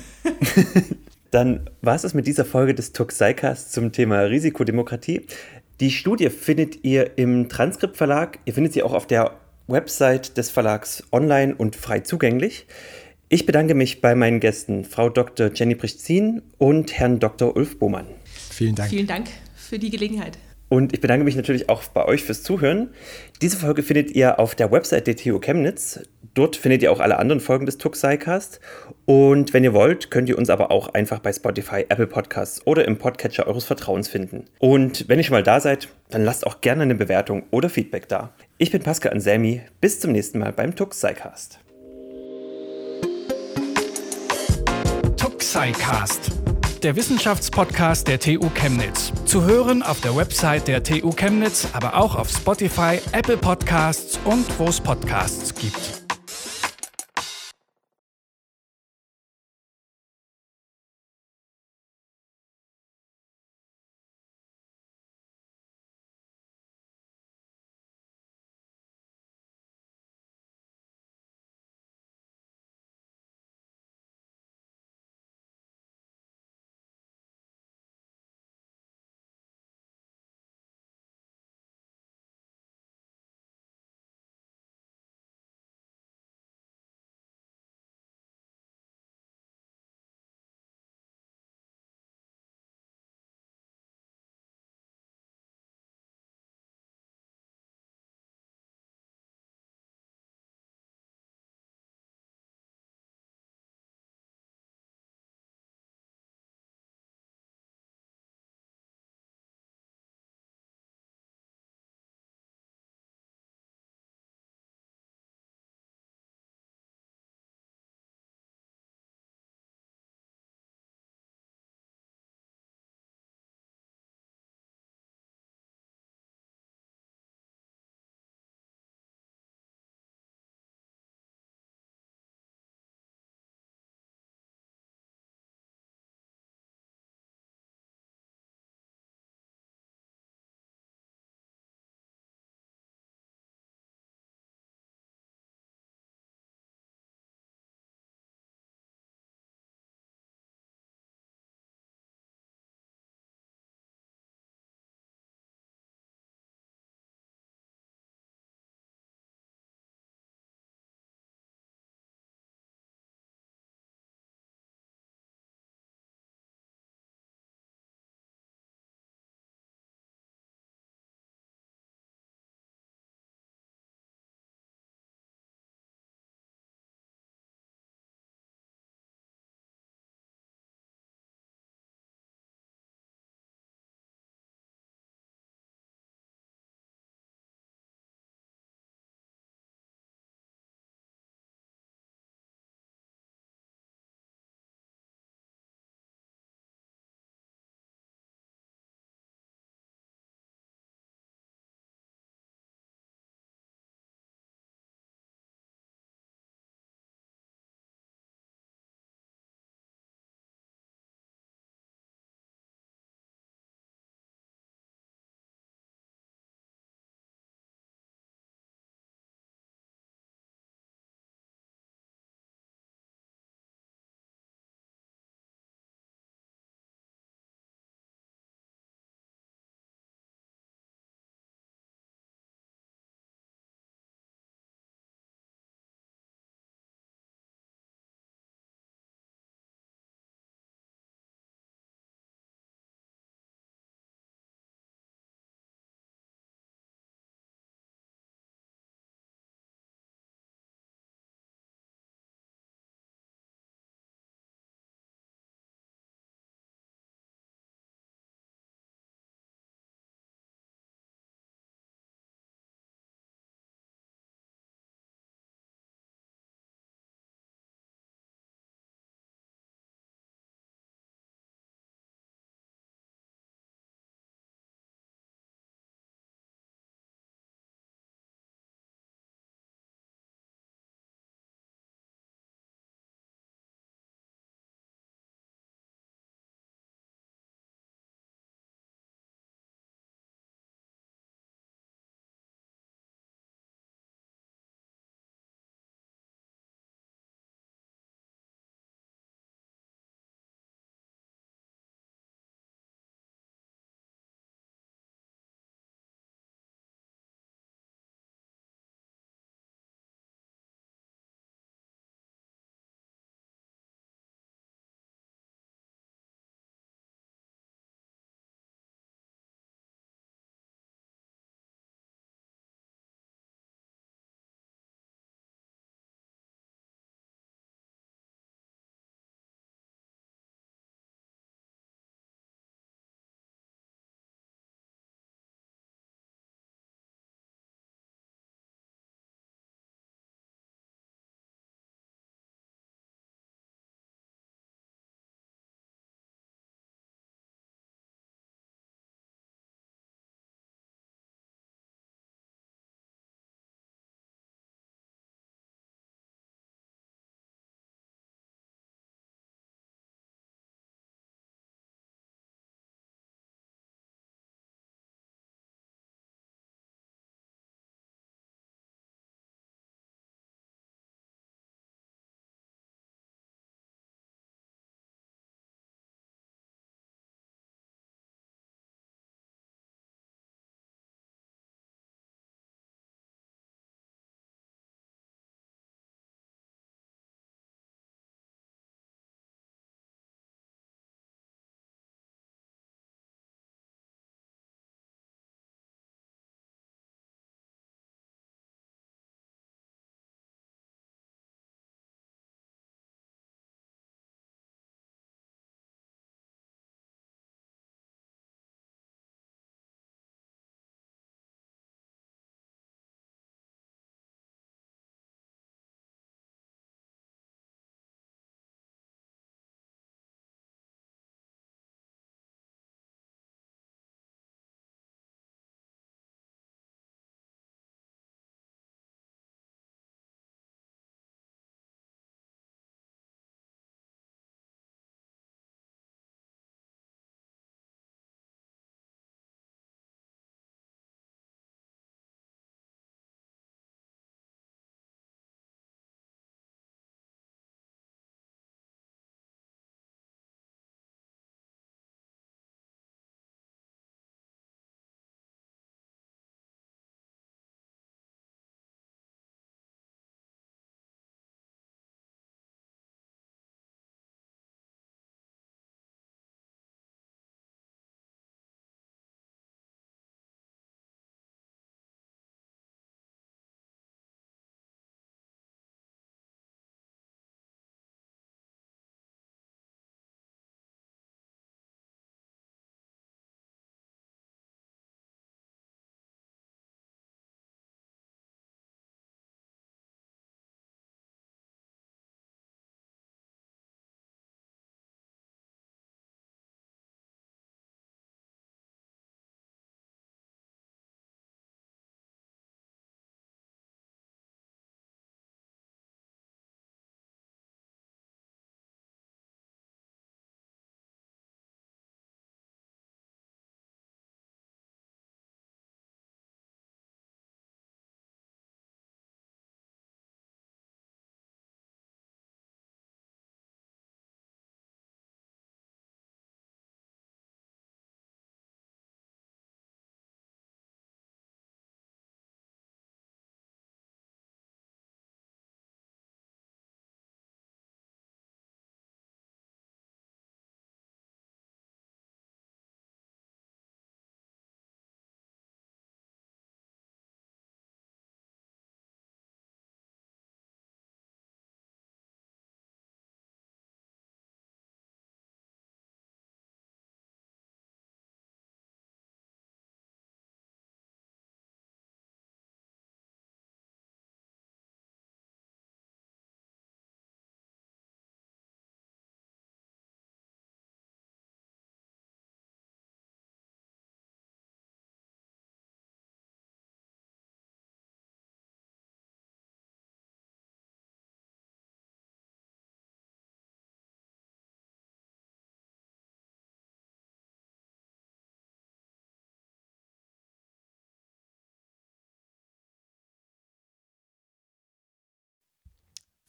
dann 1.32 1.70
war 1.80 1.96
es 1.96 2.12
mit 2.12 2.26
dieser 2.26 2.44
Folge 2.44 2.74
des 2.74 2.92
Tuxicast 2.92 3.72
zum 3.72 3.90
Thema 3.90 4.20
Risikodemokratie. 4.20 5.26
Die 5.80 5.90
Studie 5.90 6.28
findet 6.28 6.84
ihr 6.84 7.16
im 7.16 7.48
Transkript 7.48 7.96
Verlag. 7.96 8.38
Ihr 8.44 8.52
findet 8.52 8.74
sie 8.74 8.82
auch 8.82 8.92
auf 8.92 9.06
der 9.06 9.32
Website 9.66 10.36
des 10.36 10.50
Verlags 10.50 11.02
online 11.10 11.54
und 11.54 11.74
frei 11.74 12.00
zugänglich. 12.00 12.66
Ich 13.30 13.46
bedanke 13.46 13.74
mich 13.74 14.02
bei 14.02 14.14
meinen 14.14 14.40
Gästen, 14.40 14.84
Frau 14.84 15.08
Dr. 15.08 15.50
Jenny 15.54 15.74
Brichtzin 15.74 16.42
und 16.58 16.92
Herrn 16.98 17.18
Dr. 17.18 17.56
Ulf 17.56 17.78
Bohmann. 17.78 18.08
Vielen 18.50 18.74
Dank. 18.74 18.90
Vielen 18.90 19.06
Dank 19.06 19.28
für 19.56 19.78
die 19.78 19.88
Gelegenheit. 19.88 20.36
Und 20.68 20.92
ich 20.92 21.00
bedanke 21.00 21.24
mich 21.24 21.36
natürlich 21.36 21.70
auch 21.70 21.82
bei 21.84 22.04
euch 22.04 22.24
fürs 22.24 22.42
Zuhören. 22.42 22.90
Diese 23.40 23.56
Folge 23.56 23.82
findet 23.82 24.10
ihr 24.10 24.38
auf 24.38 24.54
der 24.54 24.70
Website 24.70 25.06
der 25.06 25.16
TU 25.16 25.38
Chemnitz. 25.38 26.00
Dort 26.34 26.56
findet 26.56 26.82
ihr 26.82 26.92
auch 26.92 27.00
alle 27.00 27.18
anderen 27.18 27.40
Folgen 27.40 27.66
des 27.66 27.78
Tuxicast. 27.78 28.60
Und 29.04 29.52
wenn 29.52 29.64
ihr 29.64 29.74
wollt, 29.74 30.10
könnt 30.10 30.28
ihr 30.28 30.38
uns 30.38 30.48
aber 30.48 30.70
auch 30.70 30.94
einfach 30.94 31.18
bei 31.18 31.32
Spotify, 31.32 31.86
Apple 31.88 32.06
Podcasts 32.06 32.66
oder 32.66 32.86
im 32.86 32.98
Podcatcher 32.98 33.46
eures 33.46 33.64
Vertrauens 33.64 34.08
finden. 34.08 34.44
Und 34.58 35.08
wenn 35.08 35.18
ihr 35.18 35.24
schon 35.24 35.34
mal 35.34 35.42
da 35.42 35.60
seid, 35.60 35.88
dann 36.10 36.24
lasst 36.24 36.46
auch 36.46 36.60
gerne 36.60 36.82
eine 36.82 36.94
Bewertung 36.94 37.44
oder 37.50 37.68
Feedback 37.68 38.08
da. 38.08 38.32
Ich 38.58 38.70
bin 38.70 38.82
Pascal 38.82 39.12
Anselmi. 39.12 39.62
Bis 39.80 40.00
zum 40.00 40.12
nächsten 40.12 40.38
Mal 40.38 40.52
beim 40.52 40.76
Tuxicast. 40.76 41.58
Tuxicast 45.16 46.30
der 46.82 46.96
Wissenschaftspodcast 46.96 48.08
der 48.08 48.18
TU 48.18 48.50
Chemnitz. 48.54 49.12
Zu 49.24 49.44
hören 49.44 49.82
auf 49.82 50.00
der 50.00 50.16
Website 50.16 50.66
der 50.66 50.82
TU 50.82 51.12
Chemnitz, 51.12 51.68
aber 51.72 51.96
auch 51.96 52.16
auf 52.16 52.28
Spotify, 52.28 52.98
Apple 53.12 53.36
Podcasts 53.36 54.18
und 54.24 54.46
wo 54.58 54.64
es 54.64 54.80
Podcasts 54.80 55.54
gibt. 55.54 56.01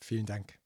Vielen 0.03 0.25
Dank. 0.25 0.59